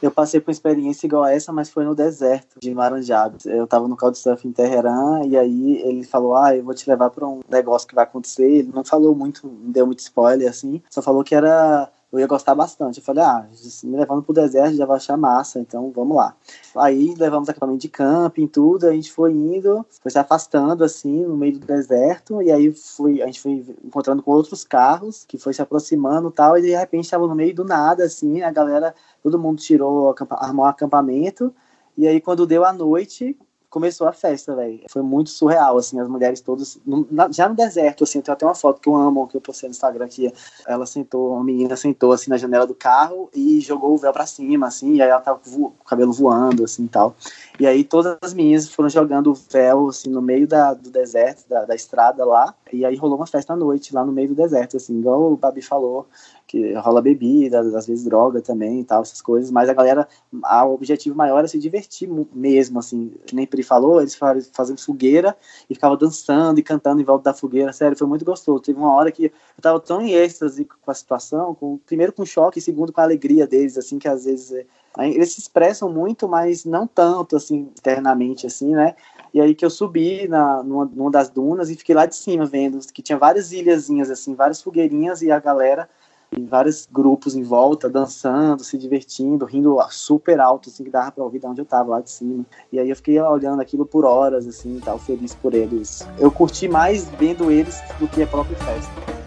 Eu 0.02 0.12
passei 0.12 0.40
por 0.40 0.50
uma 0.50 0.54
experiência 0.54 1.08
igual 1.08 1.24
a 1.24 1.32
essa, 1.32 1.52
mas 1.52 1.70
foi 1.70 1.84
no 1.84 1.96
deserto 1.96 2.60
de 2.60 2.74
Maranjab. 2.74 3.38
Eu 3.46 3.66
tava 3.66 3.88
no 3.88 3.98
Couchsurfing 3.98 4.50
em 4.50 4.52
Teherã 4.52 5.22
e 5.26 5.38
aí 5.38 5.82
ele 5.82 6.04
falou: 6.04 6.36
Ah, 6.36 6.56
eu 6.56 6.64
vou 6.64 6.74
te 6.74 6.88
levar 6.90 7.10
para 7.10 7.28
um 7.28 7.42
negócio 7.50 7.88
que 7.88 7.96
vai 7.96 8.04
acontecer. 8.04 8.44
Ele 8.44 8.72
não 8.74 8.84
falou 8.84 9.16
muito, 9.16 9.48
não 9.48 9.72
deu 9.72 9.86
muito 9.86 10.00
spoiler 10.00 10.50
assim, 10.50 10.82
só 10.90 11.02
falou 11.02 11.24
que 11.24 11.34
era 11.34 11.90
eu 12.12 12.20
ia 12.20 12.28
gostar 12.28 12.56
bastante. 12.56 13.00
Eu 13.00 13.04
falei, 13.04 13.24
ah, 13.24 13.46
me 13.84 13.98
levando 13.98 14.24
pro 14.24 14.34
deserto 14.34 14.76
já 14.76 14.86
vai 14.86 14.98
achar 14.98 15.18
massa, 15.18 15.60
então 15.60 15.92
vamos 15.94 16.16
lá. 16.16 16.36
Aí 16.76 17.14
levamos 17.16 17.50
acampamento 17.50 17.80
de 17.80 17.90
camping, 17.90 18.48
tudo, 18.48 18.88
a 18.88 18.94
gente 18.94 19.12
foi 19.12 19.34
indo, 19.34 19.86
foi 20.02 20.12
se 20.12 20.18
afastando 20.18 20.84
assim 20.84 21.26
no 21.26 21.36
meio 21.36 21.60
do 21.60 21.66
deserto, 21.66 22.42
e 22.42 22.52
aí 22.52 22.72
foi, 22.72 23.22
a 23.22 23.26
gente 23.26 23.42
foi 23.42 23.66
encontrando 23.84 24.24
com 24.24 24.32
outros 24.32 24.64
carros 24.64 25.26
que 25.28 25.38
foi 25.38 25.54
se 25.54 25.62
aproximando 25.62 26.32
tal, 26.32 26.58
e 26.58 26.62
de 26.62 26.76
repente 26.76 27.06
estava 27.06 27.28
no 27.28 27.36
meio 27.36 27.54
do 27.54 27.66
nada, 27.66 28.06
assim, 28.06 28.42
a 28.42 28.52
galera, 28.52 28.96
todo 29.22 29.40
mundo 29.40 29.60
tirou, 29.60 30.16
armou 30.32 30.66
um 30.66 30.70
acampamento, 30.70 31.54
e 31.98 32.08
aí 32.08 32.22
quando 32.22 32.48
deu 32.48 32.64
a 32.64 32.72
noite, 32.72 33.38
começou 33.78 34.08
a 34.08 34.12
festa, 34.12 34.56
velho. 34.56 34.82
Foi 34.90 35.04
muito 35.04 35.30
surreal, 35.30 35.78
assim, 35.78 36.00
as 36.00 36.08
mulheres 36.08 36.42
todas, 36.42 36.80
no, 36.84 37.08
na, 37.12 37.32
já 37.32 37.48
no 37.48 37.56
deserto, 37.56 38.04
assim, 38.04 38.20
tem 38.20 38.34
até 38.34 38.44
uma 38.44 38.56
foto 38.56 38.82
que 38.82 38.90
eu 38.90 38.96
amo, 38.96 39.28
que 39.28 39.38
eu 39.38 39.42
postei 39.42 39.70
no 39.70 39.72
Instagram, 39.72 40.08
que 40.08 40.34
ela 40.68 40.88
sentou, 40.88 41.34
uma 41.34 41.44
menina 41.44 41.76
sentou, 41.76 42.12
assim, 42.12 42.32
na 42.32 42.38
janela 42.38 42.66
do 42.66 42.74
carro 42.74 43.30
e 43.36 43.60
jogou 43.60 43.94
o 43.94 43.98
véu 43.98 44.12
pra 44.12 44.26
cima, 44.26 44.66
assim, 44.66 44.96
e 44.96 45.02
aí 45.02 45.10
ela 45.10 45.22
tava 45.22 45.40
com 45.40 45.66
o 45.66 45.72
cabelo 45.86 46.12
voando, 46.12 46.64
assim, 46.64 46.86
e 46.86 46.88
tal. 46.88 47.16
E 47.60 47.66
aí 47.66 47.84
todas 47.84 48.18
as 48.22 48.34
meninas 48.34 48.70
foram 48.70 48.90
jogando 48.90 49.34
véu, 49.52 49.88
assim, 49.88 50.10
no 50.10 50.22
meio 50.22 50.48
da, 50.48 50.74
do 50.74 50.92
deserto, 50.92 51.48
da, 51.50 51.66
da 51.66 51.74
estrada 51.74 52.24
lá, 52.24 52.54
e 52.72 52.86
aí 52.86 52.96
rolou 52.96 53.18
uma 53.18 53.26
festa 53.26 53.54
à 53.54 53.56
noite, 53.56 53.96
lá 53.96 54.06
no 54.06 54.12
meio 54.12 54.30
do 54.30 54.36
deserto, 54.36 54.78
assim, 54.78 55.00
igual 55.00 55.32
o 55.32 55.38
Babi 55.38 55.62
falou, 55.62 56.06
que 56.46 56.74
rola 56.74 57.02
bebida, 57.02 57.60
às 57.60 57.88
vezes 57.88 58.06
droga 58.06 58.42
também 58.42 58.82
e 58.82 58.84
tal, 58.84 59.02
essas 59.02 59.22
coisas, 59.22 59.50
mas 59.50 59.70
a 59.70 59.74
galera, 59.74 60.08
a, 60.44 60.66
o 60.66 60.74
objetivo 60.74 61.16
maior 61.16 61.44
é 61.44 61.48
se 61.48 61.58
divertir 61.58 62.08
mesmo, 62.32 62.80
assim, 62.80 63.12
que 63.26 63.36
nem 63.36 63.48
Pri 63.48 63.64
falou, 63.64 64.02
eles 64.02 64.18
fazendo 64.54 64.80
fogueira 64.80 65.36
e 65.70 65.74
ficava 65.74 65.98
dançando 65.98 66.60
e 66.60 66.64
cantando 66.64 67.02
em 67.02 67.06
volta 67.06 67.26
da 67.26 67.34
fogueira, 67.34 67.74
sério, 67.74 67.98
foi 67.98 68.08
muito 68.08 68.24
gostoso, 68.24 68.62
teve 68.62 68.78
uma 68.78 68.94
hora 68.94 69.12
que 69.12 69.26
eu 69.26 69.62
tava 69.62 69.80
tão 69.80 70.00
em 70.02 70.12
êxtase 70.12 70.64
com 70.64 70.92
a 70.92 70.94
situação, 70.94 71.56
com, 71.56 71.80
primeiro 71.80 72.14
com 72.14 72.26
choque 72.26 72.62
segundo 72.62 72.94
com 72.94 73.02
a 73.02 73.04
alegria 73.04 73.48
deles, 73.48 73.78
assim, 73.78 73.98
que 73.98 74.08
às 74.08 74.26
vezes 74.26 74.52
é, 74.52 74.66
eles 75.00 75.34
se 75.34 75.40
expressam 75.40 75.90
muito, 75.90 76.28
mas 76.28 76.66
não 76.66 76.88
tanto, 76.88 77.36
assim, 77.36 77.70
internamente, 77.78 78.48
assim, 78.48 78.74
né, 78.74 78.96
e 79.34 79.42
aí 79.42 79.54
que 79.54 79.66
eu 79.66 79.70
subi 79.70 80.28
na, 80.28 80.64
numa, 80.64 80.86
numa 80.86 81.12
das 81.12 81.30
dunas 81.30 81.70
e 81.70 81.76
fiquei 81.76 81.94
lá 81.94 82.06
de 82.06 82.16
cima 82.16 82.46
vendo 82.46 82.80
que 82.92 83.02
tinha 83.02 83.18
várias 83.18 83.52
ilhazinhas, 83.52 84.10
assim, 84.10 84.34
várias 84.34 84.62
fogueirinhas 84.62 85.22
e 85.22 85.32
a 85.32 85.40
galera 85.40 85.88
em 86.36 86.46
vários 86.46 86.88
grupos 86.92 87.36
em 87.36 87.44
volta, 87.44 87.90
dançando, 87.90 88.64
se 88.64 88.78
divertindo, 88.78 89.46
rindo 89.46 89.78
super 89.90 90.40
alto, 90.40 90.70
assim, 90.70 90.84
que 90.84 90.90
dava 90.90 91.12
pra 91.12 91.24
ouvir 91.24 91.40
de 91.40 91.46
onde 91.46 91.62
eu 91.62 91.66
tava, 91.66 91.92
lá 91.92 92.02
de 92.02 92.12
cima. 92.12 92.46
E 92.72 92.80
aí 92.80 92.90
eu 92.90 92.96
fiquei 92.96 93.20
olhando 93.22 93.62
aquilo 93.62 93.86
por 93.86 94.04
horas, 94.06 94.46
assim, 94.46 94.80
tal, 94.84 95.00
feliz 95.00 95.34
por 95.34 95.54
eles. 95.54 96.08
Eu 96.20 96.30
curti 96.30 96.68
mais 96.68 97.06
vendo 97.12 97.50
eles 97.50 97.82
do 98.00 98.08
que 98.08 98.22
a 98.22 98.28
própria 98.28 98.58
festa. 98.58 99.27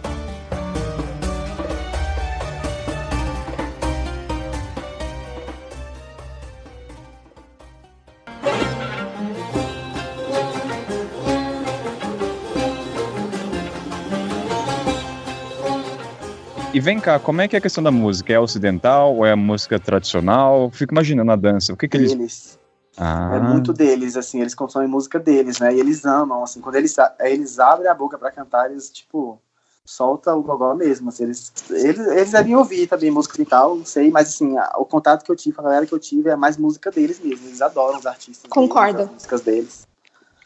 E 16.81 16.83
vem 16.83 16.99
cá, 16.99 17.19
como 17.19 17.43
é 17.43 17.47
que 17.47 17.55
é 17.55 17.59
a 17.59 17.61
questão 17.61 17.85
da 17.85 17.91
música? 17.91 18.33
É 18.33 18.41
ocidental 18.41 19.15
ou 19.15 19.27
é 19.27 19.35
música 19.35 19.79
tradicional? 19.79 20.71
Fico 20.71 20.95
imaginando 20.95 21.31
a 21.31 21.37
dança. 21.37 21.75
O 21.75 21.77
que 21.77 21.87
que 21.87 21.95
eles... 21.95 22.13
eles... 22.13 22.59
Ah. 22.97 23.33
É 23.35 23.39
muito 23.39 23.75
deles, 23.75 24.17
assim, 24.17 24.41
eles 24.41 24.55
consomem 24.55 24.89
música 24.89 25.19
deles, 25.19 25.61
né? 25.61 25.75
E 25.75 25.79
eles 25.79 26.07
amam, 26.07 26.43
assim, 26.43 26.59
quando 26.59 26.77
eles, 26.77 26.97
eles 27.21 27.59
abrem 27.59 27.87
a 27.87 27.93
boca 27.93 28.17
para 28.17 28.31
cantar, 28.31 28.71
eles, 28.71 28.89
tipo, 28.89 29.39
solta 29.85 30.35
o 30.35 30.43
gogó 30.43 30.75
mesmo, 30.75 31.11
assim, 31.11 31.25
eles, 31.25 31.53
eles, 31.69 31.99
eles 31.99 32.31
devem 32.31 32.57
ouvir 32.57 32.87
também 32.87 33.11
música 33.11 33.43
e 33.43 33.45
tal, 33.45 33.77
não 33.77 33.85
sei, 33.85 34.11
mas 34.11 34.29
assim, 34.29 34.57
a, 34.57 34.73
o 34.79 34.87
contato 34.87 35.23
que 35.23 35.31
eu 35.31 35.37
tive, 35.37 35.57
a 35.59 35.63
galera 35.63 35.87
que 35.87 35.93
eu 35.93 35.99
tive 35.99 36.31
é 36.31 36.37
mais 36.37 36.57
música 36.57 36.91
deles 36.91 37.21
mesmo, 37.23 37.47
eles 37.47 37.61
adoram 37.61 37.99
os 37.99 38.07
artistas. 38.07 38.51
Concordo. 38.51 38.97
Deles, 38.97 39.09
as 39.09 39.15
músicas 39.17 39.41
deles. 39.43 39.87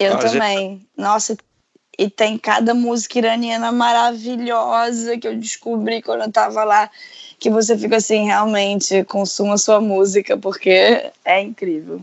Eu 0.00 0.18
também. 0.18 0.84
Nossa, 0.96 1.36
e 1.98 2.10
tem 2.10 2.38
cada 2.38 2.74
música 2.74 3.18
iraniana 3.18 3.70
maravilhosa 3.72 5.18
que 5.18 5.26
eu 5.26 5.36
descobri 5.36 6.02
quando 6.02 6.22
eu 6.22 6.32
tava 6.32 6.64
lá, 6.64 6.90
que 7.38 7.50
você 7.50 7.76
fica 7.76 7.96
assim, 7.96 8.26
realmente, 8.26 9.04
consuma 9.04 9.58
sua 9.58 9.80
música, 9.80 10.36
porque 10.36 11.10
é 11.24 11.40
incrível. 11.40 12.00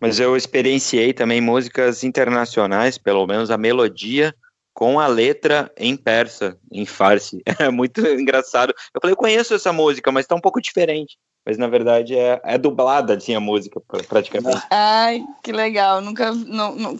Mas 0.00 0.20
eu 0.20 0.36
experienciei 0.36 1.12
também 1.12 1.40
músicas 1.40 2.04
internacionais, 2.04 2.96
pelo 2.96 3.26
menos 3.26 3.50
a 3.50 3.58
melodia, 3.58 4.34
com 4.72 5.00
a 5.00 5.06
letra 5.08 5.72
em 5.76 5.96
persa, 5.96 6.56
em 6.70 6.86
farsi. 6.86 7.42
É 7.58 7.70
muito 7.70 8.00
engraçado. 8.06 8.72
Eu 8.94 9.00
falei, 9.00 9.12
eu 9.12 9.16
conheço 9.16 9.54
essa 9.54 9.72
música, 9.72 10.12
mas 10.12 10.26
tá 10.26 10.34
um 10.34 10.40
pouco 10.40 10.60
diferente 10.60 11.16
mas 11.48 11.56
na 11.56 11.66
verdade 11.66 12.14
é, 12.14 12.38
é 12.44 12.58
dublada 12.58 13.14
assim 13.14 13.34
a 13.34 13.40
música 13.40 13.80
praticamente. 14.06 14.60
Ai, 14.70 15.24
que 15.42 15.50
legal. 15.50 16.02
Nunca 16.02 16.30
não, 16.30 16.74
não, 16.74 16.94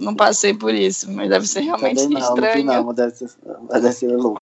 não 0.00 0.12
passei 0.16 0.52
por 0.52 0.74
isso, 0.74 1.08
mas 1.12 1.30
deve 1.30 1.46
ser 1.46 1.60
realmente 1.60 2.04
não, 2.08 2.18
estranho. 2.18 2.64
Não, 2.64 2.82
não, 2.86 2.92
deve 2.92 3.14
ser, 3.14 3.30
deve 3.70 3.92
ser 3.92 4.08
louco. 4.08 4.40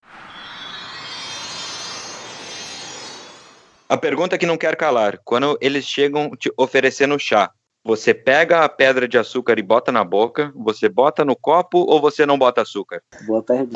A 3.87 3.95
pergunta 3.95 4.35
que 4.35 4.47
não 4.47 4.57
quer 4.57 4.75
calar: 4.75 5.19
quando 5.23 5.55
eles 5.61 5.85
chegam 5.85 6.31
te 6.31 6.51
oferecendo 6.57 7.19
chá, 7.19 7.51
você 7.83 8.15
pega 8.15 8.63
a 8.63 8.69
pedra 8.69 9.07
de 9.07 9.19
açúcar 9.19 9.59
e 9.59 9.61
bota 9.61 9.91
na 9.91 10.03
boca, 10.03 10.51
você 10.55 10.89
bota 10.89 11.23
no 11.23 11.35
copo 11.35 11.85
ou 11.87 12.01
você 12.01 12.25
não 12.25 12.35
bota 12.35 12.63
açúcar? 12.63 12.99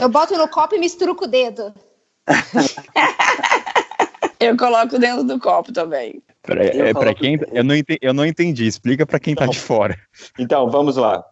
Eu 0.01 0.09
boto 0.09 0.35
no 0.35 0.47
copo 0.47 0.73
e 0.73 0.79
misturo 0.79 1.13
com 1.13 1.25
o 1.25 1.27
dedo. 1.27 1.71
Eu 4.39 4.55
coloco 4.55 4.97
dentro 4.97 5.23
do 5.23 5.39
copo 5.39 5.73
também. 5.73 6.21
Pra, 6.41 6.63
é, 6.63 6.93
pra 6.93 7.13
quem. 7.13 7.37
Eu 7.51 7.63
não, 7.63 7.75
entendi, 7.75 7.99
eu 8.01 8.13
não 8.13 8.25
entendi. 8.25 8.65
Explica 8.65 9.05
para 9.05 9.19
quem 9.19 9.35
tá 9.35 9.45
de 9.45 9.59
fora. 9.59 9.97
Então, 10.37 10.69
vamos 10.69 10.95
lá. 10.95 11.23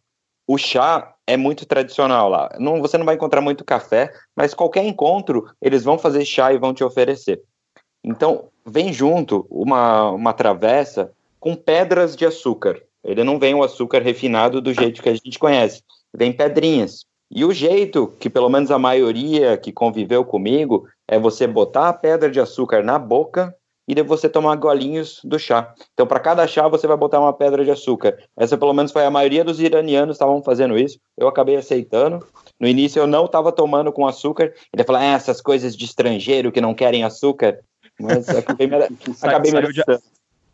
O 0.46 0.58
chá 0.58 1.14
é 1.26 1.36
muito 1.38 1.66
tradicional 1.66 2.30
lá. 2.30 2.56
Não, 2.60 2.82
você 2.82 2.98
não 2.98 3.06
vai 3.06 3.16
encontrar 3.16 3.42
muito 3.42 3.64
café, 3.66 4.14
mas 4.36 4.54
qualquer 4.54 4.84
encontro, 4.86 5.50
eles 5.62 5.84
vão 5.84 5.98
fazer 5.98 6.26
chá 6.26 6.54
e 6.54 6.58
vão 6.58 6.74
te 6.74 6.84
oferecer. 6.84 7.42
Então, 8.04 8.46
vem 8.66 8.92
junto 8.94 9.48
uma, 9.50 10.12
uma 10.12 10.34
travessa 10.34 11.12
com 11.40 11.56
pedras 11.56 12.16
de 12.16 12.26
açúcar. 12.26 12.82
Ele 13.04 13.24
não 13.24 13.40
vem 13.40 13.54
o 13.54 13.64
açúcar 13.64 14.02
refinado 14.02 14.62
do 14.62 14.74
jeito 14.74 15.02
que 15.02 15.10
a 15.10 15.14
gente 15.14 15.40
conhece. 15.40 15.82
Vem 16.14 16.34
pedrinhas. 16.34 17.06
E 17.30 17.44
o 17.44 17.54
jeito 17.54 18.08
que, 18.20 18.30
pelo 18.30 18.50
menos 18.50 18.72
a 18.72 18.80
maioria 18.80 19.58
que 19.58 19.72
conviveu 19.72 20.24
comigo, 20.24 20.88
é 21.08 21.18
você 21.18 21.48
botar 21.48 21.90
a 21.90 21.94
pedra 21.94 22.30
de 22.30 22.40
açúcar 22.40 22.84
na 22.84 23.00
boca 23.00 23.56
e 23.88 23.96
de 23.96 24.04
você 24.04 24.28
tomar 24.28 24.56
golinhos 24.56 25.22
do 25.24 25.40
chá. 25.40 25.74
Então, 25.94 26.06
para 26.06 26.20
cada 26.20 26.46
chá, 26.46 26.68
você 26.68 26.86
vai 26.86 26.98
botar 26.98 27.22
uma 27.22 27.32
pedra 27.32 27.64
de 27.64 27.72
açúcar. 27.72 28.18
Essa, 28.36 28.58
pelo 28.58 28.74
menos, 28.74 28.92
foi 28.92 29.06
a 29.06 29.12
maioria 29.12 29.46
dos 29.46 29.62
iranianos 29.62 30.16
estavam 30.16 30.44
fazendo 30.44 30.78
isso. 30.78 31.00
Eu 31.18 31.28
acabei 31.28 31.56
aceitando. 31.56 32.26
No 32.60 32.68
início, 32.68 33.00
eu 33.00 33.08
não 33.08 33.26
estava 33.26 33.52
tomando 33.52 33.94
com 33.94 34.06
açúcar. 34.06 34.54
Ele 34.74 34.84
falou, 34.84 35.02
ah, 35.02 35.06
essas 35.06 35.40
coisas 35.40 35.76
de 35.76 35.86
estrangeiro 35.86 36.52
que 36.52 36.60
não 36.60 36.74
querem 36.74 37.06
açúcar. 37.06 37.60
Mas 37.98 38.28
acabei 38.30 38.68
me, 38.68 38.76
acabei 39.22 39.52
me 39.54 39.72
de... 39.72 39.84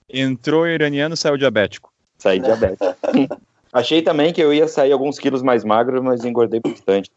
Entrou 0.10 0.68
iraniano, 0.68 1.18
saiu 1.18 1.38
diabético. 1.38 1.92
Saí 2.20 2.40
diabético. 2.40 2.86
Achei 3.74 4.04
também 4.04 4.32
que 4.32 4.42
eu 4.42 4.54
ia 4.54 4.68
sair 4.68 4.92
alguns 4.92 5.18
quilos 5.18 5.42
mais 5.42 5.64
magro, 5.64 6.04
mas 6.04 6.24
engordei 6.24 6.60
bastante. 6.60 7.12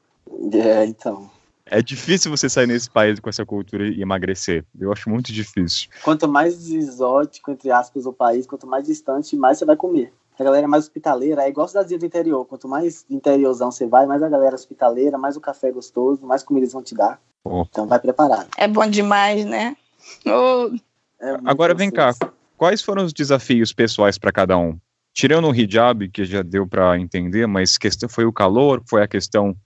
É, 0.55 0.87
então. 0.87 1.31
É 1.69 1.83
difícil 1.83 2.31
você 2.31 2.49
sair 2.49 2.69
nesse 2.69 2.89
país 2.89 3.19
com 3.19 3.29
essa 3.29 3.45
cultura 3.45 3.89
e 3.89 4.01
emagrecer. 4.01 4.65
Eu 4.79 4.93
acho 4.93 5.11
muito 5.11 5.33
difícil. 5.33 5.89
Quanto 6.03 6.29
mais 6.29 6.71
exótico, 6.71 7.51
entre 7.51 7.71
aspas, 7.73 8.07
o 8.07 8.13
país, 8.13 8.47
quanto 8.47 8.67
mais 8.67 8.87
distante, 8.87 9.37
mais 9.37 9.59
você 9.59 9.65
vai 9.65 9.77
comer. 9.77 10.13
A 10.39 10.45
galera 10.45 10.65
é 10.65 10.69
mais 10.69 10.85
hospitaleira, 10.85 11.43
é 11.43 11.49
igual 11.49 11.67
cidadezinha 11.67 11.99
do 11.99 12.07
interior. 12.07 12.45
Quanto 12.45 12.69
mais 12.69 13.05
interiorzão 13.11 13.73
você 13.73 13.87
vai, 13.87 14.07
mais 14.07 14.23
a 14.23 14.29
galera 14.29 14.53
é 14.53 14.55
hospitaleira, 14.55 15.19
mais 15.19 15.37
o 15.37 15.41
café 15.41 15.69
é 15.69 15.73
gostoso, 15.73 16.25
mais 16.25 16.43
comida 16.43 16.65
eles 16.65 16.73
vão 16.73 16.83
te 16.83 16.95
dar. 16.95 17.19
Oh. 17.43 17.65
Então 17.69 17.87
vai 17.87 17.99
preparado. 17.99 18.47
É 18.57 18.69
bom 18.69 18.87
demais, 18.87 19.45
né? 19.45 19.77
Oh. 20.25 20.73
É 21.19 21.39
Agora 21.45 21.75
vem 21.75 21.91
cá, 21.91 22.15
quais 22.57 22.83
foram 22.83 23.05
os 23.05 23.13
desafios 23.13 23.73
pessoais 23.73 24.19
para 24.19 24.31
cada 24.31 24.57
um? 24.57 24.79
Tirando 25.13 25.49
o 25.49 25.55
hijab, 25.55 26.09
que 26.11 26.25
já 26.27 26.43
deu 26.43 26.67
para 26.67 26.99
entender, 26.99 27.47
mas 27.47 27.79
questão 27.79 28.07
foi 28.07 28.27
o 28.27 28.33
calor, 28.33 28.83
foi 28.87 29.03
a 29.03 29.09
questão 29.09 29.57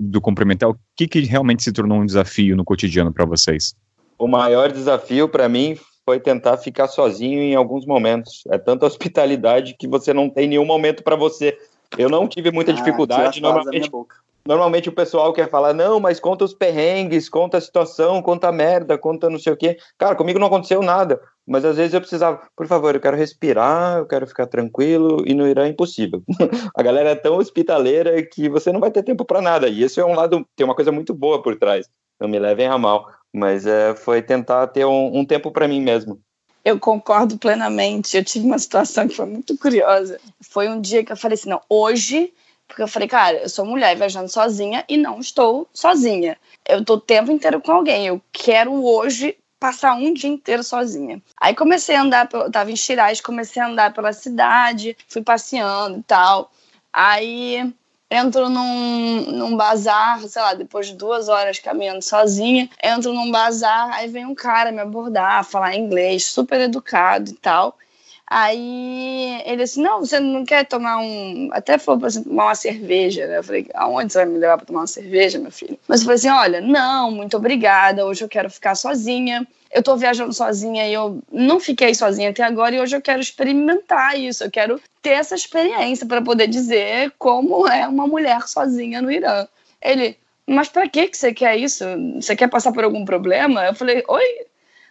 do 0.00 0.20
cumprimentar. 0.20 0.70
O 0.70 0.76
que, 0.96 1.06
que 1.06 1.20
realmente 1.20 1.62
se 1.62 1.72
tornou 1.72 1.98
um 1.98 2.06
desafio 2.06 2.56
no 2.56 2.64
cotidiano 2.64 3.12
para 3.12 3.26
vocês? 3.26 3.74
O 4.18 4.26
maior 4.26 4.72
desafio 4.72 5.28
para 5.28 5.48
mim 5.48 5.76
foi 6.04 6.18
tentar 6.18 6.56
ficar 6.56 6.88
sozinho 6.88 7.38
em 7.40 7.54
alguns 7.54 7.84
momentos. 7.84 8.42
É 8.48 8.56
tanta 8.56 8.86
hospitalidade 8.86 9.76
que 9.78 9.86
você 9.86 10.14
não 10.14 10.30
tem 10.30 10.48
nenhum 10.48 10.64
momento 10.64 11.02
para 11.02 11.16
você. 11.16 11.56
Eu 11.98 12.08
não 12.08 12.26
tive 12.26 12.50
muita 12.50 12.72
ah, 12.72 12.74
dificuldade. 12.74 13.40
Normalmente, 13.40 13.90
Normalmente 14.46 14.88
o 14.88 14.92
pessoal 14.92 15.32
quer 15.32 15.50
falar, 15.50 15.74
não, 15.74 16.00
mas 16.00 16.18
conta 16.18 16.44
os 16.44 16.54
perrengues, 16.54 17.28
conta 17.28 17.58
a 17.58 17.60
situação, 17.60 18.22
conta 18.22 18.48
a 18.48 18.52
merda, 18.52 18.96
conta 18.96 19.28
não 19.28 19.38
sei 19.38 19.52
o 19.52 19.56
quê. 19.56 19.76
Cara, 19.98 20.16
comigo 20.16 20.38
não 20.38 20.46
aconteceu 20.46 20.80
nada, 20.82 21.20
mas 21.46 21.64
às 21.64 21.76
vezes 21.76 21.94
eu 21.94 22.00
precisava, 22.00 22.40
por 22.56 22.66
favor, 22.66 22.94
eu 22.94 23.00
quero 23.00 23.16
respirar, 23.16 23.98
eu 23.98 24.06
quero 24.06 24.26
ficar 24.26 24.46
tranquilo, 24.46 25.24
e 25.26 25.34
no 25.34 25.46
Irã 25.46 25.64
é 25.64 25.68
impossível. 25.68 26.22
a 26.76 26.82
galera 26.82 27.10
é 27.10 27.14
tão 27.14 27.36
hospitaleira 27.36 28.22
que 28.22 28.48
você 28.48 28.72
não 28.72 28.80
vai 28.80 28.90
ter 28.90 29.02
tempo 29.02 29.24
para 29.24 29.40
nada, 29.40 29.68
e 29.68 29.82
esse 29.82 30.00
é 30.00 30.04
um 30.04 30.14
lado, 30.14 30.46
tem 30.56 30.64
uma 30.64 30.74
coisa 30.74 30.92
muito 30.92 31.14
boa 31.14 31.42
por 31.42 31.56
trás, 31.56 31.88
não 32.20 32.28
me 32.28 32.38
levem 32.38 32.66
a 32.66 32.78
mal. 32.78 33.06
Mas 33.32 33.64
é, 33.64 33.94
foi 33.94 34.20
tentar 34.20 34.66
ter 34.68 34.84
um, 34.84 35.18
um 35.18 35.24
tempo 35.24 35.52
para 35.52 35.68
mim 35.68 35.80
mesmo. 35.80 36.20
Eu 36.64 36.80
concordo 36.80 37.38
plenamente. 37.38 38.16
Eu 38.16 38.24
tive 38.24 38.44
uma 38.44 38.58
situação 38.58 39.06
que 39.06 39.14
foi 39.14 39.26
muito 39.26 39.56
curiosa. 39.56 40.18
Foi 40.40 40.68
um 40.68 40.80
dia 40.80 41.04
que 41.04 41.12
eu 41.12 41.16
falei 41.16 41.34
assim: 41.34 41.48
não, 41.48 41.60
hoje 41.68 42.32
porque 42.70 42.82
eu 42.82 42.88
falei, 42.88 43.08
cara, 43.08 43.36
eu 43.38 43.48
sou 43.48 43.66
mulher 43.66 43.96
viajando 43.96 44.28
sozinha 44.28 44.84
e 44.88 44.96
não 44.96 45.18
estou 45.18 45.68
sozinha. 45.72 46.38
Eu 46.68 46.84
tô 46.84 46.94
o 46.94 47.00
tempo 47.00 47.32
inteiro 47.32 47.60
com 47.60 47.72
alguém. 47.72 48.06
Eu 48.06 48.22
quero 48.30 48.72
hoje 48.84 49.36
passar 49.60 49.94
um 49.94 50.14
dia 50.14 50.30
inteiro 50.30 50.64
sozinha. 50.64 51.22
Aí 51.38 51.54
comecei 51.54 51.94
a 51.94 52.02
andar, 52.02 52.28
eu 52.32 52.50
tava 52.50 52.72
em 52.72 52.76
Shiraz, 52.76 53.20
comecei 53.20 53.62
a 53.62 53.66
andar 53.68 53.92
pela 53.92 54.12
cidade, 54.12 54.96
fui 55.06 55.22
passeando 55.22 55.98
e 55.98 56.02
tal. 56.02 56.50
Aí 56.90 57.72
entro 58.10 58.48
num, 58.48 59.20
num 59.30 59.56
bazar, 59.56 60.20
sei 60.22 60.42
lá, 60.42 60.54
depois 60.54 60.88
de 60.88 60.96
duas 60.96 61.28
horas 61.28 61.58
caminhando 61.60 62.02
sozinha, 62.02 62.68
entro 62.82 63.12
num 63.12 63.30
bazar, 63.30 63.92
aí 63.92 64.08
vem 64.08 64.26
um 64.26 64.34
cara 64.34 64.72
me 64.72 64.80
abordar, 64.80 65.44
falar 65.44 65.76
inglês, 65.76 66.26
super 66.26 66.60
educado 66.60 67.30
e 67.30 67.34
tal. 67.34 67.76
Aí 68.32 69.42
ele 69.44 69.64
disse: 69.64 69.80
Não, 69.80 70.00
você 70.00 70.20
não 70.20 70.44
quer 70.44 70.64
tomar 70.64 70.98
um. 70.98 71.50
Até 71.52 71.76
falou 71.78 71.98
pra 72.00 72.08
você 72.08 72.22
tomar 72.22 72.44
uma 72.44 72.54
cerveja, 72.54 73.26
né? 73.26 73.38
Eu 73.38 73.42
falei: 73.42 73.66
Aonde 73.74 74.12
você 74.12 74.18
vai 74.18 74.26
me 74.28 74.38
levar 74.38 74.56
pra 74.56 74.66
tomar 74.66 74.80
uma 74.82 74.86
cerveja, 74.86 75.40
meu 75.40 75.50
filho? 75.50 75.76
Mas 75.88 76.00
eu 76.00 76.04
falei 76.04 76.16
assim: 76.16 76.28
Olha, 76.28 76.60
não, 76.60 77.10
muito 77.10 77.36
obrigada. 77.36 78.06
Hoje 78.06 78.22
eu 78.22 78.28
quero 78.28 78.48
ficar 78.48 78.76
sozinha. 78.76 79.44
Eu 79.72 79.82
tô 79.82 79.96
viajando 79.96 80.32
sozinha 80.32 80.86
e 80.88 80.94
eu 80.94 81.20
não 81.30 81.58
fiquei 81.58 81.92
sozinha 81.94 82.30
até 82.30 82.42
agora 82.42 82.74
e 82.74 82.80
hoje 82.80 82.96
eu 82.96 83.02
quero 83.02 83.20
experimentar 83.20 84.18
isso. 84.18 84.44
Eu 84.44 84.50
quero 84.50 84.80
ter 85.02 85.10
essa 85.10 85.34
experiência 85.34 86.06
para 86.06 86.22
poder 86.22 86.46
dizer 86.46 87.12
como 87.18 87.66
é 87.66 87.86
uma 87.86 88.06
mulher 88.06 88.46
sozinha 88.48 89.02
no 89.02 89.10
Irã. 89.10 89.46
Ele, 89.82 90.16
mas 90.46 90.68
para 90.68 90.88
que 90.88 91.08
que 91.08 91.16
você 91.16 91.32
quer 91.32 91.56
isso? 91.56 91.84
Você 92.16 92.34
quer 92.36 92.48
passar 92.48 92.72
por 92.72 92.84
algum 92.84 93.04
problema? 93.04 93.64
Eu 93.66 93.74
falei, 93.74 94.02
oi, 94.08 94.46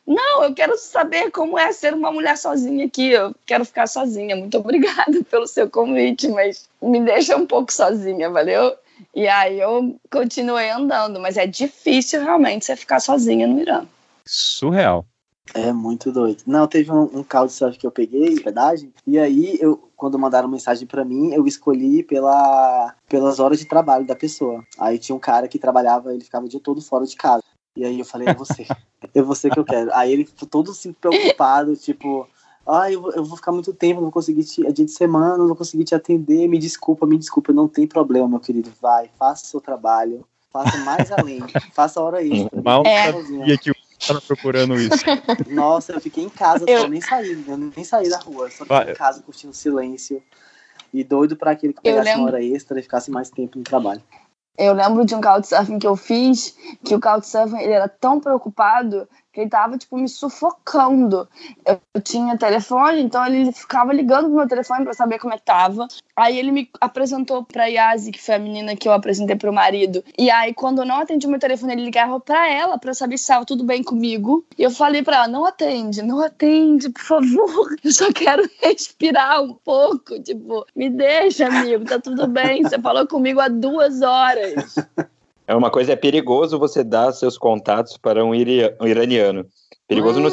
não, 0.10 0.44
eu 0.44 0.56
quero 0.56 0.76
saber 0.76 1.30
como 1.30 1.58
é 1.60 1.72
ser 1.72 1.94
uma 1.94 2.12
mulher 2.12 2.36
sozinha 2.36 2.88
aqui. 2.88 3.12
Eu 3.12 3.36
quero 3.46 3.64
ficar 3.64 3.86
sozinha. 3.86 4.36
Muito 4.36 4.58
obrigada 4.60 5.24
pelo 5.30 5.46
seu 5.46 5.70
convite, 5.70 6.28
mas 6.30 6.68
me 6.82 7.00
deixa 7.00 7.38
um 7.38 7.46
pouco 7.46 7.72
sozinha, 7.72 8.28
valeu? 8.28 8.76
E 9.14 9.28
aí 9.28 9.60
eu 9.60 9.96
continuei 10.12 10.72
andando, 10.72 11.20
mas 11.20 11.38
é 11.38 11.46
difícil 11.46 12.24
realmente 12.24 12.66
você 12.66 12.76
ficar 12.76 13.00
sozinha 13.00 13.46
no 13.46 13.60
Irã. 13.60 13.86
Surreal. 14.26 15.06
É 15.54 15.72
muito 15.72 16.12
doido. 16.12 16.44
Não, 16.46 16.68
teve 16.68 16.92
um, 16.92 17.04
um 17.04 17.24
couchsurf 17.24 17.78
que 17.78 17.86
eu 17.86 17.92
peguei, 17.92 18.36
verdade. 18.36 18.92
E 19.06 19.18
aí, 19.18 19.58
eu, 19.60 19.90
quando 19.96 20.20
mandaram 20.20 20.48
mensagem 20.48 20.88
para 20.88 21.06
mim, 21.06 21.34
eu 21.34 21.48
escolhi 21.48 22.04
pela, 22.04 22.94
pelas 23.08 23.40
horas 23.40 23.60
de 23.60 23.66
trabalho 23.66 24.06
da 24.06 24.16
pessoa. 24.16 24.64
Aí 24.78 25.00
tinha 25.00 25.16
um 25.16 25.20
cara 25.20 25.48
que 25.48 25.58
trabalhava, 25.58 26.14
ele 26.14 26.24
ficava 26.24 26.46
o 26.46 26.50
dia 26.50 26.60
todo 26.60 26.82
fora 26.82 27.06
de 27.06 27.16
casa. 27.16 27.44
E 27.80 27.86
aí 27.86 27.98
eu 27.98 28.06
falei, 28.06 28.28
é 28.28 28.34
você. 28.34 28.68
é 29.16 29.22
você 29.22 29.50
que 29.50 29.58
eu 29.58 29.64
quero. 29.64 29.90
Aí 29.94 30.12
ele 30.12 30.26
ficou 30.26 30.48
todo 30.48 30.72
assim, 30.72 30.92
preocupado, 30.92 31.78
tipo, 31.78 32.28
ah, 32.68 32.92
eu, 32.92 33.10
eu 33.14 33.24
vou 33.24 33.38
ficar 33.38 33.54
muito 33.54 33.74
tempo, 33.74 33.96
não 33.96 34.04
vou 34.04 34.12
conseguir 34.12 34.44
te. 34.44 34.68
É 34.68 34.72
dia 34.72 34.86
de 34.86 34.92
semana, 34.92 35.38
não 35.38 35.48
vou 35.48 35.56
conseguir 35.56 35.86
te 35.86 35.96
atender. 35.96 36.46
Me 36.50 36.60
desculpa, 36.60 37.06
me 37.06 37.18
desculpa, 37.18 37.54
não 37.54 37.70
tem 37.70 37.88
problema, 37.88 38.28
meu 38.28 38.40
querido. 38.40 38.70
Vai, 38.82 39.10
faça 39.18 39.46
o 39.46 39.48
seu 39.48 39.62
trabalho. 39.62 40.26
Faça 40.52 40.78
mais 40.80 41.10
além. 41.12 41.40
faça 41.74 42.02
a 42.02 42.04
hora 42.04 42.22
extra. 42.22 42.50
Mal 42.62 42.84
é. 42.86 43.14
sabia 43.14 43.58
que 43.58 43.72
o 43.72 43.76
estava 43.98 44.22
procurando 44.22 44.76
isso. 44.76 45.04
Nossa, 45.50 45.94
eu 45.94 46.02
fiquei 46.02 46.24
em 46.24 46.30
casa, 46.30 46.66
eu... 46.68 46.88
nem 46.88 47.02
saí, 47.02 47.44
eu 47.48 47.58
nem 47.58 47.84
saí 47.84 48.10
da 48.10 48.18
rua, 48.20 48.50
só 48.50 48.66
fiquei 48.66 48.92
em 48.92 48.96
casa 48.96 49.22
curtindo 49.22 49.54
silêncio. 49.54 50.22
E 50.92 51.04
doido 51.04 51.36
para 51.36 51.52
aquele 51.52 51.72
que 51.72 51.82
pegasse 51.82 52.16
uma 52.16 52.26
hora 52.26 52.44
extra 52.44 52.80
e 52.80 52.82
ficasse 52.82 53.12
mais 53.12 53.30
tempo 53.30 53.60
no 53.60 53.64
trabalho. 53.64 54.02
Eu 54.58 54.74
lembro 54.74 55.06
de 55.06 55.16
um 55.16 55.22
couchsurfing 55.22 55.80
que 55.80 55.88
eu 55.88 55.96
fiz, 55.96 56.56
que 56.84 56.94
o 56.94 57.00
couchsurfing 57.00 57.60
ele 57.60 57.74
era 57.74 57.88
tão 57.88 58.20
preocupado 58.20 59.08
que 59.32 59.42
ele 59.42 59.50
tava, 59.50 59.78
tipo, 59.78 59.98
me 59.98 60.08
sufocando. 60.08 61.28
Eu, 61.66 61.80
tinha 62.02 62.38
telefone, 62.38 63.02
então 63.02 63.26
ele 63.26 63.52
ficava 63.52 63.94
ligando 63.94 64.26
pro 64.26 64.36
meu 64.36 64.48
telefone 64.48 64.84
para 64.84 64.94
saber 64.94 65.20
como 65.20 65.34
é 65.34 65.38
que 65.38 65.46
tava. 65.46 65.88
Aí 66.16 66.38
ele 66.38 66.52
me 66.52 66.70
apresentou 66.82 67.44
pra 67.44 67.68
Yasi, 67.68 68.12
que 68.12 68.22
foi 68.22 68.36
a 68.36 68.40
menina 68.40 68.76
que 68.76 68.88
eu 68.88 68.94
apresentei 68.94 69.36
pro 69.36 69.54
marido. 69.54 70.04
E 70.18 70.30
aí, 70.30 70.54
quando 70.54 70.80
eu 70.80 70.86
não 70.86 71.00
atendi 71.00 71.28
o 71.28 71.30
meu 71.30 71.40
telefone, 71.40 71.74
ele 71.74 71.86
ligava 71.86 72.20
pra 72.20 72.50
ela 72.50 72.78
pra 72.78 72.94
saber 72.94 73.18
se 73.18 73.24
estava 73.24 73.46
tudo 73.46 73.64
bem 73.64 73.84
comigo. 73.84 74.46
E 74.58 74.64
eu 74.64 74.72
falei 74.72 75.04
pra 75.04 75.18
ela: 75.18 75.28
não 75.28 75.46
atende, 75.46 76.02
não 76.02 76.20
atende, 76.20 76.90
por 76.90 77.02
favor. 77.02 77.76
Eu 77.84 77.92
só 77.92 78.12
quero 78.12 78.50
respirar 78.62 79.42
um 79.42 79.54
pouco. 79.54 80.22
Tipo, 80.22 80.66
me 80.76 80.90
deixa, 80.90 81.48
amigo, 81.48 81.86
tá 81.86 82.00
tudo 82.00 82.28
bem. 82.28 82.64
Você 82.64 82.80
falou 82.80 83.08
comigo 83.08 83.40
há 83.40 83.48
duas 83.48 84.02
horas. 84.02 84.76
É 85.50 85.56
uma 85.56 85.72
coisa, 85.72 85.94
é 85.94 85.96
perigoso 85.96 86.60
você 86.60 86.84
dar 86.84 87.12
seus 87.12 87.36
contatos 87.36 87.98
para 87.98 88.24
um, 88.24 88.30
um 88.30 88.88
iraniano. 88.88 89.48
Perigoso 89.88 90.20
hum, 90.20 90.24
no... 90.24 90.30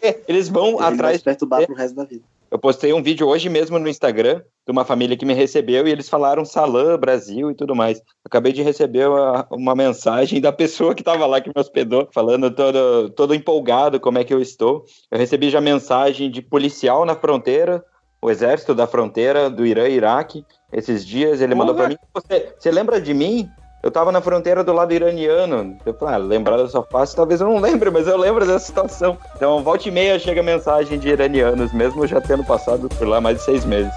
É. 0.00 0.22
Eles 0.26 0.48
vão 0.48 0.76
Ele 0.76 0.82
atrás. 0.82 1.22
Vai 1.22 1.34
perturbar 1.34 1.66
pro 1.66 1.74
resto 1.74 1.94
da 1.94 2.04
vida. 2.04 2.24
Eu 2.50 2.58
postei 2.58 2.90
um 2.94 3.02
vídeo 3.02 3.28
hoje 3.28 3.50
mesmo 3.50 3.78
no 3.78 3.86
Instagram 3.86 4.40
de 4.66 4.72
uma 4.72 4.82
família 4.82 5.14
que 5.14 5.26
me 5.26 5.34
recebeu 5.34 5.86
e 5.86 5.90
eles 5.90 6.08
falaram 6.08 6.42
Salã, 6.46 6.98
Brasil 6.98 7.50
e 7.50 7.54
tudo 7.54 7.76
mais. 7.76 8.00
Acabei 8.24 8.50
de 8.50 8.62
receber 8.62 9.06
uma, 9.10 9.46
uma 9.50 9.74
mensagem 9.74 10.40
da 10.40 10.52
pessoa 10.52 10.94
que 10.94 11.02
estava 11.02 11.26
lá 11.26 11.38
que 11.42 11.50
me 11.50 11.60
hospedou, 11.60 12.08
falando 12.10 12.50
todo, 12.50 13.10
todo 13.10 13.34
empolgado 13.34 14.00
como 14.00 14.16
é 14.16 14.24
que 14.24 14.32
eu 14.32 14.40
estou. 14.40 14.86
Eu 15.10 15.18
recebi 15.18 15.50
já 15.50 15.60
mensagem 15.60 16.30
de 16.30 16.40
policial 16.40 17.04
na 17.04 17.14
fronteira, 17.14 17.84
o 18.22 18.30
exército 18.30 18.74
da 18.74 18.86
fronteira 18.86 19.50
do 19.50 19.66
Irã 19.66 19.86
e 19.86 19.96
Iraque. 19.96 20.46
Esses 20.72 21.04
dias 21.04 21.42
ele 21.42 21.54
mandou 21.54 21.74
para 21.74 21.90
mim: 21.90 21.98
você, 22.14 22.54
você 22.58 22.70
lembra 22.70 22.98
de 22.98 23.12
mim? 23.12 23.46
Eu 23.80 23.92
tava 23.92 24.10
na 24.10 24.20
fronteira 24.20 24.64
do 24.64 24.72
lado 24.72 24.92
iraniano. 24.92 25.76
Eu 25.86 25.94
falei, 25.94 26.14
ah, 26.16 26.18
lembrar 26.18 26.56
da 26.56 26.68
sua 26.68 26.82
face, 26.82 27.14
talvez 27.14 27.40
eu 27.40 27.46
não 27.46 27.58
lembre, 27.58 27.90
mas 27.90 28.08
eu 28.08 28.16
lembro 28.16 28.44
dessa 28.44 28.66
situação. 28.66 29.16
Então, 29.36 29.62
volta 29.62 29.88
e 29.88 29.92
meia 29.92 30.18
chega 30.18 30.42
mensagem 30.42 30.98
de 30.98 31.08
iranianos, 31.08 31.72
mesmo 31.72 32.06
já 32.06 32.20
tendo 32.20 32.42
passado 32.44 32.88
por 32.88 33.06
lá 33.06 33.20
mais 33.20 33.38
de 33.38 33.44
seis 33.44 33.64
meses. 33.64 33.92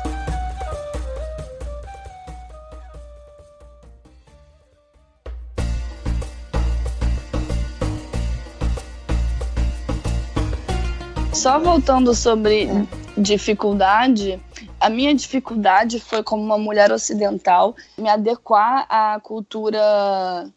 Só 11.34 11.58
voltando 11.58 12.14
sobre 12.14 12.70
dificuldade, 13.18 14.40
a 14.82 14.90
minha 14.90 15.14
dificuldade 15.14 16.00
foi, 16.00 16.24
como 16.24 16.44
uma 16.44 16.58
mulher 16.58 16.92
ocidental, 16.92 17.76
me 17.96 18.10
adequar 18.10 18.86
à 18.90 19.20
cultura 19.22 20.50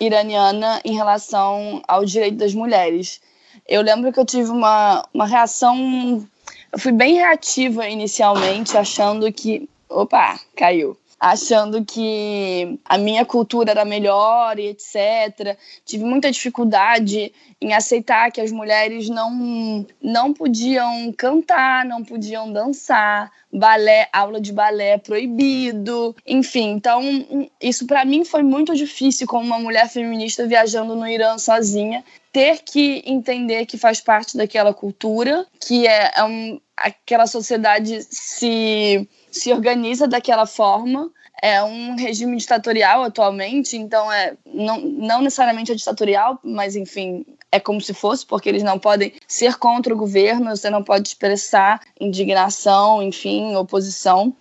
iraniana 0.00 0.80
em 0.84 0.94
relação 0.94 1.80
ao 1.86 2.04
direito 2.04 2.38
das 2.38 2.52
mulheres. 2.52 3.20
Eu 3.66 3.80
lembro 3.82 4.12
que 4.12 4.18
eu 4.18 4.26
tive 4.26 4.50
uma, 4.50 5.06
uma 5.14 5.26
reação. 5.26 6.26
Eu 6.72 6.78
fui 6.78 6.92
bem 6.92 7.14
reativa 7.14 7.88
inicialmente, 7.88 8.76
achando 8.76 9.32
que. 9.32 9.68
Opa, 9.88 10.38
caiu 10.56 10.96
achando 11.18 11.84
que 11.84 12.78
a 12.84 12.96
minha 12.96 13.24
cultura 13.24 13.72
era 13.72 13.84
melhor 13.84 14.58
e 14.58 14.68
etc. 14.68 15.58
Tive 15.84 16.04
muita 16.04 16.30
dificuldade 16.30 17.32
em 17.60 17.72
aceitar 17.74 18.30
que 18.30 18.40
as 18.40 18.52
mulheres 18.52 19.08
não, 19.08 19.84
não 20.00 20.32
podiam 20.32 21.12
cantar, 21.12 21.84
não 21.84 22.04
podiam 22.04 22.52
dançar, 22.52 23.32
balé, 23.52 24.08
aula 24.12 24.40
de 24.40 24.52
balé 24.52 24.90
é 24.90 24.98
proibido, 24.98 26.14
enfim. 26.24 26.70
Então, 26.70 27.02
isso 27.60 27.84
para 27.86 28.04
mim 28.04 28.24
foi 28.24 28.44
muito 28.44 28.74
difícil 28.76 29.26
como 29.26 29.44
uma 29.44 29.58
mulher 29.58 29.88
feminista 29.88 30.46
viajando 30.46 30.94
no 30.94 31.06
Irã 31.06 31.36
sozinha, 31.36 32.04
ter 32.32 32.60
que 32.62 33.02
entender 33.04 33.66
que 33.66 33.76
faz 33.76 34.00
parte 34.00 34.36
daquela 34.36 34.72
cultura, 34.72 35.44
que 35.60 35.86
é, 35.86 36.12
é 36.14 36.24
um, 36.24 36.60
aquela 36.76 37.26
sociedade 37.26 38.06
se 38.08 39.08
se 39.30 39.52
organiza 39.52 40.06
daquela 40.06 40.46
forma. 40.46 41.10
É 41.40 41.62
um 41.62 41.94
regime 41.94 42.36
ditatorial 42.36 43.04
atualmente, 43.04 43.76
então 43.76 44.10
é 44.10 44.34
não, 44.44 44.80
não 44.80 45.22
necessariamente 45.22 45.70
é 45.70 45.74
ditatorial, 45.74 46.40
mas 46.42 46.74
enfim, 46.74 47.24
é 47.50 47.60
como 47.60 47.80
se 47.80 47.94
fosse, 47.94 48.26
porque 48.26 48.48
eles 48.48 48.62
não 48.62 48.78
podem 48.78 49.12
ser 49.26 49.56
contra 49.56 49.94
o 49.94 49.96
governo, 49.96 50.56
você 50.56 50.68
não 50.68 50.82
pode 50.82 51.08
expressar 51.08 51.80
indignação, 52.00 53.02
enfim, 53.02 53.54
oposição. 53.54 54.34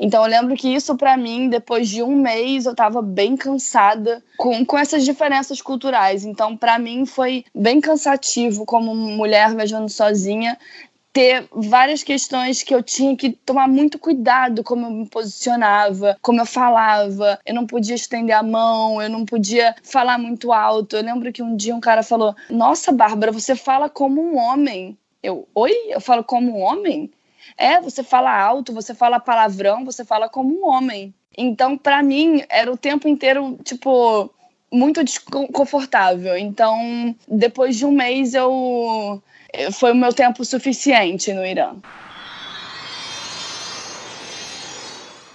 Então 0.00 0.24
eu 0.24 0.30
lembro 0.30 0.56
que 0.56 0.68
isso 0.68 0.96
para 0.96 1.16
mim, 1.16 1.48
depois 1.48 1.88
de 1.88 2.02
um 2.02 2.16
mês, 2.16 2.66
eu 2.66 2.72
estava 2.72 3.00
bem 3.00 3.36
cansada 3.36 4.22
com, 4.36 4.64
com 4.64 4.76
essas 4.76 5.04
diferenças 5.04 5.60
culturais. 5.62 6.24
Então 6.24 6.56
para 6.56 6.78
mim 6.78 7.06
foi 7.06 7.44
bem 7.54 7.80
cansativo 7.80 8.64
como 8.64 8.94
mulher 8.94 9.54
viajando 9.54 9.88
sozinha 9.88 10.58
ter 11.16 11.48
várias 11.50 12.02
questões 12.02 12.62
que 12.62 12.74
eu 12.74 12.82
tinha 12.82 13.16
que 13.16 13.30
tomar 13.30 13.66
muito 13.66 13.98
cuidado 13.98 14.62
como 14.62 14.84
eu 14.84 14.90
me 14.90 15.08
posicionava, 15.08 16.14
como 16.20 16.42
eu 16.42 16.44
falava. 16.44 17.40
Eu 17.46 17.54
não 17.54 17.66
podia 17.66 17.94
estender 17.94 18.36
a 18.36 18.42
mão, 18.42 19.00
eu 19.00 19.08
não 19.08 19.24
podia 19.24 19.74
falar 19.82 20.18
muito 20.18 20.52
alto. 20.52 20.94
Eu 20.94 21.02
lembro 21.02 21.32
que 21.32 21.42
um 21.42 21.56
dia 21.56 21.74
um 21.74 21.80
cara 21.80 22.02
falou: 22.02 22.36
Nossa, 22.50 22.92
Bárbara, 22.92 23.32
você 23.32 23.56
fala 23.56 23.88
como 23.88 24.20
um 24.20 24.36
homem. 24.36 24.94
Eu, 25.22 25.48
oi? 25.54 25.72
Eu 25.88 26.02
falo 26.02 26.22
como 26.22 26.54
um 26.54 26.60
homem? 26.60 27.10
É, 27.56 27.80
você 27.80 28.02
fala 28.02 28.38
alto, 28.38 28.74
você 28.74 28.92
fala 28.92 29.18
palavrão, 29.18 29.86
você 29.86 30.04
fala 30.04 30.28
como 30.28 30.54
um 30.54 30.66
homem. 30.66 31.14
Então, 31.34 31.78
para 31.78 32.02
mim, 32.02 32.42
era 32.50 32.70
o 32.70 32.76
tempo 32.76 33.08
inteiro, 33.08 33.58
tipo, 33.64 34.30
muito 34.70 35.02
desconfortável. 35.02 36.36
Então, 36.36 37.16
depois 37.26 37.74
de 37.74 37.86
um 37.86 37.92
mês, 37.92 38.34
eu 38.34 39.22
foi 39.72 39.92
o 39.92 39.94
meu 39.94 40.12
tempo 40.12 40.44
suficiente 40.44 41.32
no 41.32 41.44
Irã. 41.44 41.74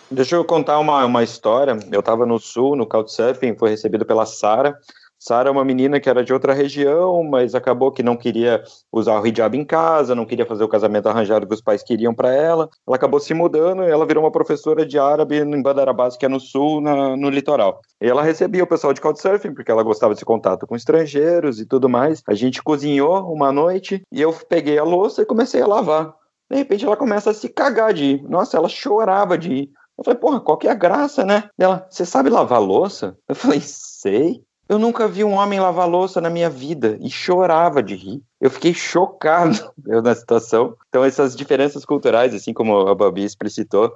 Deixa 0.10 0.36
eu 0.36 0.44
contar 0.44 0.78
uma, 0.80 1.06
uma 1.06 1.24
história. 1.24 1.78
Eu 1.90 2.02
estava 2.02 2.26
no 2.26 2.38
sul, 2.38 2.76
no 2.76 2.86
Couchsurfing, 2.86 3.56
foi 3.56 3.70
recebido 3.70 4.06
pela 4.06 4.26
Sara. 4.26 4.78
Sara 5.24 5.50
é 5.50 5.52
uma 5.52 5.64
menina 5.64 6.00
que 6.00 6.10
era 6.10 6.24
de 6.24 6.34
outra 6.34 6.52
região, 6.52 7.24
mas 7.24 7.54
acabou 7.54 7.92
que 7.92 8.02
não 8.02 8.18
queria 8.18 8.64
usar 8.92 9.22
o 9.22 9.28
hijab 9.28 9.56
em 9.56 9.64
casa, 9.64 10.16
não 10.16 10.26
queria 10.26 10.48
fazer 10.48 10.64
o 10.64 10.68
casamento 10.68 11.08
arranjado 11.08 11.46
que 11.46 11.54
os 11.54 11.62
pais 11.62 11.84
queriam 11.84 12.12
para 12.12 12.34
ela. 12.34 12.68
Ela 12.88 12.96
acabou 12.96 13.20
se 13.20 13.32
mudando 13.32 13.84
e 13.84 13.92
ela 13.92 14.04
virou 14.04 14.24
uma 14.24 14.32
professora 14.32 14.84
de 14.84 14.98
árabe 14.98 15.38
em 15.38 15.62
Bandarabás, 15.62 16.18
que 16.18 16.26
é 16.26 16.28
no 16.28 16.40
sul, 16.40 16.82
na, 16.82 17.16
no 17.16 17.30
litoral. 17.30 17.82
E 18.02 18.08
ela 18.08 18.24
recebia 18.24 18.64
o 18.64 18.68
pessoal 18.68 18.94
de 18.94 19.00
Couchsurfing, 19.00 19.54
porque 19.54 19.70
ela 19.70 19.84
gostava 19.84 20.12
desse 20.12 20.26
contato 20.26 20.66
com 20.66 20.76
estrangeiros 20.76 21.60
e 21.60 21.68
tudo 21.68 21.88
mais. 21.88 22.24
A 22.28 22.34
gente 22.34 22.64
cozinhou 22.64 23.32
uma 23.32 23.52
noite 23.52 24.02
e 24.12 24.20
eu 24.20 24.34
peguei 24.50 24.80
a 24.80 24.84
louça 24.84 25.22
e 25.22 25.26
comecei 25.28 25.62
a 25.62 25.68
lavar. 25.68 26.16
De 26.50 26.58
repente 26.58 26.84
ela 26.84 26.98
começa 26.98 27.30
a 27.30 27.34
se 27.36 27.48
cagar 27.48 27.94
de 27.94 28.06
ir. 28.06 28.24
Nossa, 28.24 28.58
ela 28.58 28.68
chorava 28.68 29.38
de 29.38 29.54
ir. 29.54 29.70
Eu 30.00 30.04
falei, 30.04 30.20
porra, 30.20 30.42
qual 30.42 30.58
que 30.58 30.68
é 30.68 30.72
a 30.72 30.74
graça, 30.74 31.24
né? 31.24 31.48
Ela, 31.60 31.86
você 31.88 32.08
sabe 32.08 32.32
lavar 32.32 32.60
louça? 32.60 33.16
Eu 33.30 33.36
falei, 33.36 33.62
sei. 33.62 34.42
Eu 34.72 34.80
nunca 34.80 35.06
vi 35.06 35.22
um 35.22 35.34
homem 35.34 35.60
lavar 35.60 35.86
louça 35.86 36.22
na 36.22 36.30
minha 36.30 36.50
vida 36.50 36.98
e 37.02 37.10
chorava 37.10 37.84
de 37.84 37.94
rir. 37.94 38.22
Eu 38.40 38.50
fiquei 38.50 38.74
chocado 38.74 39.70
na 40.02 40.16
situação. 40.16 40.78
Então 40.88 41.04
essas 41.04 41.36
diferenças 41.36 41.84
culturais, 41.84 42.34
assim 42.34 42.54
como 42.54 42.88
a 42.88 42.96
Babi 42.96 43.26
explicitou, 43.26 43.94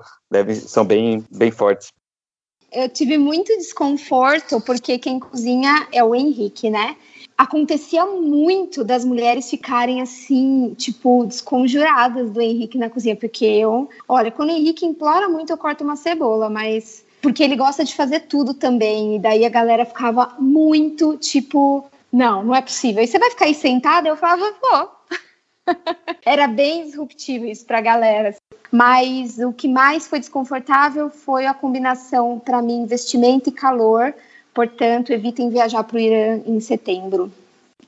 são 0.68 0.84
bem, 0.84 1.24
bem 1.32 1.50
fortes. 1.50 1.94
Eu 2.74 2.90
tive 2.90 3.18
muito 3.18 3.56
desconforto 3.56 4.60
porque 4.60 5.00
quem 5.00 5.18
cozinha 5.18 5.88
é 5.94 6.04
o 6.04 6.14
Henrique, 6.14 6.70
né? 6.70 6.98
Acontecia 7.38 8.06
muito 8.06 8.84
das 8.84 9.06
mulheres 9.06 9.50
ficarem 9.50 10.02
assim, 10.02 10.74
tipo, 10.78 11.26
desconjuradas 11.26 12.30
do 12.32 12.42
Henrique 12.42 12.78
na 12.78 12.90
cozinha, 12.90 13.16
porque 13.16 13.46
eu, 13.46 13.90
olha, 14.10 14.30
quando 14.30 14.50
o 14.50 14.54
Henrique 14.54 14.86
implora 14.86 15.30
muito, 15.30 15.52
eu 15.52 15.58
corto 15.58 15.86
uma 15.86 15.96
cebola, 15.96 16.50
mas 16.50 17.05
porque 17.26 17.44
ele 17.44 17.56
gosta 17.56 17.84
de 17.84 17.96
fazer 17.96 18.20
tudo 18.20 18.54
também. 18.54 19.16
E 19.16 19.20
daí 19.20 19.44
a 19.48 19.50
galera 19.50 19.84
ficava 19.84 20.36
muito 20.38 21.18
tipo, 21.18 21.84
não, 22.14 22.44
não 22.44 22.54
é 22.54 22.62
possível. 22.62 23.04
E 23.04 23.08
você 23.08 23.18
vai 23.18 23.32
ficar 23.32 23.46
aí 23.46 23.56
sentada? 23.56 24.08
Eu 24.08 24.16
falava, 24.16 24.54
vou. 24.62 24.92
Era 26.24 26.48
bem 26.48 26.86
disruptivo 26.86 27.48
isso 27.48 27.66
para 27.66 27.80
a 27.80 27.82
galera. 27.82 28.36
Mas 28.72 29.40
o 29.40 29.52
que 29.52 29.68
mais 29.68 30.06
foi 30.06 30.20
desconfortável 30.20 31.10
foi 31.10 31.48
a 31.48 31.54
combinação, 31.56 32.38
para 32.38 32.62
mim, 32.62 32.84
investimento 32.84 33.50
e 33.50 33.52
calor. 33.52 34.14
Portanto, 34.54 35.12
evitem 35.12 35.50
viajar 35.50 35.84
para 35.84 35.98
o 35.98 36.00
Irã 36.00 36.44
em 36.46 36.60
setembro. 36.60 37.34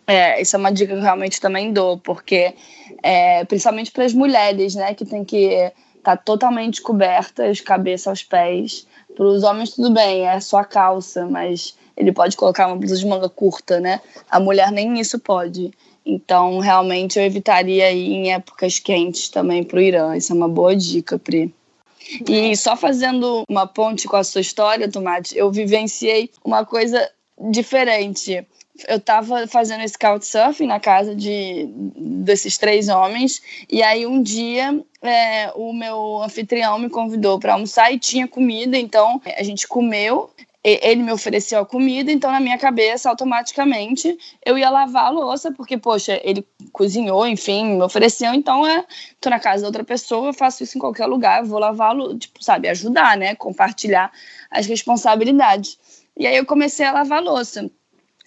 É, 0.08 0.42
isso 0.42 0.56
é 0.56 0.60
uma 0.60 0.72
dica 0.72 0.94
que 0.94 1.00
eu 1.00 1.04
realmente 1.04 1.40
também 1.40 1.72
dou, 1.72 2.00
porque 2.00 2.56
é, 3.04 3.46
principalmente 3.46 3.92
para 3.92 4.04
as 4.04 4.14
mulheres, 4.14 4.74
né, 4.74 4.96
que 4.96 5.06
tem 5.06 5.24
que 5.24 5.46
estar 5.46 5.72
tá 6.02 6.18
totalmente 6.18 6.82
cobertas, 6.82 7.62
cabeça 7.62 8.10
aos 8.10 8.24
pés, 8.24 8.88
para 9.18 9.26
os 9.26 9.42
homens, 9.42 9.72
tudo 9.72 9.90
bem, 9.90 10.28
é 10.28 10.40
só 10.40 10.60
a 10.60 10.64
calça, 10.64 11.26
mas 11.26 11.76
ele 11.98 12.12
pode 12.12 12.38
colocar 12.38 12.68
uma 12.68 12.76
blusa 12.76 12.98
de 12.98 13.08
manga 13.08 13.28
curta, 13.28 13.80
né? 13.80 14.00
A 14.30 14.40
mulher 14.40 14.72
nem 14.72 15.00
isso 15.00 15.18
pode. 15.18 15.72
Então, 16.06 16.60
realmente, 16.60 17.18
eu 17.18 17.26
evitaria 17.26 17.92
ir 17.92 18.14
em 18.14 18.32
épocas 18.32 18.78
quentes 18.78 19.28
também 19.30 19.64
para 19.64 19.80
o 19.80 19.82
Irã. 19.82 20.16
Isso 20.16 20.32
é 20.32 20.36
uma 20.36 20.48
boa 20.48 20.76
dica, 20.76 21.18
Pri. 21.18 21.52
E 22.30 22.56
só 22.56 22.78
fazendo 22.78 23.44
uma 23.50 23.66
ponte 23.66 24.08
com 24.08 24.16
a 24.16 24.24
sua 24.24 24.40
história, 24.40 24.90
Tomate, 24.90 25.36
eu 25.36 25.52
vivenciei 25.52 26.30
uma 26.46 26.64
coisa 26.64 27.10
diferente 27.50 28.46
eu 28.88 29.00
tava 29.00 29.48
fazendo 29.48 29.84
esse 29.84 29.98
couchsurfing 29.98 30.68
na 30.68 30.80
casa 30.80 31.16
de 31.16 31.70
desses 31.96 32.58
três 32.58 32.90
homens. 32.90 33.42
E 33.70 33.82
aí 33.82 34.06
um 34.06 34.22
dia 34.22 34.84
é, 35.02 35.52
o 35.56 35.74
meu 35.74 36.22
anfitrião 36.22 36.78
me 36.80 36.90
convidou 36.90 37.40
para 37.40 37.54
almoçar 37.54 37.92
e 37.92 38.00
tinha 38.00 38.28
comida, 38.28 38.78
então 38.78 39.22
a 39.38 39.44
gente 39.44 39.68
comeu. 39.68 40.30
Ele 40.64 41.02
me 41.02 41.14
ofereceu 41.14 41.60
a 41.62 41.66
comida, 41.66 42.12
então 42.12 42.30
na 42.30 42.42
minha 42.42 42.58
cabeça, 42.58 43.10
automaticamente, 43.10 44.18
eu 44.46 44.58
ia 44.58 44.70
lavar 44.70 45.06
a 45.06 45.10
louça, 45.10 45.50
porque, 45.50 45.78
poxa, 45.78 46.20
ele 46.22 46.46
cozinhou, 46.74 47.26
enfim, 47.26 47.78
me 47.78 47.84
ofereceu, 47.84 48.34
então 48.34 48.68
é, 48.68 48.84
tô 49.22 49.30
na 49.30 49.40
casa 49.40 49.62
da 49.62 49.70
outra 49.70 49.86
pessoa, 49.86 50.28
eu 50.28 50.34
faço 50.34 50.64
isso 50.64 50.78
em 50.78 50.82
qualquer 50.82 51.06
lugar, 51.06 51.46
vou 51.46 51.58
lavá-lo, 51.58 52.18
tipo, 52.18 52.44
sabe, 52.44 52.68
ajudar, 52.68 53.16
né, 53.16 53.34
compartilhar 53.34 54.12
as 54.52 54.66
responsabilidades. 54.66 55.78
E 56.18 56.28
aí 56.28 56.36
eu 56.36 56.46
comecei 56.46 56.86
a 56.86 56.92
lavar 56.92 57.20
a 57.20 57.22
louça. 57.22 57.72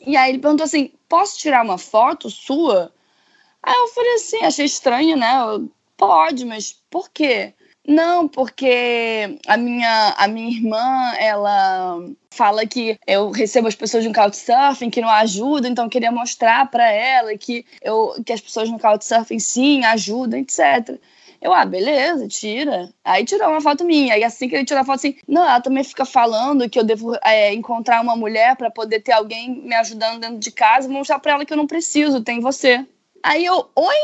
E 0.06 0.16
aí 0.16 0.30
ele 0.30 0.38
perguntou 0.38 0.64
assim: 0.64 0.92
posso 1.08 1.38
tirar 1.38 1.64
uma 1.64 1.78
foto 1.78 2.30
sua? 2.30 2.92
Aí 3.62 3.74
eu 3.74 3.88
falei 3.88 4.14
assim, 4.14 4.38
achei 4.44 4.64
estranho, 4.64 5.16
né? 5.16 5.32
Eu, 5.42 5.70
Pode, 6.00 6.46
mas 6.46 6.72
por 6.90 7.10
quê? 7.10 7.52
Não, 7.86 8.26
porque 8.26 9.38
a 9.46 9.58
minha, 9.58 10.14
a 10.16 10.26
minha 10.26 10.50
irmã, 10.50 11.12
ela 11.18 12.02
fala 12.30 12.66
que 12.66 12.98
eu 13.06 13.30
recebo 13.30 13.68
as 13.68 13.74
pessoas 13.74 14.06
no 14.06 14.12
Couchsurfing 14.14 14.88
que 14.88 15.02
não 15.02 15.10
ajudam, 15.10 15.70
então 15.70 15.84
eu 15.84 15.90
queria 15.90 16.10
mostrar 16.10 16.70
para 16.70 16.90
ela 16.90 17.36
que, 17.36 17.66
eu, 17.82 18.14
que 18.24 18.32
as 18.32 18.40
pessoas 18.40 18.70
no 18.70 18.78
Couchsurfing 18.78 19.38
sim 19.38 19.84
ajudam, 19.84 20.40
etc. 20.40 20.98
Eu, 21.40 21.54
ah, 21.54 21.64
beleza, 21.64 22.28
tira. 22.28 22.92
Aí 23.02 23.24
tirou 23.24 23.48
uma 23.48 23.60
foto 23.60 23.84
minha. 23.84 24.16
E 24.18 24.24
assim 24.24 24.48
que 24.48 24.54
ele 24.54 24.64
tirou 24.64 24.82
a 24.82 24.84
foto, 24.84 24.96
assim, 24.96 25.16
não, 25.26 25.42
ela 25.42 25.60
também 25.60 25.82
fica 25.82 26.04
falando 26.04 26.68
que 26.68 26.78
eu 26.78 26.84
devo 26.84 27.16
é, 27.24 27.54
encontrar 27.54 28.02
uma 28.02 28.14
mulher 28.14 28.56
para 28.56 28.70
poder 28.70 29.00
ter 29.00 29.12
alguém 29.12 29.62
me 29.62 29.74
ajudando 29.74 30.20
dentro 30.20 30.38
de 30.38 30.50
casa 30.50 30.86
e 30.88 30.92
mostrar 30.92 31.18
pra 31.18 31.32
ela 31.32 31.44
que 31.46 31.52
eu 31.52 31.56
não 31.56 31.66
preciso, 31.66 32.22
tem 32.22 32.40
você. 32.40 32.86
Aí 33.22 33.44
eu, 33.44 33.68
oi? 33.76 33.96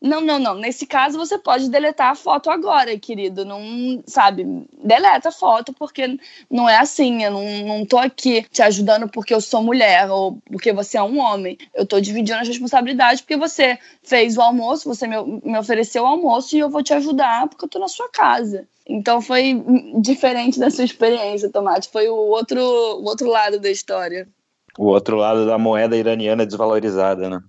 Não, 0.00 0.20
não, 0.20 0.38
não. 0.38 0.54
Nesse 0.54 0.86
caso 0.86 1.16
você 1.16 1.38
pode 1.38 1.68
deletar 1.70 2.10
a 2.10 2.14
foto 2.14 2.50
agora, 2.50 2.98
querido. 2.98 3.44
Não, 3.44 4.02
sabe, 4.06 4.66
deleta 4.82 5.28
a 5.28 5.32
foto, 5.32 5.72
porque 5.72 6.18
não 6.50 6.68
é 6.68 6.76
assim. 6.78 7.22
Eu 7.22 7.30
não, 7.30 7.44
não 7.66 7.86
tô 7.86 7.98
aqui 7.98 8.44
te 8.50 8.62
ajudando 8.62 9.08
porque 9.08 9.32
eu 9.32 9.40
sou 9.40 9.62
mulher 9.62 10.10
ou 10.10 10.38
porque 10.46 10.72
você 10.72 10.98
é 10.98 11.02
um 11.02 11.18
homem. 11.18 11.56
Eu 11.74 11.86
tô 11.86 12.00
dividindo 12.00 12.38
as 12.38 12.48
responsabilidades 12.48 13.20
porque 13.20 13.36
você 13.36 13.78
fez 14.02 14.36
o 14.36 14.42
almoço, 14.42 14.88
você 14.88 15.06
me, 15.06 15.16
me 15.44 15.58
ofereceu 15.58 16.02
o 16.02 16.06
almoço 16.06 16.56
e 16.56 16.58
eu 16.58 16.68
vou 16.68 16.82
te 16.82 16.92
ajudar 16.92 17.48
porque 17.48 17.64
eu 17.64 17.68
tô 17.68 17.78
na 17.78 17.88
sua 17.88 18.08
casa. 18.10 18.66
Então 18.86 19.22
foi 19.22 19.62
diferente 20.00 20.58
da 20.58 20.70
sua 20.70 20.84
experiência, 20.84 21.50
Tomate. 21.50 21.88
Foi 21.90 22.08
o 22.08 22.14
outro, 22.14 22.60
o 22.60 23.04
outro 23.04 23.28
lado 23.28 23.58
da 23.58 23.70
história. 23.70 24.28
O 24.76 24.86
outro 24.86 25.16
lado 25.16 25.46
da 25.46 25.56
moeda 25.56 25.96
iraniana 25.96 26.44
desvalorizada, 26.44 27.30
né? 27.30 27.40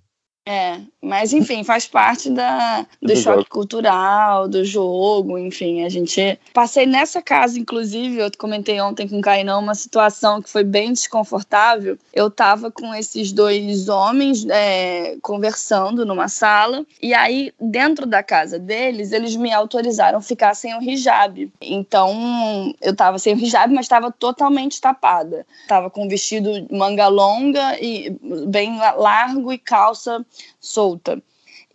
É, 0.48 0.78
mas 1.02 1.32
enfim, 1.32 1.64
faz 1.64 1.88
parte 1.88 2.30
da, 2.30 2.86
do, 3.02 3.08
do 3.08 3.16
choque 3.16 3.38
jogo. 3.38 3.50
cultural, 3.50 4.46
do 4.46 4.64
jogo, 4.64 5.36
enfim, 5.36 5.82
a 5.82 5.88
gente... 5.88 6.38
Passei 6.54 6.86
nessa 6.86 7.20
casa, 7.20 7.58
inclusive, 7.58 8.18
eu 8.18 8.30
comentei 8.38 8.80
ontem 8.80 9.08
com 9.08 9.18
o 9.18 9.20
Cainão, 9.20 9.58
uma 9.58 9.74
situação 9.74 10.40
que 10.40 10.48
foi 10.48 10.62
bem 10.62 10.92
desconfortável. 10.92 11.98
Eu 12.14 12.30
tava 12.30 12.70
com 12.70 12.94
esses 12.94 13.32
dois 13.32 13.88
homens 13.88 14.46
é, 14.48 15.16
conversando 15.20 16.06
numa 16.06 16.28
sala, 16.28 16.86
e 17.02 17.12
aí, 17.12 17.52
dentro 17.60 18.06
da 18.06 18.22
casa 18.22 18.56
deles, 18.56 19.10
eles 19.10 19.34
me 19.34 19.52
autorizaram 19.52 20.20
ficar 20.20 20.54
sem 20.54 20.78
o 20.78 20.82
hijab. 20.82 21.50
Então, 21.60 22.72
eu 22.80 22.94
tava 22.94 23.18
sem 23.18 23.34
o 23.34 23.38
hijab, 23.38 23.74
mas 23.74 23.86
estava 23.86 24.12
totalmente 24.12 24.80
tapada. 24.80 25.44
Tava 25.66 25.90
com 25.90 26.08
vestido 26.08 26.68
manga 26.70 27.08
longa 27.08 27.76
e 27.80 28.16
bem 28.46 28.78
largo 28.78 29.52
e 29.52 29.58
calça 29.58 30.24
solta. 30.60 31.22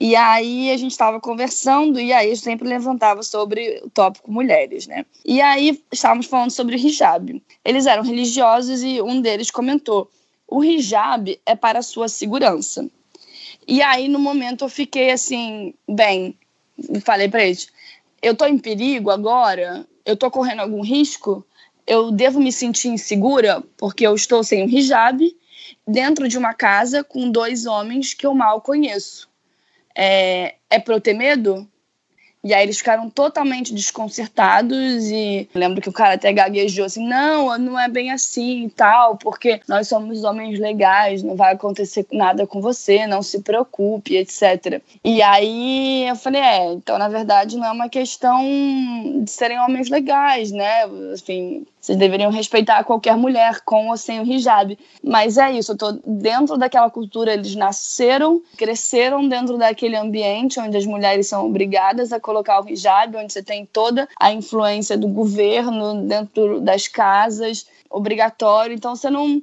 E 0.04 0.16
aí 0.16 0.72
a 0.72 0.78
gente 0.78 0.94
estava 0.94 1.20
conversando 1.20 2.00
e 2.00 2.12
aí 2.12 2.32
eu 2.32 2.36
sempre 2.36 2.68
levantava 2.68 3.22
sobre 3.22 3.80
o 3.84 3.90
tópico 3.92 4.32
mulheres, 4.32 4.88
né? 4.88 5.06
E 5.24 5.40
aí 5.40 5.80
estávamos 5.92 6.26
falando 6.26 6.50
sobre 6.50 6.76
o 6.76 6.80
hijab. 6.80 7.40
Eles 7.64 7.86
eram 7.86 8.02
religiosos 8.02 8.82
e 8.82 9.00
um 9.00 9.22
deles 9.22 9.52
comentou: 9.52 10.10
"O 10.48 10.64
hijab 10.64 11.40
é 11.46 11.56
para 11.56 11.78
a 11.78 11.84
sua 11.84 12.08
segurança". 12.08 12.90
E 13.68 13.80
aí 13.84 14.08
no 14.08 14.18
momento 14.18 14.66
eu 14.66 14.70
fiquei 14.70 15.12
assim, 15.12 15.76
bem, 15.88 16.36
falei 17.06 17.30
para 17.30 17.46
eles: 17.46 17.68
"Eu 18.24 18.36
tô 18.36 18.48
em 18.48 18.58
perigo 18.58 19.12
agora? 19.12 19.86
Eu 20.04 20.18
tô 20.18 20.32
correndo 20.32 20.62
algum 20.62 20.82
risco? 20.82 21.46
Eu 21.86 22.12
devo 22.12 22.40
me 22.40 22.52
sentir 22.52 22.88
insegura 22.88 23.64
porque 23.78 24.08
eu 24.08 24.16
estou 24.16 24.44
sem 24.44 24.66
o 24.66 24.68
hijab?" 24.68 25.32
Dentro 25.88 26.28
de 26.28 26.38
uma 26.38 26.54
casa 26.54 27.04
com 27.04 27.30
dois 27.30 27.66
homens 27.66 28.14
que 28.14 28.26
eu 28.26 28.34
mal 28.34 28.62
conheço. 28.62 29.30
É, 29.96 30.56
é 30.70 30.80
para 30.80 30.96
eu 30.96 31.02
ter 31.02 31.14
medo? 31.14 31.68
E 32.44 32.56
aí 32.56 32.64
eles 32.64 32.80
ficaram 32.80 33.08
totalmente 33.08 33.74
desconcertados 33.74 35.12
e 35.12 35.48
lembro 35.54 35.80
que 35.80 35.90
o 35.90 35.94
cara 35.94 36.16
até 36.16 36.34
gaguejou 36.34 36.86
assim, 36.86 37.08
não, 37.08 37.56
não 37.60 37.80
é 37.80 37.88
bem 37.88 38.12
assim 38.12 38.66
e 38.66 38.70
tal, 38.70 39.16
porque 39.16 39.62
nós 39.68 39.88
somos 39.88 40.24
homens 40.24 40.60
legais, 40.60 41.22
não 41.22 41.36
vai 41.36 41.54
acontecer 41.54 42.06
nada 42.12 42.48
com 42.48 42.60
você, 42.60 43.06
não 43.06 43.22
se 43.22 43.42
preocupe, 43.44 44.18
etc. 44.18 44.82
E 45.04 45.22
aí 45.22 46.08
eu 46.08 46.16
falei, 46.16 46.42
é, 46.42 46.74
então 46.74 46.98
na 46.98 47.08
verdade 47.08 47.58
não 47.58 47.68
é 47.68 47.72
uma 47.72 47.90
questão 47.90 48.42
de 49.24 49.30
serem 49.30 49.60
homens 49.60 49.90
legais, 49.90 50.52
né? 50.52 50.88
Enfim, 51.14 51.68
Vocês 51.82 51.98
deveriam 51.98 52.30
respeitar 52.30 52.84
qualquer 52.84 53.18
mulher 53.18 53.62
com 53.66 53.90
ou 53.90 53.98
sem 53.98 54.20
o 54.20 54.24
hijab. 54.24 54.78
Mas 55.04 55.38
é 55.38 55.52
isso, 55.52 55.72
eu 55.72 55.78
tô 55.78 55.92
dentro 56.06 56.56
daquela 56.56 56.92
cultura, 56.92 57.34
eles 57.34 57.56
nasceram, 57.56 58.40
cresceram 58.56 59.28
dentro 59.28 59.58
daquele 59.58 59.96
ambiente 59.96 60.60
onde 60.60 60.78
as 60.78 60.86
mulheres 60.86 61.28
são 61.28 61.46
obrigadas 61.48 62.14
a 62.14 62.20
colocar 62.20 62.64
o 62.64 62.70
hijab, 62.70 63.18
onde 63.18 63.34
você 63.34 63.42
tem 63.42 63.66
toda 63.66 64.08
a 64.20 64.32
influência 64.32 64.96
do 64.96 65.08
governo 65.08 66.08
dentro 66.08 66.62
das 66.62 66.88
casas, 66.88 67.66
obrigatório. 67.90 68.76
Então 68.76 68.96
você 68.96 69.10
não 69.10 69.42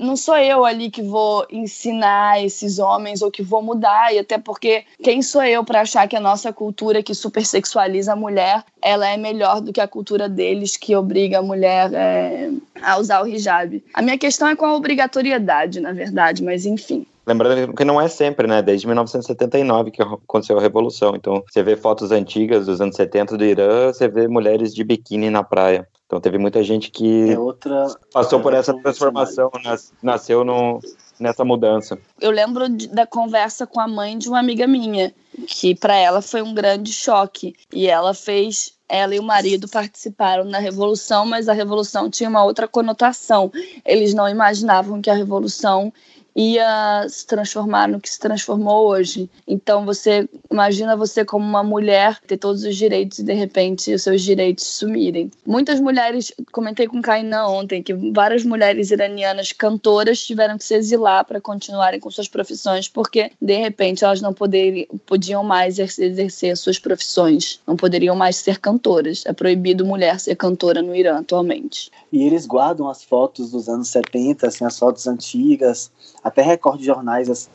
não 0.00 0.16
sou 0.16 0.36
eu 0.36 0.64
ali 0.64 0.90
que 0.90 1.02
vou 1.02 1.46
ensinar 1.50 2.42
esses 2.44 2.78
homens 2.78 3.22
ou 3.22 3.30
que 3.30 3.42
vou 3.42 3.62
mudar, 3.62 4.14
e 4.14 4.18
até 4.18 4.38
porque 4.38 4.84
quem 5.02 5.22
sou 5.22 5.42
eu 5.42 5.64
para 5.64 5.80
achar 5.80 6.06
que 6.08 6.16
a 6.16 6.20
nossa 6.20 6.52
cultura 6.52 7.02
que 7.02 7.14
supersexualiza 7.14 8.12
a 8.12 8.16
mulher, 8.16 8.64
ela 8.82 9.08
é 9.08 9.16
melhor 9.16 9.60
do 9.60 9.72
que 9.72 9.80
a 9.80 9.88
cultura 9.88 10.28
deles 10.28 10.76
que 10.76 10.94
obriga 10.94 11.38
a 11.38 11.42
mulher 11.42 11.92
é, 11.92 12.50
a 12.82 12.98
usar 12.98 13.22
o 13.22 13.26
hijab. 13.26 13.82
A 13.94 14.02
minha 14.02 14.18
questão 14.18 14.48
é 14.48 14.56
com 14.56 14.66
a 14.66 14.74
obrigatoriedade, 14.74 15.80
na 15.80 15.92
verdade, 15.92 16.42
mas 16.42 16.66
enfim. 16.66 17.06
Lembrando 17.26 17.74
que 17.74 17.84
não 17.84 18.00
é 18.00 18.06
sempre, 18.06 18.46
né? 18.46 18.62
Desde 18.62 18.86
1979 18.86 19.90
que 19.90 20.00
aconteceu 20.00 20.56
a 20.56 20.62
Revolução. 20.62 21.16
Então, 21.16 21.42
você 21.50 21.60
vê 21.60 21.76
fotos 21.76 22.12
antigas 22.12 22.66
dos 22.66 22.80
anos 22.80 22.94
70 22.94 23.36
do 23.36 23.44
Irã, 23.44 23.92
você 23.92 24.06
vê 24.06 24.28
mulheres 24.28 24.72
de 24.72 24.84
biquíni 24.84 25.28
na 25.28 25.42
praia. 25.42 25.88
Então 26.06 26.20
teve 26.20 26.38
muita 26.38 26.62
gente 26.62 26.90
que 26.90 27.30
É 27.32 27.38
outra. 27.38 27.86
passou 28.12 28.40
por 28.40 28.54
essa 28.54 28.72
transformação, 28.74 29.50
nas- 29.64 29.92
nasceu 30.00 30.44
no, 30.44 30.78
nessa 31.18 31.44
mudança. 31.44 31.98
Eu 32.20 32.30
lembro 32.30 32.68
de- 32.68 32.86
da 32.88 33.04
conversa 33.06 33.66
com 33.66 33.80
a 33.80 33.88
mãe 33.88 34.16
de 34.16 34.28
uma 34.28 34.38
amiga 34.38 34.66
minha, 34.68 35.12
que 35.48 35.74
para 35.74 35.96
ela 35.96 36.22
foi 36.22 36.42
um 36.42 36.54
grande 36.54 36.92
choque. 36.92 37.54
E 37.72 37.88
ela 37.88 38.14
fez. 38.14 38.74
Ela 38.88 39.16
e 39.16 39.18
o 39.18 39.22
marido 39.24 39.66
participaram 39.68 40.48
da 40.48 40.60
revolução, 40.60 41.26
mas 41.26 41.48
a 41.48 41.52
revolução 41.52 42.08
tinha 42.08 42.30
uma 42.30 42.44
outra 42.44 42.68
conotação. 42.68 43.50
Eles 43.84 44.14
não 44.14 44.28
imaginavam 44.28 45.02
que 45.02 45.10
a 45.10 45.14
revolução 45.14 45.92
ia 46.36 47.06
se 47.08 47.26
transformar 47.26 47.88
no 47.88 47.98
que 47.98 48.10
se 48.10 48.18
transformou 48.18 48.88
hoje. 48.88 49.30
Então 49.48 49.86
você 49.86 50.28
imagina 50.50 50.94
você 50.94 51.24
como 51.24 51.44
uma 51.44 51.64
mulher 51.64 52.20
ter 52.26 52.36
todos 52.36 52.62
os 52.62 52.76
direitos 52.76 53.18
e 53.20 53.24
de 53.24 53.32
repente 53.32 53.94
os 53.94 54.02
seus 54.02 54.20
direitos 54.20 54.66
sumirem. 54.66 55.30
Muitas 55.46 55.80
mulheres, 55.80 56.30
comentei 56.52 56.86
com 56.86 57.00
Kainan 57.00 57.46
ontem 57.46 57.82
que 57.82 57.94
várias 57.94 58.44
mulheres 58.44 58.90
iranianas 58.90 59.52
cantoras 59.52 60.24
tiveram 60.26 60.58
que 60.58 60.64
se 60.64 60.74
exilar 60.74 61.24
para 61.24 61.40
continuarem 61.40 61.98
com 61.98 62.10
suas 62.10 62.28
profissões 62.28 62.86
porque 62.86 63.32
de 63.40 63.56
repente 63.56 64.04
elas 64.04 64.20
não 64.20 64.34
poderiam, 64.34 64.86
podiam 65.06 65.42
mais 65.42 65.78
exercer, 65.78 66.56
suas 66.56 66.78
profissões, 66.78 67.60
não 67.66 67.76
poderiam 67.76 68.14
mais 68.14 68.36
ser 68.36 68.58
cantoras. 68.58 69.24
É 69.24 69.32
proibido 69.32 69.86
mulher 69.86 70.20
ser 70.20 70.36
cantora 70.36 70.82
no 70.82 70.94
Irã 70.94 71.20
atualmente. 71.20 71.90
E 72.12 72.22
eles 72.24 72.46
guardam 72.46 72.88
as 72.88 73.02
fotos 73.02 73.50
dos 73.50 73.68
anos 73.68 73.88
70, 73.88 74.48
assim, 74.48 74.64
as 74.64 74.78
fotos 74.78 75.06
antigas, 75.06 75.90
até 76.26 76.42
recorde 76.42 76.80
de 76.80 76.86
jornais 76.86 77.30
assim, 77.30 77.50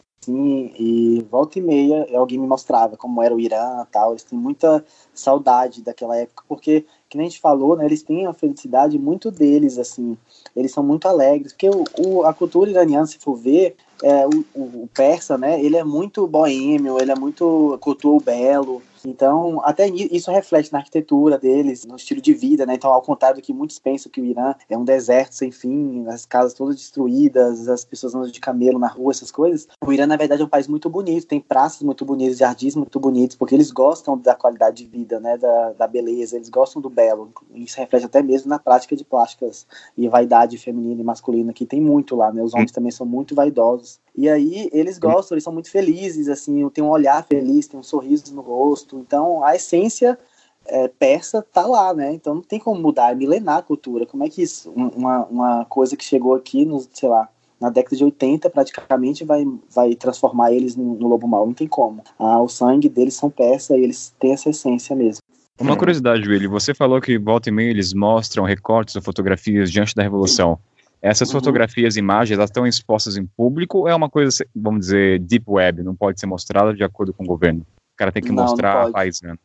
e 0.79 1.25
volta 1.31 1.57
e 1.57 1.61
meia 1.61 2.07
alguém 2.15 2.37
me 2.37 2.45
mostrava 2.47 2.95
como 2.95 3.21
era 3.23 3.35
o 3.35 3.39
Irã 3.39 3.85
tal. 3.91 4.11
Eles 4.11 4.23
têm 4.23 4.37
muita 4.37 4.85
saudade 5.13 5.81
daquela 5.81 6.15
época, 6.15 6.43
porque, 6.47 6.85
que 7.09 7.17
nem 7.17 7.25
a 7.27 7.29
gente 7.29 7.41
falou, 7.41 7.75
né, 7.75 7.85
eles 7.85 8.03
têm 8.03 8.27
a 8.27 8.33
felicidade 8.33 8.97
muito 8.99 9.31
deles, 9.31 9.77
assim, 9.77 10.15
eles 10.55 10.71
são 10.71 10.83
muito 10.83 11.07
alegres, 11.07 11.53
porque 11.53 11.69
o, 11.69 11.83
o- 11.99 12.23
a 12.23 12.33
cultura 12.33 12.69
iraniana, 12.69 13.05
se 13.07 13.17
for 13.17 13.35
ver, 13.35 13.75
é, 14.03 14.25
o, 14.27 14.45
o, 14.53 14.61
o 14.83 14.89
persa, 14.93 15.37
né, 15.37 15.61
ele 15.61 15.75
é 15.75 15.83
muito 15.83 16.25
boêmio, 16.27 16.99
ele 17.01 17.11
é 17.11 17.15
muito 17.15 17.77
cultua 17.81 18.21
belo, 18.23 18.81
então, 19.05 19.61
até 19.63 19.87
isso 19.87 20.31
reflete 20.31 20.71
na 20.71 20.79
arquitetura 20.79 21.37
deles, 21.37 21.85
no 21.85 21.95
estilo 21.95 22.21
de 22.21 22.33
vida, 22.33 22.65
né? 22.65 22.75
Então, 22.75 22.91
ao 22.91 23.01
contrário 23.01 23.37
do 23.37 23.43
que 23.43 23.53
muitos 23.53 23.79
pensam 23.79 24.11
que 24.11 24.21
o 24.21 24.25
Irã 24.25 24.53
é 24.69 24.77
um 24.77 24.83
deserto 24.83 25.33
sem 25.33 25.51
fim, 25.51 26.05
as 26.07 26.25
casas 26.25 26.53
todas 26.53 26.75
destruídas, 26.75 27.67
as 27.67 27.83
pessoas 27.83 28.15
andam 28.15 28.29
de 28.29 28.39
camelo 28.39 28.79
na 28.79 28.87
rua, 28.87 29.11
essas 29.11 29.31
coisas. 29.31 29.67
O 29.83 29.91
Irã, 29.91 30.05
na 30.05 30.17
verdade, 30.17 30.41
é 30.41 30.45
um 30.45 30.49
país 30.49 30.67
muito 30.67 30.89
bonito, 30.89 31.27
tem 31.27 31.39
praças 31.39 31.81
muito 31.81 32.05
bonitas, 32.05 32.37
jardins 32.37 32.75
muito 32.75 32.99
bonitos, 32.99 33.35
porque 33.35 33.55
eles 33.55 33.71
gostam 33.71 34.17
da 34.17 34.35
qualidade 34.35 34.83
de 34.83 34.89
vida, 34.89 35.19
né? 35.19 35.37
Da, 35.37 35.73
da 35.73 35.87
beleza, 35.87 36.35
eles 36.35 36.49
gostam 36.49 36.81
do 36.81 36.89
belo. 36.89 37.31
Isso 37.53 37.79
reflete 37.79 38.05
até 38.05 38.21
mesmo 38.21 38.49
na 38.49 38.59
prática 38.59 38.95
de 38.95 39.03
plásticas 39.03 39.65
e 39.97 40.07
vaidade 40.07 40.57
feminina 40.57 41.01
e 41.01 41.03
masculina, 41.03 41.53
que 41.53 41.65
tem 41.65 41.81
muito 41.81 42.15
lá, 42.15 42.31
né? 42.31 42.41
Os 42.43 42.53
homens 42.53 42.71
também 42.71 42.91
são 42.91 43.05
muito 43.05 43.33
vaidosos. 43.35 43.99
E 44.15 44.27
aí 44.29 44.69
eles 44.73 44.97
gostam, 44.99 45.35
eles 45.35 45.43
são 45.43 45.53
muito 45.53 45.69
felizes, 45.71 46.27
assim, 46.27 46.67
tem 46.69 46.83
um 46.83 46.89
olhar 46.89 47.25
feliz, 47.25 47.67
tem 47.67 47.79
um 47.79 47.83
sorriso 47.83 48.33
no 48.35 48.41
rosto. 48.41 48.99
Então 48.99 49.43
a 49.43 49.55
essência 49.55 50.17
é, 50.65 50.87
persa 50.87 51.41
tá 51.41 51.65
lá, 51.65 51.93
né? 51.93 52.13
Então 52.13 52.35
não 52.35 52.41
tem 52.41 52.59
como 52.59 52.79
mudar, 52.79 53.11
é 53.11 53.15
milenar 53.15 53.59
a 53.59 53.61
cultura. 53.61 54.05
Como 54.05 54.23
é 54.23 54.29
que 54.29 54.41
isso, 54.41 54.71
um- 54.75 54.89
uma, 54.89 55.25
uma 55.25 55.65
coisa 55.65 55.95
que 55.95 56.03
chegou 56.03 56.35
aqui, 56.35 56.65
no, 56.65 56.79
sei 56.93 57.09
lá, 57.09 57.29
na 57.59 57.69
década 57.69 57.95
de 57.95 58.03
80 58.03 58.49
praticamente 58.49 59.23
vai, 59.23 59.45
vai 59.73 59.95
transformar 59.95 60.51
eles 60.51 60.75
no, 60.75 60.95
no 60.95 61.07
lobo 61.07 61.27
mau? 61.27 61.45
Não 61.45 61.53
tem 61.53 61.67
como. 61.67 62.03
Ah, 62.19 62.41
o 62.41 62.49
sangue 62.49 62.89
deles 62.89 63.13
são 63.13 63.29
persa 63.29 63.77
e 63.77 63.83
eles 63.83 64.13
têm 64.19 64.33
essa 64.33 64.49
essência 64.49 64.95
mesmo. 64.95 65.21
Uma 65.59 65.77
curiosidade, 65.77 66.27
Willy, 66.27 66.47
você 66.47 66.73
falou 66.73 66.99
que 66.99 67.19
volta 67.19 67.49
e 67.49 67.51
meia 67.51 67.69
eles 67.69 67.93
mostram 67.93 68.43
recortes 68.43 68.95
ou 68.95 69.01
fotografias 69.01 69.71
diante 69.71 69.93
da 69.93 70.01
Revolução. 70.01 70.57
Essas 71.01 71.29
Uhum. 71.29 71.39
fotografias 71.39 71.95
e 71.95 71.99
imagens, 71.99 72.37
elas 72.37 72.49
estão 72.49 72.67
expostas 72.67 73.17
em 73.17 73.25
público 73.25 73.79
ou 73.79 73.87
é 73.87 73.95
uma 73.95 74.09
coisa, 74.09 74.45
vamos 74.55 74.81
dizer, 74.81 75.19
deep 75.19 75.45
web, 75.47 75.81
não 75.81 75.95
pode 75.95 76.19
ser 76.19 76.27
mostrada 76.27 76.73
de 76.73 76.83
acordo 76.83 77.11
com 77.13 77.23
o 77.23 77.27
governo? 77.27 77.61
O 77.61 77.97
cara 77.97 78.11
tem 78.11 78.21
que 78.21 78.29
Não, 78.29 78.35
não 78.35 78.43
mostrar 78.43 78.73
a 78.73 78.81
pode. 78.83 78.93
paisana. 78.93 79.39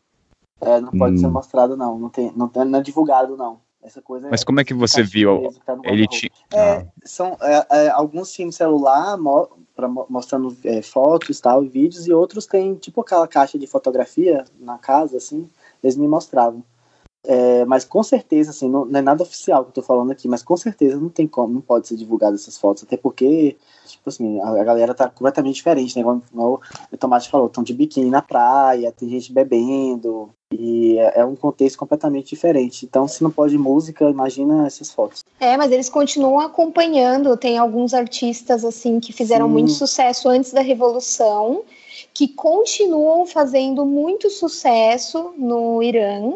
É, 0.60 0.80
não 0.80 0.90
pode 0.90 1.14
Hum. 1.14 1.18
ser 1.18 1.28
mostrado, 1.28 1.76
não. 1.76 1.98
Não, 1.98 2.08
tem, 2.10 2.32
não, 2.36 2.50
não 2.66 2.78
é 2.78 2.82
divulgado, 2.82 3.36
não. 3.36 3.58
Essa 3.82 4.02
coisa 4.02 4.28
Mas 4.28 4.42
é, 4.42 4.44
como 4.44 4.60
é 4.60 4.64
que 4.64 4.74
você 4.74 5.02
tá 5.02 5.08
viu? 5.08 5.52
tá 5.64 5.72
Ele 5.84 6.06
guarda-roupa. 6.06 6.08
tinha. 6.08 6.30
É, 6.52 6.86
são 7.04 7.36
é, 7.40 7.66
é, 7.70 7.88
alguns 7.90 8.32
tinham 8.32 8.50
celular 8.50 9.16
mo 9.16 9.48
pra, 9.76 9.86
mo- 9.86 10.06
mostrando 10.10 10.56
é, 10.64 10.82
fotos 10.82 11.38
tal, 11.40 11.62
e 11.64 11.68
vídeos, 11.68 12.06
e 12.06 12.12
outros 12.12 12.46
têm 12.46 12.74
tipo 12.74 13.00
aquela 13.00 13.28
caixa 13.28 13.58
de 13.58 13.66
fotografia 13.66 14.44
na 14.58 14.76
casa, 14.78 15.18
assim, 15.18 15.48
eles 15.82 15.96
me 15.96 16.08
mostravam. 16.08 16.64
É, 17.26 17.64
mas 17.64 17.84
com 17.84 18.02
certeza, 18.02 18.50
assim, 18.50 18.68
não, 18.68 18.84
não 18.84 18.98
é 18.98 19.02
nada 19.02 19.22
oficial 19.22 19.64
que 19.64 19.70
eu 19.70 19.74
tô 19.74 19.82
falando 19.82 20.12
aqui, 20.12 20.28
mas 20.28 20.42
com 20.42 20.56
certeza 20.56 21.00
não 21.00 21.08
tem 21.08 21.26
como, 21.26 21.54
não 21.54 21.60
pode 21.60 21.88
ser 21.88 21.96
divulgado 21.96 22.36
essas 22.36 22.56
fotos, 22.56 22.84
até 22.84 22.96
porque, 22.96 23.56
tipo 23.86 24.08
assim, 24.08 24.40
a, 24.40 24.60
a 24.60 24.64
galera 24.64 24.94
tá 24.94 25.08
completamente 25.08 25.56
diferente, 25.56 25.98
né? 25.98 26.04
O 26.34 26.60
Tomate 26.98 27.28
falou, 27.28 27.48
estão 27.48 27.64
de 27.64 27.74
biquíni 27.74 28.10
na 28.10 28.22
praia, 28.22 28.92
tem 28.92 29.08
gente 29.08 29.32
bebendo, 29.32 30.30
e 30.52 30.98
é, 30.98 31.20
é 31.20 31.24
um 31.24 31.34
contexto 31.34 31.76
completamente 31.76 32.28
diferente. 32.30 32.86
Então, 32.86 33.08
se 33.08 33.22
não 33.22 33.30
pode 33.30 33.58
música, 33.58 34.08
imagina 34.08 34.66
essas 34.66 34.90
fotos. 34.92 35.24
É, 35.40 35.56
mas 35.56 35.72
eles 35.72 35.88
continuam 35.88 36.38
acompanhando. 36.38 37.36
Tem 37.36 37.58
alguns 37.58 37.92
artistas 37.92 38.64
assim 38.64 39.00
que 39.00 39.12
fizeram 39.12 39.46
Sim. 39.46 39.52
muito 39.52 39.70
sucesso 39.72 40.28
antes 40.28 40.52
da 40.52 40.60
Revolução, 40.60 41.62
que 42.14 42.28
continuam 42.28 43.26
fazendo 43.26 43.84
muito 43.84 44.30
sucesso 44.30 45.34
no 45.36 45.82
Irã. 45.82 46.34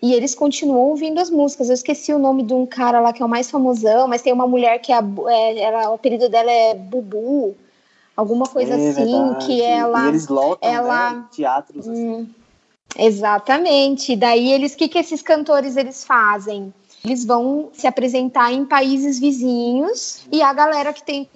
E 0.00 0.12
eles 0.14 0.34
continuam 0.34 0.90
ouvindo 0.90 1.18
as 1.18 1.28
músicas. 1.28 1.68
Eu 1.68 1.74
esqueci 1.74 2.12
o 2.12 2.18
nome 2.18 2.42
de 2.44 2.54
um 2.54 2.64
cara 2.64 3.00
lá 3.00 3.12
que 3.12 3.22
é 3.22 3.26
o 3.26 3.28
mais 3.28 3.50
famosão, 3.50 4.06
mas 4.06 4.22
tem 4.22 4.32
uma 4.32 4.46
mulher 4.46 4.78
que 4.78 4.92
é, 4.92 4.98
é, 5.28 5.58
ela, 5.60 5.90
o 5.90 5.94
apelido 5.94 6.28
dela 6.28 6.50
é 6.50 6.74
Bubu, 6.74 7.56
alguma 8.16 8.46
coisa 8.46 8.74
É 8.74 8.90
assim, 8.90 9.04
verdade. 9.04 9.46
que 9.46 9.60
ela. 9.62 10.04
E 10.04 10.08
eles 10.08 10.28
lotam 10.28 10.70
ela- 10.70 11.12
né, 11.14 11.24
teatros 11.32 11.88
assim. 11.88 12.08
Hum, 12.08 12.26
exatamente. 12.96 14.14
Daí 14.14 14.52
eles, 14.52 14.74
o 14.74 14.76
que, 14.76 14.88
que 14.88 14.98
esses 14.98 15.22
cantores 15.22 15.76
eles 15.76 16.04
fazem? 16.04 16.72
Eles 17.04 17.24
vão 17.24 17.70
se 17.72 17.86
apresentar 17.86 18.52
em 18.52 18.64
países 18.64 19.18
vizinhos 19.18 20.22
e 20.32 20.42
a 20.42 20.52
galera 20.52 20.92
que 20.92 21.02
tem 21.02 21.28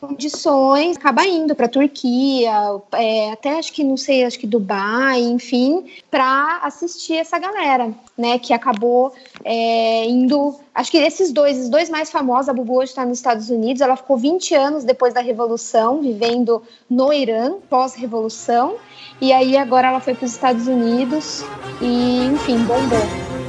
condições 0.00 0.96
acaba 0.96 1.26
indo 1.26 1.54
para 1.54 1.68
Turquia, 1.68 2.52
é, 2.92 3.32
até 3.32 3.58
acho 3.58 3.72
que 3.72 3.82
não 3.82 3.96
sei, 3.96 4.24
acho 4.24 4.38
que 4.38 4.46
Dubai, 4.46 5.20
enfim, 5.20 5.84
para 6.10 6.60
assistir 6.62 7.16
essa 7.16 7.38
galera, 7.38 7.92
né? 8.16 8.38
Que 8.38 8.52
acabou 8.52 9.12
é, 9.44 10.04
indo. 10.06 10.54
Acho 10.74 10.90
que 10.90 10.98
esses 10.98 11.32
dois, 11.32 11.58
os 11.58 11.68
dois 11.68 11.90
mais 11.90 12.10
famosos, 12.10 12.48
a 12.48 12.52
Bubu 12.52 12.78
hoje 12.78 12.90
está 12.90 13.04
nos 13.04 13.18
Estados 13.18 13.50
Unidos, 13.50 13.82
ela 13.82 13.96
ficou 13.96 14.16
20 14.16 14.54
anos 14.54 14.84
depois 14.84 15.12
da 15.12 15.20
Revolução, 15.20 16.00
vivendo 16.00 16.62
no 16.88 17.12
Irã, 17.12 17.54
pós-revolução, 17.68 18.76
e 19.20 19.32
aí 19.32 19.56
agora 19.56 19.88
ela 19.88 20.00
foi 20.00 20.14
para 20.14 20.24
os 20.24 20.32
Estados 20.32 20.66
Unidos 20.66 21.44
e, 21.80 22.24
enfim, 22.26 22.58
bombou. 22.58 23.41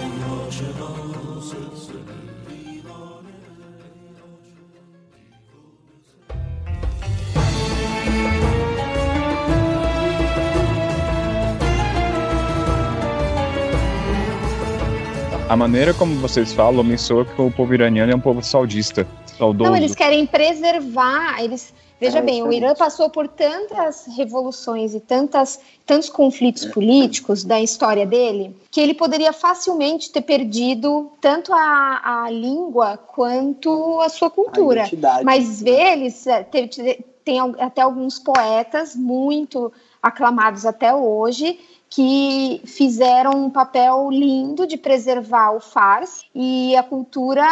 A 15.49 15.55
maneira 15.55 15.93
como 15.93 16.15
vocês 16.19 16.53
falam 16.53 16.83
me 16.83 16.97
soa 16.97 17.25
que 17.25 17.39
o 17.41 17.51
povo 17.51 17.73
iraniano 17.73 18.11
é 18.11 18.15
um 18.15 18.19
povo 18.19 18.41
saudista, 18.41 19.07
saudoso. 19.37 19.69
Não, 19.69 19.77
eles 19.77 19.93
querem 19.93 20.25
preservar, 20.25 21.43
eles, 21.43 21.73
Veja 21.99 22.19
É, 22.19 22.21
bem, 22.21 22.43
o. 22.43 22.51
Irã 22.51 22.73
passou 22.73 23.09
por 23.09 23.27
tantas 23.29 24.07
revoluções 24.17 24.93
e 24.93 24.99
tantas, 24.99 25.59
tantos 25.85 26.09
conflitos 26.09 26.65
políticos 26.65 27.43
da 27.45 27.61
história 27.61 28.05
dele 28.05 28.53
que 28.71 28.81
ele 28.81 28.93
poderia 28.93 29.31
facilmente 29.31 30.11
ter 30.11 30.21
perdido 30.21 31.11
tanto 31.21 31.53
a, 31.53 32.23
a 32.25 32.29
língua 32.29 32.97
quanto 32.97 34.01
a 34.01 34.09
sua 34.09 34.27
A 34.27 34.31
cultura. 34.31 34.81
identidade. 34.81 35.23
Mas 35.23 35.61
eles 35.61 36.25
é, 36.27 36.43
te- 36.43 36.67
te- 36.67 37.05
tem 37.23 37.39
al- 37.39 37.55
até 37.59 37.81
alguns 37.81 38.19
poetas 38.19 38.95
muito 38.97 39.71
aclamados 40.01 40.65
até 40.65 40.93
hoje 40.93 41.57
que 41.95 42.59
fizeram 42.65 43.45
um 43.45 43.51
papel 43.51 44.09
lindo 44.09 44.65
de 44.65 44.77
preservar 44.77 45.51
o 45.51 45.59
Fars 45.59 46.25
e 46.33 46.75
a 46.75 46.81
cultura 46.81 47.45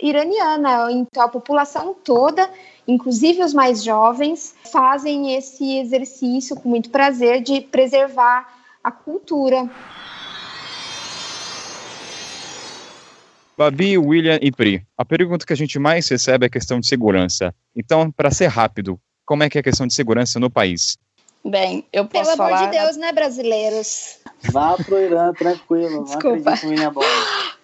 iraniana. 0.00 0.90
Então 0.90 1.22
a 1.22 1.28
população 1.28 1.94
toda, 2.02 2.48
inclusive 2.88 3.42
os 3.42 3.52
mais 3.52 3.84
jovens, 3.84 4.54
fazem 4.72 5.34
esse 5.36 5.76
exercício 5.76 6.56
com 6.56 6.70
muito 6.70 6.88
prazer 6.88 7.42
de 7.42 7.60
preservar 7.60 8.48
a 8.82 8.90
cultura. 8.90 9.68
Babi, 13.58 13.98
William 13.98 14.38
e 14.40 14.50
Pri, 14.50 14.86
a 14.96 15.04
pergunta 15.04 15.44
que 15.44 15.52
a 15.52 15.56
gente 15.56 15.78
mais 15.78 16.08
recebe 16.08 16.46
é 16.46 16.48
a 16.48 16.50
questão 16.50 16.80
de 16.80 16.86
segurança. 16.86 17.54
Então, 17.74 18.10
para 18.10 18.30
ser 18.30 18.46
rápido, 18.46 18.98
como 19.26 19.42
é 19.42 19.50
que 19.50 19.58
é 19.58 19.60
a 19.60 19.64
questão 19.64 19.86
de 19.86 19.92
segurança 19.92 20.40
no 20.40 20.48
país? 20.48 20.96
Bem, 21.46 21.86
eu 21.92 22.04
Pelo 22.06 22.24
posso 22.24 22.40
amor 22.42 22.50
falar. 22.50 22.70
de 22.70 22.78
Deus, 22.78 22.96
né, 22.96 23.12
brasileiros? 23.12 24.18
Vá 24.50 24.76
pro 24.76 24.98
Irã, 24.98 25.32
tranquilo. 25.32 26.04
Desculpa. 26.04 26.54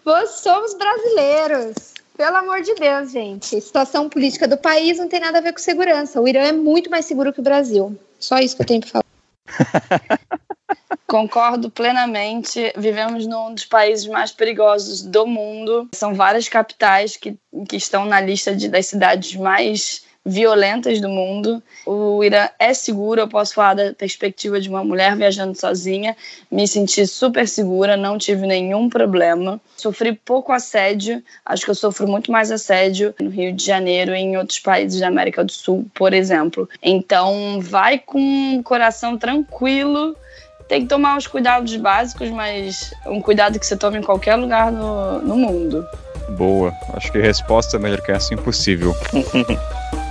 Nós 0.04 0.30
somos 0.30 0.74
brasileiros. 0.74 1.92
Pelo 2.16 2.36
amor 2.36 2.62
de 2.62 2.74
Deus, 2.74 3.10
gente. 3.10 3.60
Situação 3.60 4.08
política 4.08 4.46
do 4.46 4.56
país 4.56 4.98
não 4.98 5.08
tem 5.08 5.18
nada 5.18 5.38
a 5.38 5.40
ver 5.40 5.52
com 5.52 5.58
segurança. 5.58 6.20
O 6.20 6.28
Irã 6.28 6.42
é 6.42 6.52
muito 6.52 6.90
mais 6.90 7.06
seguro 7.06 7.32
que 7.32 7.40
o 7.40 7.42
Brasil. 7.42 7.98
Só 8.20 8.38
isso 8.38 8.54
que 8.54 8.62
eu 8.62 8.66
tenho 8.66 8.80
para 8.82 8.90
falar. 8.90 9.04
Concordo 11.08 11.68
plenamente. 11.68 12.72
Vivemos 12.76 13.26
num 13.26 13.52
dos 13.52 13.64
países 13.64 14.06
mais 14.06 14.30
perigosos 14.30 15.02
do 15.02 15.26
mundo. 15.26 15.88
São 15.92 16.14
várias 16.14 16.48
capitais 16.48 17.16
que, 17.16 17.36
que 17.68 17.76
estão 17.76 18.04
na 18.04 18.20
lista 18.20 18.54
de, 18.54 18.68
das 18.68 18.86
cidades 18.86 19.34
mais 19.34 20.04
violentas 20.24 21.00
do 21.00 21.08
mundo. 21.08 21.62
O 21.84 22.22
Irã 22.22 22.48
é 22.58 22.72
seguro, 22.72 23.20
eu 23.20 23.28
posso 23.28 23.54
falar 23.54 23.74
da 23.74 23.92
perspectiva 23.92 24.60
de 24.60 24.68
uma 24.68 24.84
mulher 24.84 25.16
viajando 25.16 25.58
sozinha. 25.58 26.16
Me 26.50 26.66
senti 26.66 27.06
super 27.06 27.46
segura, 27.48 27.96
não 27.96 28.16
tive 28.16 28.46
nenhum 28.46 28.88
problema. 28.88 29.60
Sofri 29.76 30.12
pouco 30.12 30.52
assédio, 30.52 31.22
acho 31.44 31.64
que 31.64 31.70
eu 31.70 31.74
sofro 31.74 32.06
muito 32.06 32.30
mais 32.30 32.50
assédio 32.50 33.14
no 33.20 33.30
Rio 33.30 33.52
de 33.52 33.64
Janeiro 33.64 34.14
e 34.14 34.18
em 34.18 34.36
outros 34.36 34.60
países 34.60 35.00
da 35.00 35.08
América 35.08 35.44
do 35.44 35.52
Sul, 35.52 35.86
por 35.94 36.12
exemplo. 36.12 36.68
Então, 36.82 37.58
vai 37.60 37.98
com 37.98 38.58
o 38.58 38.62
coração 38.62 39.18
tranquilo 39.18 40.16
tem 40.68 40.82
que 40.82 40.86
tomar 40.86 41.18
os 41.18 41.26
cuidados 41.26 41.76
básicos, 41.76 42.30
mas 42.30 42.94
um 43.04 43.20
cuidado 43.20 43.58
que 43.58 43.66
você 43.66 43.76
toma 43.76 43.98
em 43.98 44.02
qualquer 44.02 44.36
lugar 44.36 44.72
no, 44.72 45.20
no 45.20 45.36
mundo. 45.36 45.86
Boa. 46.30 46.72
Acho 46.94 47.12
que 47.12 47.18
a 47.18 47.22
resposta 47.22 47.76
é 47.76 47.78
melhor 47.78 48.00
que 48.00 48.10
essa 48.10 48.32
impossível. 48.32 48.94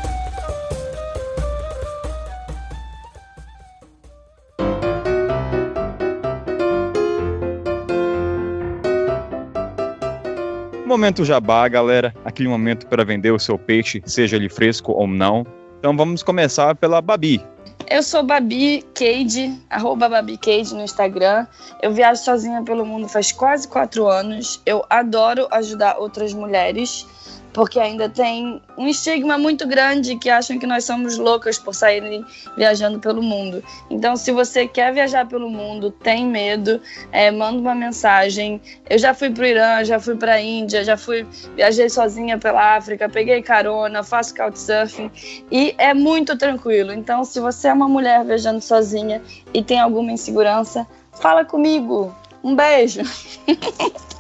Momento 10.92 11.24
jabá, 11.24 11.66
galera. 11.70 12.14
Aquele 12.26 12.50
momento 12.50 12.86
para 12.86 13.06
vender 13.06 13.32
o 13.32 13.40
seu 13.40 13.58
peixe, 13.58 14.04
seja 14.06 14.36
ele 14.36 14.50
fresco 14.50 14.92
ou 14.92 15.08
não. 15.08 15.46
Então 15.80 15.96
vamos 15.96 16.22
começar 16.22 16.76
pela 16.76 17.02
Babi. 17.02 17.42
Eu 17.90 18.04
sou 18.04 18.22
Babi 18.24 18.84
Cade, 18.94 19.58
arroba 19.70 20.10
Babi 20.10 20.38
Cade 20.38 20.76
no 20.76 20.82
Instagram. 20.84 21.48
Eu 21.82 21.94
viajo 21.94 22.22
sozinha 22.22 22.62
pelo 22.64 22.86
mundo 22.86 23.08
faz 23.08 23.32
quase 23.32 23.70
quatro 23.70 24.06
anos. 24.06 24.62
Eu 24.66 24.84
adoro 24.90 25.48
ajudar 25.52 25.98
outras 25.98 26.34
mulheres, 26.34 27.08
porque 27.54 27.80
ainda 27.80 28.08
tem 28.08 28.62
um 28.78 28.88
estigma 28.88 29.38
muito 29.38 29.68
grande 29.68 30.18
que 30.18 30.30
acham 30.30 30.58
que 30.58 30.66
nós 30.66 30.86
somos 30.86 31.18
loucas 31.18 31.58
por 31.58 31.74
saírem 31.74 32.26
viajando 32.56 33.00
pelo 33.00 33.22
mundo. 33.22 33.64
Então, 33.90 34.16
se 34.16 34.32
você 34.32 34.68
quer 34.68 34.94
viajar 34.94 35.28
pelo 35.28 35.50
mundo, 35.50 35.92
tem 35.92 36.26
medo, 36.26 36.80
é, 37.12 37.30
manda 37.30 37.60
uma 37.60 37.76
mensagem. 37.76 38.62
Eu 38.90 38.98
já 38.98 39.14
fui 39.14 39.30
para 39.30 39.44
o 39.44 39.46
Irã, 39.46 39.84
já 39.84 40.00
fui 40.00 40.16
para 40.16 40.34
a 40.34 40.42
Índia, 40.42 40.84
já 40.84 40.96
fui 40.98 41.26
viajei 41.56 41.90
sozinha 41.90 42.38
pela 42.38 42.76
África, 42.76 43.10
peguei 43.10 43.42
carona, 43.42 44.04
faço 44.04 44.36
couchsurfing 44.36 45.12
e 45.52 45.76
é 45.78 45.94
muito 45.94 46.38
tranquilo. 46.38 46.94
Então, 46.94 47.24
se 47.26 47.40
você 47.40 47.68
é 47.68 47.74
uma 47.74 47.90
mulher 47.90 48.24
viajando 48.24 48.62
sozinha 48.62 49.22
e 49.54 49.62
tem 49.62 49.80
alguma 49.80 50.12
insegurança, 50.12 50.88
fala 51.12 51.44
comigo. 51.44 52.16
Um 52.44 52.56
beijo. 52.56 53.02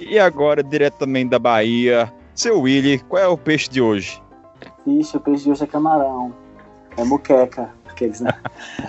E 0.00 0.18
agora, 0.18 0.62
diretamente 0.62 1.28
da 1.28 1.38
Bahia, 1.38 2.10
seu 2.34 2.60
Willy, 2.60 2.98
qual 3.00 3.22
é 3.22 3.28
o 3.28 3.36
peixe 3.36 3.68
de 3.68 3.80
hoje? 3.80 4.22
Vixe, 4.86 5.16
o 5.16 5.20
peixe 5.20 5.44
de 5.44 5.50
hoje 5.50 5.64
é 5.64 5.66
camarão. 5.66 6.32
É 6.96 7.04
muqueca. 7.04 7.70
Aqueles, 7.88 8.20
né? 8.20 8.32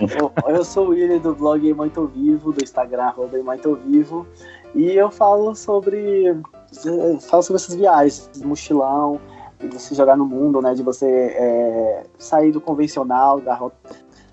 eu, 0.18 0.32
eu 0.48 0.64
sou 0.64 0.86
o 0.86 0.90
William 0.90 1.18
do 1.18 1.34
blog 1.34 1.72
Muito 1.74 2.06
Vivo, 2.06 2.52
do 2.52 2.62
Instagram, 2.62 3.04
arroba 3.04 3.36
Muito 3.38 3.76
Vivo. 3.76 4.26
E 4.74 4.92
eu 4.92 5.10
falo 5.10 5.54
sobre. 5.54 6.28
eh, 6.28 7.18
Falo 7.20 7.42
sobre 7.42 7.62
essas 7.62 7.74
viagens, 7.74 8.30
mochilão, 8.42 9.20
de 9.60 9.68
você 9.68 9.94
jogar 9.94 10.16
no 10.16 10.24
mundo, 10.24 10.60
né? 10.62 10.74
De 10.74 10.82
você 10.82 11.06
eh, 11.06 12.06
sair 12.18 12.52
do 12.52 12.60
convencional, 12.60 13.40
da 13.40 13.54
rota, 13.54 13.76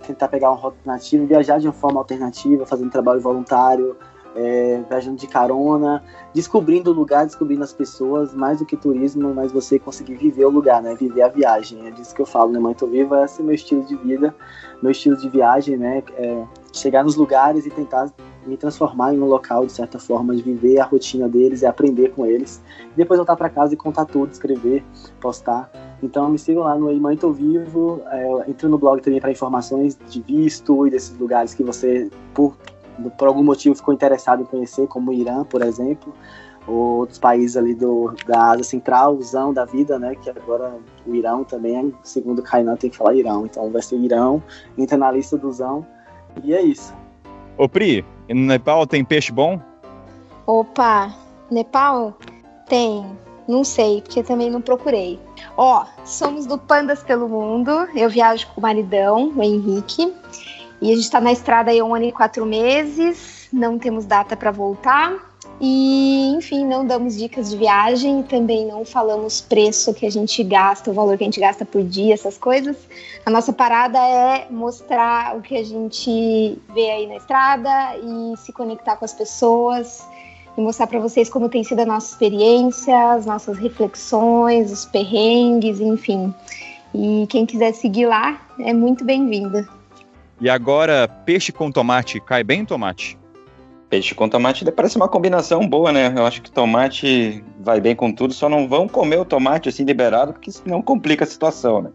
tentar 0.08 0.28
pegar 0.30 0.50
uma 0.50 0.58
rota 0.58 0.78
alternativa, 0.78 1.26
viajar 1.26 1.60
de 1.60 1.68
uma 1.68 1.74
forma 1.74 2.00
alternativa, 2.00 2.66
fazendo 2.66 2.90
trabalho 2.90 3.20
voluntário, 3.20 3.98
eh, 4.40 4.82
viajando 4.88 5.18
de 5.18 5.28
carona, 5.28 6.02
descobrindo 6.34 6.92
o 6.92 6.94
lugar, 6.94 7.26
descobrindo 7.26 7.62
as 7.62 7.74
pessoas, 7.74 8.34
mais 8.34 8.60
do 8.60 8.66
que 8.66 8.78
turismo, 8.78 9.34
mas 9.34 9.52
você 9.52 9.78
conseguir 9.78 10.16
viver 10.16 10.46
o 10.46 10.50
lugar, 10.50 10.82
né? 10.82 10.96
Viver 10.96 11.24
a 11.24 11.28
viagem. 11.28 11.86
É 11.86 11.92
disso 11.92 12.16
que 12.16 12.22
eu 12.22 12.26
falo, 12.26 12.52
né? 12.54 12.60
Muito 12.60 12.88
Vivo, 12.88 13.16
esse 13.18 13.42
é 13.42 13.44
meu 13.44 13.54
estilo 13.54 13.84
de 13.84 13.96
vida, 13.98 14.34
meu 14.82 14.92
estilo 14.92 15.18
de 15.18 15.28
viagem, 15.28 15.76
né? 15.76 16.02
É 16.18 16.44
chegar 16.72 17.04
nos 17.04 17.16
lugares 17.16 17.66
e 17.66 17.70
tentar 17.70 18.10
me 18.46 18.56
transformar 18.56 19.14
em 19.14 19.20
um 19.20 19.26
local, 19.26 19.66
de 19.66 19.74
certa 19.74 20.00
forma, 20.00 20.34
de 20.34 20.42
viver 20.42 20.80
a 20.80 20.86
rotina 20.86 21.28
deles 21.28 21.62
e 21.62 21.66
aprender 21.66 22.14
com 22.14 22.26
eles. 22.26 22.62
E 22.94 22.96
depois 22.96 23.18
voltar 23.18 23.36
para 23.36 23.50
casa 23.50 23.74
e 23.74 23.78
contar 23.78 24.06
tudo, 24.06 24.32
escrever, 24.32 24.84
postar. 25.20 25.70
Então 26.02 26.30
me 26.30 26.40
sigam 26.40 26.64
lá 26.64 26.76
no 26.78 26.94
Muito 26.94 27.32
Vivo, 27.34 28.02
é, 28.10 28.50
entre 28.50 28.70
no 28.70 28.78
blog 28.78 29.02
também 29.02 29.20
para 29.20 29.32
informações 29.32 30.00
de 30.10 30.22
visto 30.22 30.88
e 30.88 30.90
desses 30.90 31.18
lugares 31.18 31.54
que 31.54 31.62
você, 31.62 32.10
por, 32.34 32.56
por 33.18 33.28
algum 33.28 33.44
motivo, 33.44 33.76
ficou 33.76 33.94
interessado 33.94 34.42
em 34.42 34.46
conhecer, 34.46 34.88
como 34.88 35.12
o 35.12 35.14
Irã, 35.14 35.44
por 35.44 35.62
exemplo, 35.62 36.14
ou 36.68 37.00
outros 37.00 37.18
países 37.18 37.58
ali 37.58 37.74
do, 37.74 38.14
da 38.28 38.52
Ásia 38.52 38.64
Central, 38.64 39.16
o 39.16 39.22
Zão 39.22 39.54
da 39.54 39.66
vida, 39.66 39.98
né? 39.98 40.16
Que 40.16 40.30
agora 40.30 40.78
o 41.06 41.16
Irão 41.16 41.44
também, 41.44 41.94
segundo 42.04 42.40
o 42.40 42.44
Kainan, 42.44 42.76
tem 42.76 42.90
que 42.90 42.98
falar 42.98 43.16
Irão. 43.16 43.46
Então 43.46 43.72
vai 43.72 43.82
ser 43.82 43.98
Irão, 43.98 44.42
entra 44.78 44.98
na 44.98 45.12
lista 45.12 45.38
do 45.38 45.52
Zão. 45.52 45.86
E 46.44 46.54
é 46.54 46.62
isso. 46.62 46.94
Ô 47.58 47.68
Pri, 47.68 48.06
no 48.30 48.46
Nepal 48.46 48.86
tem 48.86 49.04
peixe 49.04 49.32
bom? 49.32 49.60
Opa, 50.46 51.14
Nepal? 51.52 52.18
Tem. 52.68 53.06
Não 53.48 53.64
sei, 53.64 54.02
porque 54.02 54.22
também 54.22 54.52
não 54.52 54.62
procurei. 54.62 55.20
Ó, 55.58 55.84
somos 56.06 56.46
do 56.46 56.58
Pandas 56.58 57.02
pelo 57.02 57.28
Mundo. 57.28 57.72
Eu 57.96 58.08
viajo 58.10 58.48
com 58.48 58.60
o 58.60 58.62
maridão, 58.62 59.34
o 59.36 59.42
Henrique. 59.42 60.14
E 60.82 60.92
a 60.92 60.96
gente 60.96 61.10
tá 61.10 61.20
na 61.20 61.32
estrada 61.32 61.72
aí 61.72 61.82
um 61.82 61.94
ano 61.94 62.06
e 62.06 62.12
quatro 62.12 62.46
meses. 62.46 63.48
Não 63.52 63.78
temos 63.78 64.06
data 64.06 64.36
para 64.36 64.52
voltar. 64.52 65.30
E, 65.62 66.34
enfim, 66.38 66.66
não 66.66 66.86
damos 66.86 67.18
dicas 67.18 67.50
de 67.50 67.58
viagem. 67.58 68.24
Também 68.24 68.66
não 68.66 68.86
falamos 68.86 69.42
preço 69.42 69.94
que 69.94 70.06
a 70.06 70.10
gente 70.10 70.42
gasta, 70.44 70.90
o 70.90 70.94
valor 70.94 71.18
que 71.18 71.24
a 71.24 71.28
gente 71.28 71.40
gasta 71.40 71.66
por 71.66 71.84
dia, 71.84 72.14
essas 72.14 72.38
coisas. 72.38 72.78
A 73.26 73.30
nossa 73.30 73.52
parada 73.52 74.00
é 74.00 74.48
mostrar 74.50 75.36
o 75.36 75.42
que 75.42 75.58
a 75.58 75.64
gente 75.64 76.58
vê 76.74 76.90
aí 76.92 77.08
na 77.08 77.18
estrada 77.18 77.70
e 77.98 78.38
se 78.38 78.54
conectar 78.54 78.96
com 78.96 79.04
as 79.04 79.14
pessoas 79.14 80.08
e 80.58 80.62
mostrar 80.62 80.88
para 80.88 81.00
vocês 81.00 81.30
como 81.30 81.50
tem 81.50 81.64
sido 81.64 81.82
a 81.82 81.86
nossa 81.86 82.12
experiência, 82.12 83.14
as 83.14 83.26
nossas 83.26 83.58
reflexões, 83.58 84.72
os 84.72 84.86
perrengues, 84.86 85.80
enfim. 85.80 86.34
E 86.94 87.28
quem 87.30 87.46
quiser 87.46 87.74
seguir 87.74 88.06
lá 88.08 88.42
é 88.60 88.74
muito 88.74 89.04
bem-vindo. 89.04 89.79
E 90.42 90.50
agora, 90.50 91.08
peixe 91.26 91.52
com 91.52 91.72
tomate, 91.72 92.20
cai 92.22 92.44
bem 92.44 92.64
tomate? 92.64 93.18
Peixe 93.90 94.14
com 94.14 94.30
tomate 94.30 94.64
parece 94.72 94.96
uma 94.96 95.08
combinação 95.08 95.68
boa, 95.68 95.92
né? 95.92 96.14
Eu 96.16 96.26
acho 96.26 96.42
que 96.42 96.52
tomate 96.52 97.44
vai 97.60 97.82
bem 97.82 97.96
com 97.96 98.12
tudo, 98.12 98.34
só 98.34 98.48
não 98.48 98.68
vão 98.68 98.88
comer 98.88 99.18
o 99.18 99.26
tomate 99.26 99.68
assim 99.68 99.84
liberado, 99.84 100.32
porque 100.32 100.52
senão 100.52 100.82
complica 100.82 101.24
a 101.24 101.28
situação, 101.28 101.82
né? 101.82 101.92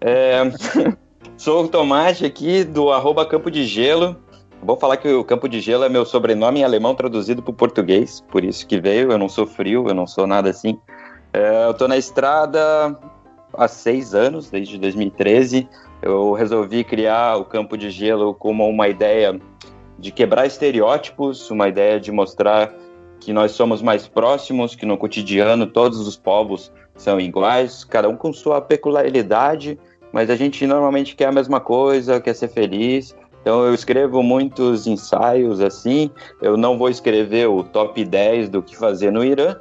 É, 0.00 0.42
sou 1.36 1.64
o 1.64 1.68
tomate 1.68 2.24
aqui 2.24 2.62
do 2.62 2.92
arroba 2.92 3.26
Campo 3.26 3.50
de 3.50 3.64
Gelo. 3.64 4.16
Vou 4.62 4.76
falar 4.76 4.96
que 4.96 5.08
o 5.08 5.24
Campo 5.24 5.48
de 5.48 5.60
Gelo 5.60 5.84
é 5.84 5.88
meu 5.88 6.04
sobrenome 6.04 6.60
em 6.60 6.64
alemão 6.64 6.94
traduzido 6.94 7.42
para 7.42 7.50
o 7.50 7.54
português, 7.54 8.22
por 8.30 8.44
isso 8.44 8.66
que 8.66 8.78
veio. 8.78 9.10
Eu 9.10 9.18
não 9.18 9.28
sou 9.28 9.46
frio, 9.46 9.88
eu 9.88 9.94
não 9.94 10.06
sou 10.06 10.26
nada 10.26 10.50
assim. 10.50 10.78
É, 11.32 11.66
eu 11.66 11.74
tô 11.74 11.88
na 11.88 11.96
estrada, 11.96 12.96
há 13.52 13.66
seis 13.66 14.14
anos, 14.14 14.50
desde 14.50 14.78
2013. 14.78 15.68
Eu 16.04 16.34
resolvi 16.34 16.84
criar 16.84 17.38
o 17.38 17.46
Campo 17.46 17.78
de 17.78 17.88
Gelo 17.88 18.34
como 18.34 18.68
uma 18.68 18.86
ideia 18.88 19.40
de 19.98 20.12
quebrar 20.12 20.44
estereótipos, 20.44 21.50
uma 21.50 21.66
ideia 21.66 21.98
de 21.98 22.12
mostrar 22.12 22.74
que 23.18 23.32
nós 23.32 23.52
somos 23.52 23.80
mais 23.80 24.06
próximos, 24.06 24.74
que 24.74 24.84
no 24.84 24.98
cotidiano 24.98 25.66
todos 25.66 26.06
os 26.06 26.14
povos 26.14 26.70
são 26.94 27.18
iguais, 27.18 27.84
cada 27.84 28.06
um 28.06 28.16
com 28.16 28.34
sua 28.34 28.60
peculiaridade, 28.60 29.78
mas 30.12 30.28
a 30.28 30.36
gente 30.36 30.66
normalmente 30.66 31.16
quer 31.16 31.28
a 31.28 31.32
mesma 31.32 31.58
coisa, 31.58 32.20
quer 32.20 32.34
ser 32.34 32.48
feliz. 32.48 33.16
Então 33.40 33.64
eu 33.64 33.72
escrevo 33.72 34.22
muitos 34.22 34.86
ensaios 34.86 35.58
assim. 35.58 36.10
Eu 36.42 36.58
não 36.58 36.76
vou 36.76 36.90
escrever 36.90 37.48
o 37.48 37.64
top 37.64 38.04
10 38.04 38.50
do 38.50 38.62
que 38.62 38.76
fazer 38.76 39.10
no 39.10 39.24
Irã, 39.24 39.56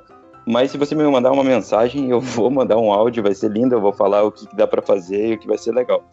mas 0.45 0.71
se 0.71 0.77
você 0.77 0.93
me 0.93 1.03
mandar 1.03 1.31
uma 1.31 1.43
mensagem, 1.43 2.09
eu 2.09 2.19
vou 2.21 2.49
mandar 2.49 2.77
um 2.77 2.91
áudio, 2.91 3.23
vai 3.23 3.33
ser 3.33 3.49
lindo, 3.49 3.75
eu 3.75 3.81
vou 3.81 3.93
falar 3.93 4.23
o 4.23 4.31
que 4.31 4.45
dá 4.55 4.67
para 4.67 4.81
fazer 4.81 5.29
e 5.29 5.33
o 5.35 5.39
que 5.39 5.47
vai 5.47 5.57
ser 5.57 5.73
legal. 5.73 6.03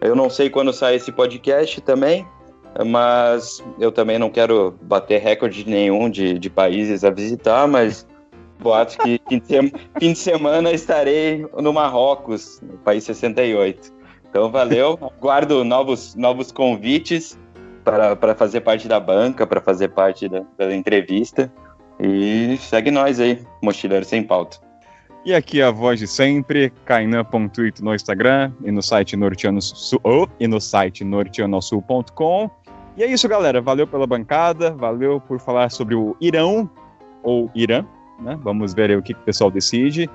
Eu 0.00 0.14
não 0.14 0.30
sei 0.30 0.48
quando 0.48 0.72
sai 0.72 0.96
esse 0.96 1.10
podcast 1.10 1.80
também, 1.80 2.26
mas 2.86 3.62
eu 3.78 3.90
também 3.90 4.18
não 4.18 4.30
quero 4.30 4.74
bater 4.82 5.20
recorde 5.20 5.68
nenhum 5.68 6.08
de, 6.08 6.38
de 6.38 6.48
países 6.48 7.04
a 7.04 7.10
visitar, 7.10 7.66
mas 7.66 8.06
boatos 8.60 8.96
que 8.96 9.20
fim 9.28 9.38
de, 9.38 9.72
fim 9.98 10.12
de 10.12 10.18
semana 10.18 10.70
estarei 10.72 11.46
no 11.60 11.72
Marrocos, 11.72 12.60
no 12.62 12.78
país 12.78 13.04
68. 13.04 13.92
Então 14.30 14.50
valeu, 14.50 14.98
aguardo 15.18 15.64
novos, 15.64 16.14
novos 16.14 16.52
convites 16.52 17.38
para, 17.84 18.14
para 18.14 18.34
fazer 18.34 18.60
parte 18.60 18.86
da 18.86 19.00
banca, 19.00 19.46
para 19.46 19.60
fazer 19.60 19.88
parte 19.88 20.28
da, 20.28 20.42
da 20.56 20.74
entrevista. 20.74 21.52
E 22.00 22.56
segue 22.60 22.92
nós 22.92 23.18
aí, 23.18 23.42
Mochileiro 23.60 24.04
Sem 24.04 24.22
Pauta. 24.22 24.67
E 25.24 25.34
aqui 25.34 25.60
a 25.60 25.70
voz 25.70 25.98
de 25.98 26.06
sempre, 26.06 26.72
kainan.it 26.84 27.82
no 27.82 27.94
Instagram 27.94 28.52
e 28.64 28.70
no 28.70 28.82
site 28.82 29.16
norteanosul, 29.16 30.00
oh, 30.04 30.26
e 30.38 30.46
no 30.46 30.60
site 30.60 31.04
norteanosul.com. 31.04 32.50
E 32.96 33.02
é 33.02 33.06
isso, 33.06 33.28
galera. 33.28 33.60
Valeu 33.60 33.86
pela 33.86 34.06
bancada, 34.06 34.70
valeu 34.70 35.20
por 35.20 35.38
falar 35.38 35.70
sobre 35.70 35.94
o 35.94 36.16
Irão 36.20 36.68
ou 37.22 37.50
Irã, 37.54 37.84
né? 38.20 38.38
Vamos 38.42 38.74
ver 38.74 38.90
aí 38.90 38.96
o 38.96 39.02
que, 39.02 39.14
que 39.14 39.20
o 39.20 39.24
pessoal 39.24 39.50
decide. 39.50 40.08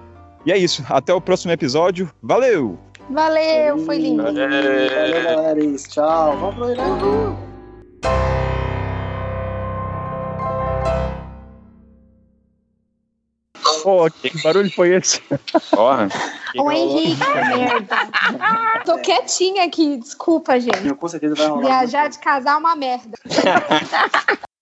E 0.46 0.52
é 0.52 0.58
isso. 0.58 0.84
Até 0.90 1.14
o 1.14 1.22
próximo 1.22 1.52
episódio. 1.52 2.10
Valeu! 2.22 2.78
Valeu, 3.10 3.78
foi 3.80 3.98
lindo. 3.98 4.24
Valeu, 4.24 4.50
galera. 4.50 5.56
Tchau. 5.78 6.38
Vamos 6.38 6.56
pro 6.56 6.72
Irã. 6.72 8.43
Pô, 13.84 14.10
que 14.10 14.41
barulho 14.41 14.72
foi 14.72 14.95
esse? 14.95 15.22
Porra. 15.69 16.07
Ô, 16.57 16.72
Henrique, 16.72 17.19
merda. 17.19 17.97
Tô 18.85 18.97
quietinha 18.99 19.65
aqui, 19.65 19.97
desculpa, 19.97 20.57
gente. 20.57 20.93
Com 20.95 21.07
certeza 21.10 21.35
vai 21.35 21.47
rolar. 21.47 21.65
Viajar 21.65 22.07
de 22.07 22.18
casal 22.19 22.55
é 22.55 22.57
uma 22.60 22.76
merda. 22.77 23.18